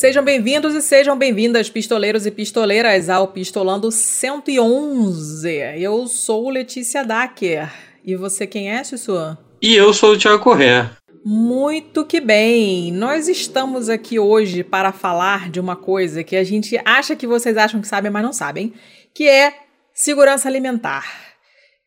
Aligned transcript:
Sejam 0.00 0.24
bem-vindos 0.24 0.74
e 0.74 0.80
sejam 0.80 1.14
bem-vindas, 1.14 1.68
pistoleiros 1.68 2.24
e 2.24 2.30
pistoleiras, 2.30 3.10
ao 3.10 3.28
Pistolando 3.28 3.92
111. 3.92 5.46
Eu 5.76 6.06
sou 6.06 6.48
Letícia 6.48 7.04
Dacker. 7.04 7.70
E 8.02 8.16
você 8.16 8.46
quem 8.46 8.70
é, 8.70 8.82
Sussuan? 8.82 9.36
E 9.60 9.76
eu 9.76 9.92
sou 9.92 10.14
o 10.14 10.18
Thiago 10.18 10.42
Corrêa. 10.42 10.96
Muito 11.22 12.06
que 12.06 12.18
bem! 12.18 12.90
Nós 12.90 13.28
estamos 13.28 13.90
aqui 13.90 14.18
hoje 14.18 14.64
para 14.64 14.90
falar 14.90 15.50
de 15.50 15.60
uma 15.60 15.76
coisa 15.76 16.24
que 16.24 16.34
a 16.34 16.44
gente 16.44 16.80
acha 16.82 17.14
que 17.14 17.26
vocês 17.26 17.58
acham 17.58 17.78
que 17.78 17.86
sabem, 17.86 18.10
mas 18.10 18.22
não 18.22 18.32
sabem, 18.32 18.72
que 19.12 19.28
é 19.28 19.52
segurança 19.92 20.48
alimentar. 20.48 21.29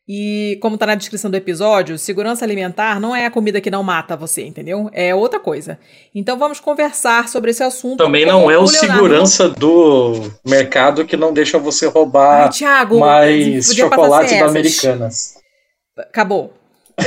E 0.06 0.58
como 0.60 0.76
tá 0.76 0.84
na 0.86 0.94
descrição 0.94 1.30
do 1.30 1.36
episódio, 1.36 1.96
segurança 1.96 2.44
alimentar 2.44 3.00
não 3.00 3.16
é 3.16 3.24
a 3.24 3.30
comida 3.30 3.58
que 3.58 3.70
não 3.70 3.82
mata 3.82 4.14
você, 4.14 4.42
entendeu? 4.42 4.90
É 4.92 5.14
outra 5.14 5.40
coisa. 5.40 5.78
Então 6.14 6.38
vamos 6.38 6.60
conversar 6.60 7.26
sobre 7.28 7.52
esse 7.52 7.62
assunto. 7.62 8.04
Também 8.04 8.26
não 8.26 8.50
é 8.50 8.58
o, 8.58 8.64
o 8.64 8.66
segurança 8.66 9.48
do 9.48 10.30
mercado 10.44 11.06
que 11.06 11.16
não 11.16 11.32
deixa 11.32 11.58
você 11.58 11.86
roubar 11.86 12.44
Ai, 12.44 12.48
Thiago, 12.50 13.00
mais 13.00 13.74
chocolates 13.74 14.38
da 14.38 14.46
Americanas. 14.46 15.34
Acabou. 15.96 16.52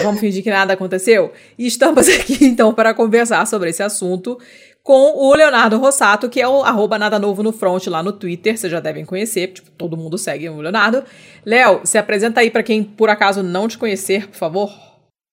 Vamos 0.02 0.20
fingir 0.20 0.44
que 0.44 0.50
nada 0.50 0.74
aconteceu? 0.74 1.32
E 1.58 1.68
estamos 1.68 2.10
aqui 2.10 2.46
então 2.46 2.74
para 2.74 2.94
conversar 2.96 3.46
sobre 3.46 3.70
esse 3.70 3.84
assunto 3.84 4.40
com 4.88 5.18
o 5.18 5.36
Leonardo 5.36 5.78
Rossato, 5.78 6.30
que 6.30 6.40
é 6.40 6.48
o 6.48 6.64
arroba 6.64 6.98
nada 6.98 7.20
novo 7.20 7.44
no 7.44 7.52
front 7.52 7.88
lá 7.88 8.02
no 8.02 8.14
Twitter, 8.14 8.58
vocês 8.58 8.72
já 8.72 8.80
devem 8.80 9.04
conhecer, 9.04 9.50
tipo, 9.50 9.70
todo 9.72 9.98
mundo 9.98 10.18
segue 10.18 10.48
o 10.48 10.62
Leonardo. 10.62 11.04
Léo, 11.46 11.82
se 11.84 11.98
apresenta 11.98 12.40
aí 12.40 12.50
para 12.50 12.64
quem 12.64 12.86
por 12.86 13.10
acaso 13.10 13.44
não 13.44 13.68
te 13.68 13.78
conhecer, 13.78 14.30
por 14.30 14.38
favor. 14.38 14.72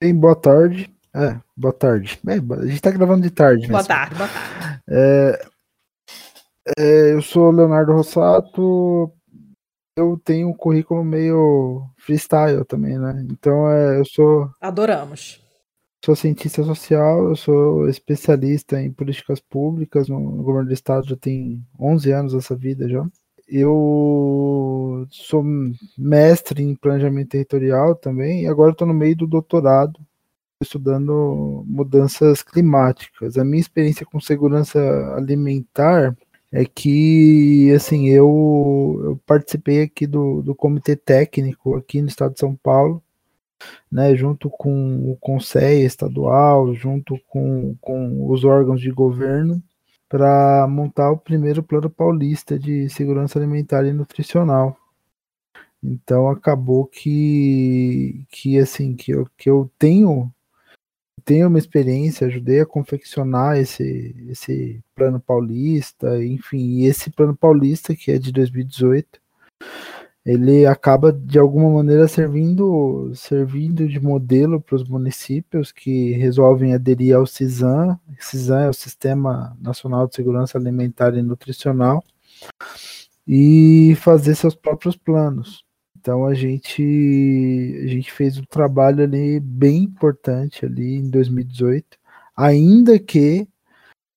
Bem, 0.03 0.13
boa 0.13 0.35
tarde. 0.35 0.91
É, 1.15 1.37
boa 1.57 1.73
tarde. 1.73 2.19
É, 2.27 2.33
a 2.33 2.67
gente 2.67 2.83
tá 2.83 2.91
gravando 2.91 3.23
de 3.23 3.31
tarde. 3.31 3.69
Boa 3.69 3.85
tarde, 3.85 4.17
boa 4.17 4.29
tarde. 4.29 4.81
É, 4.91 5.47
é, 6.77 7.13
eu 7.13 7.23
sou 7.23 7.53
Leonardo 7.53 7.93
Rossato, 7.93 9.13
eu 9.97 10.21
tenho 10.25 10.49
um 10.49 10.53
currículo 10.53 11.05
meio 11.05 11.85
freestyle 11.97 12.65
também, 12.65 12.99
né? 12.99 13.25
Então 13.31 13.71
é, 13.71 14.01
eu 14.01 14.05
sou. 14.05 14.51
Adoramos 14.61 15.44
sou 16.05 16.15
cientista 16.15 16.63
social, 16.63 17.31
eu 17.31 17.37
sou 17.37 17.89
especialista 17.89 18.81
em 18.81 18.93
políticas 18.93 19.41
públicas 19.41 20.07
no, 20.09 20.21
governo 20.43 20.69
do 20.69 20.75
estado, 20.75 21.09
já 21.09 21.17
tem 21.17 21.65
11 21.81 22.13
anos 22.13 22.35
essa 22.35 22.55
vida 22.55 22.87
já. 22.89 23.07
Eu 23.49 25.07
sou 25.11 25.43
mestre 25.97 26.63
em 26.63 26.75
planejamento 26.75 27.31
territorial 27.31 27.95
também, 27.95 28.43
e 28.43 28.47
agora 28.47 28.73
estou 28.73 28.87
no 28.87 28.93
meio 28.95 29.17
do 29.17 29.27
doutorado, 29.27 29.99
estudando 30.61 31.65
mudanças 31.67 32.43
climáticas. 32.43 33.39
A 33.39 33.45
minha 33.45 33.61
experiência 33.61 34.07
com 34.07 34.21
segurança 34.21 34.79
alimentar 35.17 36.17
é 36.53 36.65
que, 36.67 37.73
assim, 37.75 38.09
eu, 38.09 39.01
eu 39.05 39.21
participei 39.27 39.83
aqui 39.83 40.07
do, 40.07 40.43
do 40.43 40.55
comitê 40.55 40.97
técnico 40.97 41.77
aqui 41.77 42.03
no 42.03 42.09
estado 42.09 42.35
de 42.35 42.41
São 42.41 42.55
Paulo, 42.57 43.03
né, 43.91 44.15
junto 44.17 44.51
com 44.51 45.11
o 45.11 45.17
Conselho 45.21 45.87
Estadual, 45.87 46.75
junto 46.75 47.19
com, 47.29 47.77
com 47.81 48.31
os 48.31 48.45
órgãos 48.45 48.81
de 48.81 48.91
governo, 48.91 49.63
para 50.09 50.67
montar 50.69 51.11
o 51.11 51.19
primeiro 51.19 51.63
plano 51.63 51.91
paulista 51.91 52.59
de 52.59 52.89
segurança 52.89 53.39
alimentar 53.39 53.85
e 53.85 53.93
nutricional. 53.93 54.77
Então 55.83 56.29
acabou 56.29 56.87
que, 56.87 58.25
que 58.31 58.59
assim 58.59 58.97
que 58.97 59.13
eu, 59.13 59.29
que 59.37 59.51
eu 59.51 59.71
tenho 59.79 60.33
tenho 61.25 61.49
uma 61.49 61.59
experiência, 61.59 62.27
ajudei 62.27 62.61
a 62.61 62.67
confeccionar 62.67 63.57
esse, 63.59 64.15
esse 64.29 64.85
plano 64.95 65.19
paulista, 65.19 66.23
enfim, 66.23 66.81
e 66.81 66.87
esse 66.87 67.11
plano 67.11 67.35
paulista 67.35 67.97
que 67.97 68.11
é 68.11 68.19
de 68.19 68.31
2018 68.31 69.21
ele 70.25 70.65
acaba 70.65 71.13
de 71.13 71.39
alguma 71.39 71.69
maneira 71.71 72.09
servindo, 72.09 73.13
servindo 73.15 73.87
de 73.87 74.01
modelo 74.01 74.59
para 74.61 74.77
os 74.77 74.89
municípios 74.89 75.71
que 75.71 76.13
resolvem 76.13 76.73
aderir 76.73 77.15
ao 77.15 77.27
CISAM. 77.27 77.99
CISAM 78.19 78.63
é 78.63 78.69
o 78.71 78.75
Sistema 78.75 79.57
Nacional 79.61 80.07
de 80.07 80.15
Segurança 80.15 80.57
Alimentar 80.57 81.15
e 81.15 81.23
Nutricional 81.23 82.03
e 83.27 83.95
fazer 83.97 84.35
seus 84.35 84.55
próprios 84.55 84.97
planos. 84.97 85.63
Então 85.99 86.25
a 86.25 86.35
gente 86.35 86.83
a 87.85 87.87
gente 87.87 88.11
fez 88.13 88.39
um 88.39 88.45
trabalho 88.45 89.05
ali 89.05 89.41
bem 89.41 89.85
importante 89.85 90.65
ali 90.65 90.97
em 90.97 91.11
2018, 91.11 91.99
ainda 92.37 92.99
que 92.99 93.47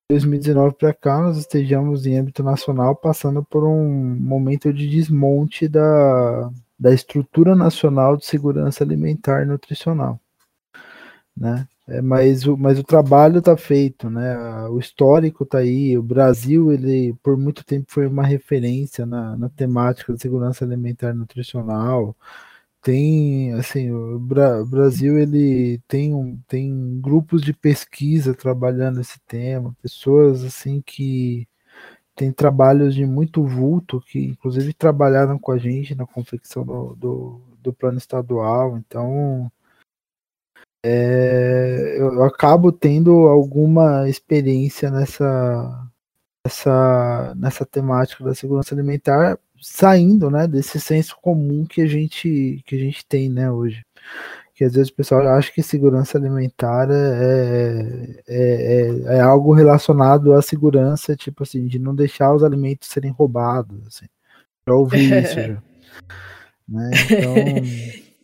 2019 0.09 0.75
para 0.75 0.93
cá, 0.93 1.21
nós 1.21 1.37
estejamos 1.37 2.05
em 2.05 2.17
âmbito 2.17 2.41
nacional 2.41 2.95
passando 2.95 3.43
por 3.43 3.65
um 3.65 4.15
momento 4.15 4.71
de 4.71 4.87
desmonte 4.87 5.67
da, 5.67 6.49
da 6.79 6.93
estrutura 6.93 7.53
nacional 7.55 8.15
de 8.15 8.25
segurança 8.25 8.85
alimentar 8.85 9.43
e 9.43 9.45
nutricional, 9.45 10.17
né? 11.35 11.67
É, 11.87 12.01
mas, 12.01 12.45
o, 12.45 12.57
mas 12.57 12.79
o 12.79 12.83
trabalho 12.83 13.39
está 13.39 13.55
feito, 13.57 14.09
né? 14.09 14.37
O 14.69 14.79
histórico 14.79 15.43
está 15.45 15.59
aí. 15.59 15.97
O 15.97 16.03
Brasil, 16.03 16.71
ele 16.71 17.13
por 17.23 17.37
muito 17.37 17.63
tempo 17.65 17.85
foi 17.89 18.07
uma 18.07 18.23
referência 18.23 19.05
na, 19.05 19.37
na 19.37 19.49
temática 19.49 20.13
de 20.13 20.21
segurança 20.21 20.65
alimentar 20.65 21.11
e 21.11 21.13
nutricional 21.13 22.15
tem 22.87 23.51
assim 23.55 23.91
o 23.91 24.17
Bra 24.17 24.63
Brasil 24.63 25.19
ele 25.19 25.77
tem 25.89 26.13
um, 26.13 26.39
tem 26.47 27.01
grupos 27.01 27.41
de 27.41 27.51
pesquisa 27.51 28.33
trabalhando 28.33 29.01
esse 29.01 29.19
tema 29.27 29.75
pessoas 29.81 30.41
assim 30.45 30.81
que 30.81 31.45
tem 32.15 32.31
trabalhos 32.31 32.95
de 32.95 33.05
muito 33.05 33.43
vulto 33.43 33.99
que 33.99 34.19
inclusive 34.27 34.73
trabalharam 34.73 35.37
com 35.37 35.51
a 35.51 35.57
gente 35.57 35.95
na 35.95 36.07
confecção 36.07 36.65
do, 36.65 36.95
do, 36.95 37.41
do 37.61 37.73
plano 37.73 37.97
estadual. 37.97 38.77
Então 38.77 39.51
é, 40.81 41.97
eu, 41.99 42.23
acabo 42.23 42.71
tendo 42.71 43.27
alguma 43.27 44.07
experiência 44.09 44.89
nessa 44.89 45.89
nessa, 46.45 47.35
nessa 47.35 47.65
temática 47.65 48.23
da 48.23 48.33
segurança 48.33 48.73
alimentar 48.73 49.37
saindo, 49.69 50.31
né, 50.31 50.47
desse 50.47 50.79
senso 50.79 51.17
comum 51.21 51.65
que 51.65 51.81
a 51.81 51.87
gente 51.87 52.63
que 52.65 52.75
a 52.75 52.79
gente 52.79 53.05
tem, 53.05 53.29
né, 53.29 53.51
hoje. 53.51 53.85
Que 54.55 54.63
às 54.63 54.73
vezes 54.73 54.89
o 54.89 54.95
pessoal 54.95 55.27
acha 55.27 55.51
que 55.51 55.61
segurança 55.61 56.17
alimentar 56.17 56.87
é, 56.89 58.23
é, 58.27 59.11
é, 59.11 59.17
é 59.17 59.19
algo 59.19 59.53
relacionado 59.53 60.33
à 60.33 60.41
segurança, 60.41 61.15
tipo 61.15 61.43
assim, 61.43 61.67
de 61.67 61.77
não 61.77 61.93
deixar 61.93 62.33
os 62.33 62.43
alimentos 62.43 62.89
serem 62.89 63.11
roubados, 63.11 63.77
assim. 63.85 64.07
Já 64.67 64.73
ouvi 64.73 65.13
isso 65.21 65.35
já. 65.35 65.61
Né? 66.67 66.91
Então... 67.11 67.35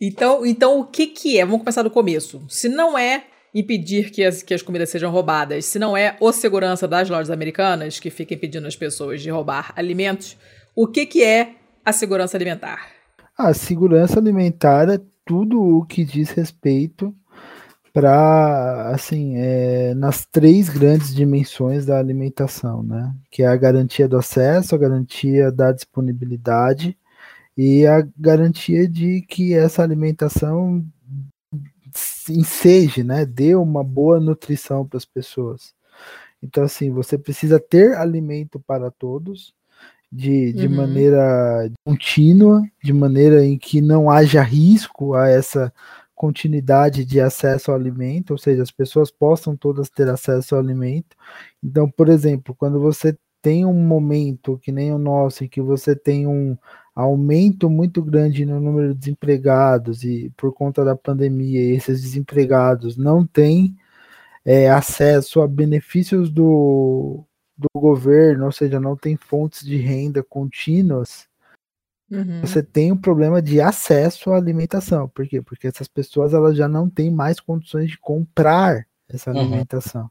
então, 0.00 0.46
então, 0.46 0.80
o 0.80 0.84
que 0.86 1.06
que 1.06 1.38
é? 1.38 1.44
Vamos 1.44 1.60
começar 1.60 1.82
do 1.82 1.90
começo. 1.90 2.44
Se 2.48 2.68
não 2.68 2.98
é 2.98 3.26
impedir 3.54 4.10
que 4.10 4.24
as, 4.24 4.42
que 4.42 4.52
as 4.52 4.62
comidas 4.62 4.88
sejam 4.88 5.12
roubadas, 5.12 5.66
se 5.66 5.78
não 5.78 5.96
é 5.96 6.16
o 6.18 6.32
segurança 6.32 6.88
das 6.88 7.08
lojas 7.08 7.30
americanas 7.30 8.00
que 8.00 8.10
fica 8.10 8.34
impedindo 8.34 8.66
as 8.66 8.74
pessoas 8.74 9.22
de 9.22 9.30
roubar 9.30 9.72
alimentos, 9.76 10.36
o 10.74 10.86
que, 10.86 11.06
que 11.06 11.22
é 11.22 11.54
a 11.84 11.92
segurança 11.92 12.36
alimentar? 12.36 12.88
A 13.36 13.54
segurança 13.54 14.18
alimentar 14.18 14.88
é 14.88 15.00
tudo 15.24 15.60
o 15.60 15.84
que 15.84 16.04
diz 16.04 16.30
respeito 16.30 17.14
para 17.92 18.90
assim 18.90 19.36
é, 19.36 19.94
nas 19.94 20.26
três 20.26 20.68
grandes 20.68 21.14
dimensões 21.14 21.86
da 21.86 21.98
alimentação, 21.98 22.82
né? 22.82 23.14
Que 23.30 23.44
é 23.44 23.46
a 23.46 23.56
garantia 23.56 24.08
do 24.08 24.16
acesso, 24.16 24.74
a 24.74 24.78
garantia 24.78 25.52
da 25.52 25.70
disponibilidade 25.70 26.98
e 27.56 27.86
a 27.86 28.04
garantia 28.18 28.88
de 28.88 29.22
que 29.22 29.54
essa 29.54 29.82
alimentação 29.82 30.84
enseje, 32.28 33.04
né? 33.04 33.24
Dê 33.24 33.54
uma 33.54 33.84
boa 33.84 34.18
nutrição 34.18 34.84
para 34.84 34.96
as 34.96 35.04
pessoas. 35.04 35.72
Então 36.42 36.64
assim, 36.64 36.90
você 36.90 37.16
precisa 37.16 37.60
ter 37.60 37.96
alimento 37.96 38.58
para 38.58 38.90
todos 38.90 39.54
de, 40.14 40.52
de 40.52 40.68
uhum. 40.68 40.76
maneira 40.76 41.70
contínua, 41.84 42.62
de 42.82 42.92
maneira 42.92 43.44
em 43.44 43.58
que 43.58 43.80
não 43.80 44.08
haja 44.08 44.42
risco 44.42 45.14
a 45.14 45.28
essa 45.28 45.72
continuidade 46.14 47.04
de 47.04 47.20
acesso 47.20 47.72
ao 47.72 47.76
alimento, 47.76 48.30
ou 48.30 48.38
seja, 48.38 48.62
as 48.62 48.70
pessoas 48.70 49.10
possam 49.10 49.56
todas 49.56 49.90
ter 49.90 50.08
acesso 50.08 50.54
ao 50.54 50.60
alimento. 50.60 51.16
Então, 51.62 51.90
por 51.90 52.08
exemplo, 52.08 52.54
quando 52.54 52.80
você 52.80 53.16
tem 53.42 53.66
um 53.66 53.74
momento 53.74 54.56
que 54.62 54.70
nem 54.70 54.92
o 54.92 54.98
nosso, 54.98 55.44
em 55.44 55.48
que 55.48 55.60
você 55.60 55.96
tem 55.96 56.28
um 56.28 56.56
aumento 56.94 57.68
muito 57.68 58.00
grande 58.00 58.46
no 58.46 58.60
número 58.60 58.94
de 58.94 59.00
desempregados 59.00 60.04
e 60.04 60.32
por 60.36 60.52
conta 60.52 60.84
da 60.84 60.94
pandemia, 60.94 61.74
esses 61.74 62.00
desempregados 62.00 62.96
não 62.96 63.26
têm 63.26 63.76
é, 64.44 64.70
acesso 64.70 65.42
a 65.42 65.48
benefícios 65.48 66.30
do, 66.30 67.24
do 67.56 67.68
governo, 67.74 68.46
ou 68.46 68.52
seja, 68.52 68.80
não 68.80 68.96
tem 68.96 69.16
fontes 69.16 69.64
de 69.64 69.76
renda 69.76 70.22
contínuas, 70.22 71.26
uhum. 72.10 72.40
você 72.40 72.62
tem 72.62 72.92
um 72.92 72.96
problema 72.96 73.40
de 73.40 73.60
acesso 73.60 74.30
à 74.32 74.36
alimentação. 74.36 75.08
Por 75.08 75.26
quê? 75.26 75.40
Porque 75.40 75.66
essas 75.66 75.88
pessoas 75.88 76.34
elas 76.34 76.56
já 76.56 76.68
não 76.68 76.88
têm 76.90 77.10
mais 77.10 77.38
condições 77.40 77.90
de 77.90 77.98
comprar 77.98 78.86
essa 79.08 79.30
uhum. 79.30 79.40
alimentação. 79.40 80.10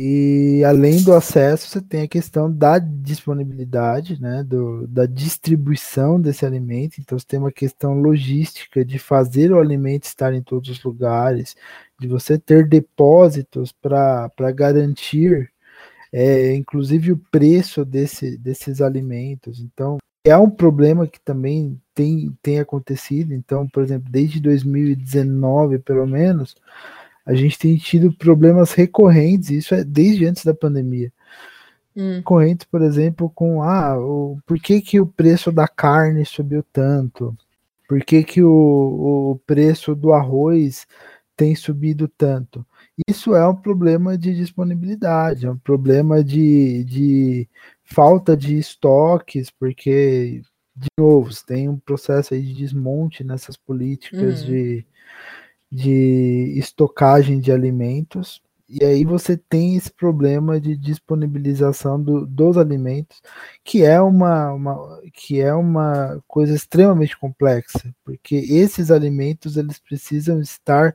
E 0.00 0.62
além 0.64 1.02
do 1.02 1.12
acesso, 1.12 1.66
você 1.66 1.80
tem 1.80 2.02
a 2.02 2.08
questão 2.08 2.48
da 2.48 2.78
disponibilidade, 2.78 4.22
né, 4.22 4.44
do, 4.44 4.86
da 4.86 5.06
distribuição 5.06 6.20
desse 6.20 6.46
alimento. 6.46 7.00
Então, 7.00 7.18
você 7.18 7.26
tem 7.26 7.40
uma 7.40 7.50
questão 7.50 7.94
logística 7.94 8.84
de 8.84 8.96
fazer 8.96 9.50
o 9.50 9.58
alimento 9.58 10.04
estar 10.04 10.32
em 10.32 10.40
todos 10.40 10.70
os 10.70 10.84
lugares, 10.84 11.56
de 11.98 12.06
você 12.06 12.38
ter 12.38 12.68
depósitos 12.68 13.72
para 13.72 14.52
garantir, 14.54 15.50
é, 16.12 16.54
inclusive, 16.54 17.12
o 17.12 17.20
preço 17.30 17.84
desse, 17.84 18.36
desses 18.36 18.80
alimentos. 18.80 19.60
Então, 19.60 19.98
é 20.24 20.36
um 20.36 20.50
problema 20.50 21.06
que 21.06 21.20
também 21.20 21.80
tem, 21.94 22.36
tem 22.42 22.58
acontecido. 22.58 23.32
Então, 23.32 23.66
por 23.68 23.82
exemplo, 23.82 24.10
desde 24.10 24.40
2019, 24.40 25.78
pelo 25.78 26.06
menos 26.06 26.54
a 27.24 27.34
gente 27.34 27.58
tem 27.58 27.76
tido 27.76 28.10
problemas 28.12 28.72
recorrentes, 28.72 29.50
isso 29.50 29.74
é 29.74 29.84
desde 29.84 30.24
antes 30.24 30.44
da 30.44 30.54
pandemia. 30.54 31.12
Hum. 31.94 32.22
Correntes, 32.22 32.66
por 32.66 32.80
exemplo, 32.80 33.28
com 33.28 33.62
ah, 33.62 33.98
o, 33.98 34.38
por 34.46 34.58
que, 34.58 34.80
que 34.80 34.98
o 34.98 35.06
preço 35.06 35.52
da 35.52 35.68
carne 35.68 36.24
subiu 36.24 36.64
tanto? 36.72 37.36
Por 37.86 38.00
que, 38.02 38.22
que 38.22 38.42
o, 38.42 39.32
o 39.32 39.40
preço 39.46 39.94
do 39.94 40.12
arroz 40.12 40.86
tem 41.36 41.54
subido 41.54 42.08
tanto? 42.08 42.64
Isso 43.06 43.34
é 43.34 43.46
um 43.46 43.54
problema 43.54 44.18
de 44.18 44.34
disponibilidade, 44.34 45.46
é 45.46 45.50
um 45.50 45.58
problema 45.58 46.24
de, 46.24 46.84
de 46.84 47.48
falta 47.84 48.36
de 48.36 48.58
estoques, 48.58 49.50
porque, 49.50 50.42
de 50.74 50.88
novo, 50.98 51.30
tem 51.46 51.68
um 51.68 51.78
processo 51.78 52.34
aí 52.34 52.42
de 52.42 52.54
desmonte 52.54 53.22
nessas 53.22 53.56
políticas 53.56 54.40
uhum. 54.42 54.46
de 54.46 54.86
de 55.70 56.54
estocagem 56.58 57.40
de 57.40 57.52
alimentos, 57.52 58.42
e 58.68 58.84
aí 58.84 59.04
você 59.04 59.36
tem 59.36 59.76
esse 59.76 59.90
problema 59.90 60.60
de 60.60 60.76
disponibilização 60.76 62.02
do, 62.02 62.26
dos 62.26 62.58
alimentos, 62.58 63.20
que 63.64 63.82
é 63.82 64.00
uma, 64.00 64.52
uma, 64.52 65.00
que 65.12 65.40
é 65.40 65.54
uma 65.54 66.22
coisa 66.26 66.54
extremamente 66.54 67.16
complexa, 67.18 67.94
porque 68.04 68.36
esses 68.36 68.90
alimentos 68.90 69.56
eles 69.56 69.78
precisam 69.78 70.40
estar 70.40 70.94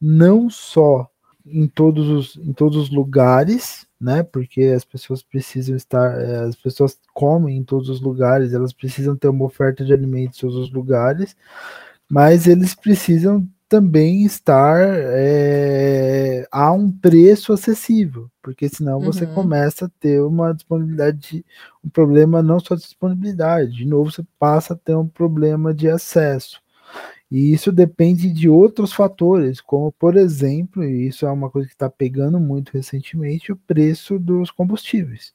não 0.00 0.50
só 0.50 1.08
em 1.46 1.66
todos 1.66 2.08
os, 2.08 2.36
em 2.36 2.52
todos 2.52 2.76
os 2.76 2.90
lugares, 2.90 3.86
né? 4.00 4.22
Porque 4.22 4.62
as 4.62 4.84
pessoas 4.84 5.22
precisam 5.22 5.76
estar, 5.76 6.20
eh, 6.20 6.44
as 6.48 6.56
pessoas 6.56 6.98
comem 7.12 7.58
em 7.58 7.64
todos 7.64 7.88
os 7.88 8.00
lugares, 8.00 8.52
elas 8.52 8.72
precisam 8.72 9.16
ter 9.16 9.28
uma 9.28 9.44
oferta 9.44 9.84
de 9.84 9.92
alimentos 9.92 10.38
em 10.38 10.40
todos 10.42 10.56
os 10.56 10.72
lugares, 10.72 11.36
mas 12.10 12.46
eles 12.46 12.74
precisam 12.74 13.46
também 13.72 14.26
estar 14.26 14.78
é, 14.86 16.46
a 16.52 16.70
um 16.72 16.92
preço 16.92 17.54
acessível, 17.54 18.30
porque 18.42 18.68
senão 18.68 19.00
você 19.00 19.24
uhum. 19.24 19.32
começa 19.32 19.86
a 19.86 19.90
ter 19.98 20.20
uma 20.20 20.52
disponibilidade, 20.52 21.42
um 21.82 21.88
problema 21.88 22.42
não 22.42 22.60
só 22.60 22.74
de 22.74 22.82
disponibilidade, 22.82 23.72
de 23.72 23.86
novo 23.86 24.12
você 24.12 24.22
passa 24.38 24.74
a 24.74 24.76
ter 24.76 24.94
um 24.94 25.08
problema 25.08 25.72
de 25.72 25.88
acesso. 25.88 26.61
E 27.32 27.50
isso 27.50 27.72
depende 27.72 28.30
de 28.30 28.46
outros 28.46 28.92
fatores, 28.92 29.58
como 29.58 29.90
por 29.90 30.18
exemplo, 30.18 30.84
e 30.84 31.06
isso 31.06 31.24
é 31.24 31.32
uma 31.32 31.48
coisa 31.48 31.66
que 31.66 31.72
está 31.72 31.88
pegando 31.88 32.38
muito 32.38 32.74
recentemente, 32.74 33.50
o 33.50 33.56
preço 33.56 34.18
dos 34.18 34.50
combustíveis. 34.50 35.32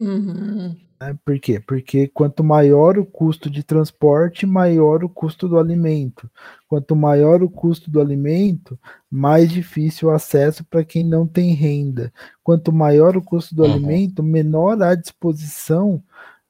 Uhum. 0.00 0.74
Né? 0.98 1.18
Por 1.22 1.38
quê? 1.38 1.60
Porque 1.60 2.08
quanto 2.08 2.42
maior 2.42 2.96
o 2.96 3.04
custo 3.04 3.50
de 3.50 3.62
transporte, 3.62 4.46
maior 4.46 5.04
o 5.04 5.08
custo 5.08 5.46
do 5.46 5.58
alimento. 5.58 6.30
Quanto 6.66 6.96
maior 6.96 7.42
o 7.42 7.50
custo 7.50 7.90
do 7.90 8.00
alimento, 8.00 8.78
mais 9.10 9.50
difícil 9.50 10.08
o 10.08 10.12
acesso 10.12 10.64
para 10.64 10.82
quem 10.82 11.04
não 11.04 11.26
tem 11.26 11.52
renda. 11.52 12.10
Quanto 12.42 12.72
maior 12.72 13.18
o 13.18 13.22
custo 13.22 13.54
do 13.54 13.64
uhum. 13.64 13.70
alimento, 13.70 14.22
menor 14.22 14.82
a 14.82 14.94
disposição 14.94 16.02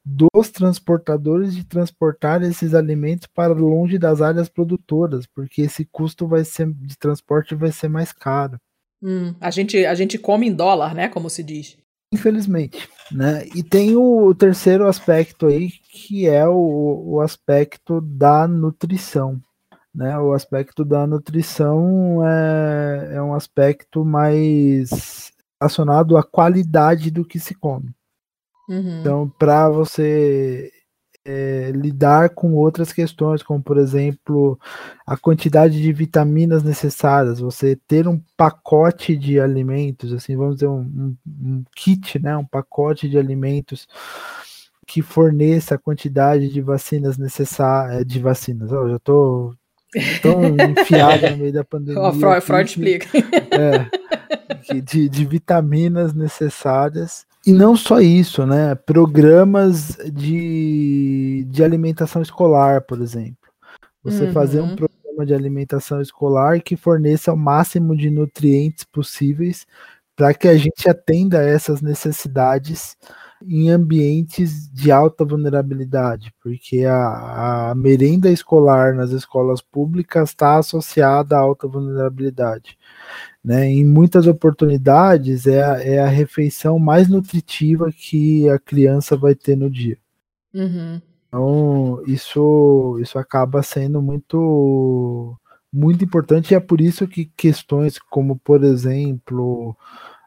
dos 0.04 0.50
transportadores 0.50 1.54
de 1.54 1.64
transportar 1.64 2.42
esses 2.42 2.74
alimentos 2.74 3.26
para 3.26 3.52
longe 3.52 3.98
das 3.98 4.20
áreas 4.20 4.48
produtoras, 4.48 5.26
porque 5.26 5.62
esse 5.62 5.84
custo 5.84 6.26
vai 6.26 6.44
ser 6.44 6.72
de 6.72 6.98
transporte 6.98 7.54
vai 7.54 7.70
ser 7.70 7.88
mais 7.88 8.12
caro. 8.12 8.58
Hum, 9.02 9.34
a 9.40 9.50
gente 9.50 9.84
a 9.84 9.94
gente 9.94 10.18
come 10.18 10.48
em 10.48 10.52
dólar, 10.52 10.94
né, 10.94 11.08
como 11.08 11.30
se 11.30 11.42
diz. 11.42 11.76
Infelizmente, 12.12 12.88
né? 13.10 13.46
E 13.54 13.62
tem 13.62 13.96
o 13.96 14.34
terceiro 14.34 14.86
aspecto 14.86 15.46
aí, 15.46 15.70
que 15.70 16.28
é 16.28 16.46
o, 16.46 17.02
o 17.06 17.20
aspecto 17.20 18.02
da 18.02 18.46
nutrição. 18.46 19.40
Né? 19.94 20.18
O 20.18 20.32
aspecto 20.32 20.84
da 20.84 21.06
nutrição 21.06 22.20
é, 22.26 23.14
é 23.14 23.22
um 23.22 23.34
aspecto 23.34 24.04
mais 24.04 25.32
relacionado 25.60 26.16
à 26.16 26.22
qualidade 26.22 27.10
do 27.10 27.24
que 27.24 27.38
se 27.38 27.54
come. 27.54 27.94
Uhum. 28.68 29.00
Então, 29.00 29.32
para 29.38 29.68
você 29.68 30.70
é, 31.24 31.70
lidar 31.74 32.30
com 32.30 32.54
outras 32.54 32.92
questões, 32.92 33.42
como 33.42 33.62
por 33.62 33.78
exemplo 33.78 34.58
a 35.06 35.16
quantidade 35.16 35.80
de 35.80 35.92
vitaminas 35.92 36.62
necessárias, 36.62 37.40
você 37.40 37.76
ter 37.86 38.08
um 38.08 38.20
pacote 38.36 39.16
de 39.16 39.38
alimentos, 39.38 40.12
assim, 40.12 40.36
vamos 40.36 40.56
dizer, 40.56 40.68
um, 40.68 40.80
um, 40.80 41.16
um 41.26 41.64
kit, 41.74 42.20
né, 42.20 42.36
um 42.36 42.46
pacote 42.46 43.08
de 43.08 43.18
alimentos 43.18 43.86
que 44.86 45.00
forneça 45.00 45.76
a 45.76 45.78
quantidade 45.78 46.48
de 46.48 46.60
vacinas 46.60 47.16
necessárias, 47.16 48.00
é, 48.00 48.04
de 48.04 48.18
vacinas, 48.18 48.72
oh, 48.72 48.88
já 48.88 48.96
estou 48.96 49.54
tão 50.20 50.42
enfiado 50.70 51.30
no 51.30 51.36
meio 51.36 51.52
da 51.52 51.62
pandemia. 51.64 52.02
Oh, 52.02 52.12
Freud, 52.12 52.40
Freud 52.40 52.68
explica. 52.68 53.08
É, 53.52 54.80
de, 54.80 55.08
de 55.08 55.24
vitaminas 55.26 56.14
necessárias 56.14 57.26
e 57.44 57.52
não 57.52 57.76
só 57.76 58.00
isso, 58.00 58.46
né? 58.46 58.74
Programas 58.74 59.98
de, 60.12 61.44
de 61.48 61.64
alimentação 61.64 62.22
escolar, 62.22 62.82
por 62.82 63.00
exemplo. 63.00 63.36
Você 64.04 64.24
uhum. 64.24 64.32
fazer 64.32 64.60
um 64.60 64.70
uhum. 64.70 64.76
programa 64.76 65.26
de 65.26 65.34
alimentação 65.34 66.00
escolar 66.00 66.60
que 66.60 66.76
forneça 66.76 67.32
o 67.32 67.36
máximo 67.36 67.96
de 67.96 68.10
nutrientes 68.10 68.84
possíveis 68.84 69.66
para 70.14 70.34
que 70.34 70.46
a 70.46 70.56
gente 70.56 70.88
atenda 70.88 71.42
essas 71.42 71.80
necessidades 71.80 72.96
em 73.48 73.70
ambientes 73.70 74.68
de 74.70 74.90
alta 74.90 75.24
vulnerabilidade, 75.24 76.32
porque 76.42 76.84
a, 76.84 77.70
a 77.70 77.74
merenda 77.74 78.30
escolar 78.30 78.94
nas 78.94 79.10
escolas 79.10 79.60
públicas 79.60 80.30
está 80.30 80.58
associada 80.58 81.36
à 81.36 81.40
alta 81.40 81.66
vulnerabilidade. 81.66 82.78
Né? 83.44 83.66
Em 83.66 83.84
muitas 83.84 84.26
oportunidades 84.26 85.46
é 85.46 85.62
a, 85.62 85.82
é 85.82 85.98
a 86.00 86.08
refeição 86.08 86.78
mais 86.78 87.08
nutritiva 87.08 87.90
que 87.90 88.48
a 88.48 88.58
criança 88.58 89.16
vai 89.16 89.34
ter 89.34 89.56
no 89.56 89.70
dia. 89.70 89.98
Uhum. 90.54 91.00
Então 91.28 92.02
isso, 92.06 92.98
isso 93.00 93.18
acaba 93.18 93.62
sendo 93.62 94.02
muito 94.02 95.36
muito 95.72 96.04
importante 96.04 96.50
e 96.50 96.54
é 96.54 96.60
por 96.60 96.82
isso 96.82 97.08
que 97.08 97.24
questões 97.24 97.98
como, 97.98 98.38
por 98.38 98.62
exemplo, 98.62 99.74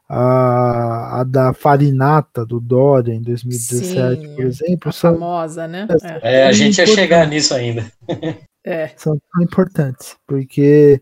a, 0.08 1.22
a 1.22 1.24
da 1.24 1.54
farinata 1.54 2.46
do 2.46 2.60
Dória 2.60 3.14
em 3.14 3.22
2017, 3.22 4.22
Sim, 4.22 4.36
por 4.36 4.46
exemplo, 4.46 4.90
a 4.90 4.92
são, 4.92 5.14
famosa, 5.14 5.68
né? 5.68 5.88
É, 6.22 6.42
é 6.42 6.48
a 6.48 6.52
gente 6.52 6.78
ia 6.78 6.88
chegar 6.88 7.28
nisso 7.28 7.54
ainda. 7.54 7.92
É. 8.64 8.88
São 8.98 9.20
importantes, 9.42 10.16
porque 10.26 11.00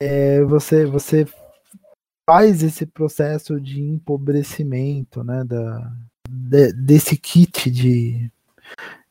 é, 0.00 0.42
você, 0.42 0.84
você 0.84 1.24
faz 2.28 2.62
esse 2.62 2.84
processo 2.86 3.60
de 3.60 3.80
empobrecimento 3.80 5.22
né, 5.22 5.44
da, 5.44 5.92
de, 6.28 6.72
desse 6.72 7.16
kit 7.16 7.70
de, 7.70 8.28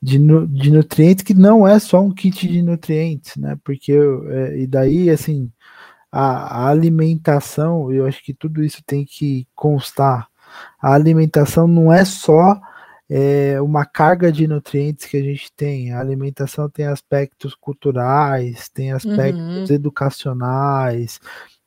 de, 0.01 0.17
de, 0.47 0.69
nutrientes, 0.69 1.23
que 1.23 1.33
não 1.33 1.65
é 1.65 1.79
só 1.79 2.01
um 2.01 2.11
kit 2.11 2.45
de 2.45 2.61
nutrientes, 2.61 3.37
né? 3.37 3.57
Porque 3.63 3.93
é, 3.93 4.59
e 4.59 4.67
daí 4.67 5.09
assim 5.09 5.49
a, 6.17 6.63
a, 6.63 6.69
alimentação, 6.69 7.91
eu 7.91 8.05
acho 8.05 8.23
que 8.23 8.33
tudo 8.33 8.63
isso 8.63 8.81
tem 8.85 9.03
que 9.03 9.45
constar. 9.53 10.29
A 10.81 10.93
alimentação 10.93 11.67
não 11.67 11.91
é 11.91 12.05
só 12.05 12.57
é, 13.09 13.59
uma 13.59 13.85
carga 13.85 14.31
de 14.31 14.47
nutrientes 14.47 15.07
que 15.07 15.17
a 15.17 15.21
gente 15.21 15.51
tem. 15.51 15.91
A 15.91 15.99
alimentação 15.99 16.69
tem 16.69 16.85
aspectos 16.85 17.53
culturais, 17.53 18.69
tem 18.69 18.93
aspectos 18.93 19.69
uhum. 19.69 19.75
educacionais, 19.75 21.19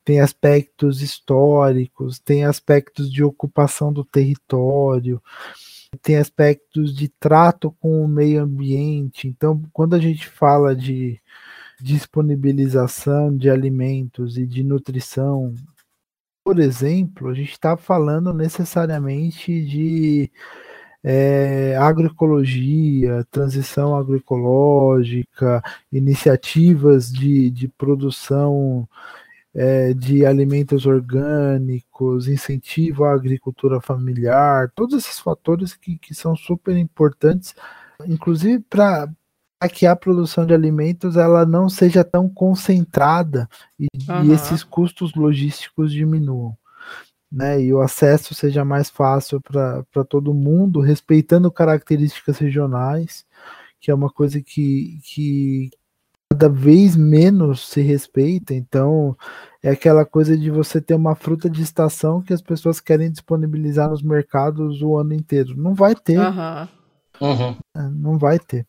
tem 0.02 0.22
aspectos 0.22 1.02
históricos, 1.02 2.18
tem 2.18 2.46
aspectos 2.46 3.12
de 3.12 3.22
ocupação 3.22 3.92
do 3.92 4.02
território, 4.02 5.22
tem 6.00 6.16
aspectos 6.16 6.96
de 6.96 7.08
trato 7.20 7.70
com 7.78 8.02
o 8.02 8.08
meio 8.08 8.42
ambiente. 8.42 9.28
Então, 9.28 9.62
quando 9.74 9.94
a 9.94 9.98
gente 9.98 10.26
fala 10.26 10.74
de 10.74 11.20
disponibilização 11.80 13.36
de 13.36 13.50
alimentos 13.50 14.36
e 14.36 14.46
de 14.46 14.62
nutrição, 14.62 15.54
por 16.44 16.58
exemplo, 16.58 17.28
a 17.28 17.34
gente 17.34 17.52
está 17.52 17.76
falando 17.76 18.32
necessariamente 18.32 19.64
de 19.64 20.30
é, 21.04 21.76
agroecologia, 21.76 23.24
transição 23.30 23.96
agroecológica, 23.96 25.62
iniciativas 25.92 27.12
de, 27.12 27.50
de 27.50 27.68
produção 27.68 28.88
é, 29.54 29.92
de 29.94 30.24
alimentos 30.24 30.86
orgânicos, 30.86 32.28
incentivo 32.28 33.04
à 33.04 33.12
agricultura 33.12 33.80
familiar, 33.80 34.70
todos 34.74 34.98
esses 35.04 35.18
fatores 35.18 35.74
que, 35.74 35.98
que 35.98 36.14
são 36.14 36.36
super 36.36 36.76
importantes, 36.76 37.54
inclusive 38.06 38.60
para 38.70 39.08
que 39.66 39.86
a 39.86 39.96
produção 39.96 40.44
de 40.44 40.52
alimentos 40.52 41.16
ela 41.16 41.46
não 41.46 41.68
seja 41.68 42.04
tão 42.04 42.28
concentrada 42.28 43.48
e, 43.78 43.86
uhum. 44.08 44.24
e 44.24 44.32
esses 44.32 44.62
custos 44.62 45.14
logísticos 45.14 45.90
diminuam. 45.92 46.54
Né, 47.30 47.62
e 47.62 47.74
o 47.74 47.82
acesso 47.82 48.34
seja 48.34 48.64
mais 48.64 48.88
fácil 48.88 49.38
para 49.38 50.04
todo 50.08 50.32
mundo, 50.32 50.80
respeitando 50.80 51.50
características 51.50 52.38
regionais, 52.38 53.26
que 53.78 53.90
é 53.90 53.94
uma 53.94 54.08
coisa 54.08 54.40
que, 54.40 54.98
que 55.02 55.70
cada 56.32 56.48
vez 56.48 56.96
menos 56.96 57.68
se 57.68 57.82
respeita. 57.82 58.54
Então, 58.54 59.16
é 59.62 59.70
aquela 59.70 60.06
coisa 60.06 60.38
de 60.38 60.50
você 60.50 60.80
ter 60.80 60.94
uma 60.94 61.14
fruta 61.14 61.50
de 61.50 61.60
estação 61.60 62.22
que 62.22 62.32
as 62.32 62.40
pessoas 62.40 62.80
querem 62.80 63.10
disponibilizar 63.10 63.90
nos 63.90 64.02
mercados 64.02 64.80
o 64.80 64.96
ano 64.96 65.12
inteiro. 65.12 65.54
Não 65.54 65.74
vai 65.74 65.94
ter. 65.94 66.18
Uhum. 66.18 66.68
Uhum. 67.20 67.56
Não 67.90 68.18
vai 68.18 68.38
ter. 68.38 68.66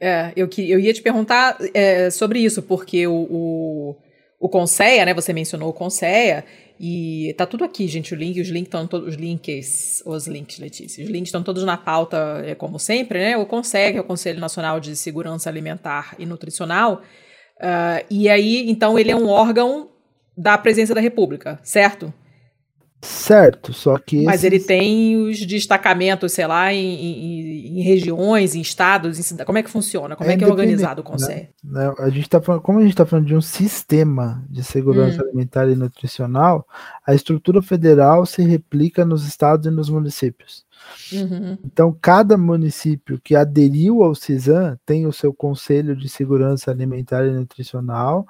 É, 0.00 0.32
eu, 0.34 0.48
eu 0.58 0.80
ia 0.80 0.92
te 0.94 1.02
perguntar 1.02 1.58
é, 1.74 2.10
sobre 2.10 2.40
isso, 2.40 2.62
porque 2.62 3.06
o, 3.06 3.26
o, 3.30 3.96
o 4.40 4.48
Conceia, 4.48 5.04
né? 5.04 5.12
Você 5.12 5.32
mencionou 5.32 5.68
o 5.68 5.74
Conceia, 5.74 6.44
e 6.82 7.34
tá 7.36 7.44
tudo 7.44 7.62
aqui, 7.62 7.86
gente. 7.86 8.14
O 8.14 8.16
link, 8.16 8.40
os 8.40 8.48
links 8.48 8.68
estão 8.68 8.86
todos. 8.86 9.08
Os 9.08 9.14
links, 9.14 10.02
os 10.06 10.26
links, 10.26 10.58
Letícia. 10.58 11.04
Os 11.04 11.10
links 11.10 11.28
estão 11.28 11.42
todos 11.42 11.62
na 11.62 11.76
pauta, 11.76 12.42
é, 12.46 12.54
como 12.54 12.78
sempre, 12.78 13.18
né? 13.18 13.36
O 13.36 13.44
CONSEG, 13.44 13.98
é 13.98 14.00
o 14.00 14.04
Conselho 14.04 14.40
Nacional 14.40 14.80
de 14.80 14.96
Segurança 14.96 15.50
Alimentar 15.50 16.14
e 16.18 16.24
Nutricional. 16.24 17.02
Uh, 17.58 18.02
e 18.08 18.30
aí, 18.30 18.70
então, 18.70 18.98
ele 18.98 19.10
é 19.10 19.16
um 19.16 19.28
órgão 19.28 19.90
da 20.34 20.56
presidência 20.56 20.94
da 20.94 21.02
República, 21.02 21.60
certo? 21.62 22.10
Certo, 23.02 23.72
só 23.72 23.96
que. 23.96 24.24
Mas 24.24 24.44
ele 24.44 24.60
tem 24.60 25.16
os 25.16 25.46
destacamentos, 25.46 26.32
sei 26.32 26.46
lá, 26.46 26.72
em, 26.72 26.94
em, 26.94 27.78
em 27.78 27.82
regiões, 27.82 28.54
em 28.54 28.60
estados, 28.60 29.18
em 29.18 29.22
cidades. 29.22 29.46
Como 29.46 29.56
é 29.56 29.62
que 29.62 29.70
funciona? 29.70 30.14
Como 30.14 30.28
é, 30.28 30.34
é 30.34 30.36
que 30.36 30.44
é 30.44 30.46
organizado 30.46 31.00
o 31.00 31.04
Conselho? 31.04 31.48
Né? 31.64 31.86
né? 31.88 31.94
A 31.98 32.10
gente 32.10 32.28
tá 32.28 32.42
falando, 32.42 32.60
como 32.60 32.78
a 32.78 32.82
gente 32.82 32.90
está 32.90 33.06
falando 33.06 33.26
de 33.26 33.34
um 33.34 33.40
sistema 33.40 34.44
de 34.50 34.62
segurança 34.62 35.22
hum. 35.22 35.26
alimentar 35.26 35.66
e 35.68 35.74
nutricional, 35.74 36.66
a 37.06 37.14
estrutura 37.14 37.62
federal 37.62 38.26
se 38.26 38.42
replica 38.42 39.02
nos 39.04 39.26
estados 39.26 39.66
e 39.66 39.70
nos 39.70 39.88
municípios. 39.88 40.66
Uhum. 41.12 41.56
Então, 41.64 41.96
cada 42.00 42.36
município 42.36 43.18
que 43.22 43.34
aderiu 43.34 44.02
ao 44.02 44.14
CISAM 44.14 44.78
tem 44.84 45.06
o 45.06 45.12
seu 45.12 45.32
Conselho 45.32 45.96
de 45.96 46.08
Segurança 46.08 46.70
Alimentar 46.70 47.26
e 47.26 47.30
Nutricional, 47.30 48.26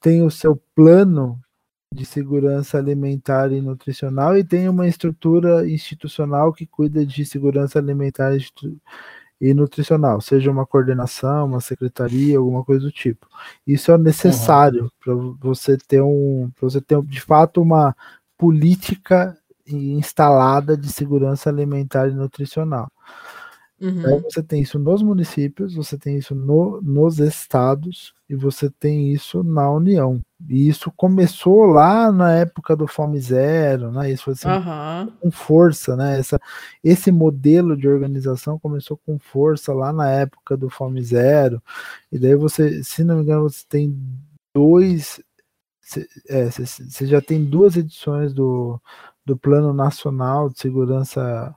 tem 0.00 0.22
o 0.22 0.30
seu 0.30 0.60
plano 0.74 1.40
de 1.92 2.04
segurança 2.04 2.78
alimentar 2.78 3.50
e 3.52 3.60
nutricional 3.60 4.36
e 4.36 4.44
tem 4.44 4.68
uma 4.68 4.86
estrutura 4.86 5.68
institucional 5.68 6.52
que 6.52 6.66
cuida 6.66 7.04
de 7.04 7.24
segurança 7.24 7.78
alimentar 7.78 8.36
e 9.40 9.54
nutricional, 9.54 10.20
seja 10.20 10.50
uma 10.50 10.66
coordenação, 10.66 11.46
uma 11.46 11.60
secretaria, 11.60 12.38
alguma 12.38 12.64
coisa 12.64 12.82
do 12.82 12.92
tipo. 12.92 13.26
Isso 13.66 13.92
é 13.92 13.98
necessário 13.98 14.90
uhum. 15.06 15.34
para 15.38 15.48
você 15.48 15.76
ter 15.76 16.02
um, 16.02 16.50
para 16.54 16.68
você 16.68 16.80
ter 16.80 17.00
de 17.02 17.20
fato 17.20 17.62
uma 17.62 17.94
política 18.36 19.36
instalada 19.66 20.76
de 20.76 20.90
segurança 20.90 21.50
alimentar 21.50 22.08
e 22.08 22.14
nutricional. 22.14 22.90
Uhum. 23.80 24.00
Então, 24.00 24.22
você 24.22 24.42
tem 24.42 24.62
isso 24.62 24.78
nos 24.78 25.02
municípios, 25.02 25.74
você 25.74 25.96
tem 25.96 26.18
isso 26.18 26.34
no, 26.34 26.80
nos 26.82 27.18
estados 27.18 28.12
e 28.28 28.34
você 28.34 28.68
tem 28.68 29.12
isso 29.12 29.44
na 29.44 29.70
União. 29.70 30.20
E 30.46 30.68
isso 30.68 30.92
começou 30.96 31.66
lá 31.66 32.12
na 32.12 32.32
época 32.32 32.76
do 32.76 32.86
Fome 32.86 33.18
Zero, 33.20 33.90
né? 33.90 34.12
Isso 34.12 34.24
foi 34.24 34.34
assim, 34.34 34.48
uhum. 34.48 35.12
com 35.20 35.30
força, 35.30 35.96
né? 35.96 36.18
Essa, 36.18 36.40
esse 36.82 37.10
modelo 37.10 37.76
de 37.76 37.88
organização 37.88 38.58
começou 38.58 38.96
com 38.96 39.18
força 39.18 39.72
lá 39.72 39.92
na 39.92 40.08
época 40.10 40.56
do 40.56 40.70
Fome 40.70 41.02
Zero. 41.02 41.60
E 42.12 42.18
daí 42.18 42.36
você, 42.36 42.84
se 42.84 43.02
não 43.02 43.16
me 43.16 43.22
engano, 43.22 43.48
você 43.48 43.64
tem 43.68 43.98
dois. 44.54 45.20
Você, 45.80 46.06
é, 46.28 46.48
já 47.06 47.20
tem 47.20 47.44
duas 47.44 47.76
edições 47.76 48.32
do, 48.32 48.80
do 49.24 49.36
Plano 49.36 49.72
Nacional 49.72 50.48
de 50.50 50.60
Segurança 50.60 51.54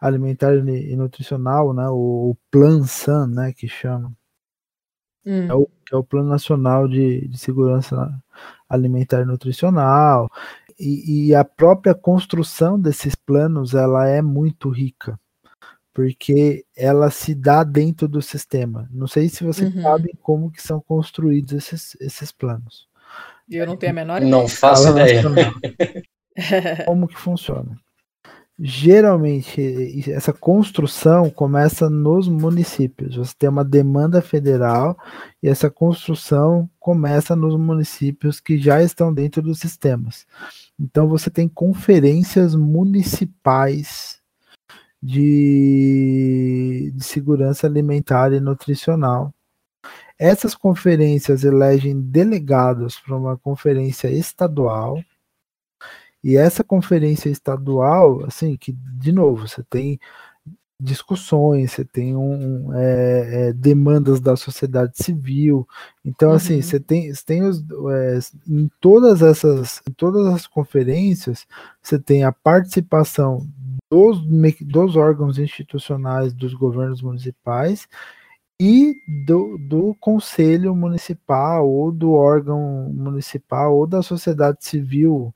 alimentar 0.00 0.52
e 0.54 0.96
nutricional, 0.96 1.72
né, 1.72 1.88
o, 1.88 2.36
Plan 2.50 2.82
SAN, 2.84 3.28
né, 3.28 3.52
que 3.52 3.68
chama. 3.68 4.12
Hum. 5.24 5.46
É, 5.48 5.54
o, 5.54 5.68
é 5.92 5.96
o 5.96 6.04
Plano 6.04 6.28
Nacional 6.28 6.88
de, 6.88 7.28
de 7.28 7.38
Segurança 7.38 8.12
Alimentar 8.68 9.22
e 9.22 9.24
Nutricional. 9.24 10.30
E, 10.78 11.28
e, 11.28 11.34
a 11.34 11.44
própria 11.44 11.94
construção 11.94 12.80
desses 12.80 13.14
planos, 13.14 13.74
ela 13.74 14.08
é 14.08 14.20
muito 14.20 14.68
rica, 14.68 15.18
porque 15.92 16.64
ela 16.76 17.10
se 17.10 17.34
dá 17.34 17.62
dentro 17.62 18.08
do 18.08 18.20
sistema. 18.20 18.88
Não 18.90 19.06
sei 19.06 19.28
se 19.28 19.44
vocês 19.44 19.72
uhum. 19.74 19.82
sabem 19.82 20.12
como 20.22 20.50
que 20.50 20.62
são 20.62 20.80
construídos 20.80 21.52
esses, 21.52 21.96
esses 22.00 22.32
planos. 22.32 22.88
Eu 23.50 23.66
não 23.66 23.76
tenho 23.76 23.92
a 23.92 23.94
menor 23.94 24.16
ideia. 24.18 24.30
Não 24.30 24.48
faço 24.48 24.88
ideia. 24.90 25.22
como 26.86 27.06
que 27.06 27.18
funciona? 27.18 27.78
Geralmente 28.64 30.08
essa 30.12 30.32
construção 30.32 31.28
começa 31.28 31.90
nos 31.90 32.28
municípios. 32.28 33.16
Você 33.16 33.34
tem 33.36 33.48
uma 33.48 33.64
demanda 33.64 34.22
federal 34.22 34.96
e 35.42 35.48
essa 35.48 35.68
construção 35.68 36.70
começa 36.78 37.34
nos 37.34 37.58
municípios 37.58 38.38
que 38.38 38.56
já 38.58 38.80
estão 38.80 39.12
dentro 39.12 39.42
dos 39.42 39.58
sistemas. 39.58 40.24
Então 40.78 41.08
você 41.08 41.28
tem 41.28 41.48
conferências 41.48 42.54
municipais 42.54 44.20
de, 45.02 46.92
de 46.94 47.04
segurança 47.04 47.66
alimentar 47.66 48.32
e 48.32 48.38
nutricional. 48.38 49.34
Essas 50.16 50.54
conferências 50.54 51.42
elegem 51.42 52.00
delegados 52.00 53.00
para 53.00 53.16
uma 53.16 53.36
conferência 53.36 54.06
estadual 54.08 55.02
e 56.22 56.36
essa 56.36 56.62
conferência 56.62 57.28
estadual, 57.28 58.24
assim, 58.24 58.56
que, 58.56 58.72
de 58.72 59.12
novo, 59.12 59.48
você 59.48 59.62
tem 59.62 59.98
discussões, 60.82 61.72
você 61.72 61.84
tem 61.84 62.16
um, 62.16 62.72
é, 62.74 63.48
é, 63.48 63.52
demandas 63.52 64.20
da 64.20 64.36
sociedade 64.36 64.92
civil. 64.96 65.66
Então, 66.04 66.32
assim, 66.32 66.54
uhum. 66.54 66.58
assim, 66.60 66.68
você 66.68 66.80
tem, 66.80 67.14
você 67.14 67.24
tem 67.24 67.42
os, 67.42 67.60
é, 67.90 68.18
em 68.48 68.70
todas 68.80 69.22
essas, 69.22 69.80
em 69.88 69.92
todas 69.92 70.26
as 70.26 70.46
conferências, 70.46 71.46
você 71.80 71.98
tem 71.98 72.24
a 72.24 72.32
participação 72.32 73.46
dos, 73.90 74.20
dos 74.60 74.96
órgãos 74.96 75.38
institucionais 75.38 76.32
dos 76.32 76.52
governos 76.54 77.00
municipais 77.00 77.86
e 78.60 78.94
do, 79.26 79.58
do 79.58 79.94
conselho 80.00 80.74
municipal 80.74 81.68
ou 81.68 81.92
do 81.92 82.12
órgão 82.12 82.88
municipal 82.92 83.76
ou 83.76 83.86
da 83.86 84.02
sociedade 84.02 84.64
civil 84.64 85.32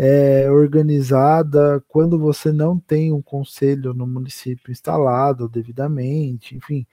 é, 0.00 0.48
organizada 0.48 1.84
quando 1.88 2.16
você 2.20 2.52
não 2.52 2.78
tem 2.78 3.12
um 3.12 3.20
conselho 3.20 3.92
no 3.92 4.06
município 4.06 4.70
instalado 4.70 5.48
devidamente, 5.48 6.56
enfim. 6.56 6.86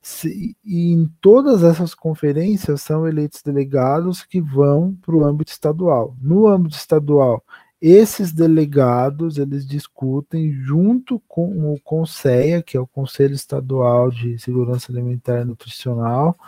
Se, 0.00 0.56
e 0.64 0.92
em 0.92 1.10
todas 1.20 1.64
essas 1.64 1.92
conferências 1.92 2.80
são 2.80 3.06
eleitos 3.06 3.42
delegados 3.42 4.22
que 4.24 4.40
vão 4.40 4.94
para 5.02 5.16
o 5.16 5.24
âmbito 5.24 5.50
estadual. 5.50 6.16
No 6.20 6.46
âmbito 6.46 6.76
estadual, 6.76 7.44
esses 7.82 8.32
delegados 8.32 9.38
eles 9.38 9.66
discutem 9.66 10.52
junto 10.52 11.20
com 11.26 11.74
o 11.74 11.80
CONSEA, 11.80 12.62
que 12.62 12.76
é 12.76 12.80
o 12.80 12.86
Conselho 12.86 13.34
Estadual 13.34 14.08
de 14.08 14.38
Segurança 14.38 14.92
Alimentar 14.92 15.40
e 15.40 15.44
Nutricional, 15.44 16.38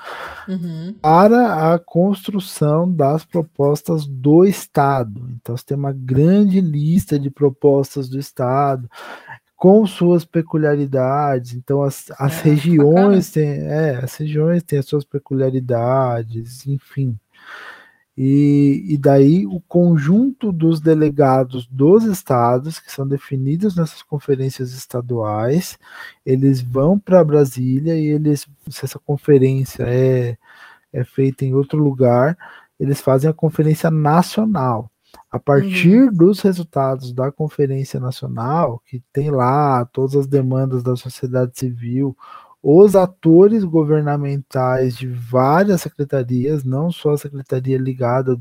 uhum. 0.49 0.95
para 1.03 1.75
a 1.75 1.79
construção 1.81 2.89
das 2.89 3.25
propostas 3.25 4.07
do 4.07 4.45
Estado. 4.45 5.29
Então, 5.41 5.57
você 5.57 5.65
tem 5.65 5.77
uma 5.77 5.93
grande 5.93 6.61
lista 6.61 7.19
de 7.19 7.31
propostas 7.31 8.09
do 8.09 8.17
Estado 8.17 8.89
com 9.57 9.85
suas 9.87 10.25
peculiaridades. 10.25 11.55
Então, 11.55 11.83
as, 11.83 12.13
as 12.17 12.47
é, 12.47 12.51
regiões 12.51 13.33
têm, 13.33 13.49
é, 13.49 13.97
as 13.97 14.15
regiões 14.15 14.63
têm 14.63 14.79
as 14.79 14.87
suas 14.87 15.05
peculiaridades, 15.05 16.65
enfim. 16.67 17.19
E, 18.17 18.85
e 18.89 18.97
daí 18.97 19.45
o 19.45 19.61
conjunto 19.61 20.53
dos 20.53 20.81
delegados 20.81 21.67
dos 21.67 22.05
estados, 22.05 22.79
que 22.79 22.93
são 22.93 23.07
definidos 23.07 23.75
nessas 23.75 24.03
conferências 24.03 24.73
estaduais, 24.73 25.77
eles 26.25 26.61
vão 26.61 26.99
para 26.99 27.25
Brasília 27.25 27.97
e 27.97 28.07
eles, 28.07 28.47
se 28.69 28.85
essa 28.85 29.01
conferência 29.01 29.83
é, 29.85 30.37
é 30.93 31.05
feita 31.05 31.45
em 31.45 31.55
outro 31.55 31.79
lugar, 31.79 32.39
eles 32.79 33.01
fazem 33.01 33.29
a 33.29 33.35
conferência 33.35 33.91
nacional. 33.91 34.91
A 35.31 35.39
partir 35.39 36.03
uhum. 36.03 36.13
dos 36.13 36.41
resultados 36.41 37.13
da 37.13 37.31
Conferência 37.31 37.99
Nacional, 37.99 38.81
que 38.87 39.03
tem 39.13 39.31
lá 39.31 39.85
todas 39.87 40.15
as 40.15 40.27
demandas 40.27 40.83
da 40.83 40.97
sociedade 40.97 41.59
civil, 41.59 42.17
os 42.67 42.97
atores 42.97 43.63
governamentais 43.63 44.97
de 44.97 45.07
várias 45.07 45.83
secretarias, 45.83 46.65
não 46.65 46.91
só 46.91 47.11
a 47.13 47.19
secretaria 47.19 47.77
ligada 47.77 48.41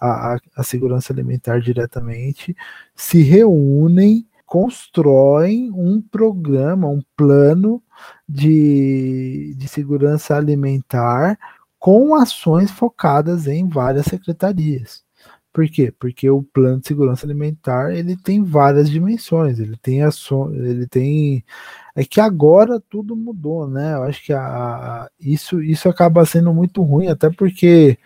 à, 0.00 0.38
à 0.56 0.62
segurança 0.62 1.12
alimentar 1.12 1.60
diretamente, 1.60 2.56
se 2.96 3.20
reúnem, 3.20 4.26
constroem 4.46 5.70
um 5.72 6.00
programa, 6.00 6.88
um 6.88 7.02
plano 7.14 7.82
de, 8.26 9.54
de 9.58 9.68
segurança 9.68 10.34
alimentar 10.34 11.38
com 11.78 12.14
ações 12.14 12.70
focadas 12.70 13.46
em 13.46 13.68
várias 13.68 14.06
secretarias. 14.06 15.04
Por 15.52 15.68
quê? 15.68 15.92
Porque 15.98 16.30
o 16.30 16.42
plano 16.42 16.80
de 16.80 16.88
segurança 16.88 17.26
alimentar 17.26 17.92
ele 17.92 18.16
tem 18.16 18.42
várias 18.42 18.88
dimensões, 18.88 19.58
ele 19.58 19.76
tem 19.82 20.02
ações, 20.02 20.56
ele 20.56 20.86
tem 20.86 21.44
é 21.94 22.04
que 22.04 22.20
agora 22.20 22.80
tudo 22.80 23.16
mudou, 23.16 23.68
né? 23.68 23.94
Eu 23.94 24.04
acho 24.04 24.24
que 24.24 24.32
a, 24.32 25.08
isso, 25.20 25.62
isso 25.62 25.88
acaba 25.88 26.24
sendo 26.24 26.52
muito 26.54 26.82
ruim, 26.82 27.08
até 27.08 27.30
porque 27.30 27.98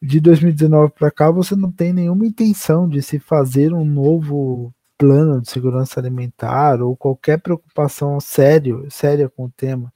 de 0.00 0.20
2019 0.20 0.92
para 0.92 1.10
cá 1.10 1.30
você 1.30 1.54
não 1.56 1.70
tem 1.70 1.92
nenhuma 1.92 2.26
intenção 2.26 2.88
de 2.88 3.02
se 3.02 3.18
fazer 3.18 3.72
um 3.72 3.84
novo 3.84 4.72
plano 4.98 5.42
de 5.42 5.50
segurança 5.50 6.00
alimentar 6.00 6.80
ou 6.80 6.96
qualquer 6.96 7.38
preocupação 7.38 8.18
sério, 8.18 8.86
séria 8.90 9.28
com 9.28 9.44
o 9.44 9.50
tema. 9.50 9.92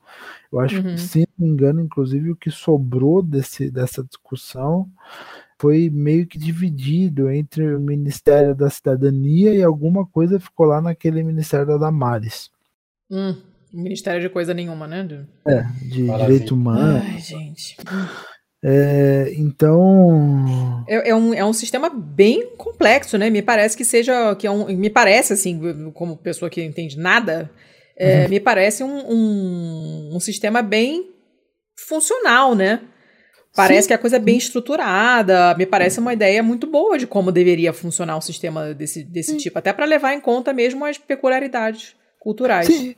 Eu 0.53 0.61
acho 0.61 0.77
uhum. 0.77 0.83
que, 0.95 0.99
se 0.99 1.21
não 1.39 1.47
me 1.47 1.53
engano, 1.53 1.81
inclusive 1.81 2.31
o 2.31 2.37
que 2.37 2.51
sobrou 2.51 3.23
desse, 3.23 3.71
dessa 3.71 4.05
discussão 4.05 4.89
foi 5.59 5.91
meio 5.91 6.27
que 6.27 6.39
dividido 6.39 7.31
entre 7.31 7.75
o 7.75 7.81
Ministério 7.81 8.55
da 8.55 8.71
Cidadania 8.71 9.55
e 9.55 9.63
alguma 9.63 10.07
coisa 10.07 10.41
ficou 10.41 10.67
lá 10.67 10.81
naquele 10.81 11.23
Ministério 11.23 11.67
da 11.67 11.77
Damares. 11.77 12.51
Hum, 13.11 13.35
Ministério 13.73 14.21
de 14.21 14.29
coisa 14.29 14.53
nenhuma, 14.53 14.87
né? 14.87 15.05
De... 15.05 15.27
É, 15.47 15.63
de 15.83 16.03
Maravilha. 16.03 16.33
direito 16.33 16.55
humano. 16.55 17.03
Ai, 17.05 17.21
gente. 17.21 17.77
É, 18.65 19.33
então. 19.37 20.85
É, 20.89 21.11
é, 21.11 21.15
um, 21.15 21.33
é 21.33 21.45
um 21.45 21.53
sistema 21.53 21.89
bem 21.89 22.51
complexo, 22.57 23.17
né? 23.17 23.31
Me 23.31 23.43
parece 23.43 23.77
que 23.77 23.85
seja. 23.85 24.35
Que 24.35 24.47
é 24.47 24.51
um, 24.51 24.67
me 24.77 24.91
parece, 24.91 25.33
assim, 25.33 25.93
como 25.93 26.17
pessoa 26.17 26.51
que 26.51 26.61
não 26.61 26.69
entende 26.69 26.99
nada, 26.99 27.49
é, 27.97 28.25
uhum. 28.25 28.29
me 28.29 28.41
parece 28.41 28.83
um, 28.83 29.09
um, 29.09 30.17
um 30.17 30.21
sistema 30.21 30.63
bem 30.63 31.09
funcional, 31.77 32.57
né? 32.57 32.81
Parece 33.55 33.83
Sim. 33.83 33.89
que 33.89 33.95
a 33.95 33.99
coisa 33.99 34.17
é 34.17 34.21
bem 34.21 34.37
estruturada, 34.37 35.55
me 35.57 35.67
parece 35.67 35.99
uma 35.99 36.13
ideia 36.13 36.43
muito 36.43 36.69
boa 36.69 36.97
de 36.97 37.07
como 37.07 37.33
deveria 37.33 37.73
funcionar 37.73 38.17
um 38.17 38.21
sistema 38.21 38.73
desse, 38.75 39.03
desse 39.03 39.37
tipo, 39.37 39.59
até 39.59 39.73
para 39.73 39.87
levar 39.87 40.15
em 40.15 40.21
conta 40.21 40.53
mesmo 40.53 40.85
as 40.85 40.99
peculiaridades 40.99 41.97
culturais. 42.21 42.67
Sim. 42.67 42.95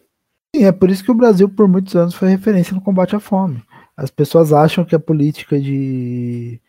Sim, 0.55 0.64
é 0.64 0.73
por 0.73 0.91
isso 0.91 1.02
que 1.02 1.11
o 1.11 1.14
Brasil, 1.14 1.49
por 1.49 1.67
muitos 1.67 1.97
anos, 1.97 2.14
foi 2.14 2.29
referência 2.29 2.75
no 2.75 2.83
combate 2.83 3.17
à 3.17 3.21
fome. 3.21 3.62
As 3.97 4.11
pessoas 4.11 4.52
acham 4.52 4.85
que 4.85 4.95
a 4.95 5.00
política 5.00 5.59
de, 5.59 6.61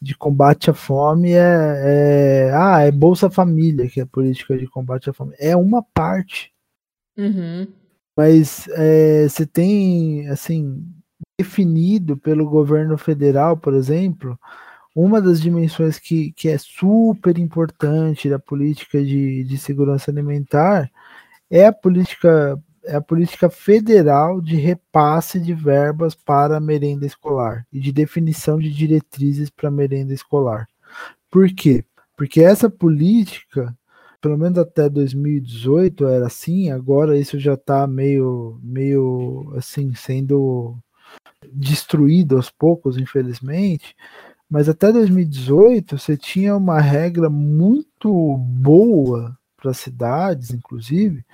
de 0.00 0.16
combate 0.16 0.70
à 0.70 0.74
fome 0.74 1.32
é, 1.32 2.48
é, 2.48 2.50
Ah, 2.54 2.80
é 2.80 2.90
Bolsa 2.90 3.28
Família 3.28 3.88
que 3.88 4.00
é 4.00 4.04
a 4.04 4.06
política 4.06 4.56
de 4.56 4.66
combate 4.66 5.10
à 5.10 5.12
fome. 5.12 5.34
É 5.38 5.54
uma 5.54 5.82
parte. 5.82 6.50
Uhum. 7.16 7.66
Mas 8.16 8.66
é, 8.68 9.28
você 9.28 9.44
tem, 9.44 10.26
assim, 10.28 10.82
definido 11.38 12.16
pelo 12.16 12.48
governo 12.48 12.96
federal, 12.96 13.58
por 13.58 13.74
exemplo, 13.74 14.38
uma 14.94 15.20
das 15.20 15.42
dimensões 15.42 15.98
que, 15.98 16.32
que 16.32 16.48
é 16.48 16.56
super 16.56 17.36
importante 17.36 18.30
da 18.30 18.38
política 18.38 19.04
de, 19.04 19.44
de 19.44 19.58
segurança 19.58 20.10
alimentar 20.10 20.90
é 21.50 21.66
a 21.66 21.72
política 21.72 22.60
é 22.86 22.94
a 22.94 23.00
política 23.00 23.50
federal 23.50 24.40
de 24.40 24.54
repasse 24.56 25.40
de 25.40 25.52
verbas 25.52 26.14
para 26.14 26.56
a 26.56 26.60
merenda 26.60 27.04
escolar 27.04 27.66
e 27.72 27.80
de 27.80 27.92
definição 27.92 28.58
de 28.58 28.72
diretrizes 28.72 29.50
para 29.50 29.68
a 29.68 29.72
merenda 29.72 30.14
escolar. 30.14 30.68
Por 31.28 31.52
quê? 31.52 31.84
Porque 32.16 32.40
essa 32.40 32.70
política, 32.70 33.76
pelo 34.20 34.38
menos 34.38 34.58
até 34.58 34.88
2018 34.88 36.06
era 36.06 36.26
assim, 36.26 36.70
agora 36.70 37.18
isso 37.18 37.38
já 37.40 37.54
está 37.54 37.86
meio, 37.88 38.58
meio 38.62 39.52
assim, 39.56 39.92
sendo 39.94 40.76
destruído 41.52 42.36
aos 42.36 42.50
poucos, 42.50 42.96
infelizmente, 42.96 43.96
mas 44.48 44.68
até 44.68 44.92
2018 44.92 45.98
você 45.98 46.16
tinha 46.16 46.56
uma 46.56 46.80
regra 46.80 47.28
muito 47.28 48.36
boa 48.36 49.36
para 49.66 49.70
as 49.72 49.78
cidades, 49.78 50.50
inclusive, 50.50 51.24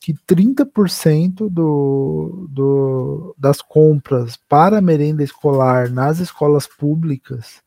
que 0.00 0.14
30% 0.14 1.48
do, 1.48 2.46
do, 2.48 3.34
das 3.36 3.60
compras 3.60 4.36
para 4.48 4.80
merenda 4.80 5.22
escolar 5.24 5.90
nas 5.90 6.20
escolas 6.20 6.66
públicas 6.66 7.62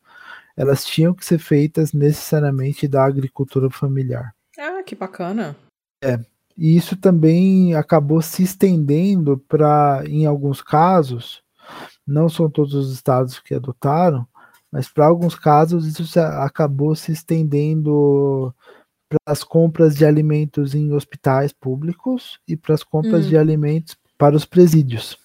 elas 0.55 0.83
tinham 0.83 1.13
que 1.13 1.23
ser 1.23 1.37
feitas 1.37 1.93
necessariamente 1.93 2.87
da 2.87 3.05
agricultura 3.05 3.69
familiar. 3.69 4.33
Ah, 4.57 4.81
que 4.83 4.95
bacana. 4.95 5.55
É. 6.03 6.19
E 6.57 6.75
isso 6.75 6.97
também 6.97 7.75
acabou 7.75 8.19
se 8.23 8.41
estendendo 8.41 9.37
para, 9.47 10.01
em 10.07 10.25
alguns 10.25 10.59
casos, 10.59 11.43
não 12.07 12.27
são 12.27 12.49
todos 12.49 12.73
os 12.73 12.91
estados 12.91 13.39
que 13.39 13.53
adotaram, 13.53 14.27
mas 14.71 14.89
para 14.89 15.05
alguns 15.05 15.35
casos 15.35 15.85
isso 15.85 16.19
acabou 16.19 16.95
se 16.95 17.11
estendendo 17.11 18.53
para 19.09 19.19
as 19.25 19.43
compras 19.43 19.95
de 19.95 20.05
alimentos 20.05 20.75
em 20.75 20.91
hospitais 20.91 21.51
públicos 21.53 22.39
e 22.47 22.55
para 22.55 22.75
as 22.75 22.83
compras 22.83 23.25
hum. 23.25 23.29
de 23.29 23.37
alimentos 23.37 23.95
para 24.17 24.35
os 24.35 24.45
presídios. 24.45 25.17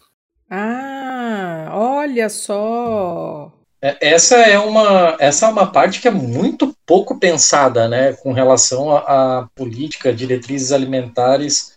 Ah, 0.50 1.70
olha 1.72 2.28
só. 2.28 3.52
É, 3.80 4.12
essa 4.12 4.36
é 4.36 4.58
uma 4.58 5.16
essa 5.18 5.46
é 5.46 5.48
uma 5.48 5.66
parte 5.66 6.00
que 6.00 6.06
é 6.06 6.10
muito 6.10 6.72
pouco 6.86 7.18
pensada, 7.18 7.88
né, 7.88 8.12
com 8.12 8.32
relação 8.32 8.96
à 8.96 9.48
política, 9.56 10.14
diretrizes 10.14 10.70
alimentares 10.70 11.72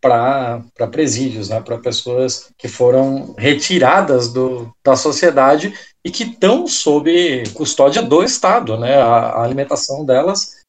para 0.00 0.64
presídios, 0.90 1.48
né, 1.48 1.60
para 1.60 1.78
pessoas 1.78 2.50
que 2.58 2.66
foram 2.68 3.34
retiradas 3.38 4.32
do, 4.32 4.74
da 4.82 4.96
sociedade 4.96 5.72
e 6.04 6.10
que 6.10 6.24
estão 6.24 6.66
sob 6.66 7.44
custódia 7.54 8.02
do 8.02 8.22
Estado, 8.24 8.76
né, 8.76 8.96
a, 8.96 9.06
a, 9.06 9.44
alimentação 9.44 10.04
delas 10.04 10.61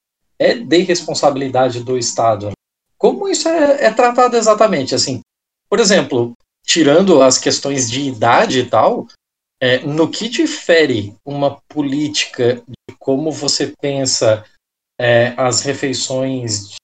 é 0.43 0.56
de 0.56 0.79
responsabilidade 0.79 1.84
do 1.84 1.97
Estado. 1.97 2.51
Como 2.97 3.27
isso 3.27 3.47
é, 3.47 3.86
é 3.86 3.93
tratado 3.93 4.36
exatamente? 4.36 4.93
Assim, 4.93 5.21
por 5.69 5.79
exemplo, 5.79 6.34
tirando 6.65 7.21
as 7.21 7.38
questões 7.38 7.89
de 7.89 8.01
idade 8.01 8.60
e 8.60 8.69
tal, 8.69 9.08
é, 9.62 9.79
no 9.79 10.10
que 10.10 10.27
difere 10.27 11.15
uma 11.25 11.62
política 11.69 12.62
de 12.67 12.95
como 12.99 13.32
você 13.32 13.73
pensa 13.79 14.45
é, 14.99 15.34
as 15.38 15.62
refeições 15.62 16.69
de 16.69 16.75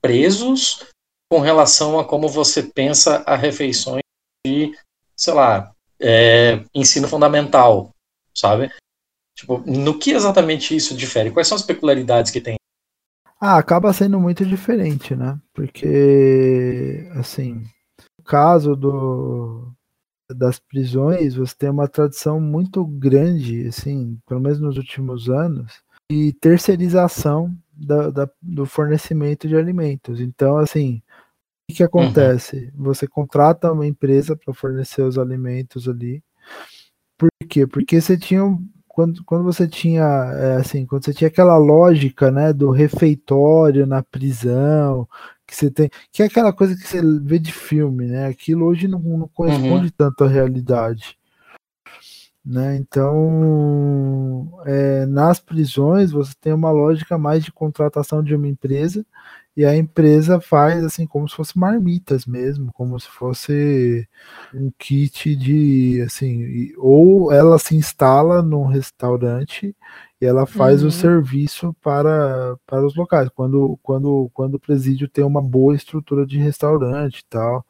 presos 0.00 0.86
com 1.30 1.40
relação 1.40 1.98
a 1.98 2.04
como 2.04 2.28
você 2.28 2.62
pensa 2.62 3.22
a 3.26 3.34
refeições 3.34 4.02
de, 4.46 4.76
sei 5.16 5.34
lá, 5.34 5.72
é, 6.00 6.62
ensino 6.74 7.08
fundamental, 7.08 7.90
sabe? 8.34 8.70
Tipo, 9.36 9.58
no 9.66 9.98
que 9.98 10.12
exatamente 10.12 10.76
isso 10.76 10.94
difere? 10.94 11.30
Quais 11.30 11.48
são 11.48 11.56
as 11.56 11.62
peculiaridades 11.62 12.30
que 12.30 12.40
tem? 12.40 12.56
Ah, 13.44 13.56
acaba 13.58 13.92
sendo 13.92 14.20
muito 14.20 14.46
diferente, 14.46 15.16
né? 15.16 15.36
Porque, 15.52 17.08
assim, 17.16 17.64
no 18.16 18.24
caso 18.24 18.76
do, 18.76 19.72
das 20.30 20.60
prisões, 20.60 21.34
você 21.34 21.52
tem 21.58 21.70
uma 21.70 21.88
tradição 21.88 22.40
muito 22.40 22.84
grande, 22.84 23.66
assim, 23.66 24.16
pelo 24.28 24.40
menos 24.40 24.60
nos 24.60 24.76
últimos 24.76 25.28
anos, 25.28 25.82
de 26.08 26.32
terceirização 26.34 27.52
da, 27.72 28.10
da, 28.10 28.30
do 28.40 28.64
fornecimento 28.64 29.48
de 29.48 29.56
alimentos. 29.56 30.20
Então, 30.20 30.58
assim, 30.58 31.02
que, 31.72 31.78
que 31.78 31.82
acontece? 31.82 32.70
Uhum. 32.76 32.84
Você 32.84 33.08
contrata 33.08 33.72
uma 33.72 33.86
empresa 33.86 34.36
para 34.36 34.54
fornecer 34.54 35.02
os 35.02 35.18
alimentos 35.18 35.88
ali. 35.88 36.22
Por 37.16 37.28
quê? 37.48 37.66
Porque 37.66 38.00
você 38.00 38.16
tinha 38.16 38.42
quando, 38.92 39.24
quando 39.24 39.42
você 39.44 39.66
tinha 39.66 40.04
é, 40.04 40.56
assim, 40.56 40.84
quando 40.86 41.04
você 41.04 41.14
tinha 41.14 41.28
aquela 41.28 41.56
lógica, 41.56 42.30
né, 42.30 42.52
do 42.52 42.70
refeitório 42.70 43.86
na 43.86 44.02
prisão, 44.02 45.08
que 45.46 45.56
você 45.56 45.70
tem, 45.70 45.90
que 46.12 46.22
é 46.22 46.26
aquela 46.26 46.52
coisa 46.52 46.76
que 46.76 46.86
você 46.86 47.00
vê 47.22 47.38
de 47.38 47.52
filme, 47.52 48.06
né? 48.06 48.26
Aquilo 48.26 48.66
hoje 48.66 48.86
não, 48.86 49.00
não 49.00 49.28
corresponde 49.28 49.86
uhum. 49.86 49.92
tanto 49.96 50.24
à 50.24 50.28
realidade. 50.28 51.18
Né? 52.44 52.76
Então, 52.76 54.52
é, 54.66 55.06
nas 55.06 55.38
prisões 55.38 56.10
você 56.10 56.34
tem 56.40 56.52
uma 56.52 56.72
lógica 56.72 57.16
mais 57.16 57.44
de 57.44 57.52
contratação 57.52 58.22
de 58.22 58.34
uma 58.34 58.48
empresa 58.48 59.06
e 59.56 59.64
a 59.64 59.76
empresa 59.76 60.40
faz 60.40 60.82
assim 60.84 61.06
como 61.06 61.28
se 61.28 61.36
fosse 61.36 61.58
marmitas 61.58 62.24
mesmo, 62.26 62.72
como 62.72 62.98
se 62.98 63.08
fosse 63.08 64.08
um 64.54 64.70
kit 64.78 65.36
de 65.36 66.02
assim, 66.06 66.72
ou 66.78 67.30
ela 67.32 67.58
se 67.58 67.76
instala 67.76 68.42
num 68.42 68.64
restaurante 68.64 69.76
e 70.20 70.24
ela 70.24 70.46
faz 70.46 70.82
uhum. 70.82 70.88
o 70.88 70.92
serviço 70.92 71.74
para, 71.82 72.56
para 72.66 72.86
os 72.86 72.94
locais, 72.94 73.28
quando, 73.34 73.78
quando, 73.82 74.30
quando 74.32 74.54
o 74.54 74.60
presídio 74.60 75.08
tem 75.08 75.24
uma 75.24 75.42
boa 75.42 75.74
estrutura 75.74 76.24
de 76.24 76.38
restaurante 76.38 77.20
e 77.20 77.24
tal. 77.28 77.64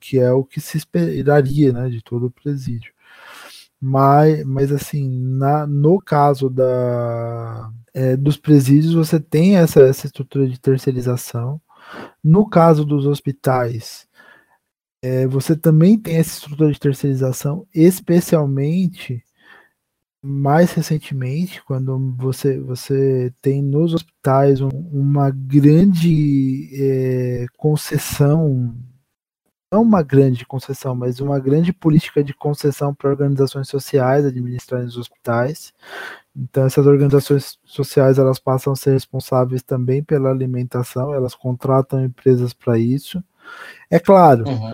que 0.00 0.18
é 0.18 0.32
o 0.32 0.44
que 0.44 0.60
se 0.60 0.78
esperaria 0.78 1.72
né, 1.72 1.88
de 1.88 2.02
todo 2.02 2.26
o 2.26 2.30
presídio. 2.30 2.92
Mas, 3.80 4.44
mas 4.44 4.72
assim, 4.72 5.08
na, 5.08 5.66
no 5.66 6.00
caso 6.00 6.50
da, 6.50 7.70
é, 7.98 8.16
dos 8.16 8.36
presídios, 8.36 8.94
você 8.94 9.18
tem 9.18 9.56
essa, 9.56 9.80
essa 9.80 10.06
estrutura 10.06 10.48
de 10.48 10.60
terceirização. 10.60 11.60
No 12.22 12.48
caso 12.48 12.84
dos 12.84 13.06
hospitais, 13.06 14.06
é, 15.02 15.26
você 15.26 15.56
também 15.56 15.98
tem 15.98 16.16
essa 16.16 16.34
estrutura 16.34 16.72
de 16.72 16.78
terceirização, 16.78 17.66
especialmente 17.74 19.24
mais 20.22 20.72
recentemente, 20.72 21.60
quando 21.64 22.14
você, 22.16 22.60
você 22.60 23.32
tem 23.42 23.62
nos 23.62 23.94
hospitais 23.94 24.60
um, 24.60 24.68
uma 24.68 25.30
grande 25.30 26.68
é, 26.74 27.46
concessão, 27.56 28.76
não 29.72 29.82
uma 29.82 30.02
grande 30.04 30.46
concessão, 30.46 30.94
mas 30.94 31.18
uma 31.18 31.40
grande 31.40 31.72
política 31.72 32.22
de 32.22 32.32
concessão 32.32 32.94
para 32.94 33.10
organizações 33.10 33.68
sociais 33.68 34.24
administrarem 34.24 34.86
os 34.86 34.96
hospitais. 34.96 35.72
Então 36.38 36.64
essas 36.64 36.86
organizações 36.86 37.58
sociais 37.64 38.16
elas 38.16 38.38
passam 38.38 38.72
a 38.72 38.76
ser 38.76 38.92
responsáveis 38.92 39.62
também 39.62 40.04
pela 40.04 40.30
alimentação, 40.30 41.12
elas 41.12 41.34
contratam 41.34 42.04
empresas 42.04 42.52
para 42.52 42.78
isso. 42.78 43.22
É 43.90 43.98
claro, 43.98 44.48
uhum. 44.48 44.72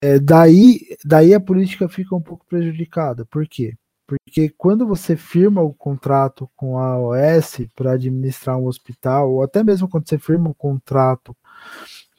é, 0.00 0.18
daí, 0.18 0.80
daí 1.04 1.34
a 1.34 1.40
política 1.40 1.88
fica 1.88 2.16
um 2.16 2.22
pouco 2.22 2.46
prejudicada. 2.46 3.26
Por 3.26 3.46
quê? 3.46 3.76
Porque 4.06 4.48
quando 4.56 4.86
você 4.86 5.16
firma 5.16 5.60
o 5.60 5.74
contrato 5.74 6.48
com 6.56 6.78
a 6.78 6.98
OS 6.98 7.60
para 7.76 7.92
administrar 7.92 8.56
um 8.56 8.66
hospital, 8.66 9.30
ou 9.30 9.42
até 9.42 9.62
mesmo 9.62 9.86
quando 9.88 10.08
você 10.08 10.18
firma 10.18 10.48
um 10.48 10.54
contrato 10.54 11.36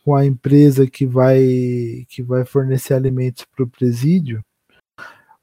com 0.05 0.15
a 0.15 0.25
empresa 0.25 0.85
que 0.85 1.07
vai 1.07 2.05
que 2.07 2.21
vai 2.21 2.45
fornecer 2.45 2.93
alimentos 2.93 3.45
para 3.45 3.63
o 3.63 3.69
presídio, 3.69 4.43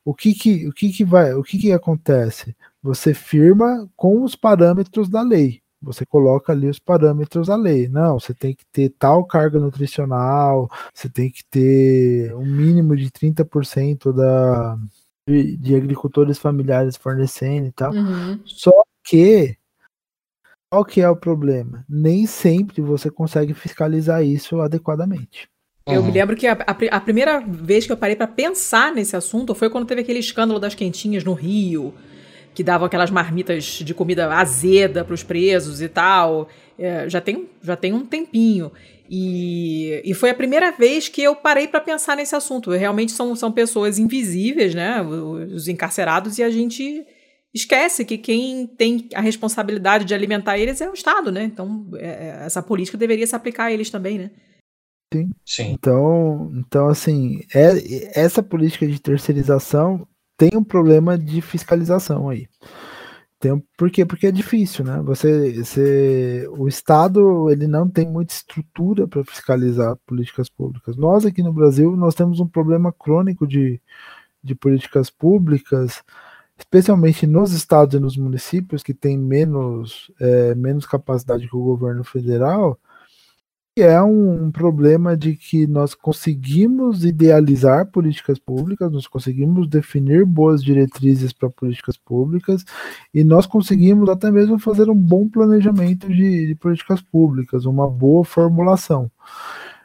o 0.07 0.15
que 0.15 0.33
que, 0.35 0.69
o 0.69 0.73
que 0.73 0.93
que 0.93 1.05
vai, 1.05 1.35
o 1.35 1.43
que 1.43 1.59
que 1.59 1.73
acontece? 1.73 2.57
Você 2.87 3.13
firma 3.13 3.91
com 3.97 4.23
os 4.23 4.37
parâmetros 4.37 5.09
da 5.09 5.21
lei. 5.21 5.61
Você 5.83 6.07
coloca 6.07 6.53
ali 6.53 6.69
os 6.69 6.79
parâmetros 6.79 7.49
da 7.49 7.57
lei. 7.57 7.89
Não, 7.89 8.19
você 8.21 8.33
tem 8.33 8.55
que 8.55 8.65
ter 8.73 8.91
tal 8.91 9.25
carga 9.25 9.59
nutricional, 9.59 10.71
você 10.95 11.09
tem 11.09 11.29
que 11.29 11.45
ter 11.51 12.33
um 12.37 12.47
mínimo 12.47 12.97
de 12.97 13.11
30% 13.11 14.13
da 14.13 14.79
de, 15.29 15.57
de 15.57 15.75
agricultores 15.75 16.39
familiares 16.39 16.97
fornecendo 16.97 17.67
e 17.67 17.73
tal. 17.73 17.93
Uhum. 17.93 18.39
Só 18.45 18.73
que 19.03 19.57
qual 20.71 20.85
que 20.85 21.01
é 21.01 21.11
o 21.11 21.17
problema? 21.17 21.85
Nem 21.89 22.25
sempre 22.25 22.81
você 22.81 23.11
consegue 23.11 23.53
fiscalizar 23.53 24.25
isso 24.25 24.61
adequadamente. 24.61 25.49
Eu 25.85 26.01
uhum. 26.01 26.07
me 26.07 26.13
lembro 26.13 26.37
que 26.37 26.47
a, 26.47 26.53
a, 26.53 26.97
a, 26.97 27.01
primeira 27.01 27.41
vez 27.41 27.85
que 27.85 27.93
eu 27.93 27.97
parei 27.97 28.15
para 28.15 28.29
pensar 28.29 28.93
nesse 28.93 29.17
assunto 29.17 29.57
foi 29.57 29.71
quando 29.71 29.87
teve 29.87 30.03
aquele 30.03 30.21
escândalo 30.21 30.61
das 30.61 30.75
quentinhas 30.75 31.25
no 31.25 31.33
Rio, 31.33 31.93
que 32.57 32.65
davam 32.65 32.87
aquelas 32.87 33.11
marmitas 33.11 33.65
de 33.65 33.93
comida 33.93 34.33
azeda 34.33 35.05
para 35.05 35.13
os 35.13 35.23
presos 35.23 35.83
e 35.83 35.91
tal. 35.91 36.49
É, 36.79 37.07
já, 37.07 37.21
tem, 37.21 37.51
já 37.63 37.77
tem 37.77 37.93
um 37.93 38.07
tempinho. 38.07 38.73
E, 39.11 40.01
e 40.03 40.15
foi 40.15 40.31
a 40.31 40.35
primeira 40.35 40.73
vez 40.73 41.07
que 41.07 41.23
eu 41.23 41.37
parei 41.37 41.69
para 41.69 41.83
pensar 41.83 42.17
nesse 42.17 42.35
assunto. 42.35 42.71
Realmente 42.71 43.13
são, 43.13 43.37
são 43.37 43.53
pessoas 43.53 43.99
invisíveis, 43.99 44.75
né? 44.75 45.03
Os 45.03 45.69
encarcerados, 45.69 46.39
e 46.39 46.43
a 46.43 46.49
gente 46.49 47.05
esquece 47.55 48.07
que 48.07 48.17
quem 48.17 48.67
tem 48.67 49.07
a 49.15 49.21
responsabilidade 49.21 50.07
de 50.07 50.15
alimentar 50.15 50.59
eles 50.59 50.81
é 50.81 50.89
o 50.89 50.95
Estado, 50.95 51.31
né? 51.31 51.45
Então, 51.45 51.87
é, 51.97 52.07
é 52.07 52.47
essa 52.47 52.63
política 52.63 52.97
deveria 52.97 53.27
se 53.27 53.37
aplicar 53.37 53.65
a 53.65 53.73
eles 53.73 53.91
também, 53.91 54.19
né? 54.19 54.31
Sim. 55.13 55.31
Sim. 55.45 55.73
Então, 55.73 56.51
então 56.55 56.89
assim, 56.89 57.41
é, 57.55 58.19
essa 58.19 58.43
política 58.43 58.87
de 58.87 58.99
terceirização 58.99 60.09
tem 60.37 60.51
um 60.55 60.65
problema 60.65 61.19
de 61.19 61.41
fiscalização 61.41 62.29
aí. 62.29 62.49
Tem, 63.39 63.63
por 63.77 63.91
quê? 63.91 64.05
Porque 64.05 64.27
é 64.27 64.33
difícil, 64.33 64.85
né? 64.85 65.01
Você, 65.05 65.53
você, 65.63 66.49
o 66.57 66.67
Estado 66.67 67.51
ele 67.51 67.67
não 67.67 67.89
tem 67.89 68.09
muita 68.09 68.33
estrutura 68.33 69.07
para 69.07 69.25
fiscalizar 69.25 69.97
políticas 70.07 70.49
públicas. 70.49 70.97
Nós 70.97 71.27
aqui 71.27 71.43
no 71.43 71.53
Brasil 71.53 71.95
nós 71.97 72.15
temos 72.15 72.41
um 72.41 72.47
problema 72.49 72.93
crônico 72.93 73.47
de, 73.47 73.81
de 74.43 74.55
políticas 74.55 75.11
públicas, 75.11 76.03
especialmente 76.59 77.27
nos 77.27 77.53
estados 77.53 77.95
e 77.95 78.01
nos 78.01 78.17
municípios 78.17 78.83
que 78.83 78.95
têm 78.95 79.19
menos, 79.19 80.11
é, 80.21 80.55
menos 80.55 80.87
capacidade 80.87 81.49
que 81.49 81.57
o 81.57 81.63
governo 81.63 82.05
federal, 82.05 82.79
é 83.77 84.01
um 84.03 84.51
problema 84.51 85.15
de 85.15 85.37
que 85.37 85.67
nós 85.67 85.95
conseguimos 85.95 87.05
idealizar 87.05 87.87
políticas 87.87 88.39
públicas, 88.39 88.91
nós 88.91 89.07
conseguimos 89.07 89.69
definir 89.69 90.25
boas 90.25 90.65
diretrizes 90.65 91.33
para 91.33 91.51
políticas 91.51 91.97
públicas 91.99 92.65
e 93.13 93.23
nós 93.23 93.45
conseguimos 93.45 94.09
até 94.09 94.31
mesmo 94.31 94.59
fazer 94.59 94.89
um 94.89 94.95
bom 94.95 95.29
planejamento 95.29 96.09
de, 96.09 96.47
de 96.47 96.55
políticas 96.55 97.03
públicas, 97.03 97.67
uma 97.67 97.89
boa 97.89 98.25
formulação. 98.25 99.11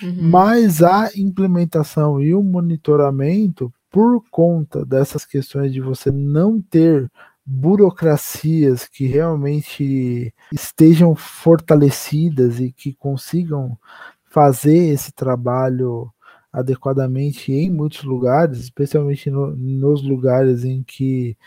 Uhum. 0.02 0.30
Mas 0.30 0.82
a 0.82 1.10
implementação 1.16 2.22
e 2.22 2.34
o 2.34 2.42
monitoramento, 2.42 3.74
por 3.90 4.24
conta 4.32 4.86
dessas 4.86 5.26
questões 5.26 5.74
de 5.74 5.82
você 5.82 6.10
não 6.12 6.62
ter 6.62 7.12
burocracias 7.46 8.88
que 8.88 9.06
realmente 9.06 10.34
estejam 10.54 11.16
fortalecidas 11.16 12.60
e 12.60 12.72
que 12.72 12.94
consigam 12.94 13.78
fazer 14.26 14.90
esse 14.94 15.12
trabalho 15.12 16.12
adequadamente 16.52 17.52
em 17.52 17.70
muitos 17.70 18.04
lugares, 18.04 18.60
especialmente 18.60 19.30
no, 19.30 19.56
nos 19.56 20.04
lugares 20.04 20.64
em 20.64 20.84
que 20.84 21.38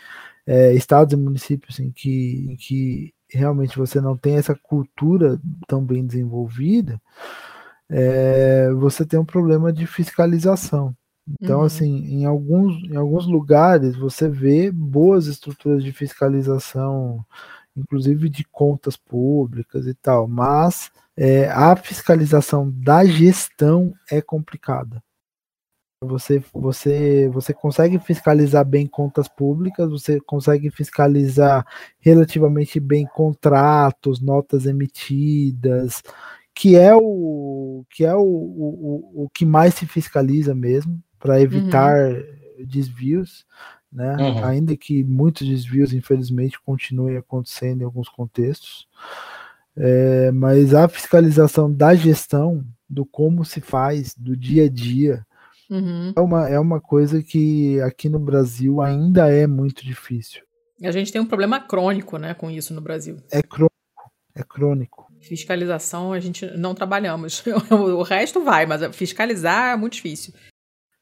é, 0.45 0.73
estados 0.73 1.13
e 1.13 1.17
municípios 1.17 1.79
em 1.79 1.91
que, 1.91 2.47
em 2.49 2.55
que 2.55 3.13
realmente 3.29 3.77
você 3.77 3.99
não 3.99 4.17
tem 4.17 4.37
essa 4.37 4.55
cultura 4.55 5.39
tão 5.67 5.83
bem 5.83 6.05
desenvolvida, 6.05 7.01
é, 7.89 8.71
você 8.73 9.05
tem 9.05 9.19
um 9.19 9.25
problema 9.25 9.71
de 9.71 9.85
fiscalização. 9.87 10.95
Então, 11.27 11.59
uhum. 11.59 11.65
assim, 11.65 12.05
em 12.05 12.25
alguns, 12.25 12.83
em 12.83 12.95
alguns 12.95 13.25
lugares 13.25 13.95
você 13.95 14.29
vê 14.29 14.71
boas 14.71 15.25
estruturas 15.25 15.83
de 15.83 15.91
fiscalização, 15.91 17.25
inclusive 17.75 18.29
de 18.29 18.43
contas 18.45 18.95
públicas 18.95 19.87
e 19.87 19.93
tal, 19.95 20.27
mas 20.27 20.91
é, 21.17 21.49
a 21.49 21.75
fiscalização 21.75 22.71
da 22.71 23.03
gestão 23.05 23.93
é 24.09 24.21
complicada. 24.21 25.03
Você, 26.03 26.43
você, 26.53 27.27
você 27.29 27.53
consegue 27.53 27.97
fiscalizar 27.97 28.63
bem 28.63 28.85
contas 28.85 29.27
públicas, 29.27 29.89
você 29.89 30.19
consegue 30.21 30.69
fiscalizar 30.69 31.65
relativamente 31.99 32.79
bem 32.79 33.07
contratos, 33.07 34.21
notas 34.21 34.67
emitidas, 34.67 36.03
que 36.53 36.75
é 36.75 36.93
o 36.95 37.83
que 37.89 38.05
é 38.05 38.13
o, 38.13 38.21
o, 38.21 39.23
o 39.25 39.29
que 39.29 39.45
mais 39.45 39.73
se 39.73 39.87
fiscaliza 39.87 40.53
mesmo 40.53 41.01
para 41.19 41.41
evitar 41.41 41.95
uhum. 41.95 42.65
desvios, 42.65 43.45
né? 43.91 44.15
Uhum. 44.17 44.45
Ainda 44.45 44.75
que 44.75 45.03
muitos 45.03 45.47
desvios, 45.47 45.93
infelizmente, 45.93 46.59
continuem 46.59 47.17
acontecendo 47.17 47.81
em 47.81 47.85
alguns 47.85 48.09
contextos. 48.09 48.87
É, 49.77 50.31
mas 50.31 50.73
a 50.73 50.87
fiscalização 50.87 51.71
da 51.71 51.95
gestão, 51.95 52.63
do 52.89 53.05
como 53.05 53.43
se 53.43 53.61
faz, 53.61 54.13
do 54.15 54.35
dia 54.35 54.65
a 54.65 54.69
dia, 54.69 55.25
uhum. 55.69 56.13
é, 56.15 56.19
uma, 56.19 56.49
é 56.49 56.59
uma 56.59 56.81
coisa 56.81 57.23
que 57.23 57.79
aqui 57.81 58.09
no 58.09 58.19
Brasil 58.19 58.81
ainda 58.81 59.29
é 59.29 59.47
muito 59.47 59.85
difícil. 59.85 60.43
A 60.83 60.91
gente 60.91 61.11
tem 61.11 61.21
um 61.21 61.25
problema 61.25 61.59
crônico 61.59 62.17
né, 62.17 62.33
com 62.33 62.51
isso 62.51 62.73
no 62.73 62.81
Brasil. 62.81 63.17
É 63.31 63.41
crônico. 63.41 63.73
É 64.35 64.43
crônico. 64.43 65.05
Fiscalização 65.21 66.11
a 66.11 66.19
gente 66.19 66.45
não 66.57 66.75
trabalhamos. 66.75 67.43
o 67.71 68.03
resto 68.03 68.43
vai, 68.43 68.65
mas 68.65 68.95
fiscalizar 68.95 69.73
é 69.73 69.77
muito 69.77 69.93
difícil. 69.93 70.33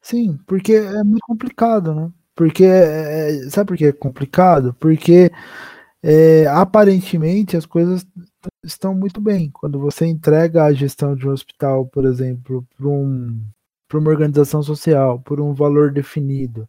Sim, 0.04 0.38
porque 0.46 0.74
é 0.74 1.02
muito 1.02 1.22
complicado, 1.26 1.94
né? 1.94 2.12
Porque, 2.34 2.62
é, 2.64 3.46
é, 3.46 3.50
sabe 3.50 3.68
por 3.68 3.76
que 3.78 3.86
é 3.86 3.92
complicado? 3.92 4.74
Porque 4.78 5.32
é, 6.02 6.46
aparentemente 6.48 7.56
as 7.56 7.64
coisas 7.64 8.06
estão 8.62 8.94
muito 8.94 9.18
bem. 9.18 9.50
Quando 9.50 9.80
você 9.80 10.04
entrega 10.04 10.64
a 10.64 10.74
gestão 10.74 11.16
de 11.16 11.26
um 11.26 11.32
hospital, 11.32 11.86
por 11.86 12.04
exemplo, 12.04 12.66
para 12.76 12.86
um, 12.86 13.40
uma 13.94 14.10
organização 14.10 14.62
social, 14.62 15.20
por 15.20 15.40
um 15.40 15.54
valor 15.54 15.90
definido, 15.90 16.68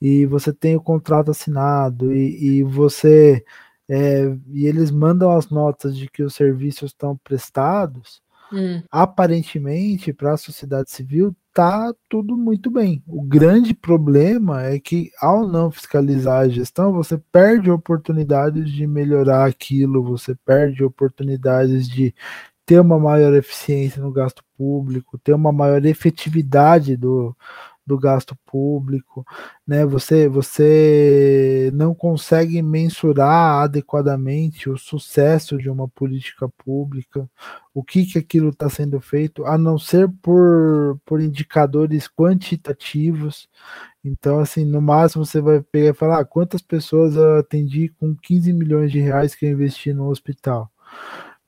e 0.00 0.24
você 0.26 0.52
tem 0.52 0.76
o 0.76 0.80
contrato 0.80 1.32
assinado, 1.32 2.14
e, 2.14 2.60
e 2.60 2.62
você 2.62 3.44
é, 3.88 4.32
e 4.52 4.66
eles 4.66 4.92
mandam 4.92 5.32
as 5.32 5.50
notas 5.50 5.96
de 5.96 6.08
que 6.08 6.22
os 6.22 6.34
serviços 6.36 6.92
estão 6.92 7.16
prestados, 7.16 8.22
hum. 8.52 8.82
aparentemente 8.90 10.12
para 10.12 10.34
a 10.34 10.36
sociedade 10.36 10.90
civil 10.92 11.34
tá 11.52 11.92
tudo 12.08 12.36
muito 12.36 12.70
bem. 12.70 13.02
O 13.06 13.22
grande 13.22 13.74
problema 13.74 14.62
é 14.64 14.78
que, 14.78 15.10
ao 15.20 15.46
não 15.46 15.70
fiscalizar 15.70 16.40
a 16.40 16.48
gestão, 16.48 16.92
você 16.92 17.18
perde 17.32 17.70
oportunidades 17.70 18.70
de 18.70 18.86
melhorar 18.86 19.46
aquilo, 19.46 20.02
você 20.02 20.34
perde 20.44 20.84
oportunidades 20.84 21.88
de 21.88 22.14
ter 22.64 22.80
uma 22.80 22.98
maior 22.98 23.34
eficiência 23.34 24.00
no 24.00 24.12
gasto 24.12 24.44
público, 24.56 25.18
ter 25.18 25.34
uma 25.34 25.50
maior 25.52 25.84
efetividade 25.84 26.96
do, 26.96 27.36
do 27.90 27.98
gasto 27.98 28.36
público, 28.46 29.26
né? 29.66 29.84
Você 29.84 30.28
você 30.28 31.70
não 31.74 31.92
consegue 31.94 32.62
mensurar 32.62 33.64
adequadamente 33.64 34.70
o 34.70 34.78
sucesso 34.78 35.58
de 35.58 35.68
uma 35.68 35.88
política 35.88 36.48
pública, 36.48 37.28
o 37.74 37.82
que 37.82 38.06
que 38.06 38.18
aquilo 38.18 38.50
está 38.50 38.70
sendo 38.70 39.00
feito, 39.00 39.44
a 39.44 39.58
não 39.58 39.76
ser 39.78 40.08
por, 40.22 41.00
por 41.04 41.20
indicadores 41.20 42.08
quantitativos. 42.08 43.48
Então, 44.04 44.38
assim, 44.38 44.64
no 44.64 44.80
máximo 44.80 45.26
você 45.26 45.40
vai 45.40 45.60
pegar 45.60 45.90
e 45.90 45.94
falar 45.94 46.20
ah, 46.20 46.24
quantas 46.24 46.62
pessoas 46.62 47.16
eu 47.16 47.38
atendi 47.38 47.88
com 47.98 48.14
15 48.16 48.52
milhões 48.52 48.92
de 48.92 49.00
reais 49.00 49.34
que 49.34 49.46
eu 49.46 49.50
investi 49.50 49.92
no 49.92 50.08
hospital 50.08 50.70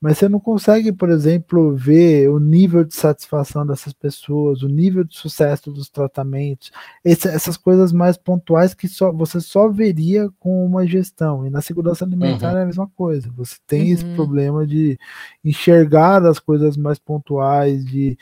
mas 0.03 0.17
você 0.17 0.27
não 0.27 0.37
consegue, 0.37 0.91
por 0.91 1.09
exemplo, 1.09 1.73
ver 1.77 2.27
o 2.27 2.37
nível 2.37 2.83
de 2.83 2.93
satisfação 2.93 3.65
dessas 3.65 3.93
pessoas, 3.93 4.61
o 4.61 4.67
nível 4.67 5.05
de 5.05 5.15
sucesso 5.15 5.71
dos 5.71 5.87
tratamentos, 5.87 6.73
esse, 7.05 7.29
essas 7.29 7.55
coisas 7.55 7.93
mais 7.93 8.17
pontuais 8.17 8.73
que 8.73 8.89
só, 8.89 9.13
você 9.13 9.39
só 9.39 9.69
veria 9.69 10.29
com 10.41 10.65
uma 10.65 10.85
gestão. 10.85 11.47
E 11.47 11.49
na 11.49 11.61
segurança 11.61 12.03
alimentar 12.03 12.51
uhum. 12.51 12.57
é 12.57 12.63
a 12.63 12.65
mesma 12.65 12.85
coisa. 12.85 13.31
Você 13.37 13.55
tem 13.65 13.83
uhum. 13.83 13.93
esse 13.93 14.05
problema 14.13 14.67
de 14.67 14.99
enxergar 15.41 16.25
as 16.25 16.37
coisas 16.37 16.75
mais 16.75 16.99
pontuais, 16.99 17.85
de 17.85 18.17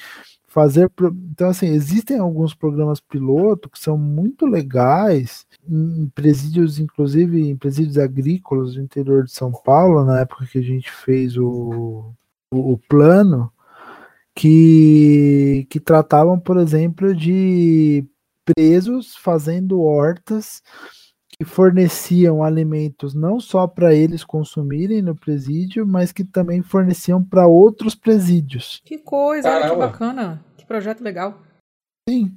fazer. 0.52 0.92
Então, 1.32 1.50
assim, 1.50 1.68
existem 1.68 2.20
alguns 2.20 2.54
programas 2.54 3.00
piloto 3.00 3.70
que 3.70 3.80
são 3.80 3.98
muito 3.98 4.46
legais 4.46 5.46
em 5.68 6.10
presídios, 6.14 6.78
inclusive 6.78 7.42
em 7.42 7.56
presídios 7.56 7.98
agrícolas 7.98 8.74
do 8.74 8.82
interior 8.82 9.24
de 9.24 9.32
São 9.32 9.52
Paulo, 9.52 10.04
na 10.04 10.20
época 10.20 10.46
que 10.46 10.60
a 10.60 10.62
gente 10.62 10.92
fez 10.92 11.38
o, 11.38 12.14
o, 12.54 12.74
o 12.74 12.78
plano, 12.78 13.52
que, 14.36 15.66
que 15.70 15.80
tratavam, 15.80 16.38
por 16.38 16.58
exemplo, 16.58 17.16
de 17.16 18.06
presos 18.46 19.16
fazendo 19.16 19.82
hortas 19.82 20.62
que 21.42 21.46
forneciam 21.46 22.44
alimentos 22.44 23.16
não 23.16 23.40
só 23.40 23.66
para 23.66 23.96
eles 23.96 24.24
consumirem 24.24 25.02
no 25.02 25.16
presídio, 25.16 25.88
mas 25.88 26.12
que 26.12 26.24
também 26.24 26.62
forneciam 26.62 27.24
para 27.24 27.48
outros 27.48 27.96
presídios. 27.96 28.80
Que 28.86 29.00
coisa, 29.00 29.52
olha 29.52 29.72
que 29.72 29.76
bacana, 29.76 30.46
que 30.56 30.68
projeto 30.68 31.02
legal. 31.02 31.42
Sim. 32.08 32.32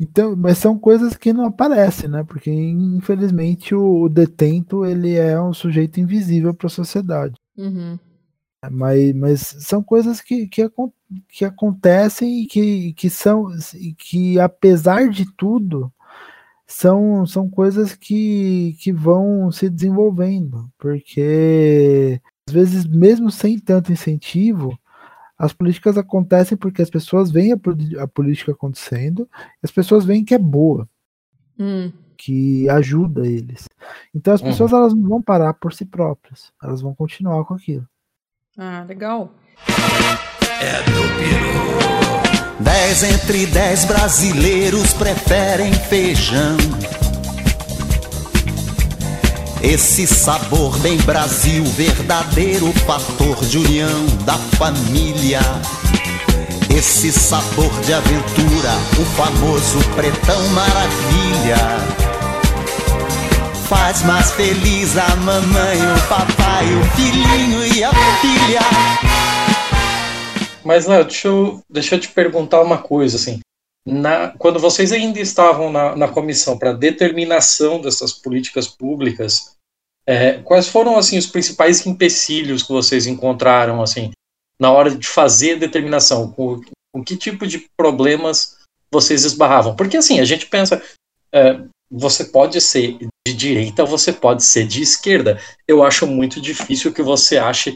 Então, 0.00 0.34
mas 0.34 0.56
são 0.56 0.78
coisas 0.78 1.14
que 1.14 1.30
não 1.30 1.44
aparecem, 1.44 2.08
né? 2.08 2.24
Porque 2.24 2.50
infelizmente 2.50 3.74
o, 3.74 4.04
o 4.04 4.08
detento 4.08 4.86
ele 4.86 5.14
é 5.14 5.38
um 5.38 5.52
sujeito 5.52 6.00
invisível 6.00 6.54
para 6.54 6.68
a 6.68 6.70
sociedade. 6.70 7.34
Uhum. 7.54 7.98
Mas, 8.70 9.14
mas 9.14 9.40
são 9.58 9.82
coisas 9.82 10.22
que, 10.22 10.48
que, 10.48 10.70
que 11.28 11.44
acontecem 11.44 12.44
e 12.44 12.46
que, 12.46 12.94
que 12.94 13.10
são 13.10 13.48
que 13.98 14.40
apesar 14.40 15.10
de 15.10 15.30
tudo 15.36 15.92
são, 16.68 17.24
são 17.26 17.48
coisas 17.48 17.94
que, 17.94 18.76
que 18.78 18.92
vão 18.92 19.50
se 19.50 19.70
desenvolvendo, 19.70 20.70
porque 20.78 22.20
às 22.46 22.52
vezes, 22.52 22.86
mesmo 22.86 23.30
sem 23.30 23.58
tanto 23.58 23.90
incentivo, 23.90 24.78
as 25.38 25.52
políticas 25.52 25.96
acontecem 25.96 26.58
porque 26.58 26.82
as 26.82 26.90
pessoas 26.90 27.30
veem 27.30 27.52
a, 27.52 28.02
a 28.02 28.06
política 28.06 28.52
acontecendo, 28.52 29.26
as 29.62 29.70
pessoas 29.70 30.04
veem 30.04 30.24
que 30.24 30.34
é 30.34 30.38
boa, 30.38 30.86
hum. 31.58 31.90
que 32.18 32.68
ajuda 32.68 33.26
eles. 33.26 33.66
Então 34.14 34.34
as 34.34 34.42
pessoas 34.42 34.70
uhum. 34.72 34.78
elas 34.78 34.94
não 34.94 35.08
vão 35.08 35.22
parar 35.22 35.54
por 35.54 35.72
si 35.72 35.86
próprias, 35.86 36.52
elas 36.62 36.82
vão 36.82 36.94
continuar 36.94 37.44
com 37.46 37.54
aquilo. 37.54 37.88
Ah, 38.58 38.84
legal. 38.86 39.32
É 40.60 40.82
do 40.82 41.02
peru. 41.16 42.27
Dez 42.60 43.04
entre 43.04 43.46
dez 43.46 43.84
brasileiros 43.84 44.92
preferem 44.92 45.72
feijão. 45.72 46.56
Esse 49.62 50.08
sabor 50.08 50.76
bem 50.78 50.96
Brasil, 50.98 51.64
verdadeiro 51.64 52.72
fator 52.84 53.44
de 53.44 53.58
união 53.58 54.06
da 54.24 54.34
família. 54.34 55.40
Esse 56.76 57.12
sabor 57.12 57.70
de 57.82 57.92
aventura, 57.94 58.72
o 58.98 59.04
famoso 59.16 59.78
pretão 59.94 60.48
maravilha. 60.48 61.58
Faz 63.68 64.02
mais 64.02 64.32
feliz 64.32 64.96
a 64.96 65.14
mamãe, 65.16 65.76
o 65.76 66.08
papai, 66.08 66.66
o 66.74 66.96
filhinho 66.96 67.66
e 67.66 67.84
a 67.84 67.92
filha. 68.20 69.27
Mas, 70.68 70.84
Léo, 70.84 71.02
deixa 71.02 71.28
eu, 71.28 71.62
deixa 71.66 71.94
eu 71.94 71.98
te 71.98 72.08
perguntar 72.08 72.60
uma 72.60 72.76
coisa, 72.76 73.16
assim. 73.16 73.40
Na, 73.86 74.36
quando 74.36 74.58
vocês 74.58 74.92
ainda 74.92 75.18
estavam 75.18 75.72
na, 75.72 75.96
na 75.96 76.08
comissão 76.08 76.58
para 76.58 76.74
determinação 76.74 77.80
dessas 77.80 78.12
políticas 78.12 78.68
públicas, 78.68 79.54
é, 80.06 80.42
quais 80.42 80.68
foram 80.68 80.98
assim 80.98 81.16
os 81.16 81.26
principais 81.26 81.86
empecilhos 81.86 82.62
que 82.62 82.70
vocês 82.70 83.06
encontraram 83.06 83.80
assim 83.80 84.10
na 84.60 84.70
hora 84.70 84.94
de 84.94 85.08
fazer 85.08 85.54
a 85.54 85.58
determinação? 85.58 86.30
Com, 86.32 86.60
com 86.92 87.02
que 87.02 87.16
tipo 87.16 87.46
de 87.46 87.66
problemas 87.74 88.58
vocês 88.92 89.24
esbarravam? 89.24 89.74
Porque 89.74 89.96
assim 89.96 90.20
a 90.20 90.24
gente 90.26 90.44
pensa, 90.48 90.82
é, 91.32 91.62
você 91.90 92.26
pode 92.26 92.60
ser 92.60 92.98
de 93.26 93.32
direita, 93.32 93.86
você 93.86 94.12
pode 94.12 94.44
ser 94.44 94.66
de 94.66 94.82
esquerda. 94.82 95.40
Eu 95.66 95.82
acho 95.82 96.06
muito 96.06 96.42
difícil 96.42 96.92
que 96.92 97.02
você 97.02 97.38
ache 97.38 97.74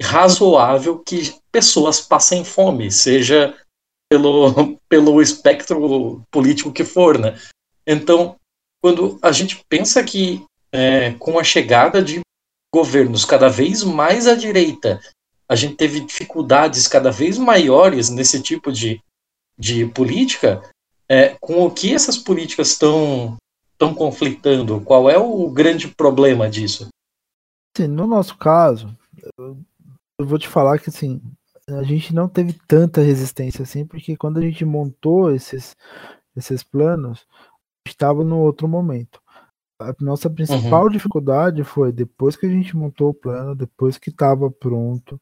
razoável 0.00 0.98
que 0.98 1.34
pessoas 1.52 2.00
passem 2.00 2.44
fome, 2.44 2.90
seja 2.90 3.56
pelo, 4.10 4.78
pelo 4.88 5.22
espectro 5.22 6.22
político 6.30 6.72
que 6.72 6.84
for, 6.84 7.18
né? 7.18 7.38
Então, 7.86 8.36
quando 8.82 9.18
a 9.22 9.30
gente 9.32 9.64
pensa 9.68 10.02
que 10.02 10.44
é, 10.72 11.12
com 11.14 11.38
a 11.38 11.44
chegada 11.44 12.02
de 12.02 12.20
governos 12.72 13.24
cada 13.24 13.48
vez 13.48 13.84
mais 13.84 14.26
à 14.26 14.34
direita, 14.34 15.00
a 15.48 15.54
gente 15.54 15.76
teve 15.76 16.00
dificuldades 16.00 16.88
cada 16.88 17.10
vez 17.10 17.38
maiores 17.38 18.08
nesse 18.08 18.42
tipo 18.42 18.72
de, 18.72 19.00
de 19.56 19.86
política, 19.86 20.62
é, 21.08 21.36
com 21.40 21.64
o 21.64 21.70
que 21.70 21.94
essas 21.94 22.16
políticas 22.16 22.70
estão 22.70 23.36
estão 23.74 23.94
conflitando? 23.94 24.80
Qual 24.80 25.10
é 25.10 25.18
o 25.18 25.50
grande 25.50 25.88
problema 25.88 26.48
disso? 26.48 26.88
Sim, 27.76 27.88
no 27.88 28.06
nosso 28.06 28.36
caso, 28.36 28.96
eu 30.24 30.28
vou 30.28 30.38
te 30.38 30.48
falar 30.48 30.78
que 30.78 30.88
assim, 30.88 31.20
a 31.68 31.82
gente 31.82 32.14
não 32.14 32.28
teve 32.28 32.54
tanta 32.66 33.00
resistência 33.00 33.62
assim, 33.62 33.86
porque 33.86 34.16
quando 34.16 34.38
a 34.38 34.40
gente 34.40 34.64
montou 34.64 35.30
esses, 35.30 35.76
esses 36.34 36.62
planos, 36.62 37.26
estava 37.86 38.24
no 38.24 38.38
outro 38.38 38.66
momento. 38.66 39.20
A 39.78 39.94
nossa 40.00 40.30
principal 40.30 40.84
uhum. 40.84 40.90
dificuldade 40.90 41.62
foi 41.62 41.92
depois 41.92 42.36
que 42.36 42.46
a 42.46 42.48
gente 42.48 42.76
montou 42.76 43.10
o 43.10 43.14
plano, 43.14 43.54
depois 43.54 43.98
que 43.98 44.08
estava 44.08 44.50
pronto, 44.50 45.20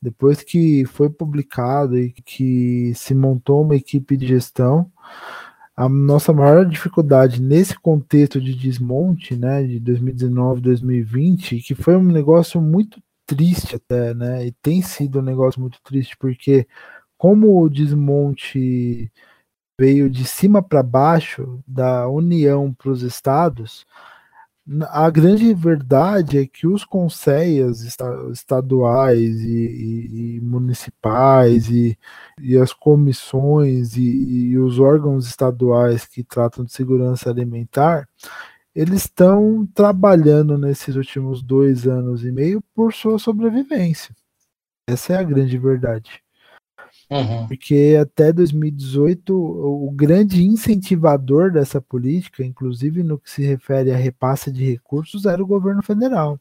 depois 0.00 0.42
que 0.42 0.84
foi 0.86 1.10
publicado 1.10 1.98
e 1.98 2.12
que 2.12 2.92
se 2.94 3.14
montou 3.14 3.62
uma 3.62 3.76
equipe 3.76 4.16
de 4.16 4.26
gestão, 4.26 4.90
a 5.76 5.88
nossa 5.88 6.32
maior 6.32 6.64
dificuldade 6.64 7.42
nesse 7.42 7.78
contexto 7.78 8.40
de 8.40 8.54
desmonte, 8.54 9.36
né, 9.36 9.62
de 9.62 9.78
2019, 9.78 10.60
2020, 10.60 11.60
que 11.60 11.74
foi 11.74 11.96
um 11.96 12.02
negócio 12.02 12.60
muito 12.60 13.00
triste 13.28 13.76
até, 13.76 14.14
né? 14.14 14.46
E 14.46 14.52
tem 14.52 14.80
sido 14.82 15.18
um 15.20 15.22
negócio 15.22 15.60
muito 15.60 15.78
triste, 15.82 16.16
porque 16.16 16.66
como 17.18 17.62
o 17.62 17.68
desmonte 17.68 19.12
veio 19.78 20.10
de 20.10 20.24
cima 20.24 20.62
para 20.62 20.82
baixo, 20.82 21.62
da 21.66 22.08
União 22.08 22.72
para 22.72 22.90
os 22.90 23.02
estados, 23.02 23.86
a 24.90 25.08
grande 25.10 25.54
verdade 25.54 26.38
é 26.38 26.46
que 26.46 26.66
os 26.66 26.84
conselhos 26.84 27.82
estaduais 28.32 29.40
e, 29.40 29.46
e, 29.46 30.36
e 30.36 30.40
municipais 30.40 31.70
e, 31.70 31.98
e, 32.40 32.56
as 32.58 32.72
comissões 32.72 33.96
e, 33.96 34.02
e 34.50 34.58
os 34.58 34.78
órgãos 34.78 35.26
estaduais 35.26 36.04
que 36.04 36.22
tratam 36.22 36.64
de 36.64 36.72
segurança 36.72 37.30
alimentar, 37.30 38.06
eles 38.74 39.02
estão 39.04 39.66
trabalhando 39.74 40.56
nesses 40.56 40.94
últimos 40.96 41.42
dois 41.42 41.86
anos 41.86 42.24
e 42.24 42.30
meio 42.30 42.62
por 42.74 42.92
sua 42.92 43.18
sobrevivência. 43.18 44.14
Essa 44.86 45.14
é 45.14 45.16
a 45.16 45.22
grande 45.22 45.58
verdade. 45.58 46.22
Uhum. 47.10 47.46
Porque 47.46 47.96
até 48.00 48.32
2018, 48.32 49.34
o 49.34 49.90
grande 49.92 50.42
incentivador 50.42 51.50
dessa 51.50 51.80
política, 51.80 52.44
inclusive 52.44 53.02
no 53.02 53.18
que 53.18 53.30
se 53.30 53.42
refere 53.42 53.90
a 53.90 53.96
repasse 53.96 54.52
de 54.52 54.64
recursos, 54.64 55.24
era 55.24 55.42
o 55.42 55.46
governo 55.46 55.82
federal. 55.82 56.38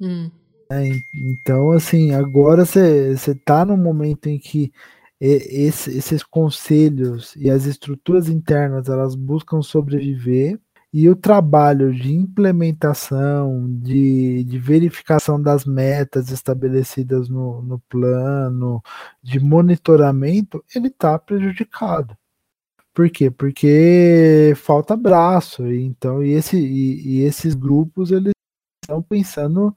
Hum. 0.00 0.30
É, 0.70 0.88
então, 1.14 1.70
assim, 1.72 2.12
agora 2.12 2.64
você 2.64 3.12
está 3.12 3.64
num 3.64 3.76
momento 3.76 4.26
em 4.28 4.38
que 4.38 4.72
esse, 5.20 5.96
esses 5.96 6.22
conselhos 6.22 7.34
e 7.34 7.50
as 7.50 7.64
estruturas 7.64 8.28
internas 8.28 8.88
elas 8.88 9.16
buscam 9.16 9.60
sobreviver 9.62 10.60
E 10.92 11.08
o 11.08 11.14
trabalho 11.16 11.94
de 11.94 12.12
implementação, 12.14 13.66
de, 13.82 14.42
de 14.44 14.58
verificação 14.58 15.40
das 15.40 15.66
metas 15.66 16.30
estabelecidas 16.30 17.28
no, 17.28 17.60
no 17.62 17.78
plano, 17.80 18.82
de 19.22 19.38
monitoramento, 19.38 20.64
ele 20.74 20.88
está 20.88 21.18
prejudicado. 21.18 22.16
Por 22.94 23.10
quê? 23.10 23.30
Porque 23.30 24.54
falta 24.56 24.96
braço. 24.96 25.66
Então, 25.72 26.22
e, 26.24 26.32
esse, 26.32 26.58
e, 26.58 27.18
e 27.18 27.22
esses 27.22 27.54
grupos 27.54 28.10
eles 28.10 28.32
estão 28.82 29.02
pensando 29.02 29.74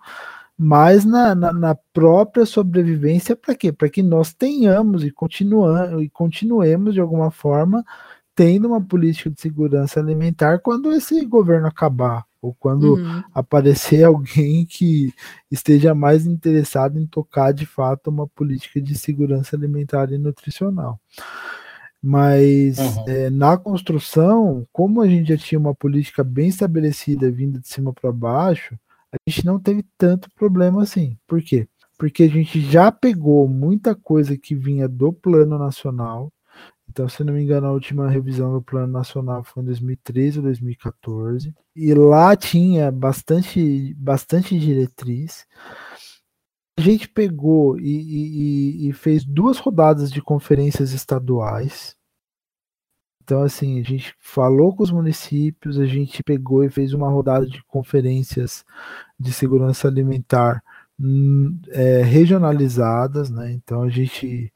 mais 0.57 1.05
na, 1.05 1.35
na, 1.35 1.51
na 1.51 1.75
própria 1.93 2.45
sobrevivência 2.45 3.35
para 3.35 3.55
quê? 3.55 3.71
Para 3.71 3.89
que 3.89 4.03
nós 4.03 4.33
tenhamos 4.33 5.03
e, 5.03 5.11
continuamos, 5.11 6.03
e 6.03 6.09
continuemos 6.09 6.93
de 6.93 7.01
alguma 7.01 7.31
forma 7.31 7.83
tendo 8.41 8.67
uma 8.67 8.81
política 8.81 9.29
de 9.29 9.39
segurança 9.39 9.99
alimentar 9.99 10.57
quando 10.57 10.91
esse 10.91 11.23
governo 11.27 11.67
acabar, 11.67 12.25
ou 12.41 12.55
quando 12.55 12.95
uhum. 12.95 13.23
aparecer 13.35 14.01
alguém 14.03 14.65
que 14.65 15.13
esteja 15.51 15.93
mais 15.93 16.25
interessado 16.25 16.97
em 16.97 17.05
tocar 17.05 17.53
de 17.53 17.67
fato 17.67 18.09
uma 18.09 18.27
política 18.27 18.81
de 18.81 18.97
segurança 18.97 19.55
alimentar 19.55 20.11
e 20.11 20.17
nutricional. 20.17 20.99
Mas 22.01 22.79
uhum. 22.79 23.05
é, 23.07 23.29
na 23.29 23.55
construção, 23.57 24.67
como 24.73 25.01
a 25.01 25.07
gente 25.07 25.29
já 25.29 25.37
tinha 25.37 25.59
uma 25.59 25.75
política 25.75 26.23
bem 26.23 26.47
estabelecida, 26.47 27.29
vinda 27.29 27.59
de 27.59 27.67
cima 27.67 27.93
para 27.93 28.11
baixo, 28.11 28.73
a 29.11 29.17
gente 29.29 29.45
não 29.45 29.59
teve 29.59 29.85
tanto 29.99 30.31
problema 30.31 30.81
assim. 30.81 31.15
Por 31.27 31.43
quê? 31.43 31.67
Porque 31.95 32.23
a 32.23 32.27
gente 32.27 32.59
já 32.59 32.91
pegou 32.91 33.47
muita 33.47 33.93
coisa 33.93 34.35
que 34.35 34.55
vinha 34.55 34.87
do 34.87 35.13
plano 35.13 35.59
nacional, 35.59 36.33
então, 36.91 37.07
se 37.07 37.23
não 37.23 37.33
me 37.33 37.41
engano, 37.41 37.67
a 37.67 37.71
última 37.71 38.09
revisão 38.09 38.51
do 38.51 38.61
Plano 38.61 38.91
Nacional 38.91 39.45
foi 39.45 39.63
em 39.63 39.65
2013 39.67 40.39
ou 40.39 40.43
2014. 40.43 41.55
E 41.73 41.93
lá 41.93 42.35
tinha 42.35 42.91
bastante, 42.91 43.93
bastante 43.93 44.59
diretriz. 44.59 45.45
A 46.77 46.81
gente 46.81 47.07
pegou 47.07 47.79
e, 47.79 47.85
e, 47.85 48.89
e 48.89 48.93
fez 48.93 49.23
duas 49.23 49.57
rodadas 49.57 50.11
de 50.11 50.21
conferências 50.21 50.91
estaduais. 50.91 51.95
Então, 53.23 53.41
assim, 53.41 53.79
a 53.79 53.83
gente 53.83 54.13
falou 54.19 54.75
com 54.75 54.83
os 54.83 54.91
municípios, 54.91 55.79
a 55.79 55.85
gente 55.85 56.21
pegou 56.23 56.61
e 56.61 56.69
fez 56.69 56.91
uma 56.91 57.09
rodada 57.09 57.45
de 57.45 57.63
conferências 57.63 58.65
de 59.17 59.31
segurança 59.31 59.87
alimentar 59.87 60.61
hum, 60.99 61.57
é, 61.69 62.01
regionalizadas, 62.01 63.29
né? 63.29 63.51
Então 63.53 63.83
a 63.83 63.89
gente 63.89 64.51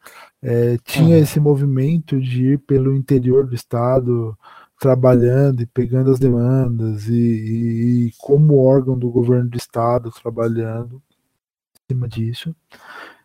é, 0.48 0.78
tinha 0.84 1.16
uhum. 1.16 1.24
esse 1.24 1.40
movimento 1.40 2.22
de 2.22 2.54
ir 2.54 2.60
pelo 2.60 2.96
interior 2.96 3.48
do 3.48 3.56
estado 3.56 4.38
trabalhando 4.80 5.64
e 5.64 5.66
pegando 5.66 6.12
as 6.12 6.20
demandas 6.20 7.08
e, 7.08 7.14
e, 7.14 8.08
e 8.08 8.12
como 8.20 8.64
órgão 8.64 8.96
do 8.96 9.10
governo 9.10 9.50
do 9.50 9.58
estado 9.58 10.12
trabalhando 10.12 11.02
em 11.90 11.94
cima 11.94 12.08
disso. 12.08 12.56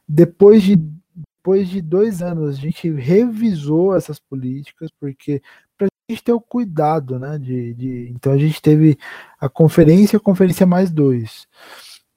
Depois 0.08 0.62
de 0.62 0.76
depois 0.76 1.68
de 1.68 1.82
dois 1.82 2.22
anos 2.22 2.56
a 2.56 2.60
gente 2.60 2.90
revisou 2.90 3.94
essas 3.94 4.18
políticas 4.18 4.90
porque 4.98 5.42
para 5.76 5.88
a 5.88 6.12
gente 6.12 6.24
ter 6.24 6.32
o 6.32 6.40
cuidado, 6.40 7.18
né? 7.18 7.38
De, 7.38 7.74
de, 7.74 8.08
então 8.10 8.32
a 8.32 8.38
gente 8.38 8.62
teve 8.62 8.98
a 9.38 9.48
conferência, 9.48 10.16
a 10.16 10.20
conferência 10.20 10.66
mais 10.66 10.90
dois. 10.90 11.46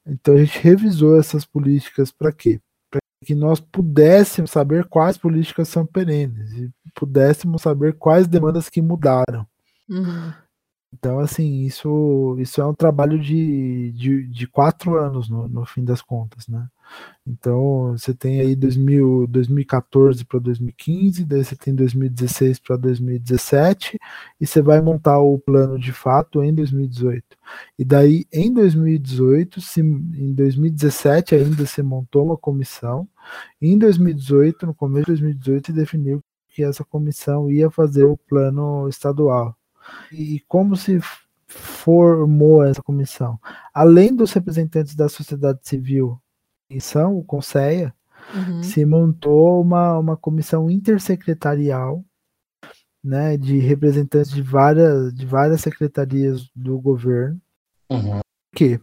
Então 0.06 0.34
a 0.34 0.38
gente 0.38 0.58
revisou 0.60 1.18
essas 1.18 1.44
políticas 1.44 2.10
para 2.10 2.32
quê? 2.32 2.60
Que 3.24 3.34
nós 3.34 3.60
pudéssemos 3.60 4.50
saber 4.50 4.84
quais 4.84 5.18
políticas 5.18 5.68
são 5.68 5.84
perenes 5.84 6.52
e 6.52 6.70
pudéssemos 6.94 7.62
saber 7.62 7.94
quais 7.94 8.28
demandas 8.28 8.68
que 8.68 8.80
mudaram. 8.80 9.46
Uhum. 9.88 10.32
Então, 10.96 11.18
assim, 11.18 11.64
isso, 11.64 12.36
isso 12.38 12.60
é 12.60 12.66
um 12.66 12.74
trabalho 12.74 13.18
de, 13.18 13.90
de, 13.92 14.26
de 14.28 14.46
quatro 14.46 14.96
anos, 14.96 15.28
no, 15.28 15.48
no 15.48 15.66
fim 15.66 15.84
das 15.84 16.00
contas, 16.00 16.46
né? 16.46 16.68
Então, 17.26 17.92
você 17.92 18.14
tem 18.14 18.40
aí 18.40 18.54
2000, 18.54 19.26
2014 19.26 20.24
para 20.24 20.38
2015, 20.38 21.24
daí 21.24 21.44
você 21.44 21.56
tem 21.56 21.74
2016 21.74 22.60
para 22.60 22.76
2017, 22.76 23.98
e 24.40 24.46
você 24.46 24.62
vai 24.62 24.80
montar 24.80 25.18
o 25.18 25.38
plano 25.38 25.78
de 25.78 25.92
fato 25.92 26.42
em 26.44 26.54
2018. 26.54 27.24
E 27.78 27.84
daí, 27.84 28.24
em 28.32 28.52
2018, 28.52 29.60
se, 29.60 29.80
em 29.80 30.32
2017 30.32 31.34
ainda 31.34 31.66
se 31.66 31.82
montou 31.82 32.26
uma 32.26 32.36
comissão, 32.36 33.08
e 33.60 33.68
em 33.72 33.78
2018, 33.78 34.66
no 34.66 34.74
começo 34.74 35.06
de 35.06 35.22
2018, 35.22 35.72
definiu 35.72 36.22
que 36.50 36.62
essa 36.62 36.84
comissão 36.84 37.50
ia 37.50 37.70
fazer 37.70 38.04
o 38.04 38.16
plano 38.16 38.88
estadual. 38.88 39.56
E 40.12 40.40
como 40.48 40.76
se 40.76 40.98
formou 41.46 42.64
essa 42.64 42.82
comissão? 42.82 43.38
Além 43.72 44.14
dos 44.14 44.32
representantes 44.32 44.94
da 44.94 45.08
sociedade 45.08 45.60
civil, 45.62 46.18
em 46.68 46.80
são 46.80 47.16
o 47.16 47.24
Conceia, 47.24 47.94
uhum. 48.34 48.62
se 48.62 48.84
montou 48.84 49.60
uma, 49.60 49.98
uma 49.98 50.16
comissão 50.16 50.70
intersecretarial 50.70 52.04
né, 53.04 53.36
de 53.36 53.58
representantes 53.58 54.32
de 54.32 54.40
várias, 54.40 55.12
de 55.14 55.26
várias 55.26 55.60
secretarias 55.60 56.48
do 56.56 56.80
governo. 56.80 57.38
Uhum. 57.90 58.20
Por 58.20 58.56
quê? 58.56 58.80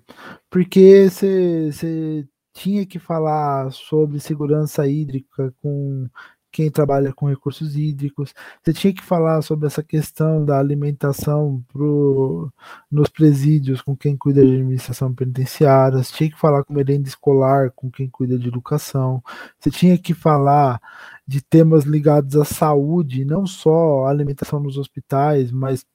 Porque 0.49 1.09
você 1.09 2.27
tinha 2.53 2.85
que 2.85 2.99
falar 2.99 3.71
sobre 3.71 4.19
segurança 4.19 4.87
hídrica 4.87 5.53
com 5.61 6.07
quem 6.51 6.69
trabalha 6.69 7.13
com 7.13 7.27
recursos 7.27 7.75
hídricos. 7.75 8.33
Você 8.61 8.73
tinha 8.73 8.93
que 8.93 9.03
falar 9.03 9.41
sobre 9.41 9.67
essa 9.67 9.81
questão 9.81 10.43
da 10.43 10.59
alimentação 10.59 11.63
pro, 11.71 12.51
nos 12.89 13.09
presídios 13.09 13.81
com 13.81 13.95
quem 13.95 14.17
cuida 14.17 14.45
de 14.45 14.51
administração 14.53 15.13
penitenciária. 15.13 16.03
Você 16.03 16.13
tinha 16.13 16.29
que 16.29 16.39
falar 16.39 16.63
com 16.63 16.73
merenda 16.73 17.07
escolar 17.07 17.71
com 17.71 17.89
quem 17.89 18.09
cuida 18.09 18.37
de 18.37 18.47
educação. 18.47 19.23
Você 19.59 19.71
tinha 19.71 19.97
que 19.97 20.13
falar 20.13 20.81
de 21.25 21.41
temas 21.41 21.85
ligados 21.85 22.35
à 22.35 22.43
saúde, 22.43 23.23
não 23.23 23.47
só 23.47 24.05
alimentação 24.05 24.59
nos 24.59 24.77
hospitais, 24.77 25.51
mas, 25.51 25.85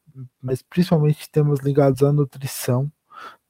mas 0.40 0.62
principalmente 0.62 1.30
temas 1.30 1.60
ligados 1.60 2.02
à 2.02 2.12
nutrição 2.12 2.90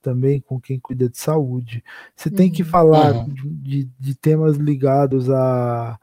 também 0.07 0.41
com 0.41 0.61
quem 0.61 0.79
cuida 0.79 1.09
de 1.09 1.19
saúde. 1.19 1.83
Você 2.15 2.29
uhum. 2.29 2.35
tem 2.37 2.51
que 2.51 2.63
uhum. 2.63 2.69
falar 2.69 3.13
uhum. 3.13 3.35
de, 3.35 3.91
de, 3.99 4.15
temas 4.15 4.57
ligados 4.57 5.29
a 5.29 5.99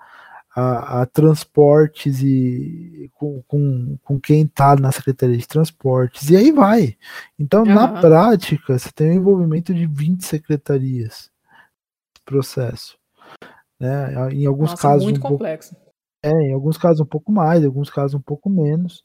a, 0.56 1.02
a 1.02 1.06
transportes 1.06 2.22
e 2.22 3.10
com, 3.13 3.42
com, 3.48 3.98
com 4.04 4.20
quem 4.20 4.44
está 4.44 4.76
na 4.76 4.92
Secretaria 4.92 5.38
de 5.38 5.48
Transportes, 5.48 6.30
e 6.30 6.36
aí 6.36 6.52
vai. 6.52 6.96
Então, 7.39 7.63
uhum. 7.63 7.74
na 7.74 7.88
prática, 7.88 8.78
você 8.78 8.92
tem 8.92 9.12
um 9.12 9.13
envolvimento 9.13 9.74
de 9.74 9.86
20 9.88 10.24
secretarias 10.26 11.32
processo. 12.26 12.98
Né? 13.80 14.13
Em 14.32 14.46
alguns 14.46 14.72
Nossa, 14.72 14.82
casos. 14.82 15.04
Muito 15.04 15.20
um 15.20 15.30
complexo. 15.30 15.76
Pouco, 15.76 15.92
é, 16.24 16.32
em 16.32 16.54
alguns 16.54 16.78
casos 16.78 17.02
um 17.02 17.06
pouco 17.06 17.32
mais, 17.32 17.62
em 17.62 17.66
alguns 17.66 17.89
casos 17.89 18.13
um 18.13 18.22
pouco 18.22 18.50
menos. 18.50 19.04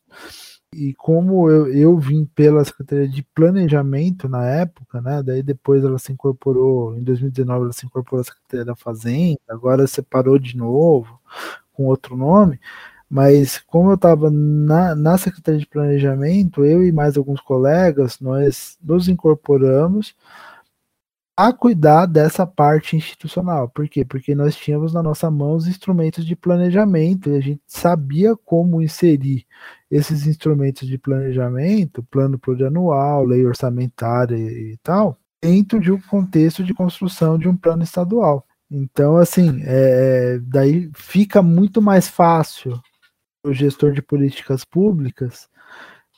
E 0.74 0.92
como 0.94 1.48
eu, 1.50 1.72
eu 1.72 1.98
vim 1.98 2.26
pela 2.26 2.64
Secretaria 2.64 3.08
de 3.08 3.22
Planejamento 3.34 4.28
na 4.28 4.44
época, 4.46 5.00
né? 5.00 5.22
Daí 5.22 5.42
depois 5.42 5.82
ela 5.82 5.98
se 5.98 6.12
incorporou, 6.12 6.96
em 6.96 7.02
2019 7.02 7.64
ela 7.64 7.72
se 7.72 7.86
incorporou 7.86 8.20
à 8.20 8.24
Secretaria 8.24 8.66
da 8.66 8.76
Fazenda, 8.76 9.40
agora 9.48 9.86
separou 9.86 10.38
de 10.38 10.56
novo, 10.56 11.18
com 11.72 11.86
outro 11.86 12.16
nome. 12.16 12.60
Mas 13.08 13.58
como 13.58 13.90
eu 13.90 13.94
estava 13.94 14.30
na, 14.30 14.94
na 14.94 15.16
Secretaria 15.16 15.58
de 15.58 15.66
Planejamento, 15.66 16.64
eu 16.64 16.84
e 16.84 16.92
mais 16.92 17.16
alguns 17.16 17.40
colegas, 17.40 18.20
nós 18.20 18.76
nos 18.82 19.08
incorporamos 19.08 20.14
a 21.34 21.52
cuidar 21.52 22.06
dessa 22.06 22.46
parte 22.46 22.96
institucional. 22.96 23.68
Por 23.68 23.88
quê? 23.88 24.04
Porque 24.04 24.34
nós 24.34 24.56
tínhamos 24.56 24.92
na 24.92 25.02
nossa 25.02 25.30
mão 25.30 25.54
os 25.54 25.68
instrumentos 25.68 26.26
de 26.26 26.36
planejamento 26.36 27.30
e 27.30 27.36
a 27.36 27.40
gente 27.40 27.62
sabia 27.66 28.36
como 28.36 28.82
inserir 28.82 29.46
esses 29.90 30.26
instrumentos 30.26 30.86
de 30.86 30.98
planejamento, 30.98 32.02
plano 32.04 32.38
plurianual, 32.38 33.24
lei 33.24 33.44
orçamentária 33.46 34.36
e 34.36 34.76
tal, 34.82 35.18
dentro 35.42 35.80
de 35.80 35.90
um 35.90 36.00
contexto 36.00 36.62
de 36.62 36.74
construção 36.74 37.38
de 37.38 37.48
um 37.48 37.56
plano 37.56 37.82
estadual. 37.82 38.44
Então, 38.70 39.16
assim, 39.16 39.62
é, 39.64 40.38
daí 40.42 40.90
fica 40.94 41.42
muito 41.42 41.80
mais 41.80 42.08
fácil 42.08 42.78
o 43.42 43.52
gestor 43.52 43.92
de 43.92 44.02
políticas 44.02 44.64
públicas 44.64 45.48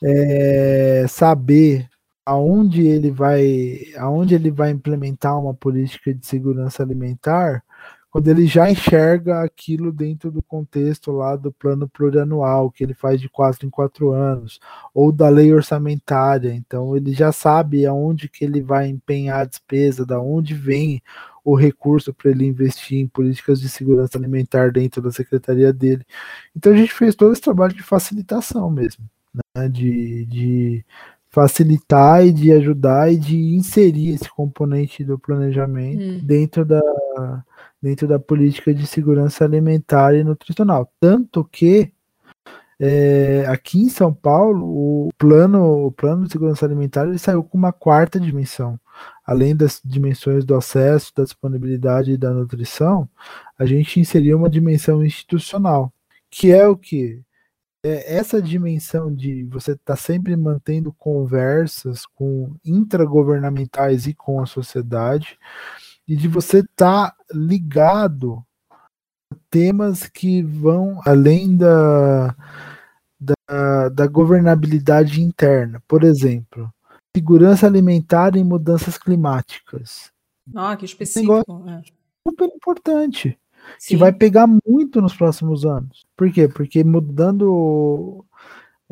é, 0.03 1.05
saber 1.07 1.87
aonde 2.25 2.85
ele 2.85 3.11
vai 3.11 3.79
aonde 3.97 4.35
ele 4.35 4.51
vai 4.51 4.71
implementar 4.71 5.39
uma 5.39 5.53
política 5.53 6.13
de 6.13 6.25
segurança 6.25 6.83
alimentar 6.83 7.63
quando 8.11 8.27
ele 8.27 8.45
já 8.45 8.69
enxerga 8.69 9.41
aquilo 9.41 9.89
dentro 9.91 10.29
do 10.29 10.41
contexto 10.41 11.11
lá 11.13 11.37
do 11.37 11.51
plano 11.51 11.87
plurianual 11.87 12.69
que 12.69 12.83
ele 12.83 12.93
faz 12.93 13.21
de 13.21 13.29
quatro 13.29 13.65
em 13.65 13.69
quatro 13.69 14.11
anos 14.11 14.59
ou 14.93 15.11
da 15.11 15.29
lei 15.29 15.53
orçamentária 15.53 16.53
então 16.53 16.95
ele 16.95 17.13
já 17.13 17.31
sabe 17.31 17.85
aonde 17.85 18.27
que 18.27 18.43
ele 18.43 18.61
vai 18.61 18.89
empenhar 18.89 19.39
a 19.39 19.45
despesa 19.45 20.05
da 20.05 20.19
onde 20.19 20.53
vem 20.53 21.01
o 21.43 21.55
recurso 21.55 22.13
para 22.13 22.29
ele 22.29 22.45
investir 22.45 22.99
em 22.99 23.07
políticas 23.07 23.61
de 23.61 23.69
segurança 23.69 24.17
alimentar 24.17 24.71
dentro 24.71 25.01
da 25.01 25.11
secretaria 25.11 25.71
dele 25.71 26.05
então 26.55 26.73
a 26.73 26.75
gente 26.75 26.93
fez 26.93 27.15
todo 27.15 27.31
esse 27.31 27.41
trabalho 27.41 27.73
de 27.73 27.81
facilitação 27.81 28.69
mesmo 28.69 29.05
né, 29.55 29.69
de, 29.69 30.25
de 30.25 30.85
facilitar 31.29 32.25
e 32.25 32.33
de 32.33 32.51
ajudar 32.51 33.11
e 33.11 33.17
de 33.17 33.55
inserir 33.55 34.09
esse 34.09 34.29
componente 34.29 35.01
do 35.01 35.17
planejamento 35.17 36.03
hum. 36.03 36.19
dentro 36.21 36.65
da 36.65 36.81
dentro 37.81 38.07
da 38.07 38.19
política 38.19 38.73
de 38.73 38.85
segurança 38.85 39.43
alimentar 39.43 40.13
e 40.13 40.23
nutricional. 40.23 40.91
Tanto 40.99 41.43
que 41.45 41.91
é, 42.83 43.45
aqui 43.47 43.79
em 43.79 43.89
São 43.89 44.11
Paulo, 44.11 44.65
o 44.65 45.09
plano, 45.15 45.85
o 45.85 45.91
plano 45.91 46.25
de 46.25 46.31
segurança 46.31 46.65
alimentar 46.65 47.07
ele 47.07 47.19
saiu 47.19 47.43
com 47.43 47.55
uma 47.55 47.71
quarta 47.71 48.19
dimensão. 48.19 48.79
Além 49.23 49.55
das 49.55 49.79
dimensões 49.85 50.43
do 50.43 50.55
acesso, 50.55 51.13
da 51.15 51.23
disponibilidade 51.23 52.13
e 52.13 52.17
da 52.17 52.31
nutrição, 52.31 53.07
a 53.57 53.67
gente 53.67 53.99
inseriu 53.99 54.35
uma 54.35 54.49
dimensão 54.49 55.05
institucional, 55.05 55.93
que 56.29 56.51
é 56.51 56.67
o 56.67 56.75
que? 56.75 57.21
É 57.83 58.15
essa 58.15 58.41
dimensão 58.41 59.13
de 59.13 59.43
você 59.45 59.73
estar 59.73 59.95
tá 59.95 59.95
sempre 59.95 60.35
mantendo 60.35 60.91
conversas 60.93 62.05
com 62.07 62.55
intragovernamentais 62.65 64.07
e 64.07 64.13
com 64.15 64.41
a 64.41 64.47
sociedade, 64.47 65.37
e 66.11 66.15
de 66.17 66.27
você 66.27 66.59
estar 66.59 67.11
tá 67.11 67.15
ligado 67.33 68.43
a 69.31 69.35
temas 69.49 70.07
que 70.07 70.43
vão 70.43 70.99
além 71.05 71.55
da 71.55 72.35
da, 73.17 73.87
da 73.87 74.07
governabilidade 74.07 75.21
interna. 75.21 75.81
Por 75.87 76.03
exemplo, 76.03 76.69
segurança 77.15 77.65
alimentar 77.65 78.35
e 78.35 78.43
mudanças 78.43 78.97
climáticas. 78.97 80.11
Ah, 80.53 80.75
que 80.75 80.83
específico. 80.83 81.39
É. 81.69 81.81
Super 82.27 82.49
importante. 82.53 83.39
Sim. 83.79 83.87
Que 83.87 83.95
vai 83.95 84.11
pegar 84.11 84.47
muito 84.67 84.99
nos 84.99 85.15
próximos 85.15 85.65
anos. 85.65 86.05
Por 86.17 86.29
quê? 86.29 86.49
Porque 86.49 86.83
mudando 86.83 88.25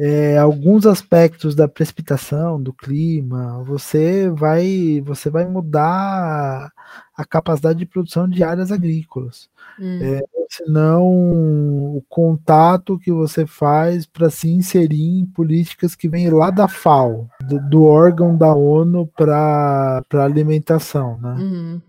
é, 0.01 0.37
alguns 0.37 0.85
aspectos 0.85 1.53
da 1.53 1.67
precipitação, 1.67 2.61
do 2.61 2.71
clima, 2.71 3.61
você 3.65 4.29
vai, 4.29 5.03
você 5.05 5.29
vai 5.29 5.45
mudar 5.45 6.71
a 7.13 7.25
capacidade 7.25 7.79
de 7.79 7.85
produção 7.85 8.25
de 8.25 8.41
áreas 8.41 8.71
agrícolas. 8.71 9.49
Hum. 9.77 9.99
É, 10.01 10.21
senão 10.49 11.05
o 11.05 12.01
contato 12.07 12.97
que 12.97 13.11
você 13.11 13.45
faz 13.45 14.05
para 14.05 14.29
se 14.29 14.49
inserir 14.49 15.19
em 15.19 15.25
políticas 15.25 15.95
que 15.95 16.07
vêm 16.07 16.29
lá 16.29 16.49
da 16.49 16.69
FAO, 16.69 17.29
do, 17.41 17.59
do 17.69 17.83
órgão 17.83 18.37
da 18.37 18.53
ONU 18.53 19.05
para 19.05 20.01
alimentação, 20.13 21.19
né? 21.19 21.33
Uhum. 21.33 21.81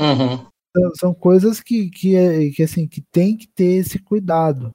Uhum. 0.00 0.46
Então, 0.68 0.90
são 0.96 1.14
coisas 1.14 1.60
que, 1.60 1.88
que, 1.88 2.14
é, 2.14 2.50
que, 2.50 2.62
assim, 2.62 2.86
que 2.86 3.00
tem 3.00 3.38
que 3.38 3.46
ter 3.46 3.76
esse 3.76 3.98
cuidado. 3.98 4.70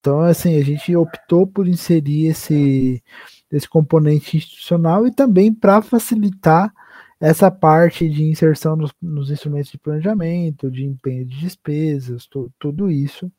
Então, 0.00 0.20
assim, 0.20 0.56
a 0.56 0.64
gente 0.64 0.94
optou 0.96 1.46
por 1.46 1.68
inserir 1.68 2.28
esse, 2.28 3.02
esse 3.52 3.68
componente 3.68 4.36
institucional 4.38 5.06
e 5.06 5.14
também 5.14 5.52
para 5.52 5.82
facilitar 5.82 6.72
essa 7.20 7.50
parte 7.50 8.08
de 8.08 8.24
inserção 8.24 8.76
nos, 8.76 8.92
nos, 9.00 9.30
instrumentos 9.30 9.70
de 9.70 9.78
planejamento, 9.78 10.70
de 10.70 10.84
empenho 10.86 11.26
de 11.26 11.38
despesas, 11.40 12.26
tudo 12.58 12.90
isso 12.90 13.30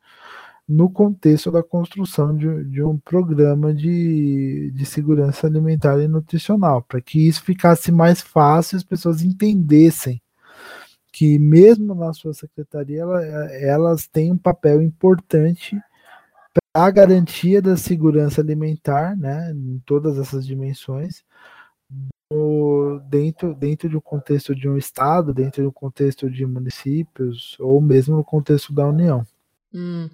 no 0.68 0.90
contexto 0.90 1.52
da 1.52 1.62
construção 1.62 2.36
de, 2.36 2.64
de 2.66 2.84
um 2.84 2.98
programa 2.98 3.74
de, 3.74 4.72
de 4.74 4.86
segurança 4.86 5.48
alimentar 5.48 6.00
e 6.00 6.08
nutricional, 6.08 6.82
para 6.82 7.02
que 7.02 7.28
isso 7.28 7.44
ficasse 7.44 7.92
mais 7.92 8.22
fácil, 8.22 8.78
as 8.78 8.84
pessoas 8.84 9.22
entendessem 9.22 10.22
que 11.12 11.38
mesmo 11.38 11.94
na 11.94 12.14
sua 12.14 12.34
secretaria 12.34 13.02
ela, 13.02 13.22
elas 13.54 14.08
têm 14.08 14.32
um 14.32 14.38
papel 14.38 14.82
importante 14.82 15.78
a 16.74 16.90
garantia 16.90 17.62
da 17.62 17.76
segurança 17.76 18.42
alimentar, 18.42 19.18
né, 19.18 19.52
em 19.52 19.82
todas 19.86 20.18
essas 20.18 20.46
dimensões, 20.46 21.24
dentro, 23.10 23.54
dentro 23.54 23.90
do 23.90 24.02
contexto 24.02 24.56
de 24.56 24.70
um 24.70 24.78
estado, 24.78 25.34
dentro 25.34 25.64
do 25.64 25.72
contexto 25.72 26.30
de 26.30 26.46
municípios, 26.46 27.58
ou 27.60 27.82
mesmo 27.82 28.16
no 28.16 28.24
contexto 28.24 28.74
da 28.74 28.88
União. 28.88 29.26
Hum. 29.74 30.10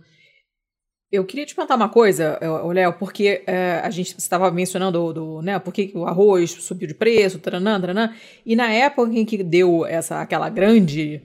Eu 1.10 1.24
queria 1.24 1.46
te 1.46 1.56
perguntar 1.56 1.76
uma 1.76 1.88
coisa, 1.88 2.38
Léo, 2.74 2.94
porque 2.94 3.44
é, 3.48 3.80
a 3.82 3.90
gente 3.90 4.18
estava 4.18 4.52
mencionando 4.52 5.14
do, 5.14 5.42
né, 5.42 5.58
porque 5.58 5.92
o 5.96 6.06
arroz 6.06 6.52
subiu 6.52 6.88
de 6.88 6.94
preço, 6.94 7.40
taranã, 7.40 7.80
taranã, 7.80 8.14
e 8.46 8.56
na 8.56 8.70
época 8.70 9.14
em 9.14 9.24
que 9.24 9.42
deu 9.42 9.86
essa 9.86 10.20
aquela 10.20 10.50
grande 10.50 11.22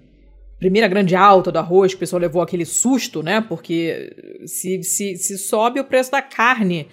primeira 0.63 0.87
grande 0.87 1.17
alta 1.17 1.51
do 1.51 1.59
arroz, 1.59 1.91
que 1.91 1.97
o 1.97 1.99
pessoal 1.99 2.23
levou 2.23 2.41
aquele 2.41 2.65
susto, 2.65 3.21
né? 3.21 3.41
Porque 3.41 4.15
se, 4.47 4.81
se, 4.85 5.17
se 5.17 5.37
sobe 5.37 5.81
o 5.81 5.85
preço 5.85 6.13
da 6.13 6.23
carne, 6.23 6.87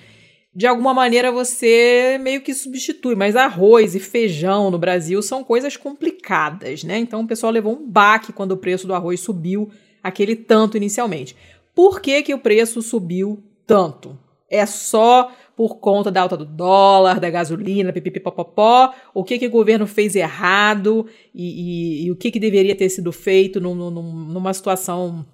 de 0.56 0.66
alguma 0.66 0.92
maneira 0.92 1.32
você 1.32 2.20
meio 2.20 2.42
que 2.42 2.52
substitui, 2.52 3.14
mas 3.14 3.36
arroz 3.36 3.94
e 3.94 4.00
feijão 4.00 4.72
no 4.72 4.80
Brasil 4.80 5.22
são 5.22 5.44
coisas 5.44 5.78
complicadas, 5.78 6.84
né? 6.84 6.98
Então 6.98 7.22
o 7.22 7.28
pessoal 7.28 7.54
levou 7.54 7.74
um 7.74 7.88
baque 7.88 8.34
quando 8.34 8.54
o 8.54 8.58
preço 8.58 8.88
do 8.88 8.96
arroz 8.96 9.20
subiu 9.20 9.70
aquele 10.02 10.36
tanto 10.36 10.76
inicialmente. 10.76 11.36
Por 11.76 12.02
que, 12.02 12.24
que 12.24 12.34
o 12.34 12.40
preço 12.40 12.82
subiu 12.82 13.44
tanto? 13.68 14.18
É 14.50 14.66
só 14.66 15.32
por 15.60 15.76
conta 15.82 16.10
da 16.10 16.22
alta 16.22 16.38
do 16.38 16.45
dólar, 16.45 17.20
da 17.20 17.30
gasolina, 17.30 17.91
pipipipopopó, 17.91 18.93
o 19.14 19.26
que, 19.26 19.38
que 19.38 19.47
o 19.47 19.51
governo 19.51 19.86
fez 19.86 20.16
errado 20.16 21.05
e, 21.36 22.03
e, 22.03 22.05
e 22.05 22.12
o 22.12 22.16
que, 22.16 22.32
que 22.32 22.39
deveria 22.39 22.74
ter 22.74 22.88
sido 22.88 23.12
feito 23.12 23.60
num, 23.60 23.76
num, 23.76 23.91
numa 23.91 24.53
situação 24.53 25.26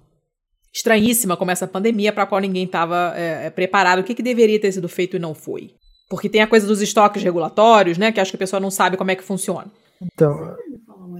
estranhíssima 0.74 1.36
como 1.36 1.52
essa 1.52 1.68
pandemia 1.68 2.12
para 2.12 2.24
a 2.24 2.26
qual 2.26 2.40
ninguém 2.40 2.64
estava 2.64 3.12
é, 3.14 3.46
é, 3.46 3.50
preparado, 3.50 4.00
o 4.00 4.02
que, 4.02 4.16
que 4.16 4.22
deveria 4.22 4.60
ter 4.60 4.72
sido 4.72 4.88
feito 4.88 5.14
e 5.14 5.20
não 5.20 5.32
foi. 5.32 5.70
Porque 6.10 6.28
tem 6.28 6.42
a 6.42 6.48
coisa 6.48 6.66
dos 6.66 6.82
estoques 6.82 7.22
regulatórios, 7.22 7.96
né, 7.96 8.10
que 8.10 8.18
acho 8.18 8.32
que 8.32 8.36
a 8.36 8.40
pessoa 8.40 8.58
não 8.58 8.72
sabe 8.72 8.96
como 8.96 9.12
é 9.12 9.14
que 9.14 9.22
funciona. 9.22 9.70
Então, 10.02 10.56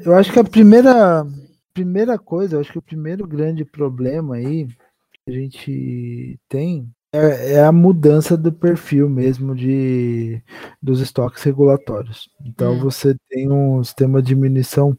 eu 0.04 0.16
acho 0.16 0.32
que 0.32 0.40
a 0.40 0.44
primeira, 0.44 1.24
primeira 1.72 2.18
coisa, 2.18 2.56
eu 2.56 2.60
acho 2.60 2.72
que 2.72 2.78
o 2.80 2.82
primeiro 2.82 3.24
grande 3.24 3.64
problema 3.64 4.34
aí 4.34 4.66
que 4.66 5.30
a 5.30 5.32
gente 5.32 6.40
tem 6.48 6.90
é, 7.16 7.52
é, 7.54 7.64
a 7.64 7.72
mudança 7.72 8.36
do 8.36 8.52
perfil 8.52 9.08
mesmo 9.08 9.54
de 9.54 10.42
dos 10.82 11.00
estoques 11.00 11.42
regulatórios. 11.42 12.28
Então 12.44 12.74
hum. 12.74 12.80
você 12.80 13.16
tem 13.28 13.50
um 13.50 13.82
sistema 13.82 14.22
de 14.22 14.28
diminuição 14.28 14.96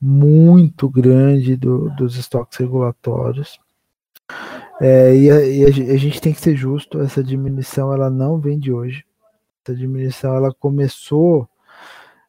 muito 0.00 0.88
grande 0.88 1.56
do, 1.56 1.90
dos 1.96 2.16
estoques 2.16 2.58
regulatórios. 2.58 3.58
É, 4.80 5.16
e, 5.16 5.30
a, 5.30 5.46
e 5.46 5.64
a, 5.64 5.96
gente 5.96 6.20
tem 6.20 6.32
que 6.32 6.40
ser 6.40 6.54
justo, 6.54 7.00
essa 7.00 7.24
diminuição 7.24 7.92
ela 7.92 8.10
não 8.10 8.38
vem 8.38 8.58
de 8.58 8.72
hoje. 8.72 9.04
Essa 9.64 9.76
diminuição 9.76 10.34
ela 10.34 10.52
começou 10.52 11.48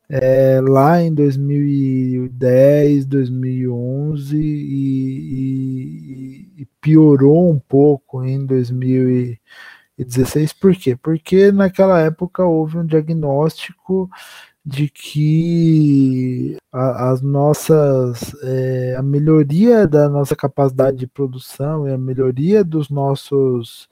é, 0.10 0.62
lá 0.62 1.02
em 1.02 1.14
2010, 1.14 3.06
2011 3.06 4.38
e, 4.38 4.42
e, 6.58 6.62
e, 6.62 6.66
piorou 6.82 7.52
um 7.52 7.60
pouco 7.60 8.24
em 8.24 8.46
2016. 8.46 10.54
Por 10.54 10.76
quê? 10.76 10.96
Porque 10.96 11.52
naquela 11.52 12.00
época 12.02 12.46
houve 12.46 12.78
um 12.78 12.86
diagnóstico 12.86 14.10
de 14.66 14.90
que 14.90 16.58
a, 16.72 17.12
as 17.12 17.22
nossas 17.22 18.34
é, 18.44 18.96
a 18.98 19.02
melhoria 19.04 19.88
da 19.88 20.10
nossa 20.10 20.36
capacidade 20.36 20.98
de 20.98 21.08
produção 21.08 21.88
e 21.88 21.94
a 21.94 21.98
melhoria 21.98 22.64
dos 22.64 22.90
nossos 22.90 23.90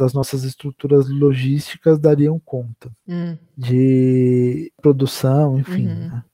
das 0.00 0.14
nossas 0.14 0.44
estruturas 0.44 1.10
logísticas 1.10 1.98
dariam 1.98 2.40
conta 2.42 2.90
hum. 3.06 3.36
de 3.56 4.72
produção, 4.80 5.58
enfim. 5.58 5.88
Uhum. 5.88 6.08
Né? 6.08 6.24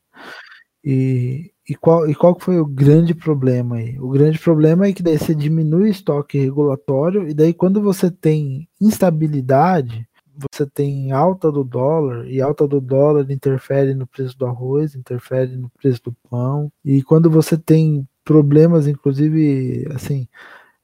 E, 0.85 1.51
e, 1.69 1.75
qual, 1.75 2.09
e 2.09 2.14
qual 2.14 2.39
foi 2.39 2.61
o 2.61 2.64
grande 2.64 3.12
problema 3.12 3.77
aí? 3.77 3.99
O 3.99 4.09
grande 4.09 4.39
problema 4.39 4.87
é 4.87 4.93
que 4.93 5.03
daí 5.03 5.19
você 5.19 5.35
diminui 5.35 5.83
o 5.83 5.87
estoque 5.89 6.39
regulatório, 6.39 7.29
e 7.29 7.35
daí 7.35 7.53
quando 7.53 7.83
você 7.83 8.09
tem 8.09 8.69
instabilidade, 8.81 10.09
você 10.53 10.64
tem 10.64 11.11
alta 11.11 11.51
do 11.51 11.64
dólar, 11.64 12.31
e 12.31 12.41
alta 12.41 12.69
do 12.69 12.81
dólar 12.81 13.29
interfere 13.29 13.95
no 13.95 14.07
preço 14.07 14.39
do 14.39 14.47
arroz, 14.47 14.95
interfere 14.95 15.57
no 15.57 15.69
preço 15.71 16.01
do 16.05 16.17
pão, 16.31 16.71
e 16.85 17.03
quando 17.03 17.29
você 17.29 17.59
tem 17.59 18.07
problemas, 18.25 18.87
inclusive, 18.87 19.89
assim, 19.93 20.29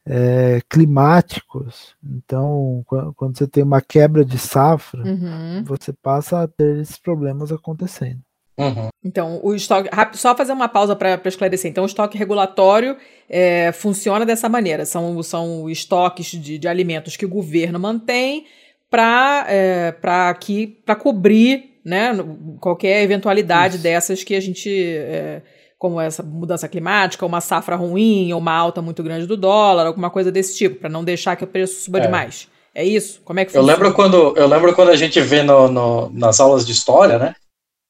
é, 0.07 0.61
climáticos, 0.69 1.95
então, 2.05 2.85
quando 3.17 3.39
você 3.39 3.47
tem 3.47 3.63
uma 3.63 3.81
quebra 3.81 4.25
de 4.25 4.39
safra, 4.39 5.03
uhum. 5.03 5.63
você 5.65 5.93
passa 5.93 6.43
a 6.43 6.49
ter 6.49 6.79
esses 6.79 6.99
problemas 6.99 7.53
acontecendo. 7.53 8.21
Uhum. 8.59 8.89
Então, 9.03 9.41
o 9.43 9.55
estoque. 9.55 9.89
Só 10.13 10.37
fazer 10.37 10.53
uma 10.53 10.69
pausa 10.69 10.95
para 10.95 11.21
esclarecer. 11.25 11.71
Então, 11.71 11.85
o 11.85 11.87
estoque 11.87 12.19
regulatório 12.19 12.97
é, 13.29 13.73
funciona 13.73 14.27
dessa 14.27 14.49
maneira: 14.49 14.85
são, 14.85 15.23
são 15.23 15.71
estoques 15.71 16.27
de, 16.27 16.59
de 16.59 16.69
alimentos 16.69 17.17
que 17.17 17.25
o 17.25 17.31
governo 17.31 17.79
mantém 17.79 18.47
para 18.91 19.47
é, 19.49 19.93
para 19.93 20.97
cobrir 20.97 21.81
né, 21.85 22.13
qualquer 22.61 23.03
eventualidade 23.03 23.77
Isso. 23.77 23.83
dessas 23.83 24.23
que 24.23 24.35
a 24.35 24.41
gente. 24.41 24.71
É, 24.71 25.43
como 25.83 26.01
essa 26.01 26.23
mudança 26.23 26.69
climática, 26.69 27.27
uma 27.27 27.41
safra 27.41 27.75
ruim, 27.75 28.33
ou 28.33 28.39
uma 28.39 28.53
alta 28.53 28.81
muito 28.81 29.03
grande 29.03 29.27
do 29.27 29.37
dólar, 29.37 29.85
alguma 29.85 30.11
coisa 30.11 30.31
desse 30.31 30.57
tipo, 30.57 30.77
para 30.79 30.89
não 30.89 31.03
deixar 31.03 31.35
que 31.35 31.43
o 31.43 31.47
preço 31.49 31.83
suba 31.83 31.99
é. 31.99 32.03
demais. 32.03 32.47
É 32.73 32.85
isso? 32.85 33.21
Como 33.25 33.41
é 33.41 33.45
que 33.45 33.51
Eu 33.51 33.61
funciona? 33.61 33.73
lembro 33.73 33.93
quando, 33.93 34.37
eu 34.37 34.47
lembro 34.47 34.73
quando 34.77 34.91
a 34.91 34.97
gente 34.97 35.21
vê 35.21 35.43
no, 35.43 35.67
no- 35.69 36.09
nas 36.11 36.39
aulas 36.39 36.65
de 36.65 36.71
história, 36.71 37.19
né? 37.19 37.35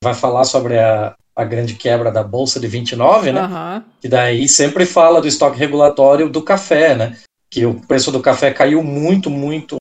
Vai 0.03 0.15
falar 0.15 0.45
sobre 0.45 0.79
a, 0.79 1.15
a 1.37 1.45
grande 1.45 1.75
quebra 1.75 2.11
da 2.11 2.23
Bolsa 2.25 2.59
de 2.59 2.67
29, 2.67 3.31
né? 3.31 3.41
Aham. 3.43 3.85
Que 4.01 4.09
daí 4.09 4.49
sempre 4.49 4.87
fala 4.87 5.21
do 5.21 5.29
estoque 5.29 5.59
regulatório 5.59 6.31
do 6.31 6.41
café, 6.43 6.95
né? 6.97 7.19
Que 7.51 7.67
o 7.67 7.75
preço 7.87 8.11
do 8.11 8.23
café 8.23 8.51
caiu 8.55 8.83
muito, 8.83 9.29
muito 9.29 9.77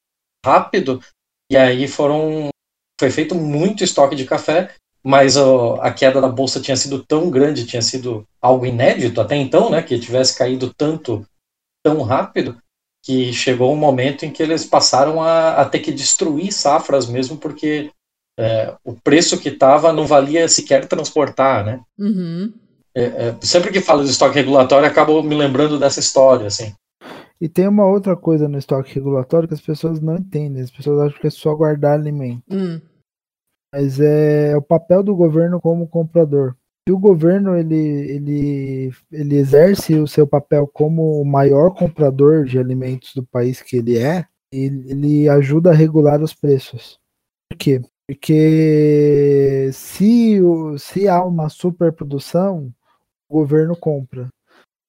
rápido, 0.45 0.99
e 1.49 1.55
aí 1.55 1.87
foram. 1.87 2.49
Foi 2.99 3.09
feito 3.09 3.35
muito 3.35 3.85
estoque 3.85 4.17
de 4.17 4.25
café, 4.25 4.69
mas 5.03 5.35
ó, 5.37 5.79
a 5.81 5.91
queda 5.91 6.21
da 6.21 6.29
bolsa 6.29 6.59
tinha 6.59 6.77
sido 6.77 7.03
tão 7.03 7.29
grande, 7.29 7.65
tinha 7.65 7.81
sido 7.81 8.25
algo 8.41 8.65
inédito 8.65 9.19
até 9.19 9.35
então, 9.35 9.69
né? 9.69 9.81
Que 9.81 9.99
tivesse 9.99 10.37
caído 10.37 10.73
tanto, 10.73 11.25
tão 11.83 12.01
rápido, 12.01 12.57
que 13.03 13.33
chegou 13.33 13.73
um 13.73 13.77
momento 13.77 14.25
em 14.25 14.31
que 14.31 14.43
eles 14.43 14.65
passaram 14.65 15.21
a, 15.21 15.53
a 15.61 15.65
ter 15.65 15.79
que 15.79 15.91
destruir 15.91 16.51
safras 16.51 17.07
mesmo, 17.07 17.37
porque 17.37 17.89
é, 18.39 18.73
o 18.83 18.93
preço 18.93 19.39
que 19.39 19.49
estava 19.49 19.91
não 19.91 20.05
valia 20.05 20.47
sequer 20.47 20.87
transportar, 20.87 21.65
né? 21.65 21.79
Uhum. 21.97 22.53
É, 22.93 23.03
é, 23.03 23.35
sempre 23.41 23.71
que 23.71 23.81
falo 23.81 24.03
de 24.03 24.09
estoque 24.09 24.35
regulatório, 24.35 24.87
acabo 24.87 25.23
me 25.23 25.35
lembrando 25.35 25.79
dessa 25.79 25.99
história, 25.99 26.47
assim. 26.47 26.73
E 27.39 27.49
tem 27.49 27.67
uma 27.67 27.87
outra 27.87 28.15
coisa 28.15 28.47
no 28.47 28.59
estoque 28.59 28.93
regulatório 28.93 29.47
que 29.47 29.55
as 29.55 29.61
pessoas 29.61 29.99
não 29.99 30.15
entendem. 30.15 30.61
As 30.61 30.69
pessoas 30.69 30.99
acham 30.99 31.19
que 31.19 31.25
é 31.25 31.31
só 31.31 31.55
guardar 31.55 31.93
alimento. 31.93 32.43
Hum. 32.51 32.79
Mas 33.73 33.99
é 33.99 34.55
o 34.55 34.61
papel 34.61 35.01
do 35.03 35.15
governo 35.15 35.59
como 35.61 35.87
comprador. 35.87 36.55
Se 36.87 36.93
o 36.93 36.99
governo 36.99 37.55
ele, 37.55 37.75
ele, 37.77 38.91
ele 39.11 39.35
exerce 39.37 39.95
o 39.95 40.07
seu 40.07 40.25
papel 40.27 40.67
como 40.67 41.21
o 41.21 41.25
maior 41.25 41.73
comprador 41.73 42.43
de 42.45 42.57
alimentos 42.59 43.13
do 43.13 43.23
país 43.23 43.61
que 43.61 43.77
ele 43.77 43.97
é, 43.97 44.25
ele, 44.51 44.91
ele 44.91 45.29
ajuda 45.29 45.69
a 45.69 45.73
regular 45.75 46.21
os 46.21 46.33
preços. 46.33 46.99
Por 47.49 47.57
quê? 47.57 47.81
Porque 48.07 49.69
se, 49.71 50.41
o, 50.41 50.77
se 50.77 51.07
há 51.07 51.23
uma 51.23 51.47
superprodução, 51.49 52.73
o 53.29 53.35
governo 53.39 53.75
compra. 53.75 54.27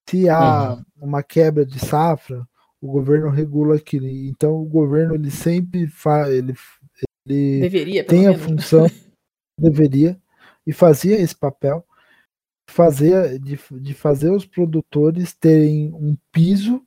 Se 0.08 0.28
há 0.28 0.74
Uhum. 0.74 1.08
uma 1.08 1.22
quebra 1.22 1.64
de 1.64 1.78
safra, 1.78 2.44
o 2.80 2.90
governo 2.90 3.28
regula 3.30 3.76
aquilo. 3.76 4.06
Então 4.08 4.60
o 4.60 4.64
governo 4.64 5.14
ele 5.14 5.30
sempre 5.30 5.86
faz, 5.86 6.32
ele, 6.32 6.54
ele 7.26 7.60
Deveria, 7.60 8.04
tem 8.04 8.26
a 8.26 8.30
menos. 8.32 8.42
função, 8.44 8.86
deveria, 9.58 10.20
e 10.66 10.72
fazia 10.72 11.18
esse 11.20 11.36
papel, 11.36 11.84
fazia, 12.68 13.38
de, 13.38 13.58
de 13.80 13.94
fazer 13.94 14.30
os 14.30 14.46
produtores 14.46 15.34
terem 15.34 15.92
um 15.94 16.16
piso, 16.32 16.74
ou 16.76 16.82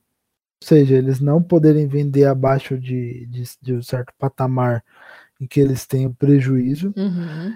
seja, 0.68 0.96
eles 0.96 1.20
não 1.20 1.42
poderem 1.42 1.86
vender 1.86 2.24
abaixo 2.26 2.78
de, 2.78 3.26
de, 3.26 3.44
de 3.62 3.74
um 3.74 3.82
certo 3.82 4.12
patamar 4.18 4.84
em 5.40 5.46
que 5.46 5.60
eles 5.60 5.86
tenham 5.86 6.12
prejuízo, 6.14 6.94
Uhum. 6.96 7.54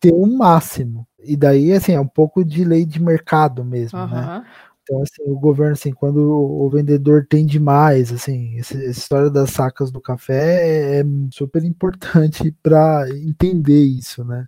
ter 0.00 0.12
um 0.12 0.36
máximo. 0.36 1.06
E 1.18 1.36
daí, 1.36 1.72
assim, 1.72 1.92
é 1.92 2.00
um 2.00 2.06
pouco 2.08 2.44
de 2.44 2.64
lei 2.64 2.84
de 2.84 3.00
mercado 3.00 3.64
mesmo, 3.64 3.98
né? 4.08 4.44
Então, 4.82 5.00
assim, 5.02 5.22
o 5.26 5.38
governo, 5.38 5.74
assim, 5.74 5.92
quando 5.92 6.18
o 6.18 6.68
vendedor 6.68 7.26
tem 7.28 7.46
demais, 7.46 8.12
assim, 8.12 8.58
essa 8.58 8.76
história 8.84 9.30
das 9.30 9.50
sacas 9.50 9.90
do 9.92 10.00
café 10.00 10.98
é, 10.98 11.00
é 11.00 11.04
super 11.30 11.62
importante 11.64 12.50
para 12.62 13.06
entender 13.10 13.80
isso, 13.84 14.24
né? 14.24 14.46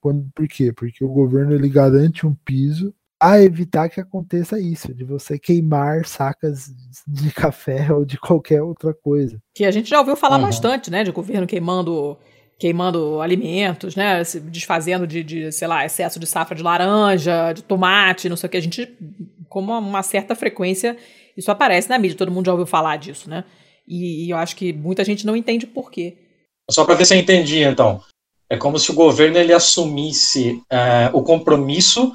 Quando, 0.00 0.26
por 0.34 0.46
quê? 0.46 0.72
Porque 0.72 1.02
o 1.02 1.08
governo 1.08 1.54
ele 1.54 1.68
garante 1.68 2.26
um 2.26 2.34
piso 2.44 2.94
a 3.18 3.40
evitar 3.40 3.88
que 3.88 4.00
aconteça 4.00 4.60
isso, 4.60 4.92
de 4.92 5.02
você 5.02 5.38
queimar 5.38 6.04
sacas 6.04 6.70
de 7.08 7.30
café 7.32 7.90
ou 7.90 8.04
de 8.04 8.18
qualquer 8.18 8.60
outra 8.60 8.92
coisa. 8.92 9.40
Que 9.54 9.64
a 9.64 9.70
gente 9.70 9.88
já 9.88 9.98
ouviu 9.98 10.14
falar 10.14 10.36
Uhum. 10.36 10.42
bastante, 10.42 10.90
né? 10.90 11.02
De 11.04 11.10
governo 11.10 11.46
queimando 11.46 12.18
queimando 12.58 13.20
alimentos, 13.20 13.96
né? 13.96 14.22
Se 14.24 14.40
desfazendo 14.40 15.06
de, 15.06 15.22
de, 15.22 15.52
sei 15.52 15.68
lá, 15.68 15.84
excesso 15.84 16.18
de 16.18 16.26
safra 16.26 16.56
de 16.56 16.62
laranja, 16.62 17.52
de 17.52 17.62
tomate, 17.62 18.28
não 18.28 18.36
sei 18.36 18.46
o 18.46 18.50
que. 18.50 18.56
A 18.56 18.62
gente, 18.62 18.88
com 19.48 19.60
uma, 19.60 19.78
uma 19.78 20.02
certa 20.02 20.34
frequência, 20.34 20.96
isso 21.36 21.50
aparece 21.50 21.88
na 21.88 21.98
mídia. 21.98 22.16
Todo 22.16 22.30
mundo 22.30 22.46
já 22.46 22.52
ouviu 22.52 22.66
falar 22.66 22.96
disso, 22.96 23.28
né? 23.28 23.44
E, 23.86 24.26
e 24.26 24.30
eu 24.30 24.36
acho 24.36 24.56
que 24.56 24.72
muita 24.72 25.04
gente 25.04 25.26
não 25.26 25.36
entende 25.36 25.66
por 25.66 25.90
quê. 25.90 26.16
Só 26.70 26.84
para 26.84 26.94
ver 26.94 27.04
se 27.04 27.14
eu 27.14 27.18
entendi, 27.18 27.62
então. 27.62 28.02
É 28.48 28.56
como 28.56 28.78
se 28.78 28.90
o 28.90 28.94
governo 28.94 29.38
ele 29.38 29.52
assumisse 29.52 30.62
é, 30.70 31.10
o 31.12 31.22
compromisso 31.22 32.14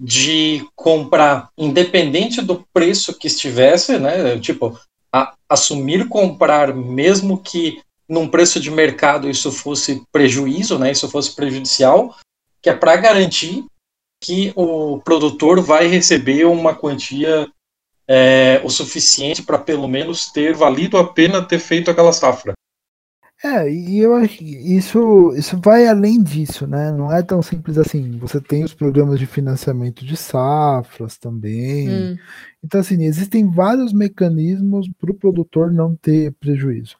de 0.00 0.64
comprar, 0.74 1.48
independente 1.56 2.40
do 2.42 2.64
preço 2.72 3.16
que 3.18 3.26
estivesse, 3.26 3.98
né? 3.98 4.38
Tipo, 4.38 4.78
a- 5.12 5.34
assumir 5.48 6.08
comprar, 6.08 6.74
mesmo 6.74 7.38
que 7.38 7.80
num 8.08 8.28
preço 8.28 8.60
de 8.60 8.70
mercado 8.70 9.28
isso 9.28 9.50
fosse 9.50 10.02
prejuízo, 10.12 10.78
né? 10.78 10.90
Isso 10.92 11.08
fosse 11.08 11.34
prejudicial, 11.34 12.14
que 12.60 12.70
é 12.70 12.74
para 12.74 12.96
garantir 12.96 13.64
que 14.22 14.52
o 14.56 15.00
produtor 15.00 15.60
vai 15.60 15.86
receber 15.86 16.44
uma 16.46 16.74
quantia 16.74 17.46
é, 18.08 18.60
o 18.64 18.70
suficiente 18.70 19.42
para 19.42 19.58
pelo 19.58 19.88
menos 19.88 20.30
ter 20.30 20.54
valido 20.54 20.96
a 20.96 21.12
pena 21.12 21.44
ter 21.44 21.58
feito 21.58 21.90
aquela 21.90 22.12
safra. 22.12 22.54
É, 23.42 23.70
e 23.70 23.98
eu 23.98 24.14
acho 24.14 24.38
que 24.38 24.44
isso, 24.44 25.34
isso 25.36 25.60
vai 25.62 25.86
além 25.86 26.22
disso, 26.22 26.66
né? 26.66 26.90
Não 26.92 27.12
é 27.12 27.22
tão 27.22 27.42
simples 27.42 27.76
assim. 27.76 28.16
Você 28.18 28.40
tem 28.40 28.64
os 28.64 28.72
programas 28.72 29.18
de 29.18 29.26
financiamento 29.26 30.02
de 30.02 30.16
safras 30.16 31.18
também. 31.18 31.90
Hum, 31.90 32.16
Então, 32.64 32.80
assim, 32.80 33.04
existem 33.04 33.50
vários 33.50 33.92
mecanismos 33.92 34.88
para 34.98 35.10
o 35.10 35.14
produtor 35.14 35.70
não 35.70 35.94
ter 35.94 36.32
prejuízo. 36.40 36.96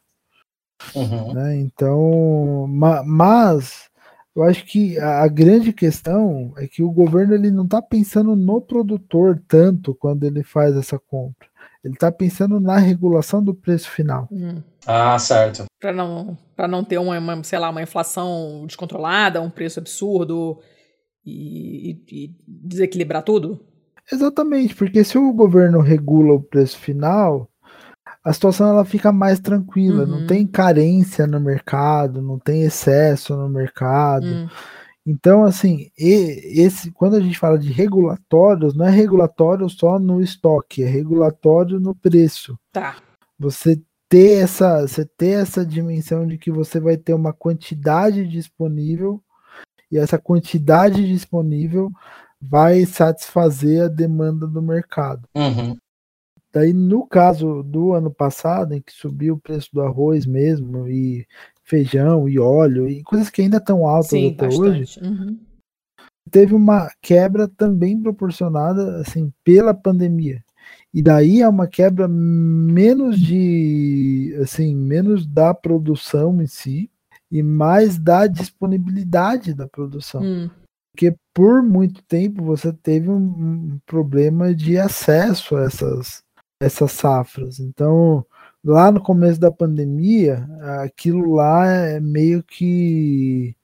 Uhum. 0.93 1.33
Né? 1.33 1.57
Então, 1.57 2.67
ma- 2.67 3.03
mas 3.03 3.89
eu 4.35 4.43
acho 4.43 4.65
que 4.65 4.99
a, 4.99 5.23
a 5.23 5.27
grande 5.27 5.71
questão 5.71 6.53
é 6.57 6.67
que 6.67 6.83
o 6.83 6.91
governo 6.91 7.33
ele 7.33 7.49
não 7.51 7.63
está 7.63 7.81
pensando 7.81 8.35
no 8.35 8.59
produtor 8.61 9.41
tanto 9.47 9.95
quando 9.95 10.23
ele 10.25 10.43
faz 10.43 10.75
essa 10.75 10.99
compra. 10.99 11.47
Ele 11.83 11.93
está 11.93 12.11
pensando 12.11 12.59
na 12.59 12.77
regulação 12.77 13.43
do 13.43 13.53
preço 13.53 13.89
final. 13.89 14.27
hum. 14.31 14.61
Ah, 14.87 15.17
certo. 15.17 15.65
Para 15.79 15.91
não, 15.93 16.37
pra 16.55 16.67
não 16.67 16.83
ter 16.83 16.97
uma, 16.99 17.17
uma, 17.17 17.43
sei 17.43 17.57
lá, 17.57 17.69
uma 17.69 17.81
inflação 17.81 18.65
descontrolada, 18.67 19.41
um 19.41 19.49
preço 19.49 19.79
absurdo 19.79 20.59
e, 21.25 21.91
e- 22.07 22.25
e 22.25 22.35
desequilibrar 22.47 23.23
tudo. 23.23 23.59
Exatamente, 24.11 24.75
porque 24.75 25.03
se 25.03 25.17
o 25.17 25.33
governo 25.33 25.79
regula 25.79 26.33
o 26.33 26.41
preço 26.43 26.77
final, 26.77 27.49
a 28.25 28.33
situação 28.33 28.67
ela 28.67 28.83
fica 28.83 29.11
mais 29.11 29.39
tranquila, 29.39 30.03
Uhum. 30.03 30.07
não 30.21 30.27
tem 30.27 30.45
carência 30.47 31.25
no 31.27 31.39
mercado, 31.39 32.21
não 32.21 32.37
tem 32.39 32.63
excesso 32.63 33.35
no 33.37 33.47
mercado. 33.47 34.25
Hum, 34.25 34.47
Então, 35.07 35.43
assim, 35.45 35.91
e- 35.95 36.61
esse, 36.63 36.89
quando 36.91 37.15
a 37.15 37.19
gente 37.21 37.37
fala 37.37 37.59
de 37.59 37.71
regulatórios, 37.71 38.73
não 38.75 38.87
é 38.87 38.89
regulatório 38.89 39.69
só 39.69 39.99
no 39.99 40.19
estoque, 40.19 40.81
é 40.81 40.87
regulatório 40.87 41.79
no 41.79 41.93
preço. 41.93 42.57
tá. 42.71 42.95
Você 43.37 43.79
ter 44.09 44.39
essa, 44.43 44.81
você 44.87 45.05
ter 45.05 45.41
essa 45.41 45.63
dimensão 45.65 46.25
de 46.25 46.37
que 46.39 46.49
você 46.49 46.79
vai 46.79 46.97
ter 46.97 47.13
uma 47.13 47.31
quantidade 47.33 48.27
disponível 48.27 49.21
e 49.91 49.97
essa 49.99 50.17
quantidade 50.17 51.07
disponível 51.07 51.91
vai 52.41 52.83
satisfazer 52.85 53.83
a 53.83 53.87
demanda 53.87 54.47
do 54.47 54.61
mercado. 54.61 55.27
Uhum. 55.35 55.77
Daí, 56.55 56.71
no 56.71 57.05
caso 57.05 57.61
do 57.63 57.91
ano 57.91 58.09
passado, 58.09 58.73
em 58.73 58.81
que 58.81 58.93
subiu 58.93 59.33
o 59.33 59.37
preço 59.37 59.67
do 59.73 59.81
arroz 59.81 60.25
mesmo, 60.25 60.87
e 60.87 61.27
feijão, 61.65 62.29
e 62.29 62.39
óleo, 62.39 62.87
e 62.87 63.03
coisas 63.03 63.29
que 63.29 63.41
ainda 63.41 63.57
estão 63.57 63.85
altas 63.85 64.11
Sim, 64.11 64.31
até 64.31 64.47
hoje, 64.47 64.79
bastante. 64.79 65.03
Uhum. 65.03 65.37
teve 66.31 66.55
uma 66.55 66.89
quebra 67.01 67.45
também 67.45 68.01
proporcionada 68.01 69.01
assim 69.01 69.33
pela 69.43 69.73
pandemia. 69.73 70.41
E 70.93 71.01
daí 71.01 71.41
é 71.41 71.49
uma 71.49 71.67
quebra 71.67 72.07
menos 72.07 73.19
de 73.19 74.33
assim, 74.41 74.73
menos 74.73 75.27
da 75.27 75.53
produção 75.53 76.41
em 76.41 76.47
si 76.47 76.89
e 77.29 77.43
mais 77.43 77.97
da 77.97 78.27
disponibilidade 78.27 79.53
da 79.53 79.67
produção. 79.67 80.21
Hum, 80.23 80.49
Porque 80.93 81.13
por 81.33 81.61
muito 81.61 82.01
tempo 82.03 82.45
você 82.45 82.71
teve 82.71 83.09
um, 83.09 83.17
um 83.17 83.79
problema 83.85 84.55
de 84.55 84.77
acesso 84.77 85.57
a 85.57 85.63
essas, 85.63 86.23
essas 86.65 86.91
safras. 86.91 87.59
Então, 87.59 88.25
lá 88.63 88.91
no 88.91 89.01
começo 89.01 89.39
da 89.39 89.51
pandemia, 89.51 90.47
aquilo 90.81 91.35
lá 91.35 91.67
é 91.67 91.99
meio 91.99 92.43
que 92.43 93.55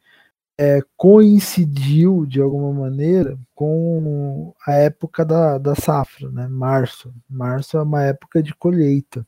é, 0.57 0.81
coincidiu 0.95 2.25
de 2.25 2.39
alguma 2.39 2.71
maneira 2.71 3.37
com 3.55 4.53
a 4.67 4.73
época 4.73 5.25
da, 5.25 5.57
da 5.57 5.73
safra, 5.75 6.29
né? 6.29 6.47
Março. 6.47 7.13
Março 7.27 7.77
é 7.77 7.81
uma 7.81 8.03
época 8.03 8.43
de 8.43 8.53
colheita. 8.53 9.25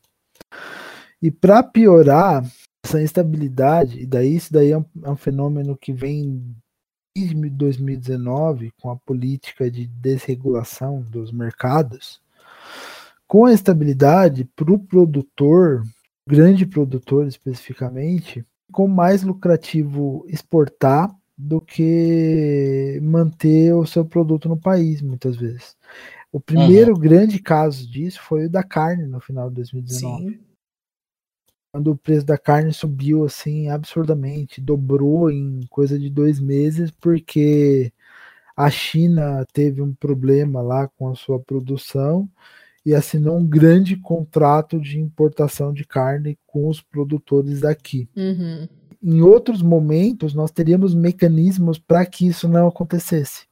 E 1.20 1.30
para 1.30 1.62
piorar 1.62 2.44
essa 2.84 3.02
instabilidade, 3.02 4.00
e 4.00 4.06
daí 4.06 4.36
isso 4.36 4.52
daí 4.52 4.70
é 4.70 4.78
um, 4.78 4.84
é 5.02 5.10
um 5.10 5.16
fenômeno 5.16 5.76
que 5.76 5.92
vem 5.92 6.54
desde 7.16 7.50
2019 7.50 8.72
com 8.80 8.90
a 8.90 8.96
política 8.96 9.70
de 9.70 9.86
desregulação 9.86 11.00
dos 11.02 11.32
mercados, 11.32 12.20
com 13.34 13.46
a 13.46 13.52
estabilidade 13.52 14.44
para 14.54 14.72
o 14.72 14.78
produtor 14.78 15.82
grande 16.24 16.64
produtor 16.64 17.26
especificamente, 17.26 18.46
ficou 18.68 18.86
mais 18.86 19.24
lucrativo 19.24 20.24
exportar 20.28 21.12
do 21.36 21.60
que 21.60 22.96
manter 23.02 23.74
o 23.74 23.84
seu 23.84 24.04
produto 24.04 24.48
no 24.48 24.56
país, 24.56 25.02
muitas 25.02 25.36
vezes. 25.36 25.76
O 26.30 26.38
primeiro 26.38 26.92
uhum. 26.94 27.00
grande 27.00 27.40
caso 27.40 27.90
disso 27.90 28.22
foi 28.22 28.46
o 28.46 28.48
da 28.48 28.62
carne 28.62 29.04
no 29.04 29.18
final 29.18 29.48
de 29.48 29.56
2019. 29.56 30.28
Sim. 30.30 30.40
Quando 31.72 31.90
o 31.90 31.96
preço 31.96 32.24
da 32.24 32.38
carne 32.38 32.72
subiu 32.72 33.24
assim 33.24 33.68
absurdamente, 33.68 34.60
dobrou 34.60 35.28
em 35.28 35.66
coisa 35.68 35.98
de 35.98 36.08
dois 36.08 36.38
meses, 36.38 36.92
porque 36.92 37.92
a 38.56 38.70
China 38.70 39.44
teve 39.52 39.82
um 39.82 39.92
problema 39.92 40.62
lá 40.62 40.86
com 40.86 41.08
a 41.08 41.16
sua 41.16 41.40
produção 41.40 42.30
e 42.84 42.94
assinou 42.94 43.38
um 43.38 43.46
grande 43.46 43.96
contrato 43.96 44.78
de 44.78 45.00
importação 45.00 45.72
de 45.72 45.84
carne 45.84 46.38
com 46.46 46.68
os 46.68 46.80
produtores 46.80 47.60
daqui. 47.60 48.08
Uhum. 48.16 48.68
Em 49.02 49.20
outros 49.22 49.62
momentos, 49.62 50.34
nós 50.34 50.50
teríamos 50.50 50.94
mecanismos 50.94 51.78
para 51.78 52.04
que 52.04 52.26
isso 52.26 52.48
não 52.48 52.68
acontecesse. 52.68 53.46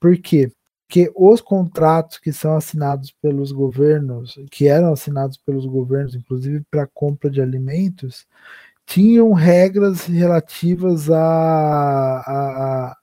Por 0.00 0.16
quê? 0.18 0.50
Porque 0.86 1.10
os 1.16 1.40
contratos 1.40 2.18
que 2.18 2.32
são 2.32 2.54
assinados 2.54 3.14
pelos 3.22 3.50
governos, 3.50 4.38
que 4.50 4.68
eram 4.68 4.92
assinados 4.92 5.38
pelos 5.38 5.64
governos, 5.64 6.14
inclusive 6.14 6.62
para 6.70 6.86
compra 6.86 7.30
de 7.30 7.40
alimentos, 7.40 8.26
tinham 8.84 9.32
regras 9.32 10.04
relativas 10.04 11.10
a, 11.10 11.18
a, 11.18 12.96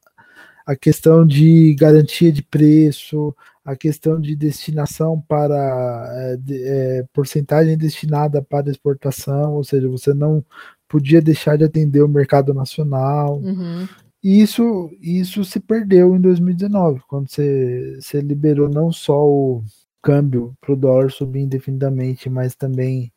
a 0.67 0.75
questão 0.75 1.25
de 1.25 1.73
garantia 1.73 2.31
de 2.31 2.43
preço, 2.43 3.35
a 3.69 3.75
questão 3.75 4.19
de 4.19 4.35
destinação 4.35 5.21
para 5.27 6.09
é, 6.11 6.37
de, 6.37 6.63
é, 6.63 7.05
porcentagem 7.13 7.77
destinada 7.77 8.41
para 8.41 8.71
exportação, 8.71 9.53
ou 9.53 9.63
seja, 9.63 9.87
você 9.87 10.11
não 10.11 10.43
podia 10.87 11.21
deixar 11.21 11.55
de 11.55 11.63
atender 11.63 12.01
o 12.01 12.09
mercado 12.09 12.51
nacional. 12.51 13.37
Uhum. 13.37 13.87
Isso, 14.23 14.89
isso 14.99 15.45
se 15.45 15.59
perdeu 15.59 16.15
em 16.15 16.19
2019, 16.19 17.01
quando 17.07 17.29
você, 17.29 17.99
você 18.01 18.21
liberou 18.21 18.67
não 18.67 18.91
só 18.91 19.23
o 19.23 19.63
câmbio 20.01 20.55
para 20.59 20.73
o 20.73 20.75
dólar 20.75 21.11
subir 21.11 21.41
indefinidamente, 21.41 22.27
mas 22.27 22.55
também 22.55 23.13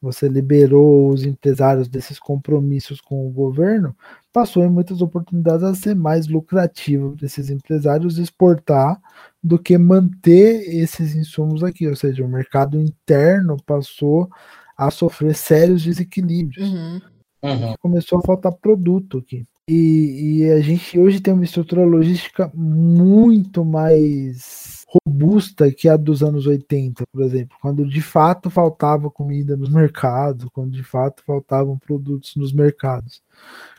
você 0.00 0.28
liberou 0.28 1.10
os 1.10 1.24
empresários 1.24 1.86
desses 1.86 2.18
compromissos 2.18 3.00
com 3.00 3.24
o 3.24 3.30
governo, 3.30 3.96
passou 4.32 4.64
em 4.64 4.68
muitas 4.68 5.00
oportunidades 5.00 5.62
a 5.62 5.76
ser 5.76 5.94
mais 5.94 6.26
lucrativo 6.26 7.16
para 7.16 7.26
esses 7.26 7.48
empresários 7.50 8.18
exportar 8.18 9.00
do 9.42 9.58
que 9.58 9.76
manter 9.76 10.62
esses 10.68 11.14
insumos 11.14 11.64
aqui, 11.64 11.88
ou 11.88 11.96
seja, 11.96 12.24
o 12.24 12.28
mercado 12.28 12.80
interno 12.80 13.56
passou 13.66 14.30
a 14.76 14.90
sofrer 14.90 15.34
sérios 15.34 15.82
desequilíbrios. 15.82 16.68
Uhum. 16.68 17.00
Uhum. 17.42 17.74
Começou 17.80 18.18
a 18.18 18.22
faltar 18.22 18.52
produto 18.52 19.18
aqui. 19.18 19.44
E, 19.68 20.40
e, 20.42 20.50
a 20.50 20.60
gente 20.60 20.98
hoje 20.98 21.20
tem 21.20 21.32
uma 21.32 21.44
estrutura 21.44 21.84
logística 21.84 22.50
muito 22.54 23.64
mais 23.64 24.84
robusta 24.88 25.70
que 25.72 25.88
a 25.88 25.96
dos 25.96 26.22
anos 26.22 26.46
80, 26.46 27.04
por 27.12 27.22
exemplo, 27.22 27.56
quando 27.60 27.88
de 27.88 28.02
fato 28.02 28.50
faltava 28.50 29.10
comida 29.10 29.56
nos 29.56 29.70
mercados, 29.70 30.48
quando 30.52 30.72
de 30.72 30.82
fato 30.82 31.22
faltavam 31.24 31.78
produtos 31.78 32.34
nos 32.36 32.52
mercados, 32.52 33.22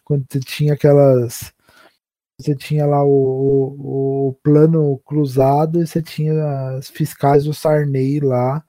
quando 0.03 0.25
você 0.29 0.39
tinha 0.39 0.73
aquelas 0.73 1.53
você 2.43 2.55
tinha 2.55 2.85
lá 2.85 3.03
o, 3.03 3.09
o, 3.09 4.27
o 4.29 4.33
plano 4.43 4.99
cruzado 5.05 5.81
e 5.81 5.87
você 5.87 6.01
tinha 6.01 6.33
as 6.77 6.89
fiscais 6.89 7.45
do 7.45 7.53
Sarney 7.53 8.19
lá 8.19 8.63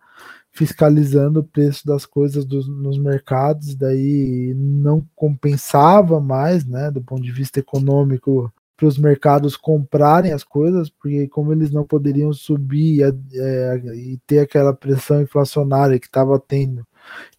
fiscalizando 0.55 1.41
o 1.41 1.45
preço 1.45 1.85
das 1.85 2.07
coisas 2.07 2.45
dos, 2.45 2.69
nos 2.69 2.97
mercados, 2.97 3.75
daí 3.75 4.55
não 4.57 5.05
compensava 5.17 6.21
mais, 6.21 6.65
né, 6.65 6.93
do 6.93 7.03
ponto 7.03 7.23
de 7.23 7.33
vista 7.33 7.59
econômico, 7.59 8.53
para 8.77 8.87
os 8.87 8.97
mercados 8.97 9.57
comprarem 9.57 10.33
as 10.33 10.45
coisas, 10.45 10.89
porque 10.89 11.29
como 11.29 11.53
eles 11.53 11.71
não 11.71 11.85
poderiam 11.85 12.33
subir 12.33 13.03
é, 13.03 13.77
e 13.97 14.19
ter 14.27 14.41
aquela 14.41 14.73
pressão 14.73 15.21
inflacionária 15.23 15.99
que 15.99 16.07
estava 16.07 16.39
tendo, 16.39 16.87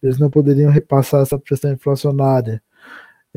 eles 0.02 0.18
não 0.18 0.30
poderiam 0.30 0.70
repassar 0.70 1.22
essa 1.22 1.38
pressão 1.38 1.72
inflacionária. 1.72 2.62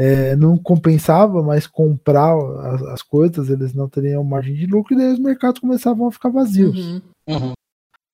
É, 0.02 0.34
não 0.38 0.58
compensava 0.58 1.43
mais 1.43 1.68
comprar 1.68 2.34
as, 2.34 2.82
as, 2.84 3.02
coisas, 3.02 3.50
eles 3.50 3.74
não 3.74 3.89
teriam 3.89 4.24
margem 4.24 4.56
de 4.56 4.66
lucro, 4.66 4.93
e 4.93 4.97
daí 4.97 5.12
os 5.12 5.20
mercados 5.20 5.60
começavam 5.60 6.08
a 6.08 6.12
ficar 6.12 6.30
vazios. 6.30 6.78
Uhum. 6.78 7.02
Uhum. 7.28 7.54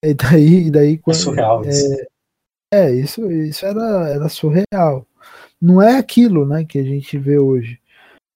E 0.02 0.12
daí, 0.12 0.66
e 0.66 0.70
daí 0.70 1.00
é 1.06 1.12
surreal 1.12 1.64
é, 1.64 1.68
isso. 1.68 2.06
É, 2.74 2.92
isso, 2.92 3.30
isso 3.30 3.64
era, 3.64 4.08
era 4.08 4.28
surreal. 4.28 5.06
Não 5.62 5.80
é 5.80 5.96
aquilo 5.96 6.44
né, 6.44 6.64
que 6.64 6.78
a 6.78 6.82
gente 6.82 7.16
vê 7.16 7.38
hoje. 7.38 7.78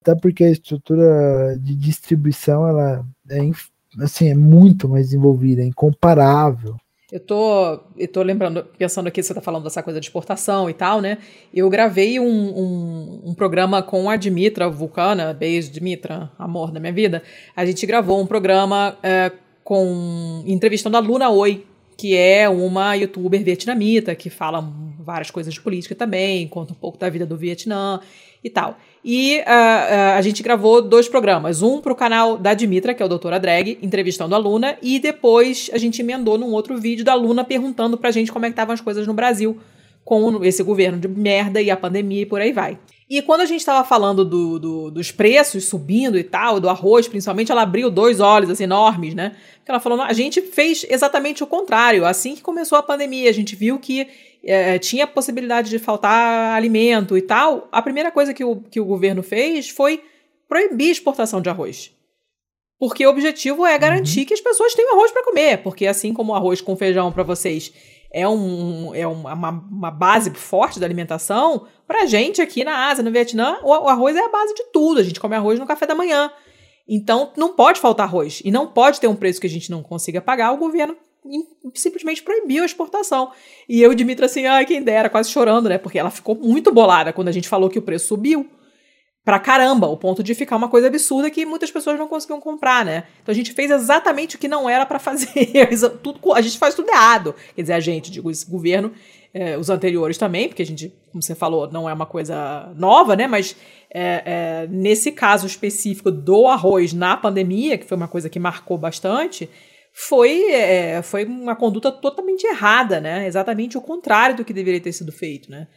Até 0.00 0.14
porque 0.14 0.44
a 0.44 0.50
estrutura 0.50 1.58
de 1.58 1.74
distribuição 1.74 2.66
ela 2.66 3.04
é, 3.28 3.38
assim, 4.02 4.28
é 4.28 4.34
muito 4.34 4.88
mais 4.88 5.06
desenvolvida, 5.06 5.62
é 5.62 5.66
incomparável. 5.66 6.76
Eu 7.12 7.18
tô, 7.18 7.80
eu 7.96 8.06
tô 8.06 8.22
lembrando, 8.22 8.64
pensando 8.78 9.08
aqui, 9.08 9.20
você 9.20 9.34
tá 9.34 9.40
falando 9.40 9.64
dessa 9.64 9.82
coisa 9.82 9.98
de 9.98 10.06
exportação 10.06 10.70
e 10.70 10.74
tal, 10.74 11.00
né? 11.00 11.18
Eu 11.52 11.68
gravei 11.68 12.20
um, 12.20 12.24
um, 12.24 13.20
um 13.30 13.34
programa 13.34 13.82
com 13.82 14.08
a 14.08 14.14
Dimitra 14.14 14.70
Vulcana, 14.70 15.34
beijo 15.34 15.72
Dimitra, 15.72 16.30
amor 16.38 16.70
da 16.70 16.78
minha 16.78 16.92
vida. 16.92 17.20
A 17.56 17.66
gente 17.66 17.84
gravou 17.84 18.20
um 18.20 18.26
programa 18.26 18.96
é, 19.02 19.32
com 19.64 20.44
entrevistando 20.46 20.96
a 20.96 21.00
Luna 21.00 21.30
Oi, 21.30 21.66
que 21.96 22.16
é 22.16 22.48
uma 22.48 22.94
youtuber 22.94 23.42
vietnamita 23.42 24.14
que 24.14 24.30
fala 24.30 24.72
várias 25.00 25.32
coisas 25.32 25.52
de 25.52 25.60
política 25.60 25.96
também, 25.96 26.46
conta 26.46 26.72
um 26.72 26.76
pouco 26.76 26.96
da 26.96 27.10
vida 27.10 27.26
do 27.26 27.36
Vietnã 27.36 28.00
e 28.42 28.48
tal. 28.48 28.78
E 29.04 29.38
uh, 29.38 29.40
uh, 29.40 30.18
a 30.18 30.20
gente 30.22 30.42
gravou 30.42 30.82
dois 30.82 31.08
programas, 31.08 31.62
um 31.62 31.80
para 31.80 31.92
o 31.92 31.96
canal 31.96 32.36
da 32.36 32.52
Dimitra, 32.52 32.92
que 32.92 33.02
é 33.02 33.06
o 33.06 33.08
Doutora 33.08 33.40
Drag, 33.40 33.78
entrevistando 33.80 34.34
a 34.34 34.38
Luna, 34.38 34.76
e 34.82 34.98
depois 34.98 35.70
a 35.72 35.78
gente 35.78 36.02
emendou 36.02 36.36
num 36.36 36.52
outro 36.52 36.78
vídeo 36.78 37.04
da 37.04 37.14
Luna 37.14 37.42
perguntando 37.42 37.96
pra 37.96 38.10
gente 38.10 38.30
como 38.30 38.44
é 38.44 38.48
que 38.48 38.52
estavam 38.52 38.74
as 38.74 38.80
coisas 38.80 39.06
no 39.06 39.14
Brasil 39.14 39.58
com 40.04 40.44
esse 40.44 40.62
governo 40.62 40.98
de 40.98 41.08
merda 41.08 41.62
e 41.62 41.70
a 41.70 41.76
pandemia 41.76 42.22
e 42.22 42.26
por 42.26 42.40
aí 42.40 42.52
vai. 42.52 42.78
E 43.10 43.20
quando 43.20 43.40
a 43.40 43.44
gente 43.44 43.58
estava 43.58 43.84
falando 43.84 44.24
do, 44.24 44.56
do, 44.60 44.90
dos 44.92 45.10
preços 45.10 45.64
subindo 45.64 46.16
e 46.16 46.22
tal, 46.22 46.60
do 46.60 46.68
arroz 46.68 47.08
principalmente, 47.08 47.50
ela 47.50 47.62
abriu 47.62 47.90
dois 47.90 48.20
olhos 48.20 48.48
assim, 48.48 48.62
enormes, 48.62 49.16
né? 49.16 49.34
Porque 49.56 49.68
ela 49.72 49.80
falou: 49.80 50.00
a 50.00 50.12
gente 50.12 50.40
fez 50.40 50.86
exatamente 50.88 51.42
o 51.42 51.46
contrário. 51.46 52.06
Assim 52.06 52.36
que 52.36 52.40
começou 52.40 52.78
a 52.78 52.82
pandemia, 52.84 53.28
a 53.28 53.32
gente 53.32 53.56
viu 53.56 53.80
que 53.80 54.06
é, 54.44 54.78
tinha 54.78 55.08
possibilidade 55.08 55.70
de 55.70 55.78
faltar 55.80 56.54
alimento 56.56 57.18
e 57.18 57.22
tal. 57.22 57.66
A 57.72 57.82
primeira 57.82 58.12
coisa 58.12 58.32
que 58.32 58.44
o, 58.44 58.60
que 58.70 58.78
o 58.78 58.84
governo 58.84 59.24
fez 59.24 59.68
foi 59.68 60.04
proibir 60.48 60.92
exportação 60.92 61.42
de 61.42 61.50
arroz. 61.50 61.90
Porque 62.78 63.04
o 63.04 63.10
objetivo 63.10 63.66
é 63.66 63.76
garantir 63.76 64.20
uhum. 64.20 64.26
que 64.26 64.34
as 64.34 64.40
pessoas 64.40 64.72
tenham 64.72 64.94
arroz 64.94 65.10
para 65.10 65.24
comer. 65.24 65.58
Porque 65.64 65.84
assim 65.84 66.14
como 66.14 66.30
o 66.30 66.36
arroz 66.36 66.60
com 66.60 66.76
feijão 66.76 67.10
para 67.10 67.24
vocês 67.24 67.72
é, 68.12 68.28
um, 68.28 68.94
é 68.94 69.06
uma, 69.06 69.50
uma 69.50 69.90
base 69.90 70.30
forte 70.30 70.80
da 70.80 70.86
alimentação, 70.86 71.66
pra 71.86 72.06
gente 72.06 72.42
aqui 72.42 72.64
na 72.64 72.88
Ásia, 72.88 73.04
no 73.04 73.10
Vietnã, 73.10 73.58
o, 73.62 73.68
o 73.68 73.88
arroz 73.88 74.16
é 74.16 74.24
a 74.24 74.28
base 74.28 74.54
de 74.54 74.64
tudo. 74.72 75.00
A 75.00 75.02
gente 75.02 75.20
come 75.20 75.36
arroz 75.36 75.58
no 75.58 75.66
café 75.66 75.86
da 75.86 75.94
manhã. 75.94 76.30
Então, 76.88 77.32
não 77.36 77.54
pode 77.54 77.78
faltar 77.78 78.06
arroz. 78.06 78.42
E 78.44 78.50
não 78.50 78.66
pode 78.66 79.00
ter 79.00 79.06
um 79.06 79.14
preço 79.14 79.40
que 79.40 79.46
a 79.46 79.50
gente 79.50 79.70
não 79.70 79.82
consiga 79.82 80.20
pagar. 80.20 80.52
O 80.52 80.56
governo 80.56 80.96
simplesmente 81.74 82.22
proibiu 82.22 82.62
a 82.62 82.66
exportação. 82.66 83.30
E 83.68 83.80
eu 83.80 83.92
e 83.92 83.94
Dimitra 83.94 84.26
assim, 84.26 84.46
ai, 84.46 84.66
quem 84.66 84.82
dera, 84.82 85.08
quase 85.08 85.30
chorando, 85.30 85.68
né? 85.68 85.78
Porque 85.78 85.98
ela 85.98 86.10
ficou 86.10 86.34
muito 86.34 86.72
bolada 86.72 87.12
quando 87.12 87.28
a 87.28 87.32
gente 87.32 87.48
falou 87.48 87.70
que 87.70 87.78
o 87.78 87.82
preço 87.82 88.08
subiu 88.08 88.48
pra 89.30 89.38
caramba, 89.38 89.86
o 89.86 89.96
ponto 89.96 90.24
de 90.24 90.34
ficar 90.34 90.56
uma 90.56 90.68
coisa 90.68 90.88
absurda 90.88 91.30
que 91.30 91.46
muitas 91.46 91.70
pessoas 91.70 91.96
não 91.96 92.08
conseguiam 92.08 92.40
comprar, 92.40 92.84
né? 92.84 93.04
Então 93.22 93.32
a 93.32 93.36
gente 93.36 93.52
fez 93.52 93.70
exatamente 93.70 94.34
o 94.34 94.38
que 94.40 94.48
não 94.48 94.68
era 94.68 94.84
para 94.84 94.98
fazer. 94.98 95.68
tudo, 96.02 96.34
a 96.34 96.40
gente 96.40 96.58
faz 96.58 96.74
tudo 96.74 96.90
errado. 96.90 97.32
Quer 97.54 97.62
dizer, 97.62 97.74
a 97.74 97.78
gente, 97.78 98.10
digo, 98.10 98.28
esse 98.28 98.50
governo, 98.50 98.90
é, 99.32 99.56
os 99.56 99.70
anteriores 99.70 100.18
também, 100.18 100.48
porque 100.48 100.62
a 100.62 100.66
gente, 100.66 100.92
como 101.12 101.22
você 101.22 101.36
falou, 101.36 101.70
não 101.70 101.88
é 101.88 101.92
uma 101.92 102.06
coisa 102.06 102.72
nova, 102.74 103.14
né? 103.14 103.28
Mas 103.28 103.54
é, 103.88 104.22
é, 104.26 104.66
nesse 104.68 105.12
caso 105.12 105.46
específico 105.46 106.10
do 106.10 106.48
arroz 106.48 106.92
na 106.92 107.16
pandemia, 107.16 107.78
que 107.78 107.86
foi 107.86 107.96
uma 107.96 108.08
coisa 108.08 108.28
que 108.28 108.40
marcou 108.40 108.76
bastante, 108.76 109.48
foi, 109.92 110.42
foi 111.04 111.24
uma 111.24 111.54
conduta 111.54 111.92
totalmente 111.92 112.42
errada, 112.48 113.00
né? 113.00 113.28
Exatamente 113.28 113.78
o 113.78 113.80
contrário 113.80 114.34
do 114.34 114.44
que 114.44 114.52
deveria 114.52 114.80
ter 114.80 114.92
sido 114.92 115.12
feito, 115.12 115.48
né? 115.48 115.68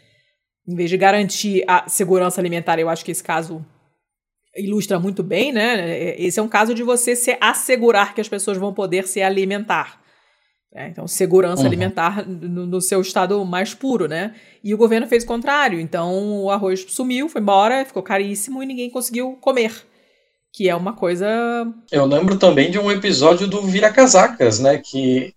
Em 0.67 0.75
vez 0.75 0.89
de 0.89 0.97
garantir 0.97 1.63
a 1.67 1.87
segurança 1.89 2.39
alimentar, 2.39 2.79
eu 2.79 2.89
acho 2.89 3.03
que 3.03 3.11
esse 3.11 3.23
caso 3.23 3.63
ilustra 4.55 4.99
muito 4.99 5.23
bem, 5.23 5.51
né? 5.51 6.15
Esse 6.19 6.39
é 6.39 6.43
um 6.43 6.47
caso 6.47 6.73
de 6.73 6.83
você 6.83 7.15
se 7.15 7.37
assegurar 7.41 8.13
que 8.13 8.21
as 8.21 8.29
pessoas 8.29 8.57
vão 8.57 8.73
poder 8.73 9.07
se 9.07 9.21
alimentar. 9.21 10.01
É, 10.75 10.87
então, 10.87 11.07
segurança 11.07 11.61
uhum. 11.61 11.67
alimentar 11.67 12.27
no, 12.27 12.65
no, 12.65 12.81
seu 12.81 12.99
estado 12.99 13.43
mais 13.45 13.75
puro, 13.75 14.07
né? 14.07 14.33
E 14.63 14.73
o 14.73 14.77
governo 14.77 15.05
fez 15.05 15.23
o 15.23 15.27
contrário. 15.27 15.79
Então, 15.79 16.43
o 16.43 16.49
arroz 16.49 16.83
sumiu, 16.89 17.29
foi 17.29 17.41
embora, 17.41 17.85
ficou 17.85 18.01
caríssimo 18.01 18.63
e 18.63 18.65
ninguém 18.65 18.89
conseguiu 18.89 19.33
comer. 19.39 19.71
Que 20.51 20.67
é 20.69 20.75
uma 20.75 20.93
coisa. 20.93 21.27
Eu 21.91 22.05
lembro 22.05 22.39
também 22.39 22.71
de 22.71 22.79
um 22.79 22.89
episódio 22.89 23.47
do 23.47 23.61
Vira 23.61 23.91
Casacas, 23.91 24.59
né? 24.59 24.79
Que 24.79 25.33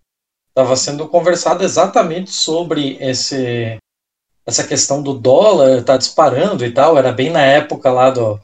estava 0.49 0.75
sendo 0.75 1.07
conversado 1.07 1.63
exatamente 1.63 2.31
sobre 2.31 2.97
esse 2.99 3.77
essa 4.47 4.65
questão 4.65 5.03
do 5.03 5.13
dólar 5.13 5.83
tá 5.83 5.97
disparando 5.97 6.65
e 6.65 6.71
tal, 6.71 6.97
era 6.97 7.11
bem 7.11 7.29
na 7.29 7.41
época 7.41 7.91
lá 7.91 8.09
do, 8.09 8.39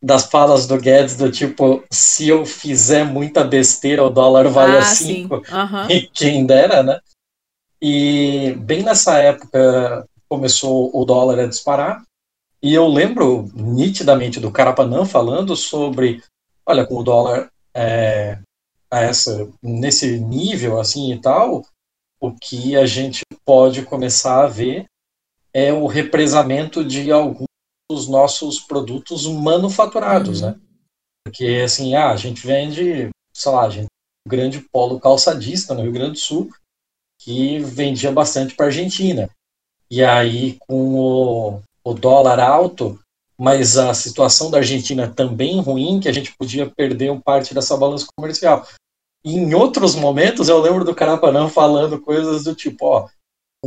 das 0.00 0.26
falas 0.26 0.66
do 0.66 0.78
Guedes 0.78 1.16
do 1.16 1.32
tipo, 1.32 1.82
se 1.90 2.28
eu 2.28 2.44
fizer 2.44 3.02
muita 3.04 3.42
besteira, 3.42 4.04
o 4.04 4.10
dólar 4.10 4.48
vale 4.48 4.76
Ah, 4.76 4.80
a 4.80 4.82
sim. 4.82 5.22
5, 5.22 5.42
Aham. 5.50 5.88
e 5.90 6.02
quem 6.02 6.44
dera, 6.44 6.82
né? 6.82 7.00
E 7.80 8.54
bem 8.58 8.82
nessa 8.82 9.18
época 9.18 10.06
começou 10.28 10.90
o 10.94 11.04
dólar 11.06 11.38
a 11.38 11.46
disparar, 11.46 12.02
e 12.62 12.74
eu 12.74 12.86
lembro 12.86 13.48
nitidamente 13.54 14.38
do 14.38 14.50
Carapanã 14.50 15.06
falando 15.06 15.56
sobre, 15.56 16.22
olha, 16.66 16.84
com 16.84 16.96
o 16.96 17.02
dólar 17.02 17.50
é, 17.72 18.38
a 18.90 19.00
essa, 19.00 19.48
nesse 19.62 20.18
nível 20.18 20.78
assim 20.78 21.12
e 21.12 21.20
tal, 21.20 21.64
o 22.20 22.32
que 22.32 22.76
a 22.76 22.84
gente 22.84 23.22
pode 23.46 23.82
começar 23.86 24.42
a 24.42 24.48
ver 24.48 24.86
é 25.58 25.72
o 25.72 25.86
represamento 25.86 26.84
de 26.84 27.10
alguns 27.10 27.46
dos 27.90 28.06
nossos 28.08 28.60
produtos 28.60 29.26
manufaturados, 29.26 30.40
Uhum. 30.42 30.50
né? 30.50 30.60
Porque 31.26 31.62
assim, 31.64 31.94
ah, 31.94 32.10
a 32.10 32.16
gente 32.16 32.46
vende, 32.46 33.08
sei 33.34 33.52
lá, 33.52 33.66
a 33.66 33.70
gente 33.70 33.86
um 34.26 34.30
grande 34.30 34.60
polo 34.60 35.00
calçadista 35.00 35.74
no 35.74 35.82
Rio 35.82 35.92
Grande 35.92 36.12
do 36.12 36.18
Sul 36.18 36.50
que 37.20 37.58
vendia 37.60 38.12
bastante 38.12 38.54
para 38.54 38.66
a 38.66 38.68
Argentina. 38.68 39.28
E 39.90 40.04
aí, 40.04 40.58
com 40.66 40.94
o, 40.94 41.62
o 41.82 41.94
dólar 41.94 42.38
alto, 42.38 42.98
mas 43.38 43.76
a 43.78 43.94
situação 43.94 44.50
da 44.50 44.58
Argentina 44.58 45.08
também 45.08 45.60
ruim, 45.60 45.98
que 45.98 46.08
a 46.08 46.12
gente 46.12 46.34
podia 46.36 46.68
perder 46.68 47.10
um 47.10 47.20
parte 47.20 47.54
dessa 47.54 47.76
balança 47.76 48.06
comercial. 48.16 48.66
E 49.24 49.34
em 49.34 49.54
outros 49.54 49.94
momentos, 49.94 50.48
eu 50.48 50.60
lembro 50.60 50.84
do 50.84 50.94
Carapanã 50.94 51.48
falando 51.48 52.00
coisas 52.00 52.44
do 52.44 52.54
tipo, 52.54 52.84
ó, 52.86 53.08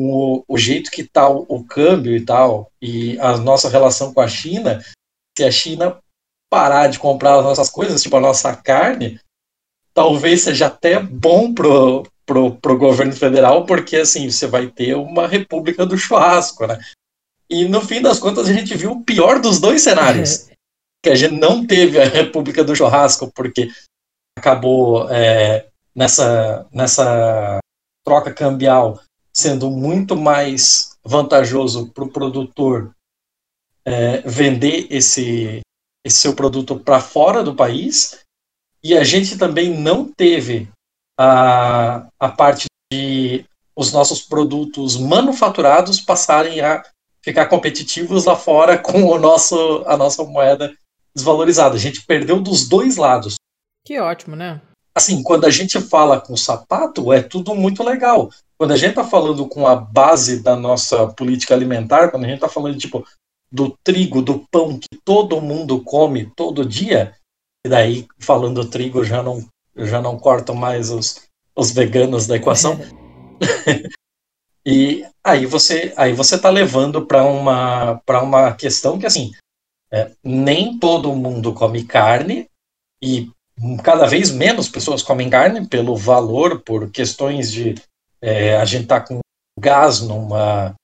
com 0.01 0.11
o, 0.11 0.43
o 0.47 0.57
jeito 0.57 0.89
que 0.89 1.03
tá 1.03 1.29
o, 1.29 1.45
o 1.47 1.63
câmbio 1.63 2.15
e 2.15 2.25
tal, 2.25 2.71
e 2.81 3.19
a 3.19 3.37
nossa 3.37 3.69
relação 3.69 4.11
com 4.11 4.21
a 4.21 4.27
China, 4.27 4.83
se 5.37 5.43
a 5.43 5.51
China 5.51 5.99
parar 6.49 6.87
de 6.87 6.97
comprar 6.97 7.37
as 7.37 7.43
nossas 7.43 7.69
coisas, 7.69 8.01
tipo 8.01 8.17
a 8.17 8.21
nossa 8.21 8.55
carne, 8.55 9.19
talvez 9.93 10.41
seja 10.41 10.67
até 10.67 10.99
bom 10.99 11.53
pro, 11.53 12.03
pro, 12.25 12.55
pro 12.55 12.77
governo 12.77 13.13
federal, 13.13 13.65
porque 13.65 13.97
assim, 13.97 14.29
você 14.29 14.47
vai 14.47 14.67
ter 14.67 14.95
uma 14.95 15.27
república 15.27 15.85
do 15.85 15.97
churrasco, 15.97 16.65
né? 16.65 16.79
E 17.47 17.65
no 17.65 17.81
fim 17.81 18.01
das 18.01 18.17
contas 18.19 18.49
a 18.49 18.53
gente 18.53 18.75
viu 18.75 18.91
o 18.91 19.03
pior 19.03 19.39
dos 19.39 19.59
dois 19.59 19.81
cenários. 19.81 20.49
que 21.03 21.09
a 21.09 21.15
gente 21.15 21.33
não 21.33 21.65
teve 21.65 21.99
a 21.99 22.05
república 22.05 22.63
do 22.63 22.75
churrasco, 22.75 23.31
porque 23.33 23.71
acabou 24.37 25.09
é, 25.09 25.67
nessa, 25.95 26.67
nessa 26.71 27.59
troca 28.05 28.33
cambial 28.33 29.01
sendo 29.33 29.69
muito 29.69 30.15
mais 30.15 30.97
vantajoso 31.03 31.89
para 31.89 32.03
o 32.03 32.11
produtor 32.11 32.93
é, 33.85 34.21
vender 34.21 34.87
esse, 34.89 35.61
esse 36.05 36.17
seu 36.17 36.35
produto 36.35 36.79
para 36.79 36.99
fora 36.99 37.43
do 37.43 37.55
país, 37.55 38.19
e 38.83 38.97
a 38.97 39.03
gente 39.03 39.37
também 39.37 39.77
não 39.77 40.11
teve 40.11 40.69
a, 41.19 42.07
a 42.19 42.29
parte 42.29 42.65
de 42.91 43.45
os 43.75 43.93
nossos 43.93 44.21
produtos 44.21 44.97
manufaturados 44.97 45.99
passarem 46.01 46.59
a 46.61 46.83
ficar 47.21 47.47
competitivos 47.47 48.25
lá 48.25 48.35
fora 48.35 48.77
com 48.77 49.03
o 49.05 49.17
nosso, 49.19 49.83
a 49.85 49.95
nossa 49.95 50.23
moeda 50.23 50.73
desvalorizada. 51.15 51.75
A 51.75 51.79
gente 51.79 52.05
perdeu 52.05 52.41
dos 52.41 52.67
dois 52.67 52.97
lados. 52.97 53.35
Que 53.85 53.99
ótimo, 53.99 54.35
né? 54.35 54.61
Assim, 54.93 55.23
quando 55.23 55.45
a 55.45 55.49
gente 55.49 55.79
fala 55.79 56.19
com 56.19 56.35
sapato, 56.35 57.13
é 57.13 57.21
tudo 57.21 57.55
muito 57.55 57.81
legal. 57.83 58.29
Quando 58.61 58.73
a 58.73 58.77
gente 58.77 58.91
está 58.91 59.03
falando 59.03 59.47
com 59.47 59.65
a 59.65 59.75
base 59.75 60.43
da 60.43 60.55
nossa 60.55 61.07
política 61.07 61.55
alimentar, 61.55 62.11
quando 62.11 62.25
a 62.25 62.27
gente 62.27 62.35
está 62.35 62.47
falando 62.47 62.77
tipo 62.77 63.03
do 63.51 63.75
trigo, 63.83 64.21
do 64.21 64.45
pão 64.51 64.77
que 64.77 64.99
todo 65.03 65.41
mundo 65.41 65.83
come 65.83 66.31
todo 66.35 66.63
dia, 66.63 67.15
e 67.65 67.69
daí 67.69 68.05
falando 68.19 68.69
trigo 68.69 69.03
já 69.03 69.23
não 69.23 69.43
já 69.75 69.99
não 69.99 70.15
corto 70.15 70.53
mais 70.53 70.91
os, 70.91 71.27
os 71.55 71.71
veganos 71.71 72.27
da 72.27 72.35
equação. 72.35 72.79
e 74.63 75.07
aí 75.23 75.47
você 75.47 75.91
aí 75.97 76.13
você 76.13 76.35
está 76.35 76.51
levando 76.51 77.03
para 77.03 77.23
uma 77.23 77.99
para 78.05 78.21
uma 78.21 78.53
questão 78.53 78.99
que 78.99 79.07
assim 79.07 79.31
é, 79.91 80.11
nem 80.23 80.77
todo 80.77 81.15
mundo 81.15 81.51
come 81.51 81.83
carne 81.83 82.45
e 83.01 83.27
cada 83.83 84.05
vez 84.05 84.29
menos 84.29 84.69
pessoas 84.69 85.01
comem 85.01 85.31
carne 85.31 85.67
pelo 85.67 85.97
valor, 85.97 86.61
por 86.61 86.91
questões 86.91 87.51
de 87.51 87.73
é, 88.21 88.55
a 88.55 88.65
gente 88.65 88.87
tá 88.87 89.01
com 89.01 89.19
gás 89.59 90.01
numa, 90.01 90.75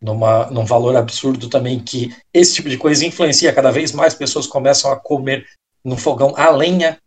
numa, 0.00 0.50
num 0.50 0.64
valor 0.64 0.96
absurdo 0.96 1.48
também, 1.48 1.82
que 1.82 2.14
esse 2.32 2.54
tipo 2.54 2.68
de 2.68 2.76
coisa 2.76 3.04
influencia, 3.04 3.52
cada 3.52 3.70
vez 3.70 3.92
mais 3.92 4.14
pessoas 4.14 4.46
começam 4.46 4.90
a 4.92 4.96
comer 4.96 5.46
no 5.84 5.96
fogão 5.96 6.34
a 6.36 6.50
lenha, 6.50 6.98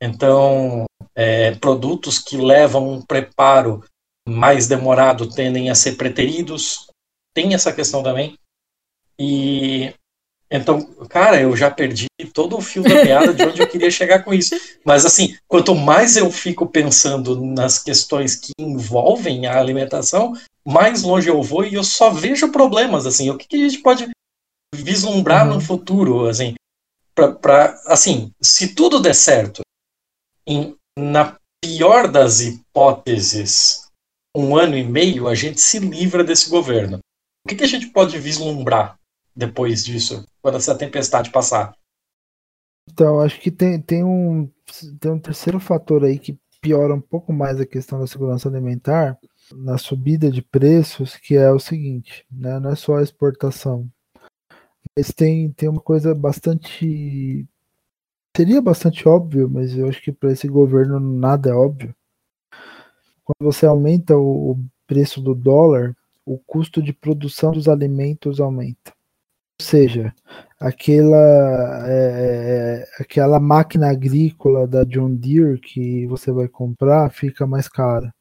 então 0.00 0.84
é, 1.14 1.54
produtos 1.56 2.18
que 2.18 2.36
levam 2.36 2.92
um 2.92 3.02
preparo 3.02 3.84
mais 4.28 4.68
demorado 4.68 5.28
tendem 5.28 5.70
a 5.70 5.74
ser 5.74 5.96
preteridos, 5.96 6.86
tem 7.34 7.54
essa 7.54 7.72
questão 7.72 8.02
também, 8.02 8.38
e 9.18 9.92
então, 10.50 10.82
cara, 11.08 11.40
eu 11.40 11.54
já 11.56 11.70
perdi 11.70 12.06
todo 12.32 12.56
o 12.56 12.60
fio 12.60 12.82
da 12.82 13.04
meada 13.04 13.34
de 13.34 13.42
onde 13.44 13.60
eu 13.60 13.66
queria 13.68 13.90
chegar 13.90 14.22
com 14.24 14.32
isso. 14.32 14.54
Mas, 14.84 15.04
assim, 15.04 15.36
quanto 15.46 15.74
mais 15.74 16.16
eu 16.16 16.30
fico 16.30 16.66
pensando 16.66 17.40
nas 17.40 17.78
questões 17.78 18.34
que 18.34 18.52
envolvem 18.58 19.46
a 19.46 19.58
alimentação, 19.58 20.32
mais 20.66 21.02
longe 21.02 21.28
eu 21.28 21.42
vou 21.42 21.64
e 21.64 21.74
eu 21.74 21.84
só 21.84 22.10
vejo 22.10 22.50
problemas, 22.50 23.06
assim. 23.06 23.28
O 23.30 23.36
que, 23.36 23.46
que 23.46 23.56
a 23.56 23.68
gente 23.68 23.82
pode 23.82 24.08
vislumbrar 24.74 25.46
Uhum. 25.46 25.54
no 25.54 25.60
futuro, 25.60 26.26
assim, 26.26 26.54
pra, 27.14 27.32
pra, 27.32 27.80
assim, 27.86 28.30
se 28.40 28.74
tudo 28.74 29.00
der 29.00 29.14
certo, 29.14 29.62
em, 30.46 30.74
na 30.98 31.36
pior 31.62 32.08
das 32.08 32.40
hipóteses, 32.40 33.86
um 34.36 34.56
ano 34.56 34.76
e 34.76 34.84
meio, 34.84 35.26
a 35.28 35.34
gente 35.34 35.60
se 35.60 35.78
livra 35.78 36.22
desse 36.22 36.48
governo. 36.48 36.98
O 37.44 37.48
que, 37.48 37.56
que 37.56 37.64
a 37.64 37.68
gente 37.68 37.88
pode 37.88 38.18
vislumbrar 38.18 38.96
depois 39.38 39.84
disso, 39.84 40.26
quando 40.42 40.56
essa 40.56 40.76
tempestade 40.76 41.30
passar? 41.30 41.72
Então, 42.90 43.20
acho 43.20 43.40
que 43.40 43.52
tem, 43.52 43.80
tem, 43.80 44.02
um, 44.02 44.50
tem 44.98 45.12
um 45.12 45.20
terceiro 45.20 45.60
fator 45.60 46.02
aí 46.02 46.18
que 46.18 46.36
piora 46.60 46.92
um 46.92 47.00
pouco 47.00 47.32
mais 47.32 47.60
a 47.60 47.66
questão 47.66 48.00
da 48.00 48.06
segurança 48.08 48.48
alimentar 48.48 49.16
na 49.54 49.78
subida 49.78 50.28
de 50.28 50.42
preços, 50.42 51.16
que 51.16 51.36
é 51.36 51.52
o 51.52 51.60
seguinte, 51.60 52.26
né? 52.28 52.58
Não 52.58 52.70
é 52.70 52.74
só 52.74 52.96
a 52.96 53.02
exportação. 53.02 53.88
Mas 54.96 55.12
tem, 55.12 55.52
tem 55.52 55.68
uma 55.68 55.80
coisa 55.80 56.12
bastante. 56.16 57.46
Seria 58.36 58.60
bastante 58.60 59.08
óbvio, 59.08 59.48
mas 59.48 59.76
eu 59.76 59.88
acho 59.88 60.02
que 60.02 60.10
para 60.10 60.32
esse 60.32 60.48
governo 60.48 60.98
nada 60.98 61.50
é 61.50 61.54
óbvio. 61.54 61.94
Quando 63.22 63.52
você 63.52 63.66
aumenta 63.66 64.16
o, 64.16 64.52
o 64.52 64.64
preço 64.84 65.20
do 65.20 65.32
dólar, 65.32 65.96
o 66.26 66.38
custo 66.38 66.82
de 66.82 66.92
produção 66.92 67.52
dos 67.52 67.68
alimentos 67.68 68.40
aumenta. 68.40 68.97
Seja, 69.60 70.14
aquela, 70.60 71.16
é, 71.88 72.84
é, 72.98 73.02
aquela 73.02 73.40
máquina 73.40 73.90
agrícola 73.90 74.68
da 74.68 74.84
John 74.84 75.14
Deere 75.14 75.60
que 75.60 76.06
você 76.06 76.30
vai 76.30 76.48
comprar 76.48 77.10
fica 77.10 77.46
mais 77.46 77.68
cara. 77.68 78.14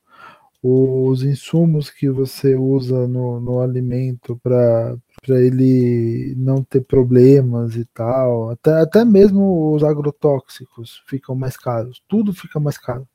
Os 0.64 1.24
insumos 1.24 1.90
que 1.92 2.10
você 2.10 2.56
usa 2.56 3.08
no, 3.08 3.40
no 3.40 3.62
alimento 3.62 4.38
para 4.38 4.98
ele 5.30 6.34
não 6.38 6.64
ter 6.64 6.82
problemas 6.82 7.76
e 7.76 7.86
tal, 7.86 8.50
até, 8.52 8.82
até 8.82 9.06
mesmo 9.06 9.74
os 9.74 9.84
agrotóxicos 9.84 11.04
ficam 11.08 11.36
mais 11.36 11.56
caros, 11.56 12.02
tudo 12.08 12.34
fica 12.34 12.60
mais 12.60 12.78
caro. 12.78 13.08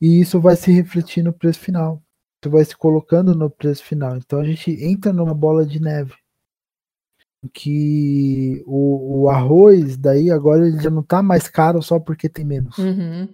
E 0.00 0.20
isso 0.20 0.40
vai 0.40 0.56
se 0.56 0.72
refletir 0.72 1.22
no 1.22 1.32
preço 1.32 1.60
final. 1.60 2.02
Isso 2.42 2.50
vai 2.52 2.64
se 2.64 2.76
colocando 2.76 3.34
no 3.34 3.50
preço 3.50 3.84
final. 3.84 4.16
Então 4.16 4.40
a 4.40 4.44
gente 4.44 4.72
entra 4.84 5.12
numa 5.12 5.34
bola 5.34 5.64
de 5.66 5.80
neve 5.80 6.14
que 7.52 8.62
o, 8.66 9.22
o, 9.22 9.28
arroz 9.30 9.96
daí 9.96 10.30
agora 10.30 10.66
ele 10.66 10.80
já 10.80 10.90
não 10.90 11.02
tá 11.02 11.22
mais 11.22 11.48
caro 11.48 11.80
só 11.82 11.98
porque 11.98 12.28
tem 12.28 12.44
menos. 12.44 12.76
Uhum. 12.78 13.28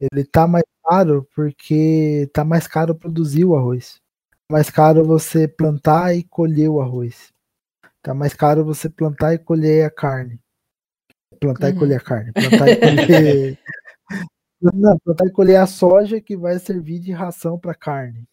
Ele 0.00 0.24
tá 0.24 0.46
mais 0.46 0.64
caro 0.84 1.26
porque 1.34 2.28
tá 2.32 2.44
mais 2.44 2.66
caro 2.66 2.94
produzir 2.94 3.44
o 3.44 3.56
arroz. 3.56 4.00
Tá 4.48 4.52
mais 4.52 4.70
caro 4.70 5.04
você 5.04 5.46
plantar 5.46 6.14
e 6.14 6.24
colher 6.24 6.68
o 6.68 6.80
arroz. 6.80 7.32
Tá 8.02 8.12
mais 8.12 8.34
caro 8.34 8.64
você 8.64 8.88
plantar 8.88 9.34
e 9.34 9.38
colher 9.38 9.86
a 9.86 9.90
carne. 9.90 10.40
Plantar 11.40 11.70
Uhum. 11.70 11.76
e 11.76 11.78
colher 11.78 11.96
a 11.96 12.00
carne. 12.04 12.32
Plantar 12.32 12.68
e 12.68 12.76
colher. 12.76 13.58
não, 14.60 14.98
plantar 14.98 15.26
e 15.26 15.32
colher 15.32 15.56
a 15.56 15.66
soja 15.66 16.20
que 16.20 16.36
vai 16.36 16.58
servir 16.58 16.98
de 16.98 17.12
ração 17.12 17.58
para 17.58 17.74
carne. 17.74 18.24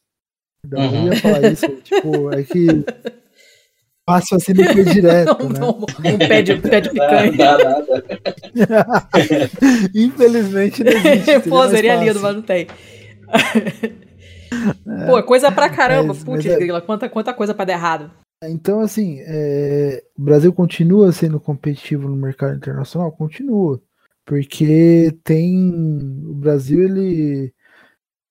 Eu 0.69 0.79
Uhum. 0.79 1.07
ia 1.07 1.19
falar 1.21 1.51
isso, 1.51 1.67
tipo, 1.81 2.31
é 2.31 2.43
que 2.43 2.65
Fácil 4.05 4.35
assim 4.37 4.53
não 4.57 4.65
foi 4.65 4.83
direto, 4.83 5.49
né? 5.49 5.59
um 6.13 6.17
pé 6.17 6.41
de, 6.41 6.57
pé 6.57 6.81
de 6.81 6.89
picanha. 6.91 7.31
Dá. 7.37 7.57
Infelizmente 9.95 10.83
não 10.83 10.91
existe. 10.91 11.49
Pô, 11.49 11.67
seria 11.69 11.95
lindo, 11.95 12.19
mas 12.19 12.35
não 12.35 12.41
tem. 12.41 12.67
Pô, 15.07 15.17
é 15.17 15.23
coisa 15.23 15.51
pra 15.51 15.69
caramba. 15.69 16.09
Mas- 16.13 16.23
Putz, 16.23 16.45
é- 16.45 16.55
grila, 16.57 16.81
quanta, 16.81 17.07
quanta 17.09 17.33
coisa 17.33 17.53
pra 17.53 17.65
dar 17.65 17.73
errado. 17.73 18.11
Então, 18.45 18.81
assim, 18.81 19.19
é, 19.21 20.03
o 20.17 20.21
Brasil 20.21 20.51
continua 20.51 21.11
sendo 21.13 21.39
competitivo 21.39 22.09
no 22.09 22.15
mercado 22.17 22.55
internacional? 22.57 23.09
Continua. 23.13 23.81
Porque 24.25 25.17
tem. 25.23 25.69
O 26.27 26.33
Brasil, 26.33 26.83
ele 26.83 27.53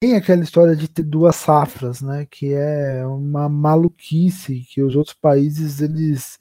tem 0.02 0.16
aquela 0.16 0.42
história 0.42 0.74
de 0.74 0.88
ter 0.88 1.04
duas 1.04 1.36
safras, 1.36 2.02
né? 2.02 2.26
Que 2.28 2.52
é 2.54 3.06
uma 3.06 3.48
maluquice 3.48 4.66
que 4.68 4.82
os 4.82 4.96
outros 4.96 5.14
países, 5.14 5.80
eles. 5.80 6.40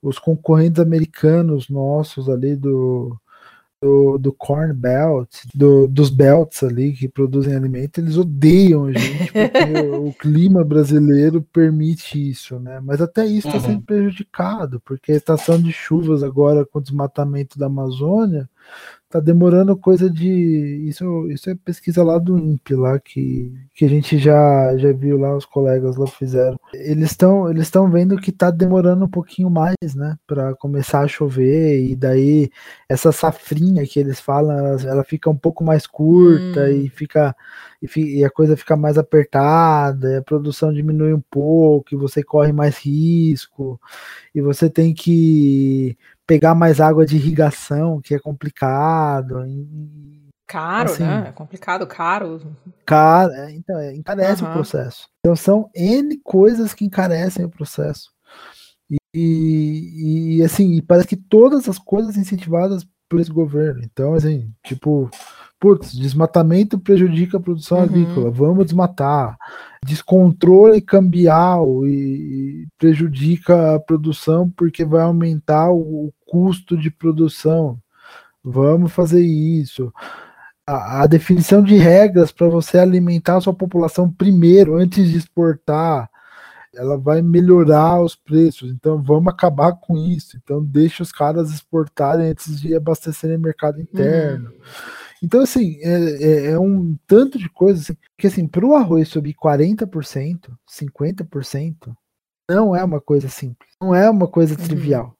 Os 0.00 0.18
concorrentes 0.18 0.80
americanos 0.80 1.68
nossos 1.68 2.28
ali 2.28 2.56
do, 2.56 3.16
do, 3.80 4.18
do 4.18 4.32
Corn 4.32 4.72
Belt, 4.72 5.28
do, 5.54 5.86
dos 5.86 6.10
belts 6.10 6.64
ali 6.64 6.92
que 6.92 7.06
produzem 7.06 7.54
alimento, 7.54 7.98
eles 7.98 8.16
odeiam 8.16 8.86
a 8.86 8.92
gente, 8.92 9.30
porque 9.30 9.96
o 9.96 10.12
clima 10.14 10.64
brasileiro 10.64 11.40
permite 11.52 12.30
isso, 12.30 12.58
né? 12.58 12.80
Mas 12.80 13.00
até 13.00 13.24
isso 13.26 13.46
está 13.46 13.58
uhum. 13.58 13.64
sendo 13.64 13.82
prejudicado, 13.82 14.80
porque 14.80 15.12
a 15.12 15.16
estação 15.16 15.60
de 15.60 15.70
chuvas 15.70 16.24
agora 16.24 16.66
com 16.66 16.80
o 16.80 16.82
desmatamento 16.82 17.56
da 17.56 17.66
Amazônia 17.66 18.48
tá 19.12 19.20
demorando 19.20 19.76
coisa 19.76 20.08
de. 20.08 20.86
Isso, 20.88 21.28
isso 21.30 21.50
é 21.50 21.54
pesquisa 21.54 22.02
lá 22.02 22.18
do 22.18 22.38
INPE, 22.38 22.74
lá 22.74 22.98
que, 22.98 23.52
que 23.74 23.84
a 23.84 23.88
gente 23.88 24.18
já, 24.18 24.76
já 24.78 24.92
viu 24.92 25.18
lá, 25.18 25.36
os 25.36 25.44
colegas 25.44 25.96
lá 25.96 26.06
fizeram. 26.06 26.58
Eles 26.72 27.10
estão 27.10 27.50
eles 27.50 27.64
estão 27.64 27.90
vendo 27.90 28.16
que 28.16 28.32
tá 28.32 28.50
demorando 28.50 29.04
um 29.04 29.08
pouquinho 29.08 29.50
mais, 29.50 29.76
né? 29.94 30.16
para 30.26 30.54
começar 30.54 31.00
a 31.00 31.08
chover, 31.08 31.84
e 31.84 31.94
daí 31.94 32.50
essa 32.88 33.12
safrinha 33.12 33.86
que 33.86 34.00
eles 34.00 34.18
falam, 34.18 34.56
ela, 34.56 34.82
ela 34.82 35.04
fica 35.04 35.28
um 35.28 35.36
pouco 35.36 35.62
mais 35.62 35.86
curta 35.86 36.62
hum. 36.62 36.68
e 36.68 36.88
fica. 36.88 37.36
E, 37.82 38.20
e 38.20 38.24
a 38.24 38.30
coisa 38.30 38.56
fica 38.56 38.76
mais 38.76 38.96
apertada, 38.96 40.18
a 40.18 40.22
produção 40.22 40.72
diminui 40.72 41.12
um 41.12 41.22
pouco, 41.30 41.92
e 41.92 41.96
você 41.96 42.22
corre 42.22 42.52
mais 42.52 42.78
risco, 42.78 43.80
e 44.34 44.40
você 44.40 44.70
tem 44.70 44.94
que 44.94 45.98
pegar 46.26 46.54
mais 46.54 46.80
água 46.80 47.04
de 47.04 47.16
irrigação, 47.16 48.00
que 48.00 48.14
é 48.14 48.18
complicado. 48.18 49.44
E, 49.46 50.28
caro, 50.46 50.90
assim, 50.90 51.02
né? 51.02 51.26
É 51.28 51.32
complicado, 51.32 51.86
caro. 51.86 52.56
Caro, 52.84 53.32
é, 53.32 53.52
então, 53.52 53.78
é, 53.78 53.94
encarece 53.94 54.42
uhum. 54.42 54.50
o 54.50 54.52
processo. 54.52 55.08
Então 55.20 55.36
são 55.36 55.70
N 55.74 56.16
coisas 56.22 56.74
que 56.74 56.84
encarecem 56.84 57.44
o 57.44 57.50
processo. 57.50 58.10
E, 58.90 58.98
e, 59.14 60.36
e 60.38 60.42
assim, 60.42 60.80
parece 60.82 61.08
que 61.08 61.16
todas 61.16 61.68
as 61.68 61.78
coisas 61.78 62.16
incentivadas 62.16 62.86
por 63.08 63.20
esse 63.20 63.30
governo. 63.30 63.82
Então, 63.84 64.14
assim, 64.14 64.50
tipo, 64.64 65.10
putz, 65.62 65.94
desmatamento 65.94 66.76
prejudica 66.76 67.36
a 67.36 67.40
produção 67.40 67.78
uhum. 67.78 67.84
agrícola, 67.84 68.30
vamos 68.32 68.64
desmatar. 68.64 69.38
Descontrole 69.86 70.80
cambial 70.80 71.86
e 71.86 72.66
prejudica 72.76 73.76
a 73.76 73.78
produção 73.78 74.50
porque 74.50 74.84
vai 74.84 75.02
aumentar 75.02 75.70
o 75.70 76.12
custo 76.26 76.76
de 76.76 76.90
produção. 76.90 77.78
Vamos 78.42 78.92
fazer 78.92 79.22
isso. 79.22 79.92
A, 80.66 81.02
a 81.02 81.06
definição 81.06 81.62
de 81.62 81.76
regras 81.76 82.32
para 82.32 82.48
você 82.48 82.78
alimentar 82.78 83.36
a 83.36 83.40
sua 83.40 83.54
população 83.54 84.10
primeiro, 84.10 84.74
antes 84.74 85.10
de 85.10 85.16
exportar, 85.16 86.10
ela 86.74 86.98
vai 86.98 87.22
melhorar 87.22 88.02
os 88.02 88.16
preços. 88.16 88.68
Então 88.72 89.00
vamos 89.00 89.32
acabar 89.32 89.74
com 89.74 89.96
isso. 89.96 90.36
Então 90.42 90.60
deixa 90.64 91.04
os 91.04 91.12
caras 91.12 91.52
exportarem 91.52 92.30
antes 92.30 92.60
de 92.60 92.74
abastecerem 92.74 93.36
o 93.36 93.40
mercado 93.40 93.80
interno. 93.80 94.48
Uhum. 94.48 95.01
Então, 95.22 95.40
assim, 95.40 95.78
é, 95.80 96.24
é, 96.24 96.46
é, 96.50 96.58
um 96.58 96.98
tanto 97.06 97.38
de 97.38 97.48
coisas 97.48 97.84
assim, 97.84 97.96
que, 98.18 98.26
assim, 98.26 98.48
para 98.48 98.66
o 98.66 98.74
arroz 98.74 99.08
subir 99.08 99.34
40%, 99.34 100.50
50%, 100.68 101.94
não 102.50 102.74
é 102.74 102.82
uma 102.82 103.00
coisa 103.00 103.28
simples. 103.28 103.70
Não 103.80 103.94
é 103.94 104.10
uma 104.10 104.26
coisa 104.26 104.58
uhum. 104.58 104.64
trivial. 104.64 105.16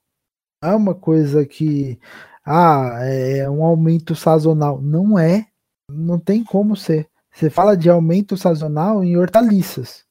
Não 0.61 0.71
é 0.71 0.75
uma 0.75 0.95
coisa 0.95 1.47
que, 1.47 2.01
ah, 2.45 2.99
é 3.03 3.49
um 3.49 3.65
aumento 3.65 4.17
sazonal. 4.17 4.83
Não 4.83 5.17
é. 5.17 5.47
Não 5.89 6.19
tem 6.19 6.43
como 6.43 6.75
ser. 6.75 7.09
Você 7.33 7.49
fala 7.49 7.77
de 7.77 7.89
aumento 7.89 8.37
sazonal 8.37 9.05
em 9.05 9.17
hortaliças, 9.17 10.05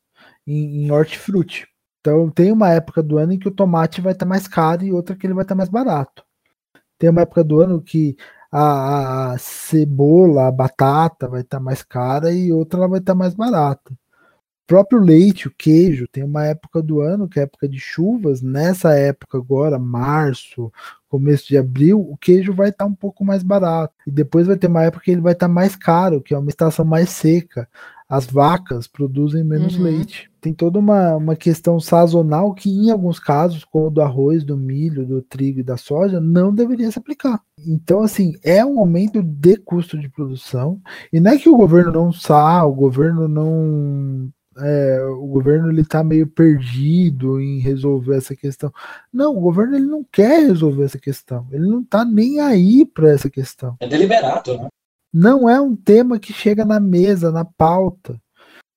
em, 0.48 0.86
em 0.86 0.92
hortifruti. 0.92 1.68
Então, 2.00 2.30
tem 2.32 2.52
uma 2.52 2.70
época 2.70 3.04
do 3.04 3.18
ano 3.18 3.34
em 3.34 3.40
que 3.40 3.48
o 3.48 3.54
tomate 3.54 4.02
vai 4.02 4.14
estar 4.14 4.26
mais 4.26 4.48
caro 4.48 4.84
e 4.84 4.92
outra 4.92 5.16
que 5.16 5.28
ele 5.28 5.34
vai 5.34 5.44
estar 5.44 5.54
mais 5.54 5.70
barato. 5.70 6.24
Tem 6.98 7.10
uma 7.10 7.22
época 7.22 7.44
do 7.44 7.60
ano 7.60 7.82
que 7.82 8.16
a, 8.52 9.34
a 9.34 9.38
cebola, 9.38 10.48
a 10.48 10.52
batata 10.52 11.28
vai 11.28 11.42
estar 11.42 11.58
tá 11.58 11.64
mais 11.64 11.82
cara 11.84 12.32
e 12.32 12.52
outra 12.52 12.88
vai 12.88 13.00
estar 13.00 13.14
tá 13.14 13.18
mais 13.20 13.34
barata. 13.34 13.92
O 13.94 14.68
próprio 14.68 15.00
leite, 15.02 15.48
o 15.48 15.54
queijo, 15.58 16.08
tem 16.08 16.24
uma 16.24 16.46
época 16.46 16.82
do 16.82 17.02
ano 17.02 17.28
que 17.28 17.40
é 17.40 17.44
época 17.44 17.68
de 17.68 17.80
chuvas. 17.80 18.42
Nessa 18.42 18.94
época 18.98 19.38
agora, 19.38 19.78
março, 19.80 20.72
começo 21.10 21.48
de 21.48 21.58
abril, 21.58 22.00
o 22.00 22.18
queijo 22.18 22.54
vai 22.54 22.70
estar 22.70 22.86
tá 22.86 22.90
um 22.90 22.96
pouco 22.96 23.26
mais 23.26 23.44
barato. 23.44 23.94
E 24.08 24.12
depois 24.12 24.48
vai 24.48 24.58
ter 24.58 24.68
uma 24.68 24.84
época 24.84 25.04
que 25.04 25.12
ele 25.12 25.22
vai 25.22 25.34
estar 25.34 25.48
tá 25.48 25.54
mais 25.54 25.76
caro, 25.76 26.22
que 26.22 26.34
é 26.34 26.38
uma 26.38 26.50
estação 26.50 26.86
mais 26.86 27.10
seca 27.10 27.68
as 28.12 28.26
vacas 28.26 28.88
produzem 28.88 29.42
menos 29.42 29.78
uhum. 29.78 29.84
leite. 29.84 30.30
Tem 30.42 30.54
toda 30.54 30.78
uma, 30.78 31.16
uma 31.16 31.34
questão 31.34 31.80
sazonal 31.80 32.54
que, 32.54 32.70
em 32.70 32.92
alguns 32.92 33.18
casos, 33.18 33.64
como 33.64 33.90
do 33.90 34.02
arroz, 34.02 34.44
do 34.44 34.58
milho, 34.58 35.06
do 35.06 35.22
trigo 35.22 35.62
e 35.62 35.64
da 35.64 35.78
soja, 35.78 36.20
não 36.20 36.54
deveria 36.54 36.92
se 36.92 37.00
aplicar. 37.00 37.40
Então, 37.66 38.04
assim, 38.04 38.34
é 38.44 38.66
um 38.66 38.80
aumento 38.80 39.24
de 39.24 39.56
custo 39.56 39.98
de 39.98 40.10
produção. 40.10 40.82
E 41.14 41.22
não 41.22 41.32
é 41.32 41.38
que 41.38 41.48
o 41.48 41.56
governo 41.56 41.90
não 41.90 42.12
sabe, 42.12 42.66
o 42.66 42.74
governo 42.74 43.30
não. 43.30 44.30
É, 44.58 45.02
o 45.06 45.28
governo 45.28 45.70
ele 45.72 45.80
está 45.80 46.04
meio 46.04 46.28
perdido 46.28 47.40
em 47.40 47.60
resolver 47.60 48.18
essa 48.18 48.36
questão. 48.36 48.74
Não, 49.14 49.38
o 49.38 49.40
governo 49.40 49.76
ele 49.76 49.86
não 49.86 50.04
quer 50.12 50.48
resolver 50.48 50.84
essa 50.84 51.00
questão. 51.00 51.48
Ele 51.50 51.66
não 51.66 51.80
está 51.80 52.04
nem 52.04 52.42
aí 52.42 52.86
para 52.86 53.10
essa 53.10 53.30
questão. 53.30 53.78
É 53.80 53.88
deliberado, 53.88 54.58
né? 54.58 54.68
Não 55.14 55.50
é 55.50 55.60
um 55.60 55.76
tema 55.76 56.20
que 56.20 56.32
chega 56.34 56.64
na 56.64 56.80
mesa, 56.80 57.32
na 57.32 57.44
pauta. 57.44 58.20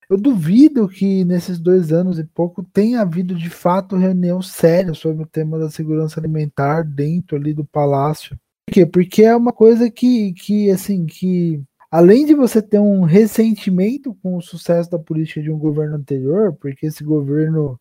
Eu 0.09 0.19
duvido 0.19 0.89
que 0.89 1.25
nesses 1.25 1.59
dois 1.59 1.93
anos 1.93 2.19
e 2.19 2.25
pouco 2.25 2.63
tenha 2.63 3.01
havido 3.01 3.35
de 3.35 3.49
fato 3.49 3.97
reunião 3.97 4.43
séria 4.43 4.93
sobre 4.95 5.23
o 5.23 5.27
tema 5.27 5.59
da 5.59 5.71
segurança 5.71 6.21
alimentar 6.21 6.83
dentro 6.83 7.37
ali 7.37 7.55
do 7.55 7.65
palácio. 7.65 8.37
Por 8.67 8.75
quê? 8.75 8.87
Porque 8.87 9.23
é 9.23 9.35
uma 9.35 9.53
coisa 9.53 9.91
que, 9.91 10.33
que 10.35 10.71
assim, 10.71 11.07
que 11.07 11.63
além 11.91 12.27
de 12.27 12.35
você 12.35 12.61
ter 12.61 12.79
um 12.79 13.03
ressentimento 13.03 14.15
com 14.23 14.37
o 14.37 14.43
sucesso 14.43 14.91
da 14.91 14.99
política 14.99 15.43
de 15.43 15.51
um 15.51 15.59
governo 15.59 15.97
anterior, 15.97 16.53
porque 16.53 16.87
esse 16.87 17.03
governo 17.03 17.79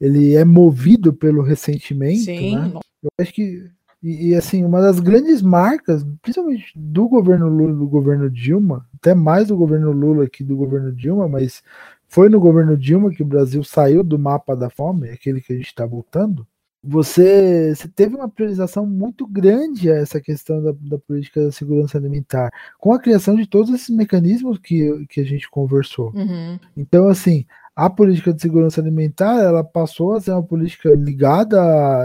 ele 0.00 0.34
é 0.34 0.44
movido 0.44 1.12
pelo 1.12 1.42
ressentimento, 1.42 2.24
Sim. 2.24 2.56
né? 2.56 2.72
Eu 3.02 3.10
acho 3.18 3.32
que 3.32 3.70
e, 4.02 4.28
e, 4.28 4.34
assim, 4.34 4.64
uma 4.64 4.80
das 4.80 4.98
grandes 4.98 5.42
marcas, 5.42 6.04
principalmente 6.22 6.72
do 6.74 7.06
governo 7.08 7.48
Lula 7.48 7.74
do 7.74 7.86
governo 7.86 8.30
Dilma, 8.30 8.86
até 8.94 9.14
mais 9.14 9.48
do 9.48 9.56
governo 9.56 9.92
Lula 9.92 10.28
que 10.28 10.42
do 10.42 10.56
governo 10.56 10.90
Dilma, 10.90 11.28
mas 11.28 11.62
foi 12.08 12.28
no 12.28 12.40
governo 12.40 12.76
Dilma 12.76 13.10
que 13.10 13.22
o 13.22 13.26
Brasil 13.26 13.62
saiu 13.62 14.02
do 14.02 14.18
mapa 14.18 14.56
da 14.56 14.70
fome, 14.70 15.10
aquele 15.10 15.40
que 15.40 15.52
a 15.52 15.56
gente 15.56 15.66
está 15.66 15.84
voltando. 15.84 16.46
Você, 16.82 17.74
você, 17.74 17.86
teve 17.88 18.16
uma 18.16 18.28
priorização 18.28 18.86
muito 18.86 19.26
grande 19.26 19.92
a 19.92 19.96
essa 19.96 20.18
questão 20.18 20.62
da, 20.62 20.72
da, 20.72 20.98
política 20.98 21.44
da 21.44 21.52
segurança 21.52 21.98
alimentar, 21.98 22.50
com 22.78 22.94
a 22.94 22.98
criação 22.98 23.36
de 23.36 23.46
todos 23.46 23.70
esses 23.70 23.90
mecanismos 23.90 24.58
que, 24.58 25.06
que 25.10 25.20
a 25.20 25.24
gente 25.24 25.48
conversou. 25.50 26.10
Uhum. 26.14 26.58
Então, 26.74 27.06
assim, 27.06 27.44
a 27.80 27.88
política 27.88 28.34
de 28.34 28.42
segurança 28.42 28.78
alimentar 28.78 29.42
ela 29.42 29.64
passou 29.64 30.12
a 30.12 30.20
ser 30.20 30.32
uma 30.32 30.42
política 30.42 30.90
ligada 30.94 31.58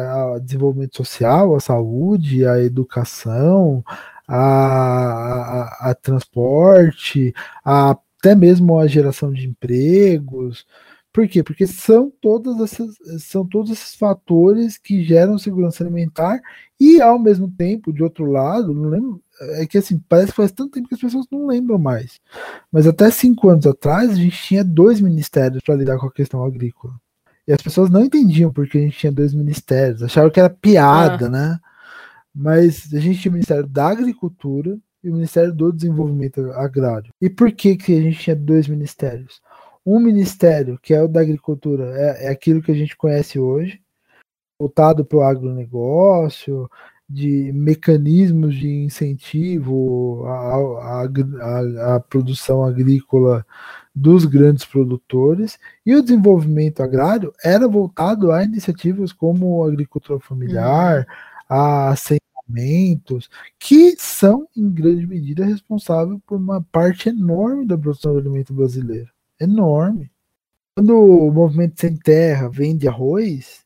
ao 0.10 0.40
desenvolvimento 0.40 0.96
social, 0.96 1.54
à 1.54 1.60
saúde, 1.60 2.46
à 2.46 2.62
educação, 2.62 3.84
a, 4.26 4.38
a, 4.38 5.92
a 5.92 5.96
transporte, 5.96 7.34
a, 7.64 7.98
até 8.18 8.34
mesmo 8.36 8.80
a 8.80 8.88
geração 8.88 9.34
de 9.34 9.48
empregos. 9.48 10.66
Por 11.16 11.30
quê? 11.30 11.42
Porque 11.42 11.66
são 11.66 12.12
todas 12.22 12.60
essas, 12.60 13.24
são 13.24 13.48
todos 13.48 13.72
esses 13.72 13.96
fatores 13.96 14.78
que 14.78 15.02
geram 15.02 15.38
segurança 15.38 15.82
alimentar 15.82 16.42
e 16.78 17.02
ao 17.02 17.18
mesmo 17.18 17.50
tempo, 17.50 17.94
de 17.94 18.04
outro 18.04 18.26
lado, 18.26 18.74
não 18.74 18.90
lembro, 18.90 19.24
é 19.54 19.66
que 19.66 19.78
assim, 19.78 19.98
parece 20.10 20.32
que 20.32 20.36
faz 20.36 20.52
tanto 20.52 20.72
tempo 20.72 20.90
que 20.90 20.96
as 20.96 21.00
pessoas 21.00 21.26
não 21.32 21.48
lembram 21.48 21.78
mais. 21.78 22.20
Mas 22.70 22.86
até 22.86 23.10
cinco 23.10 23.48
anos 23.48 23.66
atrás, 23.66 24.12
a 24.12 24.16
gente 24.16 24.36
tinha 24.36 24.62
dois 24.62 25.00
ministérios 25.00 25.64
para 25.64 25.76
lidar 25.76 25.98
com 25.98 26.08
a 26.08 26.12
questão 26.12 26.44
agrícola. 26.44 26.94
E 27.48 27.54
as 27.54 27.62
pessoas 27.62 27.90
não 27.90 28.04
entendiam 28.04 28.52
porque 28.52 28.78
a 28.78 28.82
gente 28.82 28.98
tinha 28.98 29.12
dois 29.12 29.34
ministérios, 29.34 30.04
acharam 30.04 30.30
que 30.30 30.42
era 30.42 30.50
piada, 30.50 31.28
ah. 31.28 31.30
né? 31.30 31.60
Mas 32.36 32.94
a 32.94 33.00
gente 33.00 33.22
tinha 33.22 33.30
o 33.30 33.36
Ministério 33.36 33.66
da 33.66 33.88
Agricultura 33.88 34.78
e 35.02 35.10
o 35.10 35.14
Ministério 35.14 35.54
do 35.54 35.72
Desenvolvimento 35.72 36.42
Agrário. 36.52 37.14
E 37.22 37.30
por 37.30 37.54
que, 37.54 37.78
que 37.78 37.98
a 37.98 38.02
gente 38.02 38.20
tinha 38.20 38.36
dois 38.36 38.68
ministérios? 38.68 39.40
Um 39.86 40.00
ministério, 40.00 40.80
que 40.82 40.94
é 40.94 41.02
o 41.02 41.08
da 41.08 41.22
Agricultura, 41.22 41.94
é, 41.96 42.26
é 42.26 42.30
aquilo 42.30 42.62
que 42.62 42.72
a 42.72 42.76
gente 42.76 42.98
conhece 42.98 43.40
hoje, 43.40 43.82
voltado 44.60 45.06
para 45.06 45.18
o 45.18 45.22
agronegócio, 45.22 46.70
de 47.08 47.52
mecanismos 47.54 48.56
de 48.56 48.68
incentivo 48.68 50.26
à, 50.26 51.04
à, 51.04 51.96
à, 51.96 52.00
produção 52.00 52.64
agrícola 52.64 53.46
dos 53.94 54.26
grandes 54.26 54.66
produtores, 54.66 55.60
e 55.86 55.96
o 55.96 56.02
desenvolvimento 56.02 56.82
agrário 56.82 57.32
era 57.44 57.68
voltado 57.68 58.32
a 58.32 58.44
iniciativas 58.44 59.14
como 59.14 59.64
a 59.64 59.68
agricultura 59.68 60.20
familiar, 60.20 61.00
uhum. 61.00 61.06
a 61.50 61.90
assentamentos, 61.90 63.30
que 63.60 63.96
são, 63.98 64.48
em 64.58 64.70
grande 64.70 65.06
medida, 65.06 65.46
responsáveis 65.46 66.20
por 66.26 66.38
uma 66.38 66.62
parte 66.72 67.10
enorme 67.10 67.68
da 67.68 67.78
produção 67.78 68.14
do 68.14 68.20
alimento 68.20 68.54
brasileiro. 68.54 69.15
Enorme. 69.40 70.12
Quando 70.76 70.98
o 70.98 71.32
movimento 71.32 71.80
sem 71.80 71.96
terra 71.96 72.50
vende 72.50 72.88
arroz, 72.88 73.66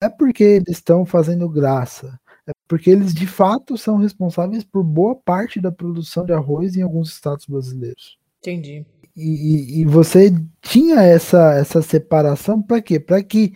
é 0.00 0.08
porque 0.08 0.44
eles 0.44 0.76
estão 0.76 1.06
fazendo 1.06 1.48
graça. 1.48 2.18
É 2.46 2.52
porque 2.66 2.90
eles 2.90 3.14
de 3.14 3.26
fato 3.26 3.78
são 3.78 3.96
responsáveis 3.96 4.64
por 4.64 4.82
boa 4.82 5.14
parte 5.14 5.60
da 5.60 5.70
produção 5.70 6.24
de 6.24 6.32
arroz 6.32 6.76
em 6.76 6.82
alguns 6.82 7.10
estados 7.10 7.46
brasileiros. 7.46 8.18
Entendi. 8.40 8.84
E, 9.14 9.80
e, 9.80 9.84
você 9.84 10.34
tinha 10.60 11.02
essa, 11.02 11.54
essa 11.54 11.82
separação 11.82 12.62
para 12.62 12.80
quê? 12.80 12.98
Para 12.98 13.22
que 13.22 13.52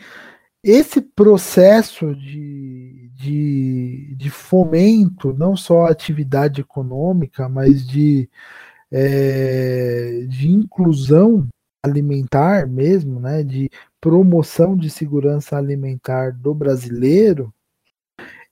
esse 0.62 1.00
processo 1.00 2.14
de, 2.14 3.10
de, 3.14 4.14
de, 4.16 4.30
fomento, 4.30 5.32
não 5.32 5.56
só 5.56 5.86
atividade 5.86 6.60
econômica, 6.60 7.48
mas 7.48 7.86
de, 7.86 8.28
é, 8.90 10.26
de 10.28 10.48
inclusão 10.48 11.46
alimentar 11.82 12.66
mesmo, 12.66 13.20
né, 13.20 13.42
de 13.42 13.70
promoção 14.00 14.76
de 14.76 14.90
segurança 14.90 15.56
alimentar 15.56 16.32
do 16.32 16.54
brasileiro, 16.54 17.52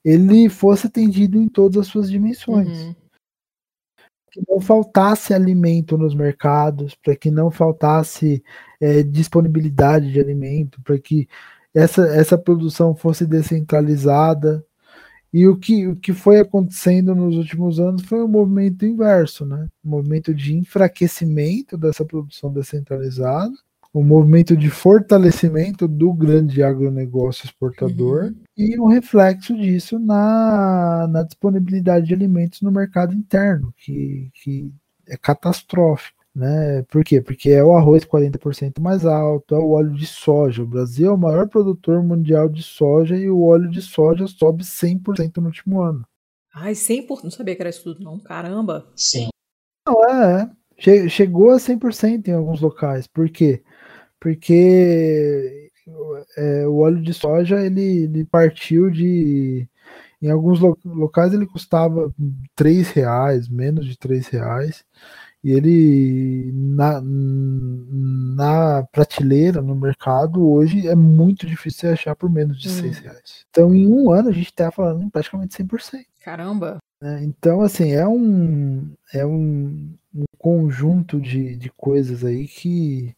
ele 0.04 0.48
fosse 0.48 0.86
atendido 0.86 1.38
em 1.38 1.48
todas 1.48 1.78
as 1.78 1.86
suas 1.86 2.10
dimensões. 2.10 2.82
Uhum 2.82 2.94
que 4.34 4.42
não 4.48 4.60
faltasse 4.60 5.32
alimento 5.32 5.96
nos 5.96 6.12
mercados, 6.12 6.96
para 6.96 7.14
que 7.14 7.30
não 7.30 7.52
faltasse 7.52 8.42
é, 8.80 9.00
disponibilidade 9.00 10.10
de 10.10 10.18
alimento, 10.18 10.82
para 10.82 10.98
que 10.98 11.28
essa, 11.72 12.08
essa 12.08 12.36
produção 12.36 12.96
fosse 12.96 13.24
descentralizada. 13.24 14.66
E 15.34 15.48
o 15.48 15.56
que, 15.56 15.88
o 15.88 15.96
que 15.96 16.12
foi 16.12 16.38
acontecendo 16.38 17.12
nos 17.12 17.36
últimos 17.36 17.80
anos 17.80 18.02
foi 18.02 18.22
um 18.22 18.28
movimento 18.28 18.86
inverso, 18.86 19.44
né? 19.44 19.68
Um 19.84 19.90
movimento 19.90 20.32
de 20.32 20.54
enfraquecimento 20.54 21.76
dessa 21.76 22.04
produção 22.04 22.52
descentralizada 22.52 23.52
um 23.94 24.02
movimento 24.02 24.56
de 24.56 24.68
fortalecimento 24.68 25.86
do 25.86 26.12
grande 26.12 26.64
agronegócio 26.64 27.46
exportador 27.46 28.24
uhum. 28.24 28.34
e 28.56 28.80
um 28.80 28.88
reflexo 28.88 29.56
disso 29.56 30.00
na, 30.00 31.06
na 31.08 31.22
disponibilidade 31.22 32.08
de 32.08 32.14
alimentos 32.14 32.60
no 32.60 32.72
mercado 32.72 33.14
interno, 33.14 33.72
que, 33.76 34.30
que 34.34 34.72
é 35.06 35.16
catastrófico. 35.16 36.13
Né? 36.34 36.82
Por 36.84 37.04
quê? 37.04 37.20
Porque 37.20 37.50
é 37.50 37.62
o 37.62 37.76
arroz 37.76 38.04
40% 38.04 38.80
mais 38.80 39.06
alto, 39.06 39.54
é 39.54 39.58
o 39.58 39.70
óleo 39.70 39.94
de 39.94 40.06
soja. 40.06 40.62
O 40.62 40.66
Brasil 40.66 41.10
é 41.10 41.12
o 41.12 41.18
maior 41.18 41.48
produtor 41.48 42.02
mundial 42.02 42.48
de 42.48 42.62
soja 42.62 43.16
e 43.16 43.30
o 43.30 43.42
óleo 43.44 43.70
de 43.70 43.80
soja 43.80 44.26
sobe 44.26 44.64
100% 44.64 45.36
no 45.36 45.46
último 45.46 45.80
ano. 45.80 46.04
Ai, 46.52 46.72
100%? 46.72 47.22
Não 47.22 47.30
sabia 47.30 47.54
que 47.54 47.62
era 47.62 47.70
isso 47.70 47.84
tudo, 47.84 48.02
não. 48.02 48.18
Caramba! 48.18 48.86
Sim. 48.96 49.28
Não, 49.86 50.04
é, 50.08 50.50
é. 50.86 51.08
Chegou 51.08 51.50
a 51.50 51.56
100% 51.56 52.28
em 52.28 52.32
alguns 52.32 52.60
locais. 52.60 53.06
Por 53.06 53.28
quê? 53.28 53.62
porque 54.24 55.70
é, 56.38 56.66
o 56.66 56.78
óleo 56.78 57.02
de 57.02 57.12
soja 57.12 57.60
ele, 57.60 58.04
ele, 58.04 58.24
partiu 58.24 58.90
de 58.90 59.68
em 60.22 60.30
alguns 60.30 60.60
locais 60.82 61.34
ele 61.34 61.46
custava 61.46 62.10
três 62.56 62.88
reais 62.90 63.50
menos 63.50 63.84
de 63.86 63.98
três 63.98 64.26
reais 64.28 64.82
e 65.44 65.52
ele 65.52 66.50
na, 66.54 67.00
na 67.02 68.82
prateleira 68.90 69.60
no 69.60 69.74
mercado 69.74 70.48
hoje 70.48 70.88
é 70.88 70.94
muito 70.94 71.46
difícil 71.46 71.92
achar 71.92 72.16
por 72.16 72.30
menos 72.30 72.58
de 72.58 72.68
hum. 72.68 72.72
seis 72.72 72.98
reais 72.98 73.44
então 73.50 73.74
em 73.74 73.86
um 73.86 74.10
ano 74.10 74.30
a 74.30 74.32
gente 74.32 74.46
está 74.46 74.70
falando 74.70 75.02
em 75.02 75.10
praticamente 75.10 75.62
100% 75.62 76.04
caramba 76.22 76.78
né? 77.00 77.22
então 77.22 77.60
assim 77.60 77.92
é 77.92 78.08
um 78.08 78.90
é 79.12 79.24
um, 79.26 79.92
um 80.14 80.24
conjunto 80.38 81.20
de, 81.20 81.54
de 81.54 81.70
coisas 81.70 82.24
aí 82.24 82.48
que 82.48 83.14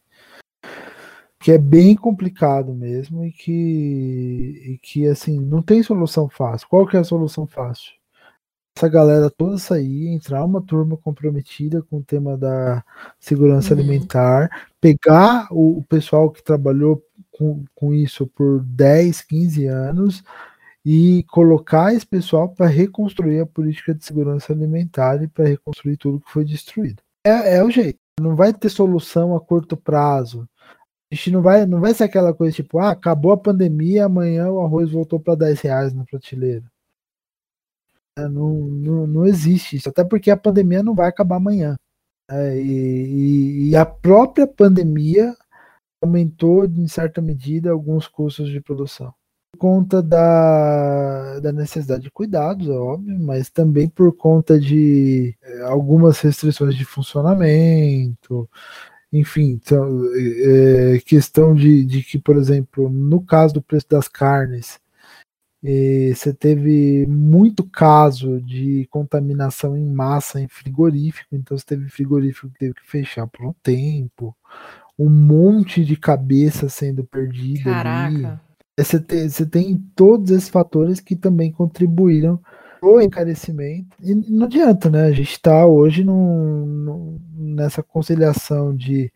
que 1.39 1.51
é 1.51 1.57
bem 1.57 1.95
complicado 1.95 2.73
mesmo 2.73 3.23
e 3.23 3.31
que, 3.31 3.51
e 4.65 4.79
que 4.81 5.07
assim 5.07 5.39
não 5.39 5.61
tem 5.61 5.81
solução 5.81 6.27
fácil. 6.27 6.67
Qual 6.67 6.85
que 6.85 6.97
é 6.97 6.99
a 6.99 7.05
solução 7.05 7.45
fácil? 7.47 7.93
Essa 8.77 8.87
galera 8.87 9.31
toda 9.31 9.57
sair, 9.57 10.09
entrar 10.09 10.45
uma 10.45 10.61
turma 10.61 10.95
comprometida 10.95 11.81
com 11.81 11.97
o 11.97 12.03
tema 12.03 12.37
da 12.37 12.83
segurança 13.19 13.73
uhum. 13.73 13.79
alimentar, 13.79 14.67
pegar 14.79 15.47
o, 15.49 15.79
o, 15.79 15.83
pessoal 15.83 16.29
que 16.29 16.43
trabalhou 16.43 17.03
com, 17.31 17.65
com 17.73 17.91
isso 17.91 18.27
por 18.27 18.63
10, 18.63 19.21
15 19.21 19.65
anos 19.65 20.23
e 20.85 21.23
colocar 21.23 21.91
esse 21.91 22.05
pessoal 22.05 22.49
para 22.49 22.67
reconstruir 22.67 23.39
a 23.39 23.47
política 23.47 23.95
de 23.95 24.05
segurança 24.05 24.53
alimentar 24.53 25.23
e 25.23 25.27
para 25.27 25.47
reconstruir 25.47 25.97
tudo 25.97 26.19
que 26.19 26.31
foi 26.31 26.45
destruído. 26.45 27.01
É, 27.25 27.55
é 27.55 27.63
o 27.63 27.71
jeito. 27.71 27.97
Não 28.21 28.35
vai 28.35 28.53
ter 28.53 28.69
solução 28.69 29.35
a 29.35 29.41
curto 29.41 29.75
prazo 29.75 30.47
a 31.09 31.15
gente 31.15 31.31
não 31.31 31.41
vai, 31.41 31.65
não 31.65 31.79
vai 31.79 31.93
ser 31.93 32.03
aquela 32.03 32.33
coisa 32.33 32.53
tipo, 32.53 32.79
ah, 32.79 32.91
acabou 32.91 33.31
a 33.31 33.37
pandemia, 33.37 34.05
amanhã 34.05 34.49
o 34.49 34.59
arroz 34.59 34.91
voltou 34.91 35.19
para 35.19 35.35
10 35.35 35.61
reais 35.61 35.93
na 35.93 36.03
prateleira. 36.03 36.65
É, 38.17 38.27
não, 38.27 38.51
não, 38.53 39.07
não 39.07 39.25
existe 39.27 39.75
isso, 39.75 39.89
até 39.89 40.03
porque 40.03 40.31
a 40.31 40.37
pandemia 40.37 40.81
não 40.81 40.95
vai 40.95 41.07
acabar 41.07 41.35
amanhã. 41.35 41.75
É, 42.29 42.59
e, 42.59 43.69
e, 43.69 43.75
a 43.75 43.85
própria 43.85 44.47
pandemia 44.47 45.35
aumentou, 46.01 46.65
em 46.65 46.87
certa 46.87 47.21
medida, 47.21 47.71
alguns 47.71 48.07
custos 48.07 48.49
de 48.49 48.59
produção. 48.59 49.13
Por 49.53 49.59
conta 49.59 50.01
da, 50.01 51.39
da 51.39 51.51
necessidade 51.53 52.03
de 52.03 52.11
cuidados, 52.11 52.67
é 52.67 52.71
óbvio, 52.71 53.17
mas 53.19 53.49
também 53.49 53.87
por 53.87 54.11
conta 54.15 54.59
de 54.59 55.35
é, 55.41 55.61
algumas 55.61 56.19
restrições 56.19 56.75
de 56.75 56.85
funcionamento, 56.85 58.49
enfim, 59.11 59.59
então, 59.63 60.01
é, 60.15 60.99
questão 61.05 61.55
de, 61.55 61.85
de 61.85 62.03
que, 62.03 62.19
por 62.19 62.35
exemplo, 62.35 62.89
no 62.89 63.21
caso 63.21 63.53
do 63.53 63.61
preço 63.61 63.87
das 63.89 64.07
carnes, 64.07 64.79
você 66.15 66.33
teve 66.33 67.05
muito 67.07 67.63
caso 67.63 68.39
de 68.41 68.87
contaminação 68.89 69.75
em 69.75 69.85
massa 69.85 70.39
em 70.39 70.47
frigorífico, 70.47 71.35
então 71.35 71.57
você 71.57 71.65
teve 71.65 71.89
frigorífico 71.89 72.49
que 72.49 72.59
teve 72.59 72.73
que 72.73 72.87
fechar 72.87 73.27
por 73.27 73.45
um 73.45 73.53
tempo, 73.61 74.35
um 74.97 75.09
monte 75.09 75.83
de 75.83 75.95
cabeça 75.95 76.69
sendo 76.69 77.03
perdida 77.03 77.71
Caraca. 77.71 78.07
ali. 78.07 78.25
É, 78.77 78.83
você, 78.83 78.99
tem, 78.99 79.29
você 79.29 79.45
tem 79.45 79.77
todos 79.95 80.31
esses 80.31 80.49
fatores 80.49 80.99
que 80.99 81.15
também 81.15 81.51
contribuíram 81.51 82.39
o 82.81 83.01
encarecimento. 83.01 83.95
E 84.01 84.13
não 84.13 84.45
adianta, 84.45 84.89
né? 84.89 85.03
A 85.03 85.11
gente 85.11 85.31
está 85.31 85.65
hoje 85.65 86.03
num, 86.03 86.65
num, 86.65 87.21
nessa 87.35 87.81
conciliação 87.81 88.75
de 88.75 89.11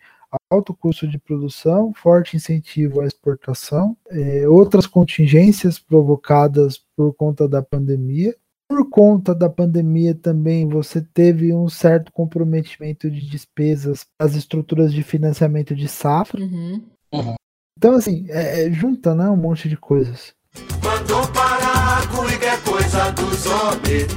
alto 0.49 0.73
custo 0.73 1.07
de 1.07 1.17
produção, 1.17 1.93
forte 1.93 2.35
incentivo 2.35 3.01
à 3.01 3.05
exportação, 3.05 3.95
é, 4.09 4.47
outras 4.47 4.85
contingências 4.87 5.79
provocadas 5.79 6.81
por 6.95 7.13
conta 7.13 7.47
da 7.47 7.61
pandemia. 7.61 8.35
Por 8.69 8.89
conta 8.89 9.35
da 9.35 9.49
pandemia 9.49 10.15
também 10.15 10.67
você 10.67 11.01
teve 11.01 11.53
um 11.53 11.67
certo 11.67 12.11
comprometimento 12.11 13.11
de 13.11 13.29
despesas 13.29 14.05
as 14.17 14.35
estruturas 14.35 14.93
de 14.93 15.03
financiamento 15.03 15.75
de 15.75 15.87
safra. 15.87 16.41
Uhum. 16.41 16.81
Uhum. 17.13 17.35
Então, 17.77 17.95
assim, 17.95 18.25
é, 18.29 18.67
é, 18.67 18.71
junta 18.71 19.15
né, 19.15 19.27
um 19.29 19.35
monte 19.35 19.67
de 19.67 19.75
coisas. 19.75 20.33
Mandou 20.83 21.27
parar, 21.29 22.03
é 22.43 22.57
coisa 22.57 23.11
dos 23.11 23.45
homens. 23.45 24.07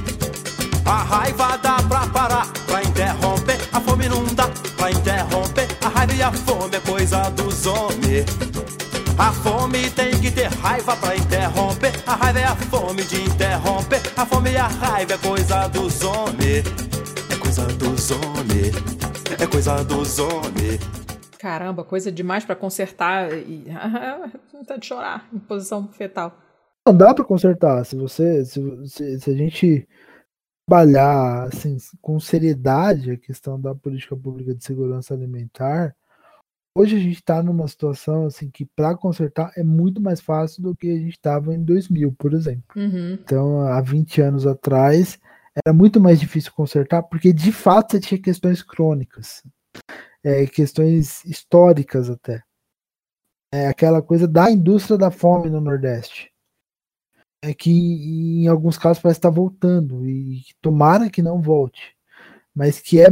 A 0.85 1.03
raiva 1.03 1.57
dá 1.57 1.81
pra 1.83 2.07
parar, 2.07 2.53
A 6.25 6.31
fome 6.31 6.75
é 6.75 6.79
coisa 6.79 7.29
dos 7.29 7.67
homens. 7.67 8.25
A 9.15 9.31
fome 9.31 9.91
tem 9.91 10.09
que 10.19 10.31
ter 10.31 10.47
raiva 10.47 10.97
pra 10.97 11.15
interromper. 11.15 11.91
A 12.03 12.15
raiva 12.15 12.39
é 12.39 12.45
a 12.45 12.55
fome 12.55 13.03
de 13.03 13.21
interromper. 13.21 14.01
A 14.17 14.25
fome 14.25 14.53
e 14.53 14.57
a 14.57 14.65
raiva 14.65 15.13
é 15.13 15.17
coisa 15.19 15.67
dos 15.67 16.03
homens. 16.03 16.65
É 17.31 17.37
coisa 17.39 17.67
dos 17.67 18.09
homens. 18.09 18.73
É 19.39 19.45
coisa 19.45 19.83
dos 19.83 20.17
homens. 20.17 20.79
Caramba, 21.37 21.83
coisa 21.83 22.11
demais 22.11 22.43
para 22.43 22.55
consertar 22.55 23.31
e 23.31 23.67
vontade 24.51 24.81
de 24.81 24.87
chorar 24.87 25.29
em 25.31 25.37
posição 25.37 25.87
fetal. 25.89 26.35
Não 26.87 26.97
dá 26.97 27.13
para 27.13 27.23
consertar. 27.23 27.85
Se 27.85 27.95
você, 27.95 28.43
se, 28.45 28.87
se, 28.87 29.19
se, 29.19 29.29
a 29.29 29.35
gente 29.35 29.87
trabalhar 30.67 31.43
assim, 31.43 31.77
com 32.01 32.19
seriedade 32.19 33.11
a 33.11 33.17
questão 33.17 33.61
da 33.61 33.75
política 33.75 34.17
pública 34.17 34.55
de 34.55 34.65
segurança 34.65 35.13
alimentar, 35.13 35.95
hoje 36.75 36.97
a 36.97 36.99
gente 36.99 37.15
está 37.15 37.41
numa 37.41 37.67
situação 37.67 38.25
assim 38.25 38.49
que 38.49 38.65
para 38.65 38.95
consertar 38.95 39.51
é 39.55 39.63
muito 39.63 40.01
mais 40.01 40.19
fácil 40.19 40.61
do 40.61 40.75
que 40.75 40.89
a 40.91 40.97
gente 40.97 41.13
estava 41.13 41.53
em 41.53 41.63
2000, 41.63 42.13
por 42.17 42.33
exemplo. 42.33 42.63
Uhum. 42.75 43.13
Então, 43.13 43.61
há 43.61 43.81
20 43.81 44.21
anos 44.21 44.45
atrás 44.45 45.17
era 45.65 45.73
muito 45.73 46.01
mais 46.01 46.19
difícil 46.19 46.51
consertar 46.53 47.01
porque 47.03 47.31
de 47.31 47.51
fato 47.51 47.91
você 47.91 47.99
tinha 47.99 48.21
questões 48.21 48.61
crônicas 48.61 49.41
é, 50.25 50.47
questões 50.47 51.23
históricas 51.23 52.09
até. 52.09 52.41
É 53.51 53.67
aquela 53.67 54.01
coisa 54.01 54.27
da 54.27 54.49
indústria 54.49 54.97
da 54.97 55.11
fome 55.11 55.51
no 55.51 55.61
Nordeste. 55.61 56.31
É 57.43 57.53
que 57.53 57.69
em 57.69 58.47
alguns 58.47 58.75
casos 58.75 59.01
parece 59.01 59.19
estar 59.19 59.29
voltando 59.29 60.03
e 60.03 60.43
tomara 60.59 61.11
que 61.11 61.21
não 61.21 61.39
volte, 61.39 61.95
mas 62.55 62.79
que 62.79 62.99
é, 62.99 63.07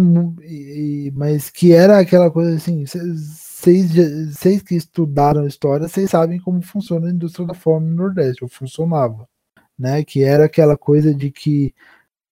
mas 1.13 1.51
que 1.51 1.71
era 1.71 1.99
aquela 1.99 2.31
coisa 2.31 2.55
assim. 2.55 2.83
Vocês 3.63 4.61
que 4.61 4.75
estudaram 4.75 5.47
história, 5.47 5.87
vocês 5.87 6.09
sabem 6.09 6.37
como 6.37 6.61
funciona 6.61 7.07
a 7.07 7.11
indústria 7.11 7.47
da 7.47 7.53
fome 7.53 7.87
no 7.87 7.95
Nordeste, 7.95 8.43
ou 8.43 8.49
funcionava, 8.49 9.25
né? 9.79 10.03
Que 10.03 10.21
era 10.21 10.45
aquela 10.45 10.77
coisa 10.77 11.15
de 11.15 11.31
que 11.31 11.73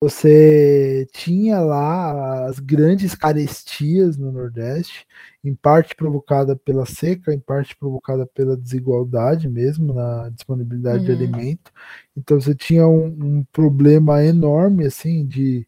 você 0.01 1.07
tinha 1.13 1.61
lá 1.61 2.47
as 2.47 2.59
grandes 2.59 3.15
carestias 3.15 4.17
no 4.17 4.29
Nordeste, 4.29 5.07
em 5.41 5.55
parte 5.55 5.95
provocada 5.95 6.53
pela 6.53 6.85
seca, 6.85 7.33
em 7.33 7.39
parte 7.39 7.77
provocada 7.77 8.25
pela 8.25 8.57
desigualdade 8.57 9.47
mesmo 9.47 9.93
na 9.93 10.29
disponibilidade 10.29 10.99
uhum. 10.99 11.05
de 11.05 11.11
alimento. 11.11 11.71
Então 12.17 12.41
você 12.41 12.53
tinha 12.53 12.85
um, 12.85 13.05
um, 13.05 13.45
problema 13.53 14.21
enorme 14.21 14.85
assim 14.85 15.25
de, 15.25 15.65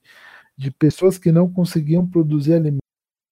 de 0.57 0.71
pessoas 0.71 1.17
que 1.17 1.31
não 1.31 1.49
conseguiam 1.49 2.05
produzir 2.05 2.55
alimento. 2.55 2.83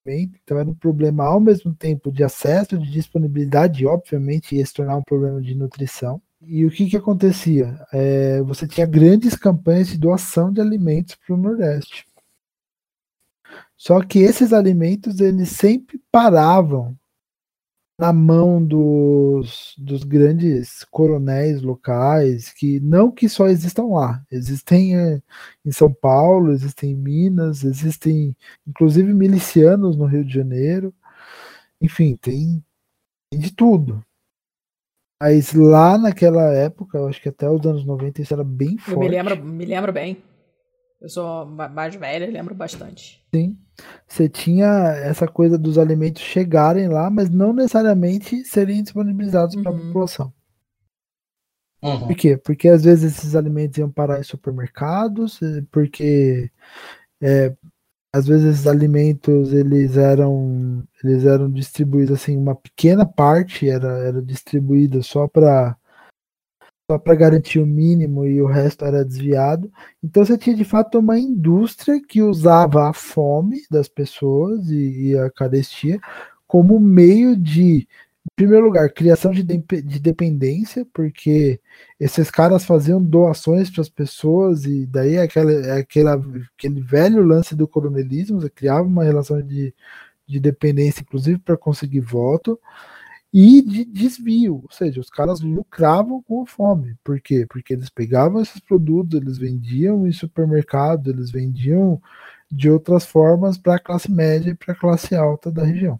Então 0.05 0.57
era 0.57 0.69
um 0.69 0.73
problema 0.73 1.25
ao 1.25 1.39
mesmo 1.39 1.73
tempo 1.73 2.11
de 2.11 2.23
acesso, 2.23 2.77
de 2.77 2.89
disponibilidade, 2.91 3.83
e 3.83 3.87
obviamente 3.87 4.55
ia 4.55 4.65
se 4.65 4.73
tornar 4.73 4.97
um 4.97 5.03
problema 5.03 5.41
de 5.41 5.55
nutrição. 5.55 6.21
E 6.41 6.65
o 6.65 6.71
que, 6.71 6.89
que 6.89 6.97
acontecia? 6.97 7.79
É, 7.93 8.41
você 8.41 8.67
tinha 8.67 8.87
grandes 8.87 9.35
campanhas 9.35 9.89
de 9.89 9.97
doação 9.97 10.51
de 10.51 10.59
alimentos 10.59 11.15
para 11.15 11.35
o 11.35 11.37
Nordeste. 11.37 12.05
Só 13.77 14.01
que 14.01 14.19
esses 14.19 14.53
alimentos 14.53 15.19
eles 15.19 15.49
sempre 15.49 16.01
paravam 16.11 16.97
na 18.01 18.11
mão 18.11 18.65
dos, 18.65 19.75
dos 19.77 20.03
grandes 20.03 20.83
coronéis 20.85 21.61
locais, 21.61 22.51
que 22.51 22.79
não 22.79 23.11
que 23.11 23.29
só 23.29 23.47
existam 23.47 23.85
lá, 23.89 24.25
existem 24.31 24.97
é, 24.97 25.21
em 25.63 25.71
São 25.71 25.93
Paulo, 25.93 26.51
existem 26.51 26.93
em 26.93 26.95
Minas, 26.95 27.63
existem 27.63 28.35
inclusive 28.67 29.13
milicianos 29.13 29.95
no 29.95 30.05
Rio 30.05 30.25
de 30.25 30.33
Janeiro, 30.33 30.91
enfim, 31.79 32.15
tem, 32.15 32.65
tem 33.29 33.39
de 33.39 33.53
tudo. 33.53 34.03
Mas 35.21 35.53
lá 35.53 35.95
naquela 35.95 36.51
época, 36.51 36.97
eu 36.97 37.07
acho 37.07 37.21
que 37.21 37.29
até 37.29 37.47
os 37.47 37.63
anos 37.67 37.85
90 37.85 38.19
isso 38.19 38.33
era 38.33 38.43
bem 38.43 38.79
forte. 38.79 38.93
Eu 38.93 38.99
me 38.99 39.09
lembro, 39.09 39.45
me 39.45 39.65
lembro 39.65 39.93
bem. 39.93 40.17
Eu 41.01 41.09
sou 41.09 41.47
mais 41.47 41.95
velha 41.95 42.25
e 42.25 42.31
lembro 42.31 42.53
bastante. 42.53 43.25
Sim. 43.33 43.57
Você 44.07 44.29
tinha 44.29 44.67
essa 45.03 45.27
coisa 45.27 45.57
dos 45.57 45.79
alimentos 45.79 46.21
chegarem 46.21 46.87
lá, 46.87 47.09
mas 47.09 47.29
não 47.29 47.51
necessariamente 47.51 48.45
serem 48.45 48.83
disponibilizados 48.83 49.55
uhum. 49.55 49.63
para 49.63 49.71
a 49.71 49.79
população. 49.79 50.33
Uhum. 51.81 52.07
Por 52.07 52.15
quê? 52.15 52.37
Porque 52.37 52.67
às 52.67 52.83
vezes 52.83 53.17
esses 53.17 53.35
alimentos 53.35 53.79
iam 53.79 53.89
parar 53.89 54.19
em 54.19 54.23
supermercados, 54.23 55.41
eh, 55.41 55.63
porque 55.71 56.51
é, 57.19 57.51
às 58.13 58.27
vezes 58.27 58.53
esses 58.53 58.67
alimentos 58.67 59.53
eles 59.53 59.97
eram 59.97 60.83
eles 61.03 61.25
eram 61.25 61.49
distribuídos 61.49 62.13
assim 62.21 62.37
uma 62.37 62.55
pequena 62.55 63.05
parte 63.05 63.69
era, 63.69 63.87
era 63.99 64.21
distribuída 64.21 65.01
só 65.01 65.27
para 65.27 65.77
só 66.89 66.97
para 66.97 67.15
garantir 67.15 67.59
o 67.59 67.65
mínimo 67.65 68.25
e 68.25 68.41
o 68.41 68.47
resto 68.47 68.85
era 68.85 69.05
desviado. 69.05 69.71
Então 70.03 70.25
você 70.25 70.37
tinha 70.37 70.55
de 70.55 70.65
fato 70.65 70.99
uma 70.99 71.17
indústria 71.19 72.01
que 72.01 72.21
usava 72.21 72.89
a 72.89 72.93
fome 72.93 73.63
das 73.69 73.87
pessoas 73.87 74.69
e, 74.69 75.09
e 75.11 75.17
a 75.17 75.29
carestia 75.29 75.99
como 76.47 76.79
meio 76.79 77.35
de 77.37 77.87
em 78.25 78.35
primeiro 78.35 78.65
lugar, 78.65 78.89
criação 78.93 79.31
de, 79.31 79.43
de, 79.43 79.99
dependência, 79.99 80.85
porque 80.93 81.59
esses 81.99 82.29
caras 82.29 82.63
faziam 82.63 83.03
doações 83.03 83.69
para 83.69 83.81
as 83.81 83.89
pessoas, 83.89 84.65
e 84.65 84.85
daí 84.85 85.17
aquela, 85.17 85.77
aquela, 85.77 86.21
aquele 86.55 86.81
velho 86.81 87.23
lance 87.23 87.55
do 87.55 87.67
coronelismo, 87.67 88.39
você 88.39 88.49
criava 88.49 88.83
uma 88.83 89.03
relação 89.03 89.41
de, 89.41 89.73
de 90.27 90.39
dependência, 90.39 91.01
inclusive 91.01 91.39
para 91.39 91.57
conseguir 91.57 92.01
voto, 92.01 92.59
e 93.33 93.61
de 93.61 93.85
desvio, 93.85 94.61
ou 94.63 94.71
seja, 94.71 94.99
os 94.99 95.09
caras 95.09 95.39
lucravam 95.41 96.21
com 96.23 96.43
a 96.43 96.45
fome. 96.45 96.95
Por 97.03 97.21
quê? 97.21 97.45
Porque 97.49 97.73
eles 97.73 97.89
pegavam 97.89 98.41
esses 98.41 98.59
produtos, 98.59 99.19
eles 99.19 99.37
vendiam 99.37 100.05
em 100.07 100.11
supermercado, 100.11 101.09
eles 101.09 101.31
vendiam 101.31 102.01
de 102.51 102.69
outras 102.69 103.05
formas 103.05 103.57
para 103.57 103.75
a 103.75 103.79
classe 103.79 104.11
média 104.11 104.51
e 104.51 104.55
para 104.55 104.73
a 104.73 104.77
classe 104.77 105.15
alta 105.15 105.51
da 105.51 105.63
região. 105.63 105.99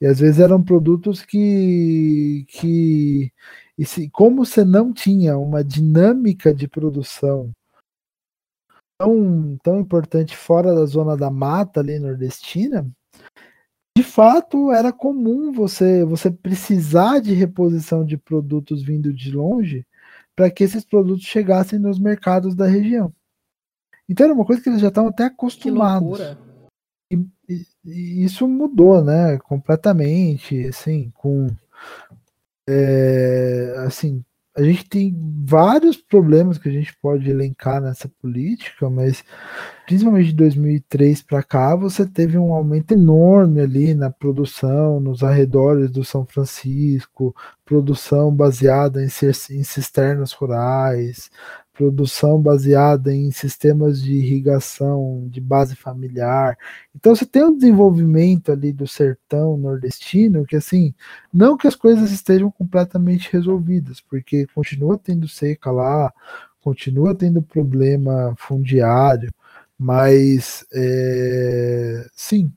E 0.00 0.06
às 0.06 0.18
vezes 0.20 0.40
eram 0.40 0.62
produtos 0.62 1.22
que, 1.22 2.44
que 2.48 3.32
e 3.78 3.84
se, 3.84 4.08
como 4.10 4.44
você 4.44 4.64
não 4.64 4.92
tinha 4.92 5.36
uma 5.38 5.64
dinâmica 5.64 6.54
de 6.54 6.68
produção 6.68 7.52
tão, 8.98 9.58
tão 9.62 9.80
importante 9.80 10.36
fora 10.36 10.74
da 10.74 10.86
zona 10.86 11.16
da 11.16 11.30
mata 11.30 11.80
ali 11.80 11.98
nordestina, 11.98 12.88
de 13.96 14.02
fato 14.02 14.72
era 14.72 14.92
comum 14.92 15.52
você, 15.52 16.04
você 16.04 16.30
precisar 16.30 17.20
de 17.20 17.32
reposição 17.32 18.04
de 18.04 18.16
produtos 18.16 18.82
vindo 18.82 19.12
de 19.12 19.30
longe 19.30 19.86
para 20.34 20.50
que 20.50 20.64
esses 20.64 20.84
produtos 20.84 21.24
chegassem 21.24 21.78
nos 21.78 21.98
mercados 21.98 22.54
da 22.54 22.66
região. 22.66 23.14
Então 24.08 24.24
era 24.24 24.34
uma 24.34 24.44
coisa 24.44 24.60
que 24.60 24.68
eles 24.68 24.80
já 24.80 24.88
estavam 24.88 25.10
até 25.10 25.24
acostumados. 25.24 26.18
Que 26.18 26.24
loucura. 26.24 26.38
E, 27.48 27.66
e 27.84 28.24
isso 28.24 28.48
mudou, 28.48 29.02
né? 29.02 29.38
Completamente, 29.38 30.66
assim, 30.66 31.10
com 31.14 31.46
é, 32.68 33.74
assim, 33.86 34.24
a 34.56 34.62
gente 34.62 34.88
tem 34.88 35.12
vários 35.44 35.96
problemas 35.96 36.58
que 36.58 36.68
a 36.68 36.72
gente 36.72 36.96
pode 37.02 37.28
elencar 37.28 37.80
nessa 37.80 38.08
política, 38.20 38.88
mas 38.88 39.24
principalmente 39.84 40.28
de 40.28 40.36
2003 40.36 41.22
para 41.22 41.42
cá, 41.42 41.74
você 41.74 42.06
teve 42.06 42.38
um 42.38 42.52
aumento 42.52 42.92
enorme 42.92 43.60
ali 43.60 43.94
na 43.94 44.10
produção, 44.10 45.00
nos 45.00 45.24
arredores 45.24 45.90
do 45.90 46.04
São 46.04 46.24
Francisco, 46.24 47.34
produção 47.64 48.32
baseada 48.32 49.02
em, 49.02 49.08
cisternas 49.08 50.32
rurais, 50.32 51.30
produção 51.74 52.40
baseada 52.40 53.12
em 53.12 53.30
sistemas 53.30 54.00
de 54.00 54.14
irrigação 54.14 55.26
de 55.28 55.40
base 55.40 55.74
familiar. 55.74 56.56
Então 56.94 57.14
você 57.14 57.26
tem 57.26 57.44
um 57.44 57.56
desenvolvimento 57.56 58.52
ali 58.52 58.72
do 58.72 58.86
sertão 58.86 59.56
nordestino 59.56 60.46
que 60.46 60.56
assim, 60.56 60.94
não 61.32 61.56
que 61.56 61.66
as 61.66 61.74
coisas 61.74 62.12
estejam 62.12 62.50
completamente 62.50 63.30
resolvidas, 63.32 64.00
porque 64.00 64.46
continua 64.54 64.96
tendo 64.96 65.28
seca 65.28 65.70
lá, 65.70 66.12
continua 66.60 67.14
tendo 67.14 67.42
problema 67.42 68.34
fundiário, 68.38 69.30
mas 69.78 70.64
é, 70.72 72.06
sim, 72.14 72.52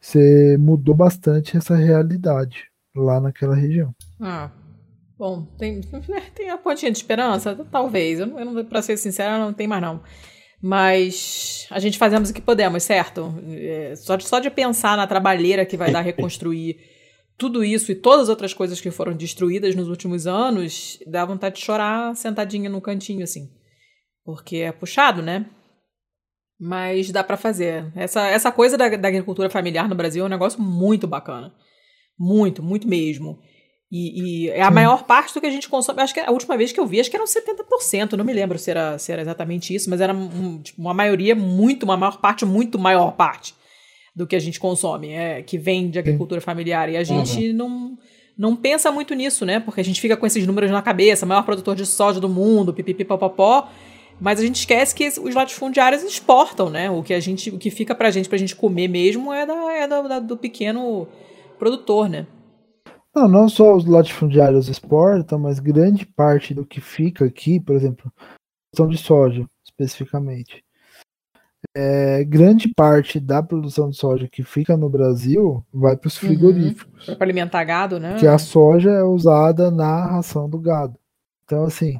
você 0.00 0.56
mudou 0.58 0.94
bastante 0.94 1.56
essa 1.56 1.76
realidade 1.76 2.64
lá 2.96 3.20
naquela 3.20 3.54
região. 3.54 3.94
Ah, 4.20 4.50
Bom, 5.16 5.44
tem, 5.58 5.80
tem 6.34 6.50
a 6.50 6.58
pontinha 6.58 6.90
de 6.90 6.98
esperança? 6.98 7.54
Talvez. 7.70 8.18
Eu, 8.18 8.38
eu 8.38 8.44
não, 8.44 8.64
pra 8.64 8.82
ser 8.82 8.96
sincera, 8.96 9.38
não 9.38 9.52
tem 9.52 9.66
mais 9.66 9.82
não. 9.82 10.02
Mas 10.60 11.66
a 11.70 11.78
gente 11.78 11.98
fazemos 11.98 12.30
o 12.30 12.34
que 12.34 12.40
podemos, 12.40 12.82
certo? 12.82 13.34
É, 13.48 13.94
só, 13.96 14.16
de, 14.16 14.26
só 14.26 14.40
de 14.40 14.50
pensar 14.50 14.96
na 14.96 15.06
trabalheira 15.06 15.66
que 15.66 15.76
vai 15.76 15.92
dar 15.92 16.00
reconstruir 16.00 16.78
tudo 17.36 17.62
isso 17.62 17.92
e 17.92 17.94
todas 17.94 18.22
as 18.22 18.28
outras 18.28 18.54
coisas 18.54 18.80
que 18.80 18.90
foram 18.90 19.14
destruídas 19.14 19.74
nos 19.74 19.88
últimos 19.88 20.26
anos, 20.26 20.98
dá 21.06 21.24
vontade 21.24 21.56
de 21.56 21.62
chorar 21.62 22.16
sentadinha 22.16 22.70
no 22.70 22.80
cantinho, 22.80 23.22
assim. 23.22 23.50
Porque 24.24 24.56
é 24.56 24.72
puxado, 24.72 25.20
né? 25.20 25.46
Mas 26.58 27.10
dá 27.10 27.22
para 27.22 27.36
fazer. 27.36 27.92
Essa, 27.94 28.26
essa 28.28 28.50
coisa 28.50 28.78
da, 28.78 28.88
da 28.88 29.08
agricultura 29.08 29.50
familiar 29.50 29.88
no 29.88 29.94
Brasil 29.94 30.24
é 30.24 30.26
um 30.26 30.30
negócio 30.30 30.60
muito 30.62 31.06
bacana. 31.06 31.52
Muito, 32.18 32.62
muito 32.62 32.88
mesmo. 32.88 33.38
E, 33.96 34.46
e, 34.46 34.50
é 34.50 34.60
a 34.60 34.70
Sim. 34.70 34.74
maior 34.74 35.04
parte 35.04 35.32
do 35.32 35.40
que 35.40 35.46
a 35.46 35.50
gente 35.50 35.68
consome. 35.68 36.02
Acho 36.02 36.12
que 36.12 36.18
a 36.18 36.32
última 36.32 36.56
vez 36.56 36.72
que 36.72 36.80
eu 36.80 36.84
vi, 36.84 36.98
acho 36.98 37.08
que 37.08 37.14
eram 37.14 37.26
70%. 37.26 38.14
Não 38.14 38.24
me 38.24 38.32
lembro 38.32 38.58
se 38.58 38.68
era, 38.68 38.98
se 38.98 39.12
era 39.12 39.22
exatamente 39.22 39.72
isso, 39.72 39.88
mas 39.88 40.00
era 40.00 40.12
um, 40.12 40.60
tipo, 40.60 40.82
uma 40.82 40.92
maioria 40.92 41.32
muito, 41.36 41.84
uma 41.84 41.96
maior 41.96 42.20
parte, 42.20 42.44
muito 42.44 42.76
maior 42.76 43.12
parte 43.12 43.54
do 44.12 44.26
que 44.26 44.34
a 44.34 44.40
gente 44.40 44.58
consome, 44.58 45.10
é, 45.10 45.42
que 45.42 45.56
vem 45.56 45.90
de 45.90 46.00
agricultura 46.00 46.40
Sim. 46.40 46.44
familiar. 46.44 46.88
E 46.88 46.96
a 46.96 47.04
gente 47.04 47.50
uhum. 47.50 47.54
não, 47.54 47.98
não 48.36 48.56
pensa 48.56 48.90
muito 48.90 49.14
nisso, 49.14 49.46
né? 49.46 49.60
Porque 49.60 49.80
a 49.80 49.84
gente 49.84 50.00
fica 50.00 50.16
com 50.16 50.26
esses 50.26 50.44
números 50.44 50.72
na 50.72 50.82
cabeça, 50.82 51.24
maior 51.24 51.44
produtor 51.44 51.76
de 51.76 51.86
soja 51.86 52.18
do 52.18 52.28
mundo, 52.28 52.74
pipipipopopó. 52.74 53.68
Mas 54.20 54.40
a 54.40 54.42
gente 54.42 54.56
esquece 54.56 54.92
que 54.92 55.06
os 55.06 55.36
latifundiários 55.36 56.02
exportam, 56.02 56.68
né? 56.68 56.90
O 56.90 57.00
que 57.00 57.14
a 57.14 57.20
gente, 57.20 57.48
o 57.48 57.58
que 57.58 57.70
fica 57.70 57.94
pra 57.94 58.10
gente, 58.10 58.28
pra 58.28 58.38
gente 58.38 58.56
comer 58.56 58.88
mesmo 58.88 59.32
é, 59.32 59.46
da, 59.46 59.72
é 59.72 59.86
da, 59.86 60.02
da 60.02 60.18
do 60.18 60.36
pequeno 60.36 61.06
produtor, 61.60 62.08
né? 62.08 62.26
Não, 63.14 63.28
não 63.28 63.48
só 63.48 63.76
os 63.76 63.86
latifundiários 63.86 64.68
exportam, 64.68 65.38
mas 65.38 65.60
grande 65.60 66.04
parte 66.04 66.52
do 66.52 66.66
que 66.66 66.80
fica 66.80 67.24
aqui, 67.24 67.60
por 67.60 67.76
exemplo, 67.76 68.12
produção 68.72 68.88
de 68.88 68.98
soja, 68.98 69.48
especificamente. 69.64 70.64
é, 71.76 72.24
grande 72.24 72.68
parte 72.68 73.18
da 73.18 73.42
produção 73.42 73.90
de 73.90 73.96
soja 73.96 74.28
que 74.28 74.42
fica 74.42 74.76
no 74.76 74.88
Brasil 74.88 75.64
vai 75.72 75.96
para 75.96 76.08
os 76.08 76.20
uhum. 76.22 76.28
frigoríficos. 76.28 77.08
Uhum. 77.08 77.16
Para 77.16 77.26
alimentar 77.26 77.64
gado, 77.64 77.98
né? 77.98 78.16
Que 78.18 78.26
a 78.26 78.38
soja 78.38 78.90
é 78.90 79.02
usada 79.02 79.70
na 79.70 80.06
ração 80.06 80.48
do 80.48 80.58
gado. 80.58 80.98
Então, 81.44 81.64
assim, 81.64 81.98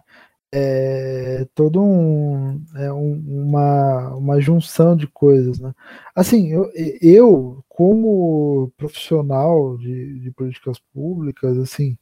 é 0.56 1.46
todo 1.52 1.82
um, 1.82 2.62
é 2.76 2.92
um, 2.92 3.14
uma, 3.26 4.14
uma 4.14 4.40
junção 4.40 4.96
de 4.96 5.08
coisas, 5.08 5.58
né? 5.58 5.74
Assim, 6.14 6.48
eu, 6.48 6.70
eu 7.02 7.64
como 7.68 8.72
profissional 8.76 9.76
de, 9.78 10.20
de 10.20 10.30
políticas 10.30 10.78
públicas, 10.92 11.58
assim, 11.58 11.98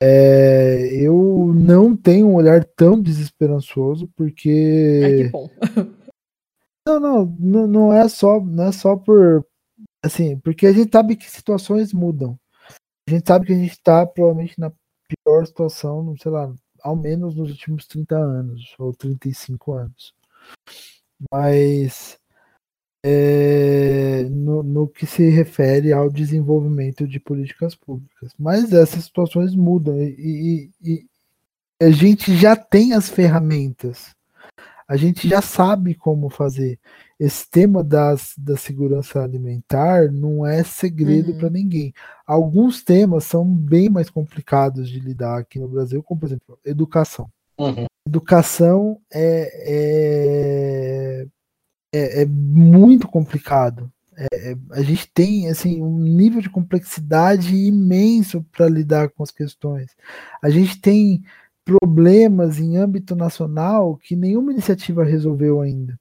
é, 0.00 0.88
eu 0.94 1.52
não 1.52 1.96
tenho 1.96 2.28
um 2.28 2.36
olhar 2.36 2.64
tão 2.64 3.00
desesperançoso 3.00 4.08
porque. 4.16 5.00
Ai, 5.04 5.16
que 5.16 5.28
bom. 5.28 5.50
Não, 6.88 6.98
não, 6.98 7.36
não, 7.38 7.66
não 7.66 7.92
é 7.92 8.08
só, 8.08 8.40
não 8.40 8.64
é 8.64 8.72
só 8.72 8.96
por 8.96 9.46
assim, 10.02 10.38
porque 10.38 10.66
a 10.66 10.72
gente 10.72 10.90
sabe 10.90 11.14
que 11.14 11.30
situações 11.30 11.92
mudam. 11.92 12.40
A 13.06 13.12
gente 13.12 13.28
sabe 13.28 13.46
que 13.46 13.52
a 13.52 13.56
gente 13.56 13.72
está 13.72 14.06
provavelmente 14.06 14.58
na 14.58 14.72
pior 15.06 15.46
situação, 15.46 16.16
sei 16.16 16.32
lá, 16.32 16.52
ao 16.82 16.96
menos 16.96 17.34
nos 17.34 17.50
últimos 17.50 17.86
30 17.86 18.16
anos 18.16 18.74
ou 18.78 18.92
35 18.92 19.72
anos. 19.72 20.14
Mas 21.30 22.18
é, 23.04 24.24
no, 24.30 24.62
no, 24.62 24.88
que 24.88 25.06
se 25.06 25.28
refere 25.30 25.92
ao 25.92 26.10
desenvolvimento 26.10 27.06
de 27.06 27.18
políticas 27.18 27.74
públicas. 27.74 28.32
Mas 28.38 28.72
essas 28.72 29.04
situações 29.04 29.54
mudam 29.54 30.00
e, 30.00 30.70
e, 30.82 30.90
e 30.92 31.06
a 31.82 31.90
gente 31.90 32.36
já 32.36 32.54
tem 32.54 32.92
as 32.92 33.08
ferramentas 33.08 34.14
a 34.90 34.96
gente 34.96 35.28
já 35.28 35.40
sabe 35.40 35.94
como 35.94 36.28
fazer. 36.28 36.76
Esse 37.16 37.48
tema 37.48 37.84
das, 37.84 38.34
da 38.36 38.56
segurança 38.56 39.22
alimentar 39.22 40.10
não 40.10 40.44
é 40.44 40.64
segredo 40.64 41.30
uhum. 41.30 41.38
para 41.38 41.48
ninguém. 41.48 41.94
Alguns 42.26 42.82
temas 42.82 43.22
são 43.22 43.46
bem 43.46 43.88
mais 43.88 44.10
complicados 44.10 44.88
de 44.88 44.98
lidar 44.98 45.38
aqui 45.38 45.60
no 45.60 45.68
Brasil, 45.68 46.02
como 46.02 46.18
por 46.18 46.26
exemplo, 46.26 46.58
educação. 46.64 47.30
Uhum. 47.56 47.86
Educação 48.04 48.98
é, 49.12 51.22
é, 51.22 51.26
é, 51.94 52.22
é 52.22 52.26
muito 52.26 53.06
complicado. 53.06 53.92
É, 54.16 54.50
é, 54.50 54.56
a 54.72 54.82
gente 54.82 55.08
tem 55.14 55.48
assim 55.48 55.80
um 55.80 56.00
nível 56.00 56.42
de 56.42 56.50
complexidade 56.50 57.54
imenso 57.54 58.44
para 58.50 58.68
lidar 58.68 59.08
com 59.10 59.22
as 59.22 59.30
questões. 59.30 59.92
A 60.42 60.50
gente 60.50 60.80
tem 60.80 61.22
problemas 61.78 62.58
em 62.58 62.76
âmbito 62.76 63.14
nacional 63.14 63.96
que 63.96 64.16
nenhuma 64.16 64.50
iniciativa 64.50 65.04
resolveu 65.04 65.60
ainda. 65.60 65.96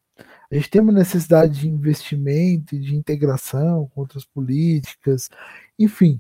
A 0.52 0.56
gente 0.56 0.68
tem 0.68 0.82
uma 0.82 0.92
necessidade 0.92 1.60
de 1.60 1.70
investimento 1.70 2.76
e 2.76 2.80
de 2.80 2.96
integração 2.96 3.88
com 3.90 4.02
outras 4.02 4.26
políticas, 4.26 5.30
enfim, 5.78 6.20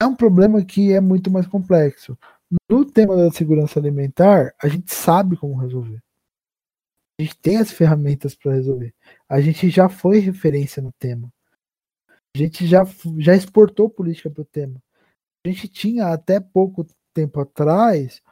é 0.00 0.06
um 0.06 0.16
problema 0.16 0.64
que 0.64 0.92
é 0.94 1.00
muito 1.00 1.30
mais 1.30 1.46
complexo. 1.46 2.16
No 2.70 2.86
tema 2.86 3.14
da 3.14 3.30
segurança 3.30 3.78
alimentar, 3.78 4.54
a 4.62 4.66
gente 4.66 4.94
sabe 4.94 5.36
como 5.36 5.60
resolver. 5.60 6.02
A 7.18 7.22
gente 7.22 7.36
tem 7.36 7.58
as 7.58 7.70
ferramentas 7.70 8.34
para 8.34 8.54
resolver. 8.54 8.94
A 9.28 9.42
gente 9.42 9.68
já 9.68 9.90
foi 9.90 10.20
referência 10.20 10.82
no 10.82 10.90
tema. 10.98 11.30
A 12.34 12.38
gente 12.38 12.66
já, 12.66 12.82
já 13.18 13.36
exportou 13.36 13.90
política 13.90 14.30
para 14.30 14.40
o 14.40 14.46
tema. 14.46 14.82
A 15.44 15.50
gente 15.50 15.68
tinha 15.68 16.06
até 16.06 16.40
pouco 16.40 16.86
tempo 17.12 17.40
atrás 17.40 18.22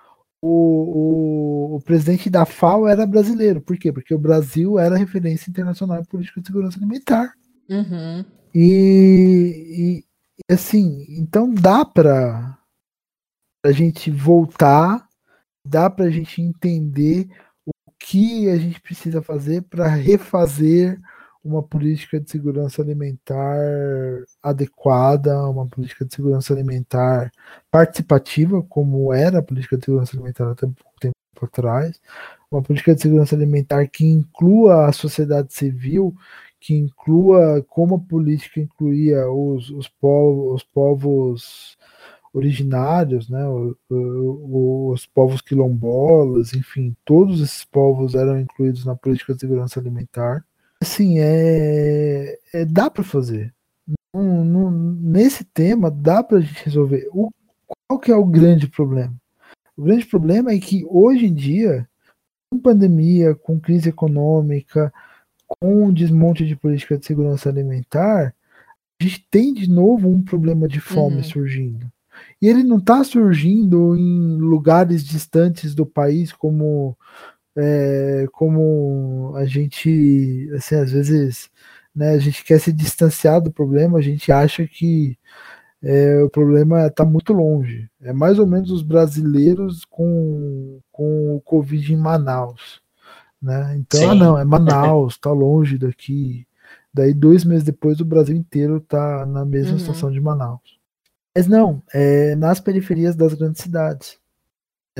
o, 0.40 1.74
o, 1.74 1.76
o, 1.76 1.80
presidente 1.80 2.30
da 2.30 2.46
FAO 2.46 2.86
era 2.86 3.06
brasileiro. 3.06 3.60
Por 3.60 3.76
quê? 3.76 3.92
Porque 3.92 4.14
o 4.14 4.18
Brasil 4.18 4.78
era 4.78 4.96
referência 4.96 5.50
internacional 5.50 6.00
em 6.00 6.04
política 6.04 6.40
de 6.40 6.46
segurança 6.46 6.78
alimentar. 6.78 7.32
Uhum. 7.68 8.24
E, 8.54 10.04
e, 10.48 10.52
assim, 10.52 11.04
então 11.08 11.52
dá 11.52 11.84
para 11.84 12.58
a 13.64 13.72
gente 13.72 14.10
voltar, 14.10 15.06
dá 15.64 15.90
para 15.90 16.06
a 16.06 16.10
gente 16.10 16.40
entender 16.40 17.28
o 17.66 17.72
que 17.98 18.48
a 18.48 18.56
gente 18.56 18.80
precisa 18.80 19.20
fazer 19.20 19.62
para 19.62 19.88
refazer 19.88 20.98
uma 21.48 21.62
política 21.62 22.20
de 22.20 22.30
segurança 22.30 22.82
alimentar 22.82 23.58
adequada, 24.42 25.48
uma 25.48 25.66
política 25.66 26.04
de 26.04 26.14
segurança 26.14 26.52
alimentar 26.52 27.32
participativa, 27.70 28.62
como 28.62 29.12
era 29.12 29.38
a 29.38 29.42
política 29.42 29.76
de 29.78 29.86
segurança 29.86 30.16
alimentar 30.16 30.50
até 30.50 30.66
pouco 30.66 31.00
tempo 31.00 31.14
atrás, 31.42 32.00
uma 32.50 32.62
política 32.62 32.94
de 32.94 33.02
segurança 33.02 33.34
alimentar 33.34 33.86
que 33.88 34.04
inclua 34.04 34.88
a 34.88 34.92
sociedade 34.92 35.52
civil, 35.54 36.14
que 36.60 36.74
inclua 36.74 37.64
como 37.68 37.96
a 37.96 38.00
política 38.00 38.60
incluía 38.60 39.30
os, 39.30 39.70
os, 39.70 39.88
povos, 39.88 40.54
os 40.56 40.64
povos 40.64 41.78
originários, 42.32 43.28
né, 43.30 43.44
os 43.90 45.06
povos 45.06 45.40
quilombolas, 45.40 46.52
enfim, 46.54 46.94
todos 47.04 47.40
esses 47.40 47.64
povos 47.64 48.14
eram 48.14 48.38
incluídos 48.38 48.84
na 48.84 48.94
política 48.94 49.34
de 49.34 49.40
segurança 49.40 49.80
alimentar 49.80 50.44
assim, 50.80 51.18
é, 51.18 52.38
é 52.52 52.64
dá 52.64 52.90
para 52.90 53.04
fazer. 53.04 53.54
No, 54.14 54.44
no, 54.44 54.70
nesse 54.70 55.44
tema 55.44 55.90
dá 55.90 56.22
para 56.22 56.38
a 56.38 56.40
gente 56.40 56.64
resolver. 56.64 57.08
O, 57.12 57.30
qual 57.86 57.98
que 57.98 58.10
é 58.10 58.16
o 58.16 58.24
grande 58.24 58.68
problema? 58.68 59.14
O 59.76 59.82
grande 59.82 60.06
problema 60.06 60.50
é 60.50 60.58
que 60.58 60.84
hoje 60.88 61.26
em 61.26 61.34
dia, 61.34 61.88
com 62.50 62.58
pandemia, 62.58 63.34
com 63.34 63.60
crise 63.60 63.88
econômica, 63.88 64.92
com 65.46 65.92
desmonte 65.92 66.46
de 66.46 66.56
política 66.56 66.98
de 66.98 67.06
segurança 67.06 67.48
alimentar, 67.48 68.34
a 69.00 69.04
gente 69.04 69.26
tem 69.30 69.54
de 69.54 69.70
novo 69.70 70.08
um 70.08 70.22
problema 70.22 70.66
de 70.66 70.80
fome 70.80 71.18
uhum. 71.18 71.24
surgindo. 71.24 71.86
E 72.42 72.48
ele 72.48 72.64
não 72.64 72.78
está 72.78 73.02
surgindo 73.04 73.96
em 73.96 74.36
lugares 74.36 75.04
distantes 75.04 75.74
do 75.74 75.86
país, 75.86 76.32
como 76.32 76.96
é, 77.58 78.26
como 78.32 79.34
a 79.36 79.44
gente, 79.44 80.48
assim, 80.54 80.76
às 80.76 80.92
vezes, 80.92 81.50
né, 81.94 82.10
a 82.10 82.18
gente 82.18 82.44
quer 82.44 82.60
se 82.60 82.72
distanciar 82.72 83.40
do 83.40 83.50
problema, 83.50 83.98
a 83.98 84.02
gente 84.02 84.30
acha 84.30 84.66
que 84.66 85.18
é, 85.82 86.22
o 86.22 86.30
problema 86.30 86.86
está 86.86 87.04
muito 87.04 87.32
longe. 87.32 87.88
É 88.00 88.12
mais 88.12 88.38
ou 88.38 88.46
menos 88.46 88.70
os 88.70 88.82
brasileiros 88.82 89.84
com, 89.84 90.80
com 90.92 91.36
o 91.36 91.40
Covid 91.40 91.92
em 91.92 91.96
Manaus. 91.96 92.80
Né? 93.42 93.76
Então, 93.78 94.10
ah, 94.10 94.14
não, 94.14 94.38
é 94.38 94.44
Manaus, 94.44 95.14
está 95.14 95.32
longe 95.32 95.78
daqui. 95.78 96.46
Daí, 96.94 97.12
dois 97.12 97.44
meses 97.44 97.64
depois, 97.64 98.00
o 98.00 98.04
Brasil 98.04 98.36
inteiro 98.36 98.78
está 98.78 99.26
na 99.26 99.44
mesma 99.44 99.72
uhum. 99.72 99.78
situação 99.78 100.10
de 100.10 100.20
Manaus. 100.20 100.78
Mas 101.36 101.46
não, 101.46 101.82
é 101.92 102.34
nas 102.36 102.60
periferias 102.60 103.14
das 103.16 103.34
grandes 103.34 103.62
cidades 103.62 104.18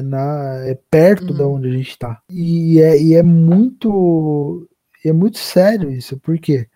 na, 0.03 0.65
é 0.67 0.75
perto 0.91 1.31
uhum. 1.33 1.37
da 1.37 1.47
onde 1.47 1.69
a 1.69 1.73
gente 1.73 1.91
está. 1.91 2.23
E 2.31 2.81
é, 2.81 3.01
e 3.01 3.15
é 3.15 3.23
muito 3.23 4.69
é 5.05 5.13
muito 5.13 5.39
sério 5.39 5.91
isso. 5.91 6.19
Por 6.19 6.39
quê? 6.39 6.69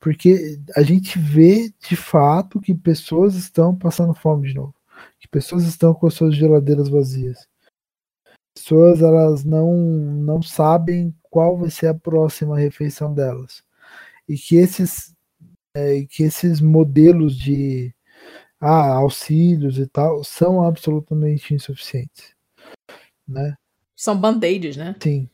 Porque 0.00 0.58
a 0.76 0.82
gente 0.82 1.18
vê 1.18 1.72
de 1.80 1.96
fato 1.96 2.60
que 2.60 2.74
pessoas 2.74 3.34
estão 3.34 3.76
passando 3.76 4.14
fome 4.14 4.48
de 4.48 4.54
novo. 4.54 4.74
Que 5.18 5.28
pessoas 5.28 5.64
estão 5.64 5.94
com 5.94 6.06
as 6.06 6.14
suas 6.14 6.34
geladeiras 6.34 6.88
vazias. 6.88 7.48
Pessoas 8.54 9.02
elas 9.02 9.44
não, 9.44 9.74
não 9.74 10.42
sabem 10.42 11.14
qual 11.22 11.56
vai 11.58 11.70
ser 11.70 11.88
a 11.88 11.94
próxima 11.94 12.58
refeição 12.58 13.14
delas. 13.14 13.62
E 14.28 14.36
que 14.36 14.56
esses, 14.56 15.14
é, 15.74 16.04
que 16.08 16.22
esses 16.24 16.60
modelos 16.60 17.36
de 17.36 17.94
ah, 18.60 18.94
auxílios 18.94 19.78
e 19.78 19.86
tal 19.86 20.24
são 20.24 20.62
absolutamente 20.64 21.54
insuficientes 21.54 22.34
né? 23.26 23.54
São 23.96 24.18
band-aids, 24.18 24.76
né? 24.76 24.96
Sim. 25.02 25.28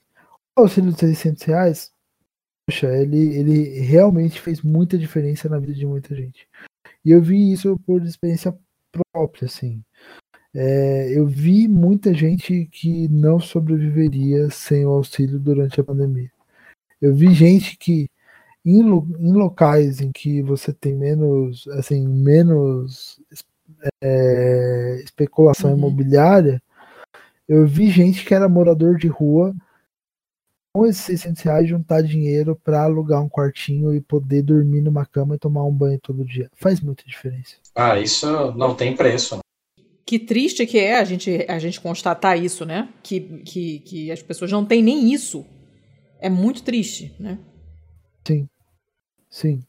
O 0.56 0.62
auxílio 0.62 0.92
de 0.92 0.98
600 0.98 1.42
reais, 1.44 1.92
poxa, 2.66 2.86
ele, 2.96 3.36
ele 3.36 3.80
realmente 3.80 4.40
fez 4.40 4.62
muita 4.62 4.98
diferença 4.98 5.48
na 5.48 5.58
vida 5.58 5.74
de 5.74 5.86
muita 5.86 6.14
gente. 6.14 6.48
E 7.04 7.10
eu 7.10 7.22
vi 7.22 7.52
isso 7.52 7.78
por 7.86 8.02
experiência 8.02 8.56
própria, 9.12 9.46
assim. 9.46 9.82
É, 10.54 11.12
eu 11.12 11.26
vi 11.26 11.68
muita 11.68 12.14
gente 12.14 12.66
que 12.72 13.08
não 13.08 13.38
sobreviveria 13.38 14.50
sem 14.50 14.86
o 14.86 14.90
auxílio 14.90 15.38
durante 15.38 15.80
a 15.80 15.84
pandemia. 15.84 16.30
Eu 17.00 17.14
vi 17.14 17.32
gente 17.34 17.76
que 17.76 18.08
em, 18.64 18.80
em 18.80 19.32
locais 19.32 20.00
em 20.00 20.10
que 20.10 20.42
você 20.42 20.72
tem 20.72 20.94
menos, 20.96 21.68
assim, 21.68 22.08
menos 22.08 23.20
é, 24.02 25.00
especulação 25.04 25.70
uhum. 25.70 25.76
imobiliária, 25.76 26.60
eu 27.48 27.66
vi 27.66 27.90
gente 27.90 28.24
que 28.24 28.34
era 28.34 28.48
morador 28.48 28.96
de 28.96 29.08
rua 29.08 29.54
com 30.74 30.84
esses 30.86 31.02
600 31.04 31.42
reais 31.42 31.68
juntar 31.68 32.02
dinheiro 32.02 32.54
para 32.62 32.82
alugar 32.82 33.22
um 33.22 33.28
quartinho 33.28 33.94
e 33.94 34.00
poder 34.00 34.42
dormir 34.42 34.82
numa 34.82 35.06
cama 35.06 35.34
e 35.34 35.38
tomar 35.38 35.64
um 35.64 35.72
banho 35.72 35.98
todo 36.02 36.24
dia. 36.24 36.50
Faz 36.54 36.80
muita 36.80 37.02
diferença. 37.06 37.56
Ah, 37.74 37.98
isso 37.98 38.52
não 38.52 38.74
tem 38.74 38.94
preço. 38.94 39.38
Que 40.04 40.18
triste 40.18 40.66
que 40.66 40.78
é 40.78 40.98
a 40.98 41.04
gente, 41.04 41.46
a 41.48 41.58
gente 41.58 41.80
constatar 41.80 42.40
isso, 42.42 42.64
né? 42.66 42.90
Que, 43.02 43.20
que, 43.44 43.78
que 43.80 44.10
as 44.12 44.22
pessoas 44.22 44.52
não 44.52 44.64
têm 44.64 44.82
nem 44.82 45.12
isso 45.12 45.44
É 46.20 46.28
muito 46.28 46.62
triste, 46.62 47.14
né? 47.18 47.38
Sim. 48.26 48.48
Sim. 49.30 49.62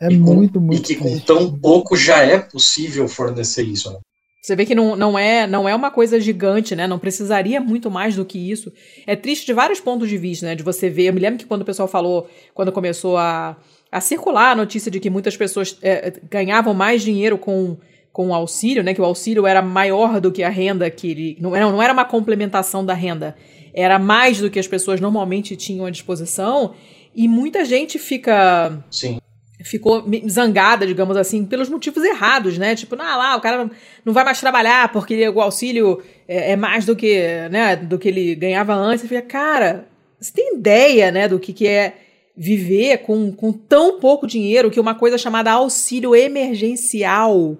É 0.00 0.08
e 0.08 0.18
com, 0.18 0.34
muito, 0.34 0.60
muito 0.60 0.80
E 0.80 0.94
que 0.94 1.00
triste. 1.00 1.20
com 1.20 1.24
tão 1.24 1.58
pouco 1.58 1.96
já 1.96 2.18
é 2.18 2.38
possível 2.40 3.06
fornecer 3.08 3.62
isso, 3.62 3.92
né? 3.92 3.98
Você 4.44 4.54
vê 4.54 4.66
que 4.66 4.74
não, 4.74 4.94
não, 4.94 5.18
é, 5.18 5.46
não 5.46 5.66
é 5.66 5.74
uma 5.74 5.90
coisa 5.90 6.20
gigante, 6.20 6.76
né? 6.76 6.86
Não 6.86 6.98
precisaria 6.98 7.62
muito 7.62 7.90
mais 7.90 8.14
do 8.14 8.26
que 8.26 8.38
isso. 8.38 8.70
É 9.06 9.16
triste 9.16 9.46
de 9.46 9.54
vários 9.54 9.80
pontos 9.80 10.06
de 10.06 10.18
vista, 10.18 10.44
né? 10.44 10.54
De 10.54 10.62
você 10.62 10.90
ver. 10.90 11.04
Eu 11.04 11.14
me 11.14 11.20
lembro 11.20 11.38
que 11.38 11.46
quando 11.46 11.62
o 11.62 11.64
pessoal 11.64 11.88
falou, 11.88 12.28
quando 12.52 12.70
começou 12.70 13.16
a, 13.16 13.56
a 13.90 14.02
circular 14.02 14.50
a 14.50 14.54
notícia 14.54 14.90
de 14.90 15.00
que 15.00 15.08
muitas 15.08 15.34
pessoas 15.34 15.78
é, 15.80 16.12
ganhavam 16.30 16.74
mais 16.74 17.00
dinheiro 17.00 17.38
com, 17.38 17.78
com 18.12 18.28
o 18.28 18.34
auxílio, 18.34 18.82
né? 18.82 18.92
Que 18.92 19.00
o 19.00 19.04
auxílio 19.06 19.46
era 19.46 19.62
maior 19.62 20.20
do 20.20 20.30
que 20.30 20.42
a 20.42 20.50
renda 20.50 20.90
que 20.90 21.10
ele. 21.10 21.38
Não 21.40 21.52
não 21.52 21.82
era 21.82 21.94
uma 21.94 22.04
complementação 22.04 22.84
da 22.84 22.92
renda. 22.92 23.34
Era 23.72 23.98
mais 23.98 24.42
do 24.42 24.50
que 24.50 24.58
as 24.58 24.68
pessoas 24.68 25.00
normalmente 25.00 25.56
tinham 25.56 25.86
à 25.86 25.90
disposição. 25.90 26.74
E 27.14 27.26
muita 27.26 27.64
gente 27.64 27.98
fica. 27.98 28.84
Sim 28.90 29.18
ficou 29.64 30.04
zangada, 30.28 30.86
digamos 30.86 31.16
assim, 31.16 31.44
pelos 31.44 31.70
motivos 31.70 32.04
errados, 32.04 32.58
né? 32.58 32.76
Tipo, 32.76 32.94
não, 32.94 33.04
lá, 33.04 33.34
o 33.34 33.40
cara 33.40 33.70
não 34.04 34.12
vai 34.12 34.22
mais 34.22 34.38
trabalhar 34.38 34.92
porque 34.92 35.26
o 35.28 35.40
auxílio 35.40 36.02
é, 36.28 36.52
é 36.52 36.56
mais 36.56 36.84
do 36.84 36.94
que, 36.94 37.18
né, 37.50 37.74
do 37.74 37.98
que 37.98 38.08
ele 38.08 38.34
ganhava 38.34 38.74
antes. 38.74 39.02
Eu 39.02 39.08
falei, 39.08 39.22
cara, 39.22 39.88
você 40.20 40.32
tem 40.32 40.54
ideia, 40.54 41.10
né, 41.10 41.26
do 41.26 41.40
que, 41.40 41.54
que 41.54 41.66
é 41.66 41.94
viver 42.36 42.98
com, 42.98 43.32
com 43.32 43.52
tão 43.52 43.98
pouco 43.98 44.26
dinheiro 44.26 44.70
que 44.70 44.78
uma 44.78 44.94
coisa 44.94 45.16
chamada 45.16 45.52
auxílio 45.52 46.14
emergencial, 46.14 47.56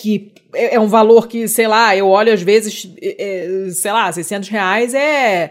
que 0.00 0.32
é, 0.54 0.76
é 0.76 0.80
um 0.80 0.86
valor 0.86 1.26
que, 1.26 1.48
sei 1.48 1.66
lá, 1.66 1.96
eu 1.96 2.06
olho 2.06 2.32
às 2.32 2.42
vezes, 2.42 2.88
é, 3.02 3.66
sei 3.72 3.90
lá, 3.90 4.12
600 4.12 4.48
reais 4.48 4.94
é 4.94 5.50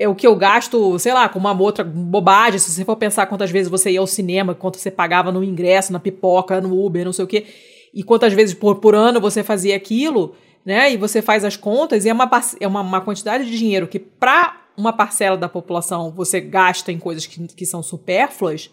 é 0.00 0.08
o 0.08 0.14
que 0.14 0.26
eu 0.26 0.34
gasto, 0.34 0.98
sei 0.98 1.12
lá, 1.12 1.28
com 1.28 1.38
uma 1.38 1.52
outra 1.52 1.84
bobagem. 1.84 2.58
Se 2.58 2.70
você 2.70 2.86
for 2.86 2.96
pensar 2.96 3.26
quantas 3.26 3.50
vezes 3.50 3.70
você 3.70 3.90
ia 3.90 4.00
ao 4.00 4.06
cinema, 4.06 4.54
quanto 4.54 4.78
você 4.78 4.90
pagava 4.90 5.30
no 5.30 5.44
ingresso, 5.44 5.92
na 5.92 6.00
pipoca, 6.00 6.58
no 6.58 6.82
Uber, 6.82 7.04
não 7.04 7.12
sei 7.12 7.26
o 7.26 7.28
quê, 7.28 7.44
e 7.92 8.02
quantas 8.02 8.32
vezes 8.32 8.54
por, 8.54 8.76
por 8.76 8.94
ano 8.94 9.20
você 9.20 9.44
fazia 9.44 9.76
aquilo, 9.76 10.34
né? 10.64 10.90
E 10.90 10.96
você 10.96 11.20
faz 11.20 11.44
as 11.44 11.54
contas, 11.54 12.06
e 12.06 12.08
é 12.08 12.14
uma, 12.14 12.30
é 12.58 12.66
uma, 12.66 12.80
uma 12.80 13.00
quantidade 13.02 13.44
de 13.44 13.58
dinheiro 13.58 13.86
que, 13.86 13.98
para 13.98 14.58
uma 14.74 14.90
parcela 14.90 15.36
da 15.36 15.50
população, 15.50 16.10
você 16.10 16.40
gasta 16.40 16.90
em 16.90 16.98
coisas 16.98 17.26
que, 17.26 17.46
que 17.48 17.66
são 17.66 17.82
supérfluas. 17.82 18.70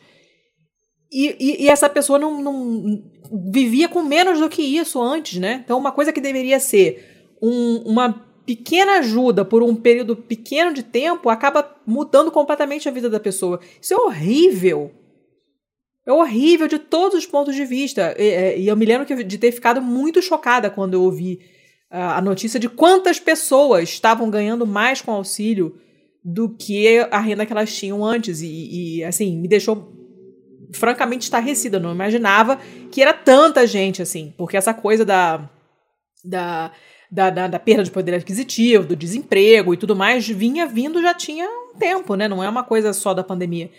E, 1.12 1.36
e, 1.38 1.64
e 1.66 1.68
essa 1.68 1.90
pessoa 1.90 2.18
não, 2.18 2.42
não 2.42 3.04
vivia 3.52 3.90
com 3.90 4.02
menos 4.02 4.40
do 4.40 4.48
que 4.48 4.62
isso 4.62 5.02
antes, 5.02 5.40
né? 5.40 5.62
Então, 5.66 5.78
uma 5.78 5.92
coisa 5.92 6.14
que 6.14 6.22
deveria 6.22 6.58
ser 6.58 7.36
um, 7.42 7.84
uma 7.86 8.27
pequena 8.48 9.00
ajuda 9.00 9.44
por 9.44 9.62
um 9.62 9.76
período 9.76 10.16
pequeno 10.16 10.74
de 10.74 10.82
tempo 10.82 11.30
acaba 11.30 11.70
mudando 11.86 12.32
completamente 12.32 12.88
a 12.88 12.92
vida 12.92 13.10
da 13.10 13.20
pessoa. 13.20 13.60
Isso 13.82 13.94
é 13.94 13.98
horrível. 13.98 14.92
É 16.06 16.14
horrível 16.14 16.70
de 16.70 16.80
todos 16.80 17.20
os 17.20 17.26
pontos 17.26 17.54
de 17.54 17.66
vista. 17.66 18.16
E, 18.18 18.62
e 18.62 18.68
eu 18.70 18.78
me 18.78 18.86
lembro 18.86 19.06
de 19.22 19.38
ter 19.38 19.52
ficado 19.52 19.82
muito 19.82 20.22
chocada 20.22 20.70
quando 20.70 20.94
eu 20.94 21.02
ouvi 21.04 21.42
a 21.90 22.22
notícia 22.22 22.60
de 22.60 22.70
quantas 22.70 23.20
pessoas 23.20 23.90
estavam 23.90 24.30
ganhando 24.30 24.66
mais 24.66 25.02
com 25.02 25.12
auxílio 25.12 25.78
do 26.24 26.50
que 26.50 27.00
a 27.12 27.20
renda 27.20 27.46
que 27.46 27.52
elas 27.52 27.76
tinham 27.76 28.04
antes. 28.04 28.42
E, 28.42 29.00
e 29.00 29.04
assim, 29.04 29.38
me 29.38 29.48
deixou 29.50 29.94
francamente 30.74 31.26
estarrecida. 31.26 31.82
Não 31.82 31.92
imaginava 31.92 32.58
que 32.92 33.02
era 33.02 33.14
tanta 33.14 33.68
gente 33.68 34.02
assim. 34.02 34.34
Porque 34.38 34.56
essa 34.56 34.74
coisa 34.74 35.04
da. 35.04 35.50
da 36.24 36.72
da, 37.12 37.30
da, 37.30 37.48
da, 37.48 37.60
perda 37.60 37.84
de 37.84 37.92
poder 37.92 38.14
aquisitivo, 38.14 38.88
do 38.88 38.96
desemprego 38.96 39.74
e 39.74 39.78
tudo 39.78 39.96
mais, 39.96 40.28
vinha 40.28 40.66
vindo 40.66 41.02
já 41.02 41.14
tinha 41.14 41.48
um 41.48 41.78
tempo, 41.78 42.16
né? 42.16 42.28
Não 42.28 42.44
é 42.44 42.50
uma 42.50 42.64
coisa 42.64 42.94
só 42.94 43.14
da 43.14 43.24
pandemia. 43.24 43.70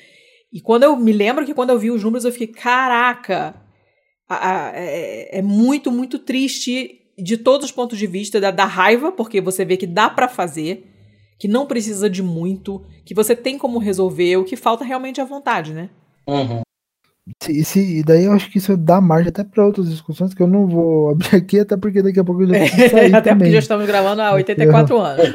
E 0.52 0.60
quando 0.60 0.84
eu 0.84 0.96
me 0.96 1.12
lembro 1.12 1.44
que 1.44 1.54
quando 1.54 1.70
eu 1.70 1.78
vi 1.78 1.90
os 1.90 2.02
números, 2.02 2.24
eu 2.24 2.32
fiquei, 2.32 2.46
caraca, 2.46 3.54
a, 4.28 4.68
a, 4.68 4.72
é, 4.74 5.38
é, 5.38 5.42
muito, 5.42 5.90
muito 5.90 6.18
triste 6.18 7.00
de 7.18 7.36
todos 7.36 7.66
os 7.66 7.72
pontos 7.72 7.98
de 7.98 8.06
vista, 8.06 8.40
da, 8.40 8.50
da 8.50 8.64
raiva, 8.64 9.12
porque 9.12 9.40
você 9.40 9.64
vê 9.64 9.76
que 9.76 9.86
dá 9.86 10.08
para 10.08 10.28
fazer, 10.28 10.86
que 11.38 11.48
não 11.48 11.66
precisa 11.66 12.08
de 12.08 12.22
muito, 12.22 12.84
que 13.04 13.14
você 13.14 13.34
tem 13.34 13.58
como 13.58 13.78
resolver, 13.78 14.36
o 14.36 14.44
que 14.44 14.56
falta 14.56 14.84
realmente 14.84 15.20
é 15.20 15.22
a 15.22 15.26
vontade, 15.26 15.74
né? 15.74 15.90
Uhum. 16.26 16.62
E, 17.48 17.64
se, 17.64 17.98
e 17.98 18.02
daí 18.02 18.24
eu 18.24 18.32
acho 18.32 18.50
que 18.50 18.58
isso 18.58 18.76
dá 18.76 19.00
margem 19.00 19.28
até 19.28 19.44
para 19.44 19.66
outras 19.66 19.90
discussões 19.90 20.34
que 20.34 20.42
eu 20.42 20.46
não 20.46 20.66
vou 20.66 21.10
abrir 21.12 21.36
aqui, 21.36 21.60
até 21.60 21.76
porque 21.76 22.02
daqui 22.02 22.20
a 22.20 22.24
pouco 22.24 22.42
eu 22.42 22.48
já 22.48 22.54
preciso 22.54 22.88
sair 22.90 23.14
Até 23.14 23.30
também. 23.30 23.38
porque 23.38 23.52
já 23.52 23.58
estamos 23.58 23.86
gravando 23.86 24.22
há 24.22 24.32
84 24.32 24.94
eu... 24.94 25.00
anos. 25.02 25.28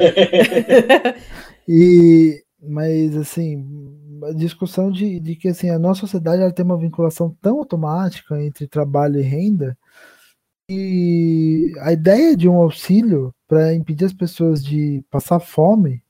e, 1.68 2.42
mas 2.62 3.16
assim, 3.16 3.64
a 4.24 4.32
discussão 4.32 4.90
de, 4.90 5.20
de 5.20 5.36
que 5.36 5.48
assim, 5.48 5.70
a 5.70 5.78
nossa 5.78 6.00
sociedade 6.00 6.42
ela 6.42 6.52
tem 6.52 6.64
uma 6.64 6.78
vinculação 6.78 7.36
tão 7.40 7.58
automática 7.58 8.40
entre 8.42 8.66
trabalho 8.66 9.20
e 9.20 9.22
renda 9.22 9.76
e 10.68 11.72
a 11.80 11.92
ideia 11.92 12.34
de 12.34 12.48
um 12.48 12.54
auxílio 12.54 13.34
para 13.46 13.74
impedir 13.74 14.06
as 14.06 14.14
pessoas 14.14 14.64
de 14.64 15.04
passar 15.10 15.38
fome 15.38 16.02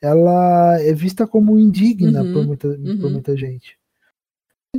ela 0.00 0.80
é 0.80 0.92
vista 0.92 1.26
como 1.26 1.58
indigna 1.58 2.22
Uhum, 2.22 2.32
por, 2.32 2.46
muita, 2.46 2.68
uhum. 2.68 2.98
por 3.00 3.10
muita 3.10 3.36
gente 3.36 3.78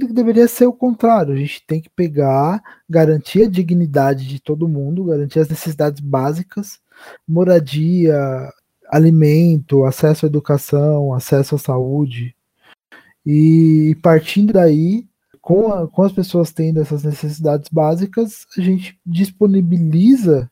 que 0.06 0.14
deveria 0.14 0.48
ser 0.48 0.66
o 0.68 0.74
contrário. 0.74 1.34
A 1.34 1.38
gente 1.38 1.64
tem 1.66 1.82
que 1.82 1.90
pegar, 1.90 2.62
garantir 2.90 3.44
a 3.44 3.50
dignidade 3.50 4.28
de 4.28 4.40
todo 4.40 4.68
mundo, 4.68 5.06
garantir 5.06 5.40
as 5.40 5.48
necessidades 5.48 6.02
básicas, 6.02 6.80
moradia, 7.28 8.20
alimento, 8.90 9.86
acesso 9.86 10.26
à 10.26 10.28
educação, 10.28 11.14
acesso 11.14 11.56
à 11.56 11.58
saúde. 11.58 12.36
E 13.26 13.98
partindo 14.02 14.54
daí, 14.54 15.08
com, 15.42 15.72
a, 15.72 15.88
com 15.88 16.04
as 16.04 16.12
pessoas 16.12 16.52
tendo 16.52 16.82
essas 16.82 17.04
necessidades 17.04 17.70
básicas, 17.72 18.46
a 18.58 18.62
gente 18.62 19.00
disponibiliza 19.06 20.52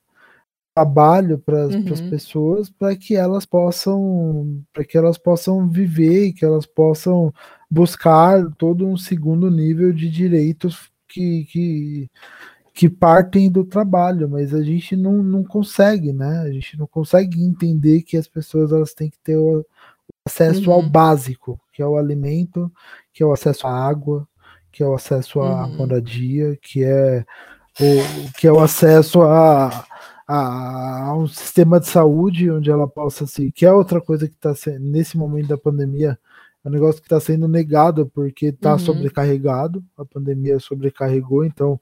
trabalho 0.75 1.39
para 1.39 1.63
as 1.65 1.75
Uhum. 1.75 2.09
pessoas 2.09 2.69
para 2.69 2.95
que 2.97 3.15
elas 3.15 3.45
possam 3.45 4.61
para 4.73 4.83
que 4.85 4.97
elas 4.97 5.17
possam 5.17 5.69
viver 5.69 6.27
e 6.27 6.33
que 6.33 6.43
elas 6.45 6.65
possam 6.65 7.33
buscar 7.71 8.43
todo 8.57 8.85
um 8.85 8.97
segundo 8.97 9.49
nível 9.49 9.93
de 9.93 10.09
direitos 10.09 10.91
que, 11.07 11.45
que, 11.45 12.09
que 12.73 12.89
partem 12.89 13.49
do 13.49 13.63
trabalho, 13.63 14.29
mas 14.29 14.53
a 14.53 14.61
gente 14.61 14.95
não, 14.97 15.23
não 15.23 15.43
consegue, 15.45 16.11
né? 16.13 16.39
A 16.41 16.51
gente 16.51 16.77
não 16.77 16.87
consegue 16.87 17.41
entender 17.41 18.01
que 18.03 18.17
as 18.17 18.27
pessoas 18.27 18.71
elas 18.73 18.93
têm 18.93 19.09
que 19.09 19.19
ter 19.19 19.37
o 19.37 19.65
acesso 20.25 20.71
ao 20.71 20.81
Uhum. 20.81 20.89
básico, 20.89 21.59
que 21.73 21.81
é 21.81 21.87
o 21.87 21.97
alimento, 21.97 22.71
que 23.13 23.23
é 23.23 23.25
o 23.25 23.31
acesso 23.33 23.67
à 23.67 23.71
água, 23.71 24.27
que 24.71 24.83
é 24.83 24.87
o 24.87 24.93
acesso 24.95 25.39
à 25.41 25.67
Uhum. 25.67 25.77
moradia, 25.77 26.57
que 26.61 26.83
é 26.83 27.25
o 27.79 28.31
que 28.37 28.47
é 28.47 28.51
o 28.51 28.59
acesso 28.59 29.21
a, 29.23 29.85
a, 30.27 31.07
a 31.09 31.17
um 31.17 31.27
sistema 31.27 31.79
de 31.79 31.87
saúde 31.87 32.49
onde 32.51 32.69
ela 32.71 32.87
possa 32.87 33.27
se, 33.27 33.51
que 33.51 33.65
é 33.65 33.71
outra 33.71 34.01
coisa 34.01 34.27
que 34.27 34.35
está 34.35 34.53
nesse 34.79 35.17
momento 35.17 35.47
da 35.49 35.57
pandemia 35.57 36.17
é 36.63 36.67
um 36.67 36.71
negócio 36.71 37.01
que 37.01 37.05
está 37.07 37.19
sendo 37.19 37.47
negado 37.47 38.07
porque 38.13 38.47
está 38.47 38.73
Uhum. 38.73 38.79
sobrecarregado, 38.79 39.83
a 39.97 40.03
pandemia 40.05 40.59
sobrecarregou, 40.59 41.45
então 41.45 41.79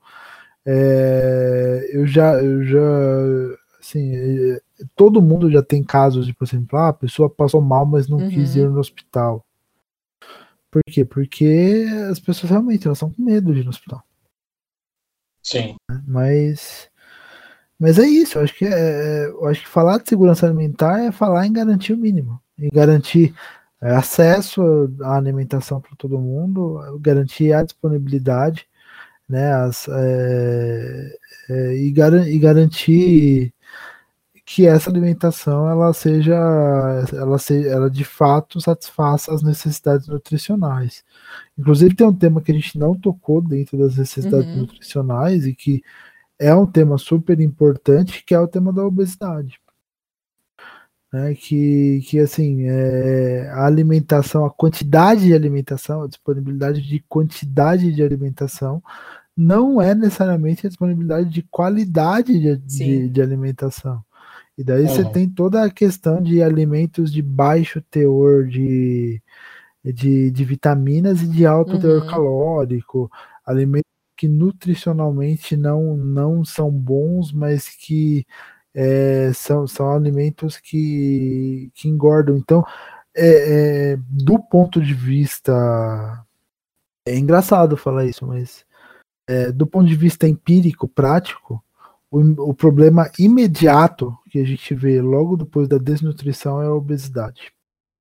é, 0.65 1.89
eu 1.91 2.05
já, 2.07 2.33
eu 2.43 2.63
já, 2.65 2.79
assim, 3.79 4.15
é, 4.15 4.59
todo 4.95 5.21
mundo 5.21 5.49
já 5.51 5.61
tem 5.63 5.83
casos 5.83 6.25
de, 6.25 6.33
por 6.33 6.45
exemplo, 6.45 6.77
ah, 6.79 6.89
a 6.89 6.93
pessoa 6.93 7.29
passou 7.29 7.61
mal, 7.61 7.85
mas 7.85 8.07
não 8.09 8.19
Uhum. 8.19 8.29
quis 8.29 8.55
ir 8.55 8.69
no 8.69 8.79
hospital. 8.79 9.45
Por 10.71 10.81
quê? 10.87 11.05
Porque 11.05 11.85
as 12.09 12.19
pessoas 12.19 12.49
realmente 12.49 12.87
elas 12.87 12.97
estão 12.97 13.11
com 13.11 13.21
medo 13.23 13.53
de 13.53 13.59
ir 13.59 13.63
no 13.63 13.69
hospital. 13.69 14.03
Sim. 15.41 15.75
Mas, 16.07 16.89
mas 17.83 17.99
é 17.99 18.07
isso. 18.07 18.37
Eu 18.37 18.43
acho 18.43 18.55
que 18.55 18.65
é, 18.65 19.25
eu 19.27 19.45
acho 19.45 19.61
que 19.61 19.67
falar 19.67 19.97
de 19.97 20.07
segurança 20.07 20.45
alimentar 20.45 20.99
é 21.01 21.11
falar 21.11 21.45
em 21.45 21.51
garantir 21.51 21.91
o 21.91 21.97
mínimo, 21.97 22.39
em 22.57 22.69
garantir 22.69 23.35
é, 23.81 23.91
acesso 23.93 24.61
à 25.01 25.17
alimentação 25.17 25.81
para 25.81 25.93
todo 25.97 26.17
mundo, 26.17 26.79
garantir 27.01 27.51
a 27.51 27.61
disponibilidade, 27.61 28.65
né, 29.27 29.53
as, 29.53 29.85
é, 29.89 31.17
é, 31.49 31.75
e, 31.75 31.91
gar 31.91 32.13
e 32.25 32.39
garantir 32.39 33.53
que 34.45 34.65
essa 34.65 34.89
alimentação 34.89 35.69
ela 35.69 35.91
seja, 35.93 36.35
ela 37.13 37.37
seja, 37.37 37.67
ela 37.69 37.89
de 37.89 38.05
fato 38.05 38.61
satisfaça 38.61 39.33
as 39.33 39.43
necessidades 39.43 40.07
nutricionais. 40.07 41.03
Inclusive 41.57 41.95
tem 41.95 42.07
um 42.07 42.15
tema 42.15 42.41
que 42.41 42.51
a 42.51 42.55
gente 42.55 42.79
não 42.79 42.95
tocou 42.95 43.41
dentro 43.41 43.77
das 43.77 43.97
necessidades 43.97 44.47
Uhum. 44.47 44.61
nutricionais 44.61 45.45
e 45.45 45.53
que 45.53 45.81
é 46.39 46.53
um 46.55 46.65
tema 46.65 46.97
super 46.97 47.39
importante, 47.39 48.23
que 48.25 48.33
é 48.35 48.39
o 48.39 48.47
tema 48.47 48.71
da 48.73 48.85
obesidade. 48.85 49.59
Né, 51.11 51.35
que, 51.35 52.01
que 52.07 52.19
assim 52.19 52.63
é, 52.67 53.47
a 53.51 53.67
alimentação, 53.67 54.45
a 54.45 54.49
quantidade 54.51 55.25
de 55.25 55.33
alimentação, 55.35 56.01
a 56.01 56.07
disponibilidade 56.07 56.81
de 56.81 56.99
quantidade 57.07 57.93
de 57.93 58.01
alimentação 58.01 58.81
não 59.37 59.79
é 59.81 59.93
necessariamente 59.93 60.65
a 60.65 60.69
disponibilidade 60.69 61.29
de 61.29 61.43
qualidade 61.43 62.39
de, 62.39 62.57
de, 62.57 63.09
de 63.09 63.21
alimentação. 63.21 64.03
E 64.57 64.63
daí 64.63 64.87
você 64.89 65.03
Uhum. 65.03 65.11
tem 65.11 65.29
toda 65.29 65.63
a 65.63 65.69
questão 65.71 66.21
de 66.21 66.41
alimentos 66.41 67.11
de 67.11 67.21
baixo 67.21 67.81
teor 67.91 68.47
de, 68.47 69.21
de, 69.83 70.31
de 70.31 70.45
vitaminas 70.45 71.21
e 71.21 71.27
de 71.27 71.45
alto 71.45 71.73
Uhum. 71.75 71.79
teor 71.81 72.05
calórico, 72.07 73.11
alimentos 73.45 73.91
que 74.15 74.27
nutricionalmente 74.27 75.57
não, 75.57 75.97
não 75.97 76.45
são 76.45 76.71
bons, 76.71 77.31
mas 77.31 77.69
que 77.69 78.25
é, 78.73 79.31
são, 79.33 79.67
são 79.67 79.91
alimentos 79.91 80.57
que, 80.57 81.71
que 81.73 81.87
engordam. 81.87 82.37
Então, 82.37 82.65
é, 83.15 83.91
é, 83.93 83.97
do 84.09 84.39
ponto 84.39 84.81
de 84.81 84.93
vista. 84.93 86.25
É 87.05 87.17
engraçado 87.17 87.75
falar 87.75 88.05
isso, 88.05 88.25
mas 88.25 88.65
é, 89.27 89.51
do 89.51 89.67
ponto 89.67 89.87
de 89.87 89.95
vista 89.95 90.27
empírico, 90.27 90.87
prático, 90.87 91.63
o, 92.09 92.49
o 92.49 92.53
problema 92.53 93.11
imediato 93.19 94.17
que 94.29 94.39
a 94.39 94.45
gente 94.45 94.73
vê 94.73 95.01
logo 95.01 95.35
depois 95.35 95.67
da 95.67 95.77
desnutrição 95.77 96.61
é 96.61 96.65
a 96.65 96.73
obesidade. 96.73 97.51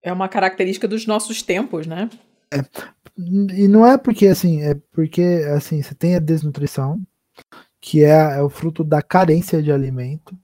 É 0.03 0.13
uma 0.13 0.29
característica 0.29 0.87
dos 0.87 1.07
nossos 1.07 1.43
tempos, 1.43 1.87
né? 1.87 2.09
E 3.17 3.69
não 3.69 3.87
é 3.87 3.99
porque 3.99 4.27
assim, 4.27 4.63
é 4.63 4.75
porque 4.93 5.23
assim, 5.55 5.83
você 5.83 5.95
tem 5.95 6.17
a 6.17 6.21
desnutrição, 6.21 7.01
que 7.81 8.05
é, 8.05 8.39
é 8.39 8.43
o 8.43 8.51
fruto 8.51 8.85
da 8.85 9.03
carência 9.03 9.63
de 9.63 9.73
alimento. 9.73 10.37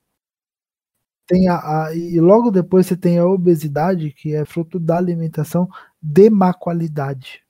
Tem 1.27 1.49
a, 1.49 1.85
a- 1.87 1.95
e 1.95 2.19
logo 2.21 2.51
depois 2.51 2.87
você 2.87 2.97
tem 2.97 3.19
a 3.19 3.27
obesidade, 3.27 4.11
que 4.13 4.35
é 4.35 4.45
fruto 4.45 4.79
da 4.79 4.97
alimentação 4.97 5.69
de 6.01 6.31
má 6.31 6.55
qualidade. 6.55 7.43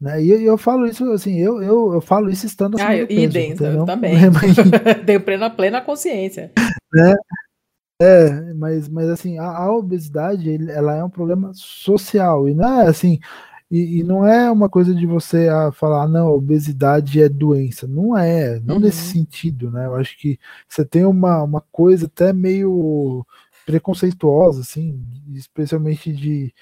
Né? 0.00 0.22
E 0.24 0.30
eu, 0.30 0.40
eu 0.42 0.58
falo 0.58 0.86
isso 0.86 1.10
assim, 1.12 1.38
eu, 1.38 1.62
eu, 1.62 1.94
eu 1.94 2.00
falo 2.00 2.30
isso 2.30 2.46
estando 2.46 2.76
Ah, 2.80 2.96
eu, 2.96 3.06
peso, 3.06 3.32
tem 3.34 3.52
eu 3.52 3.84
também. 3.84 4.14
Tenho 5.06 5.20
plena, 5.22 5.50
plena 5.50 5.80
consciência. 5.80 6.52
É, 8.00 8.52
mas, 8.54 8.88
mas 8.88 9.08
assim, 9.08 9.38
a, 9.38 9.44
a 9.46 9.72
obesidade, 9.74 10.54
ela 10.70 10.94
é 10.96 11.02
um 11.04 11.08
problema 11.08 11.50
social, 11.54 12.46
e 12.48 12.54
não 12.54 12.82
é 12.82 12.88
assim, 12.88 13.18
e, 13.70 13.98
e 14.00 14.04
não 14.04 14.26
é 14.26 14.50
uma 14.50 14.68
coisa 14.68 14.94
de 14.94 15.06
você 15.06 15.48
ah, 15.48 15.72
falar, 15.72 16.08
não, 16.08 16.28
obesidade 16.28 17.20
é 17.20 17.28
doença, 17.28 17.86
não 17.86 18.16
é, 18.16 18.60
não 18.60 18.76
Uhum. 18.76 18.80
nesse 18.80 19.02
sentido, 19.12 19.70
né, 19.70 19.86
eu 19.86 19.96
acho 19.96 20.16
que 20.18 20.38
você 20.68 20.84
tem 20.84 21.04
uma, 21.04 21.42
uma 21.42 21.60
coisa 21.72 22.06
até 22.06 22.32
meio 22.32 23.26
preconceituosa, 23.64 24.60
assim, 24.62 25.04
especialmente 25.34 26.12
de, 26.12 26.54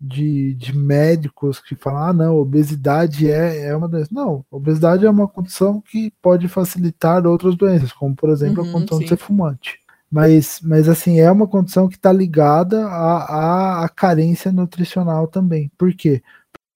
de, 0.00 0.54
de 0.54 0.76
médicos 0.76 1.60
que 1.60 1.74
falam, 1.76 2.02
ah, 2.04 2.12
não, 2.12 2.36
obesidade 2.36 3.30
é, 3.30 3.68
é 3.68 3.76
uma 3.76 3.88
doença, 3.88 4.10
não, 4.12 4.44
obesidade 4.50 5.06
é 5.06 5.10
uma 5.10 5.28
condição 5.28 5.80
que 5.80 6.12
pode 6.22 6.48
facilitar 6.48 7.26
outras 7.26 7.56
doenças, 7.56 7.92
como, 7.92 8.14
por 8.16 8.30
exemplo, 8.30 8.62
Uhum, 8.62 8.70
a 8.70 8.72
condição 8.72 9.00
de 9.00 9.04
sim. 9.04 9.08
ser 9.08 9.16
fumante. 9.18 9.80
Mas, 10.16 10.62
mas 10.62 10.88
assim, 10.88 11.20
é 11.20 11.30
uma 11.30 11.46
condição 11.46 11.86
que 11.90 11.96
está 11.96 12.10
ligada 12.10 12.86
à, 12.86 13.84
à, 13.84 13.88
carência 13.90 14.50
nutricional 14.50 15.28
também. 15.28 15.70
Por 15.76 15.92
quê? 15.92 16.22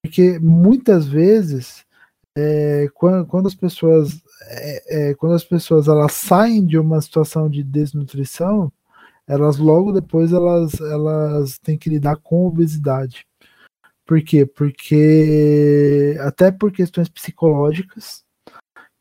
Porque 0.03 0.39
muitas 0.39 1.07
vezes, 1.07 1.87
é, 2.37 2.89
quando, 2.95 3.27
quando 3.27 3.49
as 3.49 3.55
pessoas, 3.55 4.21
é, 4.43 5.11
é, 5.11 5.15
quando 5.15 5.37
as 5.37 5.45
pessoas 5.45 5.89
elas 5.89 6.13
saem 6.13 6.67
de 6.67 6.79
uma 6.79 7.01
situação 7.01 7.49
de 7.49 7.63
desnutrição, 7.65 8.71
elas 9.27 9.57
logo 9.57 9.91
depois 9.91 10.35
elas, 10.35 10.79
elas 10.79 11.59
têm 11.61 11.79
que 11.79 11.89
lidar 11.89 12.17
com 12.17 12.47
obesidade. 12.47 13.27
Por 14.05 14.23
quê? 14.23 14.45
Porque 14.45 16.15
até 16.21 16.53
por 16.53 16.71
questões 16.73 17.09
psicológicas, 17.09 18.23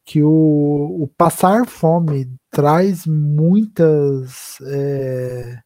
que 0.09 0.23
o, 0.23 1.03
o 1.03 1.07
passar 1.15 1.67
fome 1.67 2.35
traz 2.49 3.05
muitas 3.05 4.57
é, 4.63 5.59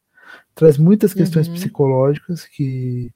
traz 0.54 0.78
muitas 0.78 1.14
questões 1.14 1.48
Uhum. 1.48 1.54
psicológicas 1.54 2.46
que, 2.46 3.10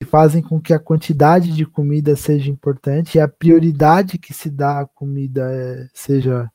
que 0.00 0.08
fazem 0.08 0.42
com 0.42 0.60
que 0.60 0.74
a 0.74 0.80
quantidade 0.80 1.52
de 1.52 1.64
comida 1.64 2.16
seja 2.16 2.50
importante 2.50 3.18
e 3.18 3.20
a 3.20 3.28
prioridade 3.28 4.18
que 4.18 4.34
se 4.34 4.50
dá 4.50 4.80
à 4.80 4.86
comida 4.86 5.48
é, 5.48 5.86
seja 5.94 6.50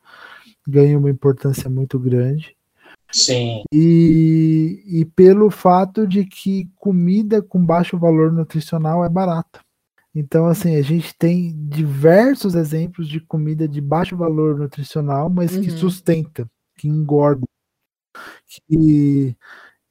ganhe 0.67 0.97
uma 0.97 1.09
importância 1.09 1.69
muito 1.69 1.97
grande 1.97 2.57
Sim. 3.09 3.63
e, 3.73 4.83
e 4.85 5.05
pelo 5.05 5.49
fato 5.49 6.05
de 6.05 6.25
que 6.25 6.69
comida 6.75 7.41
com 7.41 7.65
baixo 7.65 7.97
valor 7.97 8.33
nutricional 8.33 9.05
é 9.05 9.07
barata. 9.07 9.64
Então, 10.15 10.45
assim, 10.47 10.77
a 10.77 10.81
gente 10.81 11.13
tem 11.17 11.53
diversos 11.67 12.55
exemplos 12.55 13.07
de 13.07 13.19
comida 13.19 13.67
de 13.67 13.81
baixo 13.81 14.15
valor 14.15 14.57
nutricional, 14.57 15.29
mas 15.29 15.51
que 15.51 15.69
Uhum. 15.69 15.77
sustenta, 15.77 16.49
que 16.77 16.87
engorda, 16.87 17.45
que, 18.47 19.35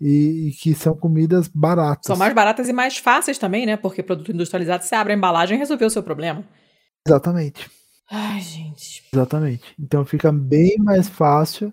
e, 0.01 0.49
e 0.49 0.53
que 0.61 0.75
são 0.75 0.97
comidas 0.97 1.49
baratas. 1.49 2.07
São 2.07 2.17
mais 2.17 2.35
baratas 2.35 2.69
e 2.69 2.73
mais 2.73 2.97
fáceis 2.99 3.39
também, 3.39 3.67
né? 3.67 3.77
Porque 3.77 4.03
produto 4.03 4.33
industrializado, 4.33 4.85
você 4.85 4.95
abre 4.95 5.13
a 5.13 5.17
embalagem 5.17 5.57
e 5.57 5.59
resolveu 5.59 5.89
o 5.89 5.91
seu 5.91 6.03
problema. 6.03 6.45
Exatamente, 7.07 7.71
Ai, 8.11 8.41
gente. 8.41 9.03
exatamente. 9.13 9.75
Então 9.79 10.05
fica 10.05 10.33
bem 10.33 10.77
mais 10.79 11.09
fácil 11.09 11.73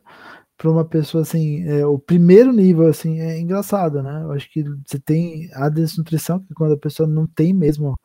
para 0.61 0.69
uma 0.69 0.85
pessoa 0.85 1.23
assim. 1.23 1.63
é, 1.67 1.83
o 1.87 1.97
primeiro 1.97 2.53
nível 2.53 2.87
assim 2.87 3.19
é 3.19 3.39
engraçado, 3.39 4.03
né? 4.03 4.21
Eu 4.23 4.31
acho 4.31 4.47
que 4.51 4.63
você 4.85 4.99
tem 4.99 5.49
a 5.55 5.67
desnutrição 5.69 6.39
que 6.39 6.53
quando 6.53 6.73
a 6.75 6.77
pessoa 6.77 7.09
não 7.09 7.25
tem 7.25 7.51
mesmo, 7.51 7.99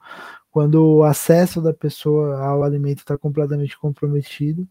quando 0.51 0.77
o 0.83 1.05
acesso 1.05 1.61
da 1.61 1.75
pessoa 1.75 2.39
ao 2.41 2.63
alimento 2.65 3.01
está 3.01 3.19
completamente 3.19 3.79
comprometido, 3.79 4.67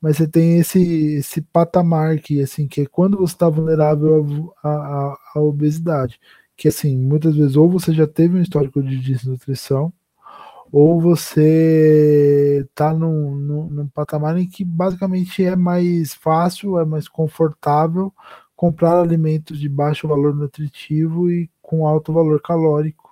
mas 0.00 0.18
você 0.18 0.28
tem 0.28 0.58
esse 0.60 0.80
esse 1.16 1.40
patamar 1.40 2.18
que 2.18 2.42
assim 2.42 2.68
que 2.68 2.82
é 2.82 2.86
quando 2.86 3.16
você 3.18 3.34
está 3.34 3.48
vulnerável 3.48 4.52
à 4.62 5.16
obesidade, 5.36 6.20
que 6.56 6.68
assim 6.68 6.98
muitas 6.98 7.34
vezes 7.36 7.56
ou 7.56 7.70
você 7.70 7.92
já 7.94 8.06
teve 8.06 8.36
um 8.38 8.42
histórico 8.42 8.82
de 8.82 8.98
desnutrição 8.98 9.92
ou 10.72 11.00
você 11.00 12.66
tá 12.74 12.92
num, 12.94 13.34
num, 13.34 13.64
num 13.70 13.88
patamar 13.88 14.36
em 14.38 14.48
que 14.48 14.64
basicamente 14.64 15.44
é 15.44 15.56
mais 15.56 16.14
fácil, 16.14 16.78
é 16.78 16.84
mais 16.84 17.08
confortável 17.08 18.12
comprar 18.54 19.00
alimentos 19.00 19.58
de 19.58 19.68
baixo 19.68 20.06
valor 20.06 20.34
nutritivo 20.34 21.30
e 21.30 21.50
com 21.62 21.86
alto 21.86 22.12
valor 22.12 22.40
calórico, 22.42 23.10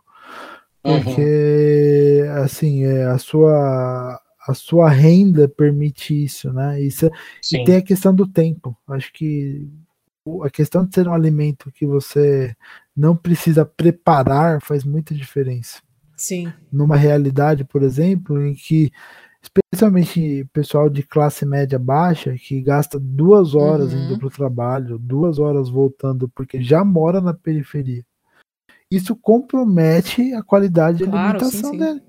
Uhum. 0.85 1.03
porque 1.05 2.23
assim 2.43 2.85
é, 2.85 3.05
a 3.07 3.19
sua 3.19 4.21
a 4.47 4.55
sua 4.55 4.89
renda 4.89 5.47
permite 5.49 6.25
isso, 6.25 6.51
né? 6.53 6.81
Isso 6.81 7.07
é- 7.07 7.11
Sim. 7.43 7.61
e 7.63 7.65
tem 7.65 7.77
a 7.77 7.83
questão 7.83 8.15
do 8.15 8.27
tempo. 8.27 8.75
Acho 8.89 9.13
que 9.13 9.69
a 10.43 10.49
questão 10.51 10.87
de 10.87 10.95
ser 10.95 11.07
um 11.09 11.13
alimento 11.13 11.71
que 11.73 11.87
você 11.87 12.55
não 12.97 13.15
precisa 13.17 13.65
preparar 13.67 14.63
faz 14.63 14.85
muita 14.85 15.15
diferença 15.15 15.81
Sim. 16.19 16.53
numa 16.71 16.97
realidade, 16.97 17.65
por 17.65 17.83
exemplo, 17.83 18.41
em 18.45 18.55
que 18.55 18.91
especialmente 19.41 20.45
pessoal 20.53 20.91
de 20.91 21.03
classe 21.03 21.47
média 21.47 21.79
baixa 21.79 22.35
que 22.35 22.61
gasta 22.61 22.99
duas 23.01 23.55
horas 23.55 23.93
Uhum. 23.93 24.01
indo 24.05 24.19
para 24.19 24.27
o 24.27 24.31
trabalho, 24.31 24.99
duas 24.99 25.39
horas 25.39 25.71
voltando 25.71 26.29
porque 26.29 26.61
já 26.61 26.85
mora 26.85 27.21
na 27.21 27.33
periferia. 27.33 28.05
Isso 28.91 29.15
compromete 29.15 30.33
a 30.35 30.43
qualidade 30.43 30.99
de 30.99 31.05
Claro, 31.05 31.27
alimentação 31.27 31.71
sim, 31.71 31.79
sim. 31.79 31.79
dele. 31.79 32.03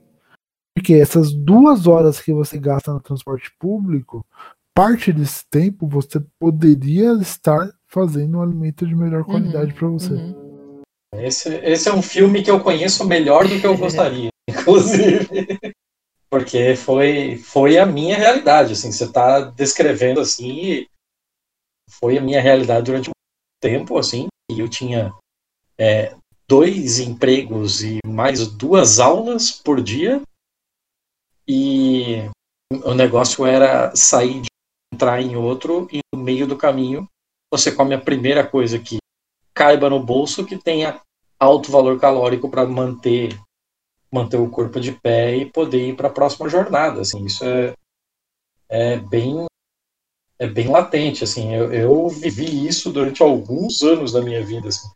Porque 0.76 0.94
essas 0.94 1.34
duas 1.34 1.88
horas 1.88 2.20
que 2.22 2.34
você 2.34 2.58
gasta 2.58 2.94
no 2.94 3.02
transporte 3.02 3.52
público, 3.60 4.26
parte 4.74 5.12
desse 5.12 5.46
tempo 5.50 5.88
você 5.88 6.22
poderia 6.40 7.12
estar 7.22 7.70
fazendo 7.88 8.38
um 8.38 8.42
alimento 8.42 8.88
de 8.88 8.96
melhor 8.96 9.24
qualidade 9.26 9.72
Uhum, 9.74 9.78
para 9.78 9.88
você. 9.90 10.14
uhum. 10.14 10.49
Esse, 11.16 11.56
esse 11.58 11.90
é 11.90 11.94
um 11.94 12.02
filme 12.02 12.44
que 12.44 12.52
eu 12.52 12.60
conheço 12.60 13.06
melhor 13.06 13.48
do 13.48 13.60
que 13.60 13.66
eu 13.66 13.78
gostaria, 13.78 14.30
inclusive. 14.50 15.48
Porque 16.30 16.76
foi, 16.76 17.38
foi 17.38 17.78
a 17.78 17.86
minha 17.86 18.16
realidade, 18.16 18.74
assim, 18.74 18.92
você 18.92 19.06
está 19.06 19.40
descrevendo 19.40 20.20
assim, 20.20 20.86
foi 21.90 22.18
a 22.18 22.22
minha 22.22 22.40
realidade 22.40 22.86
durante 22.86 23.10
um 23.10 23.14
tempo, 23.60 23.98
assim, 23.98 24.28
e 24.52 24.60
eu 24.60 24.70
tinha 24.70 25.12
é, 25.78 26.16
dois 26.48 27.00
empregos 27.00 27.84
e 27.84 28.00
mais 28.06 28.48
duas 28.48 29.00
aulas 29.00 29.52
por 29.52 29.82
dia, 29.82 30.22
e 31.48 32.30
o 32.84 32.94
negócio 32.94 33.44
era 33.44 33.96
sair 33.96 34.42
de 34.42 34.48
um, 34.48 34.96
entrar 34.96 35.20
em 35.20 35.36
outro, 35.36 35.88
e 35.92 36.00
no 36.14 36.22
meio 36.22 36.46
do 36.46 36.56
caminho 36.56 37.08
você 37.52 37.72
come 37.72 37.96
a 37.96 38.00
primeira 38.00 38.48
coisa 38.48 38.78
que 38.78 39.00
caiba 39.60 39.90
no 39.90 40.02
bolso 40.02 40.46
que 40.46 40.58
tenha 40.58 41.02
alto 41.38 41.70
valor 41.70 42.00
calórico 42.00 42.50
para 42.50 42.66
manter 42.66 43.38
manter 44.10 44.38
o 44.38 44.50
corpo 44.50 44.80
de 44.80 44.94
pé 44.94 45.36
e 45.36 45.46
poder 45.46 45.90
ir 45.90 45.98
para 45.98 46.08
a 46.08 46.12
próxima 46.12 46.48
jornada 46.48 47.02
assim. 47.02 47.26
Isso 47.26 47.44
é, 47.44 47.74
é 48.70 48.98
bem 48.98 49.48
é 50.40 50.48
bem 50.48 50.70
latente 50.70 51.26
assim. 51.26 51.54
Eu, 51.54 51.74
eu 51.74 52.08
vivi 52.08 52.66
isso 52.66 52.90
durante 52.90 53.22
alguns 53.22 53.84
anos 53.84 54.14
da 54.14 54.22
minha 54.22 54.42
vida 54.44 54.70
assim. 54.70 54.88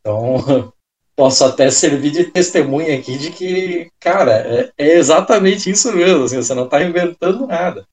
então 0.00 0.72
posso 1.14 1.44
até 1.44 1.70
servir 1.70 2.10
de 2.10 2.24
testemunha 2.24 2.98
aqui 2.98 3.16
de 3.16 3.30
que 3.30 3.88
cara 4.00 4.32
é, 4.32 4.72
é 4.76 4.98
exatamente 4.98 5.70
isso 5.70 5.92
mesmo 5.92 6.24
assim, 6.24 6.42
você 6.42 6.52
não 6.52 6.64
está 6.64 6.82
inventando 6.82 7.46
nada. 7.46 7.86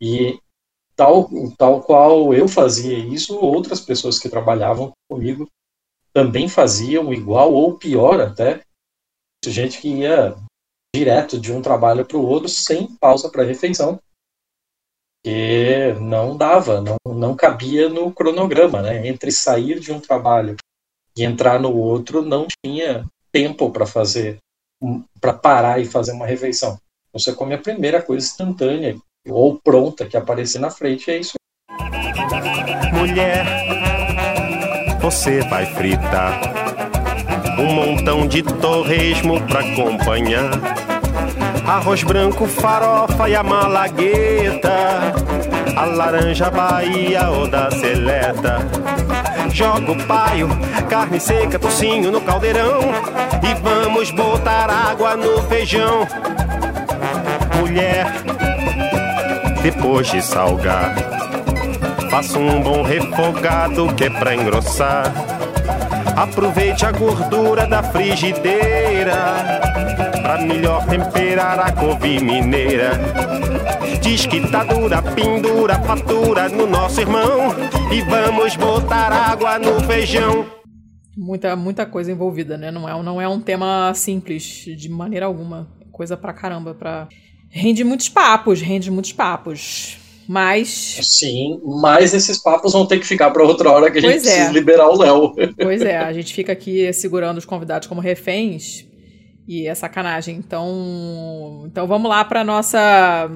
E 0.00 0.40
tal, 1.02 1.28
tal 1.58 1.82
qual 1.82 2.32
eu 2.32 2.46
fazia 2.46 2.96
isso, 2.96 3.36
outras 3.36 3.80
pessoas 3.80 4.18
que 4.18 4.28
trabalhavam 4.28 4.92
comigo 5.10 5.48
também 6.12 6.48
faziam 6.48 7.12
igual 7.12 7.52
ou 7.52 7.76
pior 7.76 8.20
até. 8.20 8.62
Gente 9.44 9.80
que 9.80 9.88
ia 9.88 10.36
direto 10.94 11.40
de 11.40 11.52
um 11.52 11.60
trabalho 11.60 12.04
para 12.04 12.16
o 12.16 12.24
outro 12.24 12.48
sem 12.48 12.86
pausa 12.96 13.28
para 13.28 13.42
refeição, 13.42 13.98
que 15.24 15.94
não 16.00 16.36
dava, 16.36 16.80
não, 16.80 16.96
não 17.06 17.34
cabia 17.34 17.88
no 17.88 18.12
cronograma, 18.12 18.82
né? 18.82 19.06
Entre 19.08 19.32
sair 19.32 19.80
de 19.80 19.90
um 19.90 20.00
trabalho 20.00 20.56
e 21.16 21.24
entrar 21.24 21.58
no 21.58 21.74
outro 21.74 22.22
não 22.22 22.46
tinha 22.64 23.04
tempo 23.32 23.70
para 23.70 23.86
fazer, 23.86 24.38
para 25.20 25.32
parar 25.32 25.80
e 25.80 25.84
fazer 25.84 26.12
uma 26.12 26.26
refeição. 26.26 26.78
Você 27.12 27.34
come 27.34 27.54
a 27.54 27.58
primeira 27.58 28.00
coisa 28.00 28.24
instantânea 28.24 28.96
ou 29.28 29.58
pronta 29.58 30.06
que 30.06 30.16
aparecer 30.16 30.58
na 30.58 30.70
frente, 30.70 31.10
é 31.10 31.18
isso. 31.18 31.34
Mulher, 32.92 33.46
você 35.00 35.40
vai 35.42 35.66
fritar 35.66 36.40
um 37.58 37.72
montão 37.72 38.26
de 38.26 38.42
torresmo 38.42 39.40
pra 39.46 39.60
acompanhar. 39.60 40.50
Arroz 41.66 42.02
branco, 42.02 42.46
farofa 42.46 43.28
e 43.28 43.36
a 43.36 43.42
malagueta, 43.42 45.12
a 45.76 45.84
laranja 45.84 46.50
Bahia 46.50 47.30
ou 47.30 47.48
da 47.48 47.70
seleta. 47.70 48.58
Joga 49.52 49.92
o 49.92 50.06
paio, 50.06 50.48
carne 50.88 51.20
seca, 51.20 51.58
tocinho 51.58 52.10
no 52.10 52.20
caldeirão 52.20 52.80
e 53.42 53.54
vamos 53.60 54.10
botar 54.10 54.70
água 54.70 55.16
no 55.16 55.42
feijão. 55.42 56.06
Mulher, 57.60 58.06
depois 59.62 60.10
de 60.10 60.20
salgar. 60.20 60.94
Faça 62.10 62.38
um 62.38 62.60
bom 62.60 62.82
refogado 62.82 63.94
que 63.94 64.04
é 64.04 64.10
pra 64.10 64.34
engrossar. 64.34 65.12
Aproveite 66.16 66.84
a 66.84 66.92
gordura 66.92 67.66
da 67.66 67.82
frigideira 67.82 69.60
pra 70.20 70.42
melhor 70.42 70.84
temperar 70.86 71.58
a 71.58 71.72
couve 71.72 72.20
mineira. 72.20 72.92
Que 74.02 74.46
tá 74.50 74.62
dura, 74.62 75.00
pendura, 75.00 75.78
fatura 75.80 76.48
no 76.48 76.66
nosso 76.66 77.00
irmão 77.00 77.54
e 77.90 78.02
vamos 78.02 78.56
botar 78.56 79.10
água 79.10 79.58
no 79.58 79.80
feijão. 79.80 80.46
Muita, 81.16 81.56
muita 81.56 81.86
coisa 81.86 82.12
envolvida, 82.12 82.58
né? 82.58 82.70
Não 82.70 82.88
é, 82.88 83.02
não 83.02 83.20
é 83.20 83.26
um 83.26 83.40
tema 83.40 83.92
simples 83.94 84.64
de 84.76 84.88
maneira 84.88 85.26
alguma. 85.26 85.66
Coisa 85.90 86.16
pra 86.16 86.32
caramba, 86.32 86.74
pra 86.74 87.08
Rende 87.54 87.84
muitos 87.84 88.08
papos, 88.08 88.62
rende 88.62 88.90
muitos 88.90 89.12
papos. 89.12 89.98
Mas. 90.26 90.68
Sim, 91.02 91.60
mas 91.62 92.14
esses 92.14 92.38
papos 92.38 92.72
vão 92.72 92.86
ter 92.86 92.98
que 92.98 93.06
ficar 93.06 93.30
para 93.30 93.42
outra 93.42 93.70
hora 93.70 93.90
que 93.90 93.98
a 93.98 94.00
gente 94.00 94.10
Pois 94.10 94.26
é. 94.26 94.30
precisa 94.30 94.52
liberar 94.52 94.88
o 94.88 94.96
Léo. 94.96 95.34
Pois 95.60 95.82
é, 95.82 95.98
a 96.00 96.12
gente 96.14 96.32
fica 96.32 96.52
aqui 96.52 96.90
segurando 96.94 97.36
os 97.36 97.44
convidados 97.44 97.86
como 97.86 98.00
reféns 98.00 98.86
e 99.46 99.66
é 99.66 99.74
sacanagem. 99.74 100.36
Então, 100.36 101.64
então 101.66 101.86
vamos 101.86 102.08
lá 102.08 102.24
para 102.24 102.42
nossa 102.42 103.30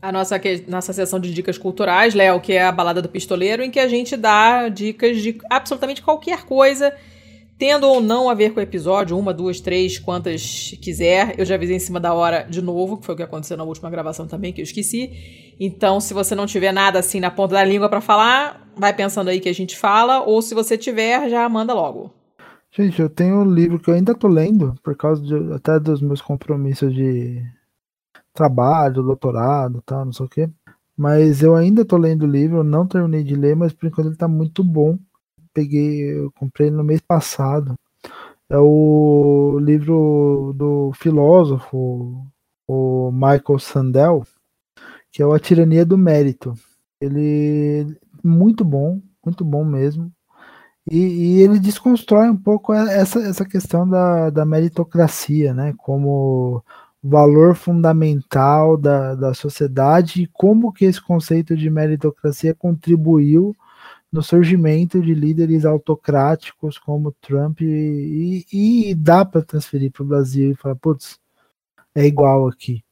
a 0.00 0.10
nossa 0.10 0.40
nossa 0.66 0.92
sessão 0.92 1.20
de 1.20 1.32
dicas 1.32 1.56
culturais, 1.56 2.14
Léo, 2.14 2.40
que 2.40 2.54
é 2.54 2.64
a 2.64 2.72
balada 2.72 3.00
do 3.00 3.08
pistoleiro, 3.08 3.62
em 3.62 3.70
que 3.70 3.78
a 3.78 3.86
gente 3.86 4.16
dá 4.16 4.68
dicas 4.68 5.22
de 5.22 5.38
absolutamente 5.48 6.02
qualquer 6.02 6.42
coisa, 6.42 6.92
tendo 7.62 7.86
ou 7.86 8.00
não 8.00 8.28
a 8.28 8.34
ver 8.34 8.52
com 8.52 8.58
o 8.58 8.62
episódio, 8.62 9.16
uma, 9.16 9.32
duas, 9.32 9.60
três, 9.60 9.96
quantas 9.96 10.76
quiser. 10.82 11.38
Eu 11.38 11.44
já 11.44 11.54
avisei 11.54 11.76
em 11.76 11.78
cima 11.78 12.00
da 12.00 12.12
hora 12.12 12.42
de 12.42 12.60
novo, 12.60 12.98
que 12.98 13.06
foi 13.06 13.14
o 13.14 13.16
que 13.16 13.22
aconteceu 13.22 13.56
na 13.56 13.62
última 13.62 13.88
gravação 13.88 14.26
também, 14.26 14.52
que 14.52 14.60
eu 14.60 14.64
esqueci. 14.64 15.54
Então, 15.60 16.00
se 16.00 16.12
você 16.12 16.34
não 16.34 16.44
tiver 16.44 16.72
nada 16.72 16.98
assim 16.98 17.20
na 17.20 17.30
ponta 17.30 17.54
da 17.54 17.62
língua 17.62 17.88
para 17.88 18.00
falar, 18.00 18.68
vai 18.76 18.92
pensando 18.92 19.28
aí 19.28 19.38
que 19.38 19.48
a 19.48 19.54
gente 19.54 19.76
fala, 19.76 20.24
ou 20.24 20.42
se 20.42 20.56
você 20.56 20.76
tiver, 20.76 21.30
já 21.30 21.48
manda 21.48 21.72
logo. 21.72 22.12
Gente, 22.72 23.00
eu 23.00 23.08
tenho 23.08 23.36
um 23.36 23.54
livro 23.54 23.78
que 23.78 23.88
eu 23.88 23.94
ainda 23.94 24.12
tô 24.12 24.26
lendo, 24.26 24.74
por 24.82 24.96
causa 24.96 25.22
de- 25.22 25.52
até 25.54 25.78
dos 25.78 26.02
meus 26.02 26.20
compromissos 26.20 26.92
de 26.92 27.44
trabalho, 28.34 29.04
doutorado 29.04 29.80
tal, 29.86 30.04
não 30.04 30.12
sei 30.12 30.26
o 30.26 30.28
quê. 30.28 30.50
Mas 30.96 31.44
eu 31.44 31.54
ainda 31.54 31.84
tô 31.84 31.96
lendo 31.96 32.24
o 32.24 32.28
livro, 32.28 32.64
não 32.64 32.88
terminei 32.88 33.22
de 33.22 33.36
ler, 33.36 33.54
mas 33.54 33.72
por 33.72 33.86
enquanto 33.86 34.08
ele 34.08 34.16
tá 34.16 34.26
muito 34.26 34.64
bom. 34.64 34.98
Peguei, 35.52 36.18
eu 36.18 36.32
comprei 36.32 36.70
no 36.70 36.84
mês 36.84 37.00
passado. 37.00 37.74
É 38.48 38.58
o 38.58 39.58
livro 39.60 40.52
do 40.56 40.92
filósofo, 40.94 42.26
o 42.66 43.10
Michael 43.12 43.58
Sandel, 43.58 44.26
que 45.10 45.22
é 45.22 45.26
o 45.26 45.32
A 45.32 45.38
Tirania 45.40 45.84
do 45.84 45.98
Mérito. 45.98 46.54
Ele 47.00 47.96
muito 48.22 48.64
bom, 48.64 49.00
muito 49.24 49.44
bom 49.44 49.64
mesmo. 49.64 50.12
E, 50.90 50.98
e 50.98 51.42
ele 51.42 51.58
desconstrói 51.60 52.28
um 52.28 52.36
pouco 52.36 52.72
essa, 52.74 53.20
essa 53.20 53.44
questão 53.44 53.88
da, 53.88 54.30
da 54.30 54.44
meritocracia, 54.44 55.54
né? 55.54 55.74
Como 55.78 56.62
valor 57.02 57.54
fundamental 57.56 58.76
da, 58.76 59.14
da 59.14 59.34
sociedade 59.34 60.22
e 60.22 60.26
como 60.26 60.72
que 60.72 60.84
esse 60.84 61.00
conceito 61.02 61.56
de 61.56 61.68
meritocracia 61.70 62.54
contribuiu 62.54 63.56
no 64.12 64.22
surgimento 64.22 65.00
de 65.00 65.14
líderes 65.14 65.64
autocráticos 65.64 66.78
como 66.78 67.12
Trump 67.12 67.62
e, 67.62 68.44
e, 68.52 68.90
e 68.90 68.94
dá 68.94 69.24
para 69.24 69.42
transferir 69.42 69.90
para 69.90 70.02
o 70.02 70.06
Brasil 70.06 70.52
e 70.52 70.54
falar, 70.54 70.76
putz, 70.76 71.18
é 71.94 72.06
igual 72.06 72.46
aqui. 72.46 72.84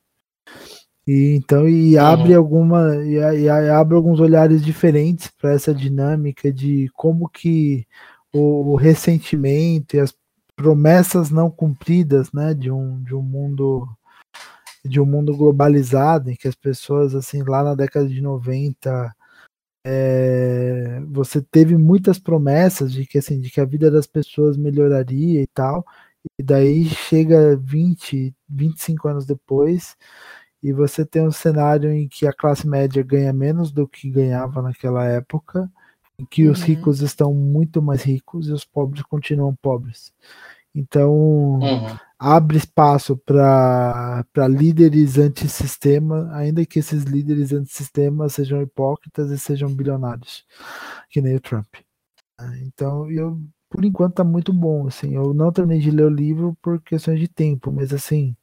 E 1.07 1.35
então 1.37 1.69
e 1.69 1.99
abre 1.99 2.35
alguma 2.35 2.97
e, 3.05 3.15
e 3.15 3.49
abre 3.49 3.97
alguns 3.97 4.21
olhares 4.21 4.63
diferentes 4.65 5.29
para 5.29 5.53
essa 5.53 5.75
dinâmica 5.75 6.53
de 6.53 6.91
como 6.95 7.29
que 7.29 7.87
o, 8.33 8.73
o 8.73 8.77
ressentimento 8.77 9.97
e 9.97 10.01
as 10.01 10.15
promessas 10.57 11.31
não 11.31 11.51
cumpridas, 11.51 12.33
né, 12.33 12.55
de 12.55 12.71
um 12.71 13.03
de 13.03 13.15
um 13.15 13.23
mundo 13.23 13.89
de 14.85 15.01
um 15.01 15.07
mundo 15.07 15.37
globalizado 15.37 16.31
em 16.31 16.37
que 16.37 16.49
as 16.49 16.55
pessoas 16.55 17.15
assim 17.15 17.43
lá 17.43 17.63
na 17.63 17.75
década 17.75 18.09
de 18.09 18.21
90 18.21 19.15
é, 19.85 21.01
você 21.09 21.43
teve 21.43 21.77
muitas 21.77 22.19
promessas 22.19 22.93
de 22.93 23.07
que 23.07 23.19
assim 23.19 23.40
de 23.40 23.51
que 23.51 23.61
a 23.61 23.65
vida 23.65 23.90
das 23.90 24.07
pessoas 24.07 24.57
melhoraria 24.57 25.43
e 25.43 25.47
tal 25.47 25.85
e 26.39 26.43
daí 26.43 26.85
chega 26.86 27.57
20 27.57 28.35
25 28.48 29.09
anos 29.09 29.27
depois 29.27 29.97
e 30.62 30.73
você 30.73 31.05
tem 31.05 31.27
um 31.27 31.32
cenário 31.32 31.90
em 31.90 32.07
que 32.07 32.27
a 32.27 32.32
classe 32.32 32.66
média 32.69 33.02
ganha 33.02 33.32
menos 33.32 33.73
do 33.73 33.89
que 33.89 34.11
ganhava 34.11 34.61
naquela 34.61 35.05
época, 35.07 35.70
em 36.19 36.24
que 36.24 36.44
uhum. 36.47 36.52
os 36.52 36.62
ricos 36.62 37.01
estão 37.01 37.32
muito 37.32 37.81
mais 37.81 38.02
ricos 38.02 38.48
e 38.48 38.52
os 38.52 38.65
pobres 38.65 39.02
continuam 39.05 39.55
pobres. 39.55 40.12
Então, 40.74 41.12
uhum. 41.59 41.98
Abre 42.21 42.59
espaço 42.59 43.17
para 43.17 44.47
líderes 44.47 45.17
antissistema, 45.17 46.29
ainda 46.35 46.67
que 46.67 46.79
esses 46.79 47.05
líderes 47.05 47.51
antissistema 47.51 48.29
sejam 48.29 48.61
hipócritas 48.61 49.31
e 49.31 49.39
sejam 49.39 49.75
bilionários, 49.75 50.45
que 51.09 51.23
nem 51.23 51.35
o 51.35 51.41
Trump. 51.41 51.77
Então, 52.63 53.11
eu, 53.11 53.41
por 53.71 53.85
enquanto, 53.85 54.17
tá 54.17 54.25
muito 54.25 54.53
bom. 54.53 54.87
Assim, 54.87 55.15
eu 55.15 55.33
não 55.33 55.51
terminei 55.51 55.81
de 55.81 55.91
ler 55.91 56.05
o 56.05 56.11
livro 56.11 56.55
por 56.61 56.79
questões 56.83 57.19
de 57.19 57.27
tempo, 57.27 57.73
mas 57.73 57.91
assim 57.93 58.37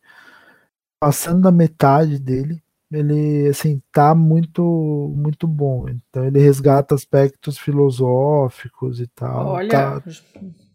passando 0.99 1.41
da 1.41 1.52
metade 1.52 2.18
dele, 2.18 2.60
ele 2.91 3.48
assim 3.48 3.82
tá 3.91 4.16
muito 4.16 5.14
muito 5.16 5.48
bom. 5.48 5.88
Então 5.90 6.26
ele 6.26 6.40
resgata 6.40 6.95
aspectos 6.95 7.58
filosóficos 7.58 8.99
e 8.99 9.08
tal. 9.08 9.48
Olha, 9.48 9.70
tá... 9.70 10.04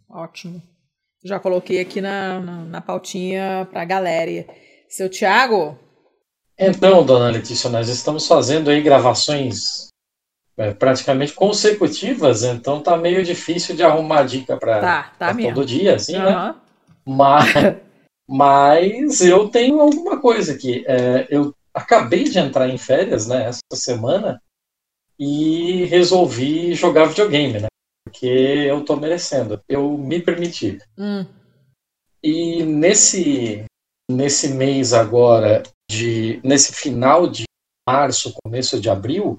ótimo. 0.08 0.62
Já 1.24 1.38
coloquei 1.38 1.80
aqui 1.80 2.00
na, 2.00 2.40
na, 2.40 2.56
na 2.64 2.80
pautinha 2.80 3.66
para 3.70 3.82
a 3.82 3.84
galera. 3.84 4.46
Seu 4.88 5.08
Tiago? 5.08 5.78
Então, 6.58 7.04
dona 7.04 7.30
Letícia, 7.30 7.70
nós 7.70 7.88
estamos 7.88 8.26
fazendo 8.26 8.70
aí 8.70 8.82
gravações 8.82 9.88
é, 10.56 10.72
praticamente 10.72 11.32
consecutivas, 11.32 12.44
então 12.44 12.82
tá 12.82 12.96
meio 12.96 13.24
difícil 13.24 13.74
de 13.74 13.82
arrumar 13.82 14.24
dica 14.24 14.56
para 14.56 14.80
tá, 14.80 15.12
tá 15.18 15.34
todo 15.34 15.64
dia, 15.64 15.96
assim, 15.96 16.16
uhum. 16.16 16.24
né? 16.24 16.54
Mas 17.04 17.82
mas 18.28 19.20
eu 19.20 19.48
tenho 19.48 19.80
alguma 19.80 20.20
coisa 20.20 20.52
aqui. 20.52 20.84
É, 20.86 21.26
eu 21.30 21.54
acabei 21.74 22.24
de 22.24 22.38
entrar 22.38 22.68
em 22.68 22.78
férias, 22.78 23.26
né, 23.26 23.46
essa 23.46 23.60
semana, 23.74 24.40
e 25.18 25.84
resolvi 25.84 26.74
jogar 26.74 27.06
videogame, 27.06 27.60
né? 27.60 27.66
Porque 28.12 28.26
eu 28.26 28.84
tô 28.84 28.94
merecendo. 28.94 29.58
Eu 29.66 29.96
me 29.96 30.20
permiti. 30.20 30.78
Hum. 30.98 31.24
E 32.22 32.62
nesse, 32.62 33.64
nesse 34.08 34.48
mês 34.48 34.92
agora, 34.92 35.62
de, 35.90 36.38
nesse 36.44 36.74
final 36.74 37.26
de 37.26 37.44
março, 37.88 38.34
começo 38.44 38.78
de 38.78 38.90
abril, 38.90 39.38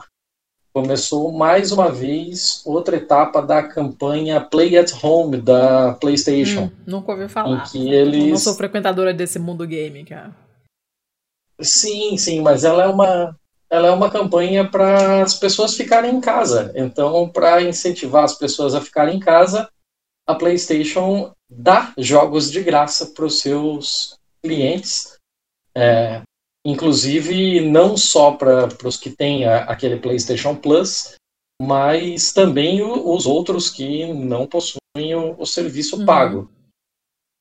começou 0.73 1.31
mais 1.31 1.71
uma 1.71 1.91
vez 1.91 2.63
outra 2.65 2.97
etapa 2.97 3.43
da 3.43 3.61
campanha 3.61 4.41
Play 4.41 4.75
at 4.75 4.91
Home 5.03 5.37
da 5.37 5.93
PlayStation. 5.93 6.63
Hum, 6.63 6.71
nunca 6.87 7.11
ouvi 7.11 7.29
falar. 7.29 7.69
Eles... 7.75 8.31
Não 8.31 8.37
sou 8.37 8.55
frequentadora 8.55 9.13
desse 9.13 9.37
mundo 9.37 9.67
game, 9.67 10.03
cara. 10.03 10.35
Sim, 11.61 12.17
sim, 12.17 12.41
mas 12.41 12.63
ela 12.63 12.83
é 12.83 12.87
uma 12.87 13.37
ela 13.73 13.87
é 13.87 13.91
uma 13.91 14.11
campanha 14.11 14.69
para 14.69 15.23
as 15.23 15.33
pessoas 15.33 15.75
ficarem 15.75 16.15
em 16.15 16.21
casa. 16.21 16.71
Então, 16.75 17.27
para 17.27 17.59
incentivar 17.63 18.23
as 18.23 18.37
pessoas 18.37 18.75
a 18.75 18.81
ficarem 18.81 19.15
em 19.15 19.19
casa, 19.19 19.67
a 20.27 20.35
PlayStation 20.35 21.33
dá 21.49 21.91
jogos 21.97 22.51
de 22.51 22.61
graça 22.61 23.07
para 23.07 23.25
os 23.25 23.39
seus 23.39 24.15
clientes. 24.43 25.17
É, 25.75 26.21
inclusive, 26.63 27.61
não 27.61 27.97
só 27.97 28.33
para 28.33 28.67
os 28.85 28.95
que 28.95 29.09
têm 29.09 29.45
a, 29.45 29.63
aquele 29.63 29.97
PlayStation 29.97 30.55
Plus, 30.55 31.15
mas 31.59 32.31
também 32.31 32.83
o, 32.83 33.11
os 33.11 33.25
outros 33.25 33.71
que 33.71 34.13
não 34.13 34.45
possuem 34.45 35.15
o, 35.15 35.35
o 35.41 35.47
serviço 35.47 35.97
uhum. 35.97 36.05
pago. 36.05 36.51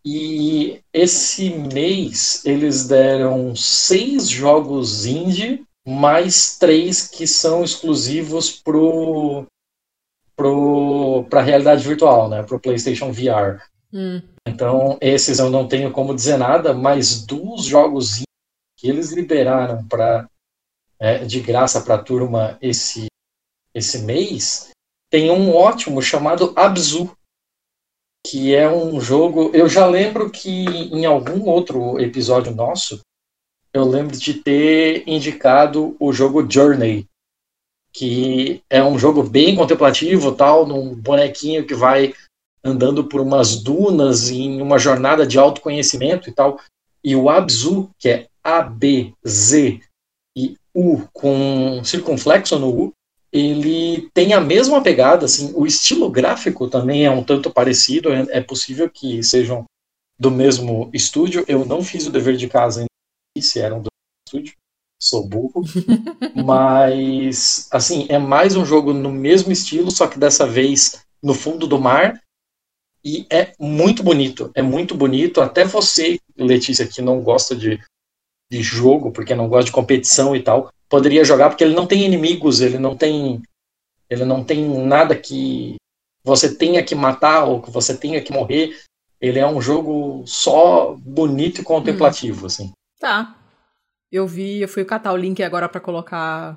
E 0.02 0.80
esse 0.94 1.50
mês 1.50 2.42
eles 2.46 2.88
deram 2.88 3.54
seis 3.54 4.30
jogos 4.30 5.04
indie 5.04 5.62
mais 5.86 6.56
três 6.58 7.08
que 7.08 7.26
são 7.26 7.64
exclusivos 7.64 8.50
pro 8.50 9.46
para 11.28 11.40
a 11.40 11.44
realidade 11.44 11.86
virtual, 11.86 12.28
né, 12.28 12.42
para 12.42 12.56
o 12.56 12.60
PlayStation 12.60 13.12
VR. 13.12 13.62
Hum. 13.92 14.20
Então 14.46 14.98
esses 15.00 15.38
eu 15.38 15.50
não 15.50 15.68
tenho 15.68 15.92
como 15.92 16.14
dizer 16.14 16.36
nada, 16.36 16.72
mas 16.72 17.24
dos 17.24 17.64
jogos 17.64 18.22
que 18.76 18.88
eles 18.88 19.12
liberaram 19.12 19.86
para 19.86 20.28
é, 20.98 21.18
de 21.18 21.40
graça 21.40 21.80
para 21.80 21.96
a 21.96 22.02
turma 22.02 22.58
esse 22.60 23.06
esse 23.74 23.98
mês 24.00 24.70
tem 25.12 25.30
um 25.30 25.54
ótimo 25.54 26.00
chamado 26.00 26.54
Abzu, 26.56 27.14
que 28.26 28.54
é 28.54 28.68
um 28.70 28.98
jogo. 28.98 29.50
Eu 29.52 29.68
já 29.68 29.86
lembro 29.86 30.30
que 30.30 30.64
em 30.64 31.04
algum 31.04 31.44
outro 31.48 32.00
episódio 32.00 32.54
nosso 32.54 33.00
eu 33.74 33.84
lembro 33.84 34.16
de 34.16 34.34
ter 34.34 35.02
indicado 35.06 35.96
o 35.98 36.12
jogo 36.12 36.46
Journey, 36.48 37.06
que 37.92 38.62
é 38.70 38.82
um 38.82 38.98
jogo 38.98 39.22
bem 39.22 39.54
contemplativo, 39.54 40.32
tal, 40.32 40.66
num 40.66 40.94
bonequinho 40.94 41.66
que 41.66 41.74
vai 41.74 42.14
andando 42.64 43.04
por 43.04 43.20
umas 43.20 43.56
dunas 43.56 44.30
em 44.30 44.62
uma 44.62 44.78
jornada 44.78 45.26
de 45.26 45.38
autoconhecimento 45.38 46.28
e 46.28 46.32
tal. 46.32 46.60
E 47.02 47.16
o 47.16 47.28
Abzu, 47.28 47.90
que 47.98 48.08
é 48.08 48.26
A 48.42 48.62
B 48.62 49.12
Z 49.26 49.80
e 50.36 50.56
U 50.74 51.02
com 51.12 51.82
circunflexo 51.84 52.58
no 52.58 52.68
U, 52.68 52.92
ele 53.32 54.10
tem 54.12 54.34
a 54.34 54.40
mesma 54.40 54.82
pegada, 54.82 55.24
assim, 55.24 55.52
o 55.54 55.66
estilo 55.66 56.10
gráfico 56.10 56.68
também 56.68 57.06
é 57.06 57.10
um 57.10 57.24
tanto 57.24 57.50
parecido, 57.50 58.12
é, 58.12 58.26
é 58.28 58.40
possível 58.42 58.90
que 58.90 59.22
sejam 59.22 59.64
do 60.18 60.30
mesmo 60.30 60.90
estúdio. 60.92 61.44
Eu 61.48 61.64
não 61.64 61.82
fiz 61.82 62.06
o 62.06 62.10
dever 62.10 62.36
de 62.36 62.46
casa 62.46 62.84
se 63.40 63.60
eram 63.60 63.80
do 63.80 63.88
estúdio, 64.26 64.54
sou 65.00 65.26
burro. 65.26 65.62
Mas, 66.44 67.68
assim, 67.70 68.06
é 68.08 68.18
mais 68.18 68.56
um 68.56 68.64
jogo 68.64 68.92
no 68.92 69.10
mesmo 69.10 69.52
estilo, 69.52 69.90
só 69.90 70.06
que 70.06 70.18
dessa 70.18 70.46
vez 70.46 71.02
no 71.22 71.34
fundo 71.34 71.66
do 71.66 71.80
mar. 71.80 72.20
E 73.04 73.26
é 73.30 73.52
muito 73.58 74.02
bonito, 74.02 74.50
é 74.54 74.62
muito 74.62 74.94
bonito. 74.94 75.40
Até 75.40 75.64
você, 75.64 76.20
Letícia, 76.36 76.86
que 76.86 77.02
não 77.02 77.20
gosta 77.20 77.56
de, 77.56 77.80
de 78.50 78.62
jogo, 78.62 79.10
porque 79.10 79.34
não 79.34 79.48
gosta 79.48 79.66
de 79.66 79.72
competição 79.72 80.36
e 80.36 80.42
tal, 80.42 80.72
poderia 80.88 81.24
jogar, 81.24 81.48
porque 81.48 81.64
ele 81.64 81.74
não 81.74 81.86
tem 81.86 82.04
inimigos, 82.04 82.60
ele 82.60 82.78
não 82.78 82.96
tem. 82.96 83.42
Ele 84.08 84.24
não 84.26 84.44
tem 84.44 84.68
nada 84.86 85.16
que 85.16 85.76
você 86.22 86.54
tenha 86.54 86.84
que 86.84 86.94
matar 86.94 87.44
ou 87.44 87.62
que 87.62 87.70
você 87.70 87.96
tenha 87.96 88.20
que 88.20 88.32
morrer. 88.32 88.78
Ele 89.18 89.38
é 89.38 89.46
um 89.46 89.60
jogo 89.60 90.22
só 90.26 90.94
bonito 90.94 91.60
e 91.60 91.64
contemplativo, 91.64 92.42
hum. 92.42 92.46
assim. 92.46 92.72
Tá. 93.02 93.34
Eu 94.12 94.28
vi, 94.28 94.60
eu 94.60 94.68
fui 94.68 94.84
catar 94.84 95.12
o 95.12 95.16
link 95.16 95.42
agora 95.42 95.68
para 95.68 95.80
colocar 95.80 96.56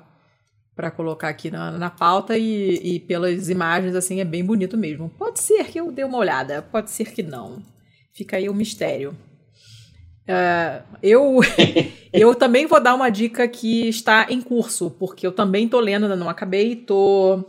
para 0.76 0.92
colocar 0.92 1.28
aqui 1.28 1.50
na, 1.50 1.72
na 1.72 1.90
pauta 1.90 2.38
e, 2.38 2.74
e 2.84 3.00
pelas 3.00 3.48
imagens 3.48 3.96
assim 3.96 4.20
é 4.20 4.24
bem 4.24 4.44
bonito 4.44 4.76
mesmo. 4.76 5.08
Pode 5.18 5.40
ser 5.40 5.64
que 5.64 5.80
eu 5.80 5.90
dê 5.90 6.04
uma 6.04 6.18
olhada, 6.18 6.62
pode 6.62 6.92
ser 6.92 7.12
que 7.12 7.20
não. 7.20 7.60
Fica 8.14 8.36
aí 8.36 8.48
o 8.48 8.54
mistério. 8.54 9.10
Uh, 10.28 10.84
eu, 11.02 11.40
eu 12.12 12.32
também 12.32 12.64
vou 12.64 12.80
dar 12.80 12.94
uma 12.94 13.10
dica 13.10 13.48
que 13.48 13.88
está 13.88 14.28
em 14.30 14.40
curso, 14.40 14.88
porque 14.88 15.26
eu 15.26 15.32
também 15.32 15.68
tô 15.68 15.80
lendo, 15.80 16.04
ainda 16.04 16.14
não 16.14 16.28
acabei, 16.28 16.76
tô. 16.76 17.44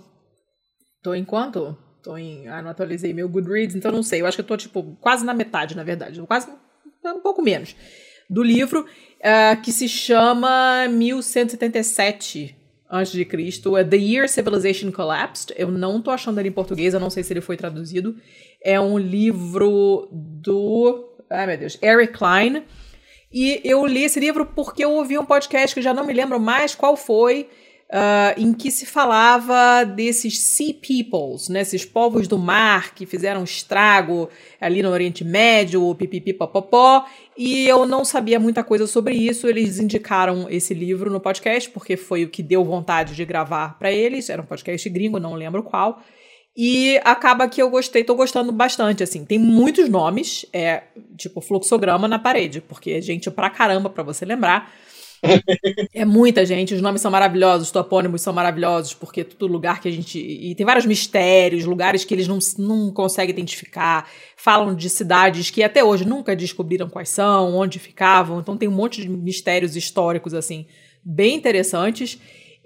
Tô 1.04 1.14
em 1.14 1.24
quanto? 1.24 1.78
Tô 2.02 2.18
em. 2.18 2.48
Ah, 2.48 2.64
não 2.64 2.72
atualizei 2.72 3.14
meu 3.14 3.30
Goodreads, 3.30 3.76
então 3.76 3.92
não 3.92 4.02
sei. 4.02 4.22
Eu 4.22 4.26
acho 4.26 4.38
que 4.38 4.42
eu 4.42 4.48
tô, 4.48 4.58
tipo, 4.58 4.98
quase 5.00 5.24
na 5.24 5.36
metade, 5.36 5.76
na 5.76 5.84
verdade. 5.84 6.20
Quase 6.24 6.50
um 7.06 7.20
pouco 7.20 7.44
menos 7.44 7.76
do 8.30 8.44
livro, 8.44 8.82
uh, 8.82 9.62
que 9.62 9.72
se 9.72 9.88
chama 9.88 10.88
1177 10.90 12.56
a.C., 12.90 13.28
é 13.78 13.84
The 13.84 13.98
Year 13.98 14.30
Civilization 14.30 14.92
Collapsed. 14.92 15.54
Eu 15.58 15.70
não 15.70 16.02
tô 16.02 16.10
achando 16.10 16.40
ele 16.40 16.50
em 16.50 16.54
português, 16.54 16.94
eu 16.94 17.00
não 17.00 17.10
sei 17.10 17.24
se 17.24 17.34
ele 17.34 17.42
foi 17.42 17.58
traduzido. 17.58 18.16
É 18.64 18.80
um 18.80 18.98
livro 18.98 20.08
do. 20.12 21.10
Ai, 21.30 21.48
meu 21.48 21.58
Deus. 21.58 21.78
Eric 21.82 22.14
Klein. 22.14 22.64
E 23.32 23.60
eu 23.66 23.86
li 23.86 24.04
esse 24.04 24.20
livro 24.20 24.46
porque 24.46 24.86
eu 24.86 24.92
ouvi 24.94 25.18
um 25.18 25.26
podcast 25.26 25.76
que 25.76 25.80
eu 25.80 25.84
já 25.84 25.94
não 25.94 26.06
me 26.06 26.14
lembro 26.14 26.40
mais 26.40 26.74
qual 26.74 26.96
foi, 26.96 27.50
uh, 27.92 28.40
em 28.40 28.54
que 28.54 28.70
se 28.70 28.86
falava 28.86 29.84
desses 29.84 30.40
sea 30.40 30.74
peoples, 30.74 31.50
né, 31.50 31.62
esses 31.62 31.86
povos 31.86 32.28
do 32.28 32.38
mar 32.38 32.94
que 32.94 33.06
fizeram 33.06 33.44
estrago 33.44 34.30
ali 34.60 34.84
no 34.84 34.90
Oriente 34.90 35.24
Médio, 35.24 35.96
pipipi 35.96 36.34
popopó, 36.34 37.06
e 37.38 37.68
eu 37.68 37.86
não 37.86 38.04
sabia 38.04 38.40
muita 38.40 38.64
coisa 38.64 38.88
sobre 38.88 39.16
isso. 39.16 39.48
Eles 39.48 39.80
indicaram 39.80 40.48
esse 40.50 40.74
livro 40.74 41.12
no 41.12 41.20
podcast 41.20 41.70
porque 41.70 41.96
foi 41.96 42.24
o 42.24 42.30
que 42.30 42.42
deu 42.42 42.64
vontade 42.64 43.16
de 43.16 43.24
gravar 43.26 43.78
para 43.78 43.92
eles. 43.92 44.30
Era 44.30 44.42
um 44.42 44.46
podcast 44.46 44.90
gringo, 44.90 45.20
não 45.20 45.36
lembro 45.36 45.62
qual. 45.62 46.02
E 46.60 47.00
acaba 47.04 47.48
que 47.48 47.62
eu 47.62 47.70
gostei, 47.70 48.04
tô 48.04 48.16
gostando 48.16 48.52
bastante, 48.52 49.04
assim. 49.04 49.24
Tem 49.24 49.38
muitos 49.38 49.88
nomes, 49.88 50.44
é 50.52 50.86
tipo 51.16 51.40
fluxograma 51.40 52.08
na 52.08 52.18
parede, 52.18 52.60
porque 52.60 52.90
é 52.94 53.02
gente 53.02 53.30
pra 53.30 53.52
caramba 53.52 53.92
pra 53.92 54.02
você 54.02 54.26
lembrar 54.26 54.74
é 55.94 56.06
muita 56.06 56.46
gente, 56.46 56.74
os 56.74 56.82
nomes 56.82 57.02
são 57.02 57.12
maravilhosos, 57.12 57.68
os 57.68 57.72
topônimos 57.72 58.22
são 58.22 58.34
maravilhosos, 58.34 58.94
porque 58.94 59.22
é 59.22 59.24
todo 59.24 59.52
lugar 59.52 59.82
que 59.82 59.88
a 59.88 59.92
gente. 59.92 60.20
E 60.20 60.54
tem 60.56 60.66
vários 60.66 60.86
mistérios, 60.86 61.66
lugares 61.66 62.04
que 62.04 62.14
eles 62.14 62.28
não, 62.28 62.40
não 62.58 62.92
conseguem 62.92 63.32
identificar. 63.32 64.10
Falam 64.36 64.76
de 64.76 64.90
cidades 64.90 65.50
que 65.50 65.64
até 65.64 65.84
hoje 65.84 66.06
nunca 66.06 66.36
descobriram 66.36 66.90
quais 66.90 67.10
são, 67.10 67.56
onde 67.56 67.80
ficavam. 67.80 68.40
Então 68.40 68.58
tem 68.58 68.70
um 68.70 68.74
monte 68.74 69.02
de 69.02 69.10
mistérios 69.10 69.76
históricos, 69.76 70.34
assim, 70.34 70.66
bem 71.04 71.36
interessantes. 71.36 72.20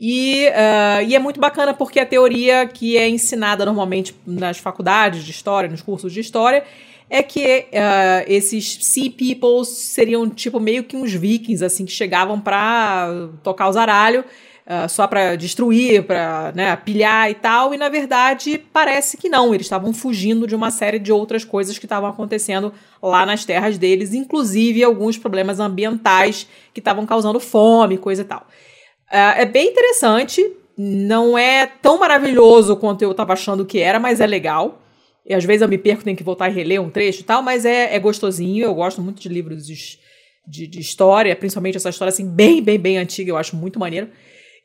E, 0.03 0.47
uh, 0.47 1.07
e 1.07 1.15
é 1.15 1.19
muito 1.19 1.39
bacana 1.39 1.75
porque 1.75 1.99
a 1.99 2.05
teoria 2.05 2.65
que 2.65 2.97
é 2.97 3.07
ensinada 3.07 3.63
normalmente 3.63 4.15
nas 4.25 4.57
faculdades 4.57 5.23
de 5.23 5.29
história, 5.29 5.69
nos 5.69 5.83
cursos 5.83 6.11
de 6.11 6.19
história, 6.19 6.63
é 7.13 7.21
que 7.21 7.65
uh, 7.73 8.23
esses 8.25 8.77
Sea 8.85 9.11
Peoples 9.11 9.67
seriam 9.67 10.29
tipo 10.29 10.61
meio 10.61 10.85
que 10.85 10.95
uns 10.95 11.11
vikings, 11.11 11.61
assim, 11.61 11.83
que 11.83 11.91
chegavam 11.91 12.39
para 12.39 13.27
tocar 13.43 13.67
os 13.67 13.75
aralhos, 13.75 14.23
uh, 14.23 14.87
só 14.87 15.05
para 15.05 15.35
destruir, 15.35 16.03
para 16.03 16.53
né, 16.55 16.73
pilhar 16.77 17.29
e 17.29 17.33
tal, 17.33 17.73
e 17.73 17.77
na 17.77 17.89
verdade 17.89 18.63
parece 18.71 19.17
que 19.17 19.27
não, 19.27 19.53
eles 19.53 19.65
estavam 19.65 19.93
fugindo 19.93 20.47
de 20.47 20.55
uma 20.55 20.71
série 20.71 20.99
de 20.99 21.11
outras 21.11 21.43
coisas 21.43 21.77
que 21.77 21.85
estavam 21.85 22.09
acontecendo 22.09 22.73
lá 23.03 23.25
nas 23.25 23.43
terras 23.43 23.77
deles, 23.77 24.13
inclusive 24.13 24.81
alguns 24.81 25.17
problemas 25.17 25.59
ambientais 25.59 26.47
que 26.73 26.79
estavam 26.79 27.05
causando 27.05 27.41
fome, 27.41 27.97
coisa 27.97 28.21
e 28.21 28.25
tal. 28.25 28.47
Uh, 29.11 29.35
é 29.35 29.45
bem 29.45 29.67
interessante, 29.67 30.49
não 30.77 31.37
é 31.37 31.65
tão 31.81 31.99
maravilhoso 31.99 32.77
quanto 32.77 33.01
eu 33.01 33.11
estava 33.11 33.33
achando 33.33 33.65
que 33.65 33.79
era, 33.79 33.99
mas 33.99 34.21
é 34.21 34.25
legal. 34.25 34.81
E 35.25 35.33
às 35.33 35.45
vezes 35.45 35.61
eu 35.61 35.67
me 35.67 35.77
perco, 35.77 36.03
tenho 36.03 36.17
que 36.17 36.23
voltar 36.23 36.49
e 36.49 36.53
reler 36.53 36.81
um 36.81 36.89
trecho 36.89 37.21
e 37.21 37.23
tal, 37.23 37.41
mas 37.41 37.65
é, 37.65 37.95
é 37.95 37.99
gostosinho. 37.99 38.65
Eu 38.65 38.73
gosto 38.73 39.01
muito 39.01 39.21
de 39.21 39.29
livros 39.29 39.65
de, 39.65 39.75
de, 40.47 40.67
de, 40.67 40.79
história, 40.79 41.35
principalmente 41.35 41.77
essa 41.77 41.89
história 41.89 42.09
assim, 42.09 42.27
bem, 42.27 42.61
bem, 42.61 42.79
bem 42.79 42.97
antiga, 42.97 43.31
eu 43.31 43.37
acho 43.37 43.55
muito 43.55 43.79
maneiro. 43.79 44.09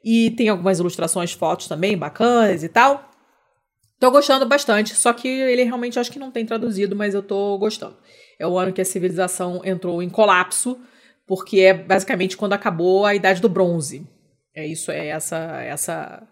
E 0.05 0.31
tem 0.31 0.49
algumas 0.49 0.79
ilustrações, 0.79 1.33
fotos 1.33 1.69
também 1.69 1.97
bacanas 1.97 2.63
e 2.63 2.69
tal. 2.69 3.11
Tô 3.99 4.11
gostando 4.11 4.47
bastante, 4.47 4.95
só 4.95 5.13
que 5.13 5.27
ele 5.27 5.63
realmente 5.63 5.99
acho 5.99 6.13
que 6.13 6.19
não 6.19 6.31
tem 6.31 6.45
traduzido, 6.45 6.95
mas 6.95 7.15
eu 7.15 7.23
tô 7.23 7.57
gostando. 7.59 7.97
É 8.39 8.47
o 8.47 8.59
ano 8.59 8.73
que 8.73 8.81
a 8.81 8.85
civilização 8.85 9.63
entrou 9.65 10.03
em 10.03 10.09
colapso, 10.09 10.79
porque 11.27 11.61
é 11.61 11.75
basicamente 11.75 12.37
quando 12.37 12.53
acabou 12.53 13.07
a 13.07 13.15
idade 13.15 13.41
do 13.41 13.49
bronze. 13.49 14.07
É 14.55 14.67
isso, 14.67 14.91
é 14.91 15.09
essa 15.09 15.37
essa 15.63 16.23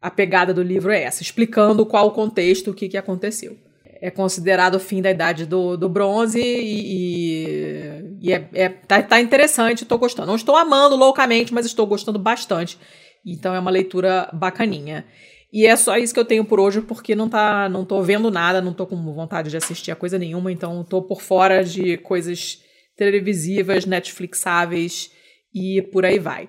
a 0.00 0.10
pegada 0.10 0.52
do 0.52 0.62
livro 0.62 0.90
é 0.90 1.02
essa, 1.02 1.22
explicando 1.22 1.86
qual 1.86 2.08
o 2.08 2.12
contexto, 2.12 2.72
o 2.72 2.74
que, 2.74 2.88
que 2.88 2.96
aconteceu 2.96 3.56
é 4.02 4.10
considerado 4.10 4.74
o 4.74 4.80
fim 4.80 5.00
da 5.00 5.12
idade 5.12 5.46
do, 5.46 5.76
do 5.76 5.88
bronze 5.88 6.40
e, 6.42 8.18
e, 8.20 8.32
é, 8.32 8.48
é, 8.52 8.68
tá, 8.68 9.00
tá 9.00 9.20
interessante, 9.20 9.84
estou 9.84 9.96
gostando. 9.96 10.26
Não 10.26 10.34
estou 10.34 10.56
amando 10.56 10.96
loucamente, 10.96 11.54
mas 11.54 11.64
estou 11.64 11.86
gostando 11.86 12.18
bastante. 12.18 12.76
Então 13.24 13.54
é 13.54 13.60
uma 13.60 13.70
leitura 13.70 14.28
bacaninha. 14.32 15.06
E 15.52 15.66
é 15.66 15.76
só 15.76 15.96
isso 15.96 16.12
que 16.12 16.18
eu 16.18 16.24
tenho 16.24 16.44
por 16.44 16.58
hoje, 16.58 16.80
porque 16.80 17.14
não 17.14 17.28
tá, 17.28 17.68
não 17.68 17.84
tô 17.84 18.02
vendo 18.02 18.28
nada, 18.28 18.60
não 18.60 18.74
tô 18.74 18.88
com 18.88 18.96
vontade 19.14 19.50
de 19.50 19.56
assistir 19.56 19.92
a 19.92 19.96
coisa 19.96 20.18
nenhuma, 20.18 20.50
então 20.50 20.82
tô 20.82 21.00
por 21.02 21.22
fora 21.22 21.62
de 21.62 21.96
coisas 21.98 22.58
televisivas, 22.96 23.86
Netflixáveis 23.86 25.12
e 25.54 25.80
por 25.80 26.04
aí 26.04 26.18
vai. 26.18 26.48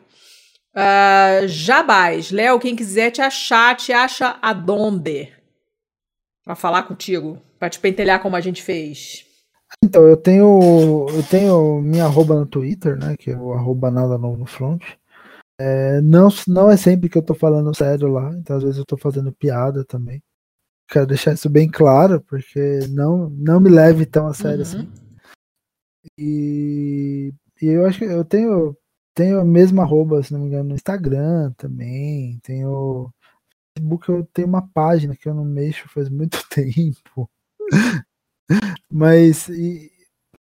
Uh, 0.75 1.47
Jabás, 1.47 2.31
Léo, 2.31 2.59
quem 2.59 2.75
quiser 2.75 3.11
te 3.11 3.21
achar, 3.21 3.75
te 3.75 3.93
acha 3.93 4.39
aonde? 4.41 5.42
Pra 6.43 6.55
falar 6.55 6.83
contigo, 6.83 7.41
pra 7.57 7.69
te 7.69 7.79
pentelhar 7.79 8.21
como 8.21 8.35
a 8.35 8.41
gente 8.41 8.61
fez. 8.61 9.25
Então, 9.83 10.07
eu 10.07 10.17
tenho 10.17 11.07
eu 11.09 11.23
tenho 11.23 11.81
minha 11.81 12.05
arroba 12.05 12.35
no 12.35 12.45
Twitter, 12.45 12.97
né? 12.97 13.15
Que 13.17 13.31
é 13.31 13.37
o 13.37 13.53
arroba 13.53 13.89
nada 13.89 14.17
novo 14.17 14.37
no 14.37 14.45
front. 14.45 14.83
É, 15.59 16.01
não, 16.01 16.29
não 16.47 16.69
é 16.69 16.75
sempre 16.75 17.09
que 17.09 17.17
eu 17.17 17.21
tô 17.21 17.33
falando 17.33 17.75
sério 17.75 18.07
lá, 18.07 18.31
então 18.35 18.57
às 18.57 18.63
vezes 18.63 18.77
eu 18.77 18.85
tô 18.85 18.97
fazendo 18.97 19.31
piada 19.31 19.85
também. 19.85 20.21
Quero 20.89 21.07
deixar 21.07 21.33
isso 21.33 21.49
bem 21.49 21.69
claro, 21.69 22.21
porque 22.21 22.79
não, 22.89 23.29
não 23.29 23.59
me 23.59 23.69
leve 23.69 24.05
tão 24.05 24.27
a 24.27 24.33
sério 24.33 24.57
uhum. 24.57 24.61
assim. 24.63 24.91
E, 26.17 27.33
e 27.61 27.65
eu 27.67 27.85
acho 27.85 27.99
que 27.99 28.05
eu 28.05 28.25
tenho, 28.25 28.75
tenho 29.15 29.39
a 29.39 29.45
mesma 29.45 29.83
arroba, 29.83 30.21
se 30.21 30.33
não 30.33 30.41
me 30.41 30.47
engano, 30.47 30.69
no 30.69 30.75
Instagram 30.75 31.51
também. 31.57 32.39
Tenho. 32.43 33.11
Facebook 33.77 34.09
eu 34.09 34.27
tenho 34.33 34.47
uma 34.47 34.67
página 34.67 35.15
que 35.15 35.27
eu 35.27 35.33
não 35.33 35.45
mexo 35.45 35.89
faz 35.89 36.09
muito 36.09 36.37
tempo. 36.49 37.29
Mas, 38.89 39.49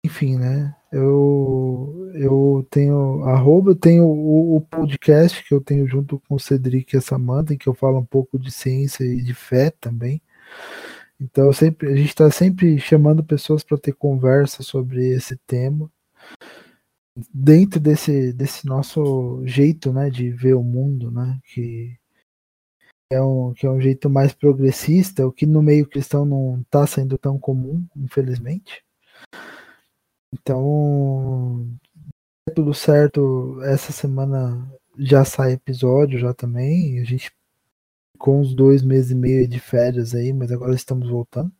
enfim, 0.05 0.37
né? 0.37 0.75
Eu, 0.91 2.11
eu 2.13 2.67
tenho 2.69 3.23
arroba, 3.23 3.71
eu 3.71 3.75
tenho 3.75 4.03
o, 4.05 4.57
o, 4.57 4.61
podcast 4.61 5.43
que 5.43 5.53
eu 5.53 5.61
tenho 5.61 5.87
junto 5.87 6.19
com 6.19 6.35
o 6.35 6.39
Cedric 6.39 6.93
e 6.95 6.97
a 6.97 7.01
Samantha, 7.01 7.53
em 7.53 7.57
que 7.57 7.67
eu 7.67 7.73
falo 7.73 7.99
um 7.99 8.05
pouco 8.05 8.37
de 8.37 8.51
ciência 8.51 9.03
e 9.03 9.21
de 9.21 9.33
fé 9.33 9.71
também. 9.71 10.21
Então 11.19 11.51
sempre, 11.53 11.91
a 11.91 11.95
gente 11.95 12.09
está 12.09 12.29
sempre 12.29 12.77
chamando 12.79 13.23
pessoas 13.23 13.63
para 13.63 13.77
ter 13.77 13.93
conversa 13.93 14.61
sobre 14.61 15.07
esse 15.13 15.37
tema 15.47 15.89
dentro 17.33 17.79
desse, 17.79 18.33
desse 18.33 18.65
nosso 18.65 19.41
jeito 19.45 19.93
né, 19.93 20.09
de 20.09 20.29
ver 20.31 20.55
o 20.55 20.63
mundo, 20.63 21.11
né, 21.11 21.39
que, 21.45 21.95
é 23.13 23.21
um, 23.21 23.53
que 23.53 23.65
é 23.65 23.69
um 23.69 23.81
jeito 23.81 24.09
mais 24.09 24.33
progressista, 24.33 25.25
o 25.27 25.31
que 25.31 25.45
no 25.45 25.61
meio 25.61 25.87
cristão 25.87 26.25
não 26.25 26.61
está 26.61 26.85
sendo 26.87 27.17
tão 27.17 27.37
comum, 27.39 27.85
infelizmente. 27.95 28.83
Então, 30.33 31.67
tudo 32.55 32.73
certo, 32.73 33.59
essa 33.63 33.91
semana 33.91 34.67
já 34.97 35.23
sai 35.23 35.53
episódio 35.53 36.19
já 36.19 36.33
também, 36.33 36.99
a 36.99 37.03
gente 37.03 37.31
com 38.17 38.39
uns 38.39 38.53
dois 38.53 38.81
meses 38.83 39.11
e 39.11 39.15
meio 39.15 39.47
de 39.47 39.59
férias 39.59 40.15
aí, 40.15 40.31
mas 40.33 40.51
agora 40.51 40.73
estamos 40.73 41.09
voltando. 41.09 41.51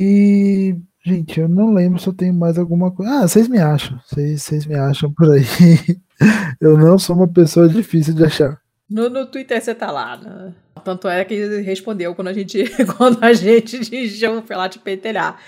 E, 0.00 0.76
gente, 1.04 1.40
eu 1.40 1.48
não 1.48 1.72
lembro 1.72 2.00
se 2.00 2.08
eu 2.08 2.12
tenho 2.12 2.34
mais 2.34 2.58
alguma 2.58 2.90
coisa. 2.90 3.12
Ah, 3.12 3.28
vocês 3.28 3.48
me 3.48 3.58
acham. 3.58 4.00
Vocês, 4.06 4.42
vocês 4.42 4.66
me 4.66 4.74
acham 4.74 5.12
por 5.12 5.30
aí. 5.30 5.44
eu 6.60 6.76
não 6.78 6.98
sou 6.98 7.16
uma 7.16 7.28
pessoa 7.28 7.68
difícil 7.68 8.14
de 8.14 8.24
achar. 8.24 8.61
No, 8.88 9.08
no 9.08 9.26
Twitter 9.26 9.62
você 9.62 9.74
tá 9.74 9.90
lá, 9.90 10.16
né? 10.16 10.54
Tanto 10.84 11.08
é 11.08 11.24
que 11.24 11.34
ele 11.34 11.62
respondeu 11.62 12.14
quando 12.14 12.28
a 12.28 12.32
gente, 12.32 12.64
quando 12.96 13.22
a 13.22 13.32
gente 13.32 13.78
deixou 13.88 14.42
foi 14.42 14.56
lá 14.56 14.68
te 14.68 14.78
pentelhar. 14.78 15.40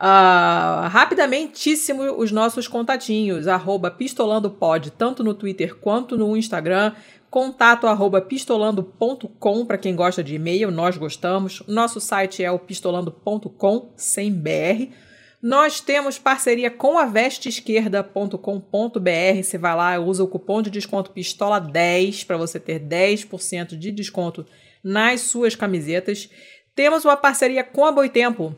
Uh, 0.00 0.86
rapidamentíssimo 0.88 2.02
os 2.20 2.30
nossos 2.30 2.68
contatinhos, 2.68 3.48
arroba 3.48 3.90
pistolandopod, 3.90 4.92
tanto 4.92 5.24
no 5.24 5.34
Twitter 5.34 5.74
quanto 5.74 6.16
no 6.16 6.36
Instagram 6.36 6.94
contato 7.30 7.86
arroba 7.86 8.20
pistolando.com 8.20 9.66
para 9.66 9.78
quem 9.78 9.94
gosta 9.94 10.22
de 10.22 10.34
e-mail, 10.34 10.70
nós 10.70 10.96
gostamos. 10.96 11.62
Nosso 11.66 12.00
site 12.00 12.42
é 12.42 12.50
o 12.50 12.58
pistolando.com, 12.58 13.92
sem 13.96 14.32
BR. 14.32 14.92
Nós 15.40 15.80
temos 15.80 16.18
parceria 16.18 16.70
com 16.70 16.98
a 16.98 17.06
vesteesquerda.com.br. 17.06 19.42
Você 19.42 19.56
vai 19.56 19.76
lá, 19.76 19.98
usa 19.98 20.24
o 20.24 20.28
cupom 20.28 20.60
de 20.60 20.70
desconto 20.70 21.12
PISTOLA10 21.12 22.26
para 22.26 22.36
você 22.36 22.58
ter 22.58 22.80
10% 22.80 23.76
de 23.76 23.92
desconto 23.92 24.44
nas 24.82 25.20
suas 25.20 25.54
camisetas. 25.54 26.28
Temos 26.74 27.04
uma 27.04 27.16
parceria 27.16 27.62
com 27.62 27.84
a 27.84 27.92
Boitempo, 27.92 28.56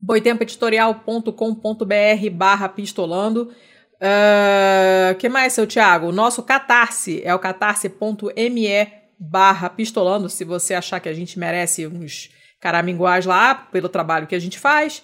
boitempoeditorial.com.br 0.00 2.30
barra 2.32 2.68
pistolando. 2.68 3.52
Uh, 3.94 5.14
que 5.18 5.28
mais, 5.28 5.52
seu 5.52 5.66
Thiago? 5.66 6.08
O 6.08 6.12
nosso 6.12 6.42
Catarse 6.42 7.22
é 7.24 7.34
o 7.34 7.38
catarse.me 7.38 8.88
barra 9.18 9.70
pistolando, 9.70 10.28
se 10.28 10.44
você 10.44 10.74
achar 10.74 11.00
que 11.00 11.08
a 11.08 11.14
gente 11.14 11.38
merece 11.38 11.86
uns 11.86 12.30
caraminguais 12.60 13.24
lá, 13.24 13.54
pelo 13.54 13.88
trabalho 13.88 14.26
que 14.26 14.34
a 14.34 14.38
gente 14.38 14.58
faz. 14.58 15.02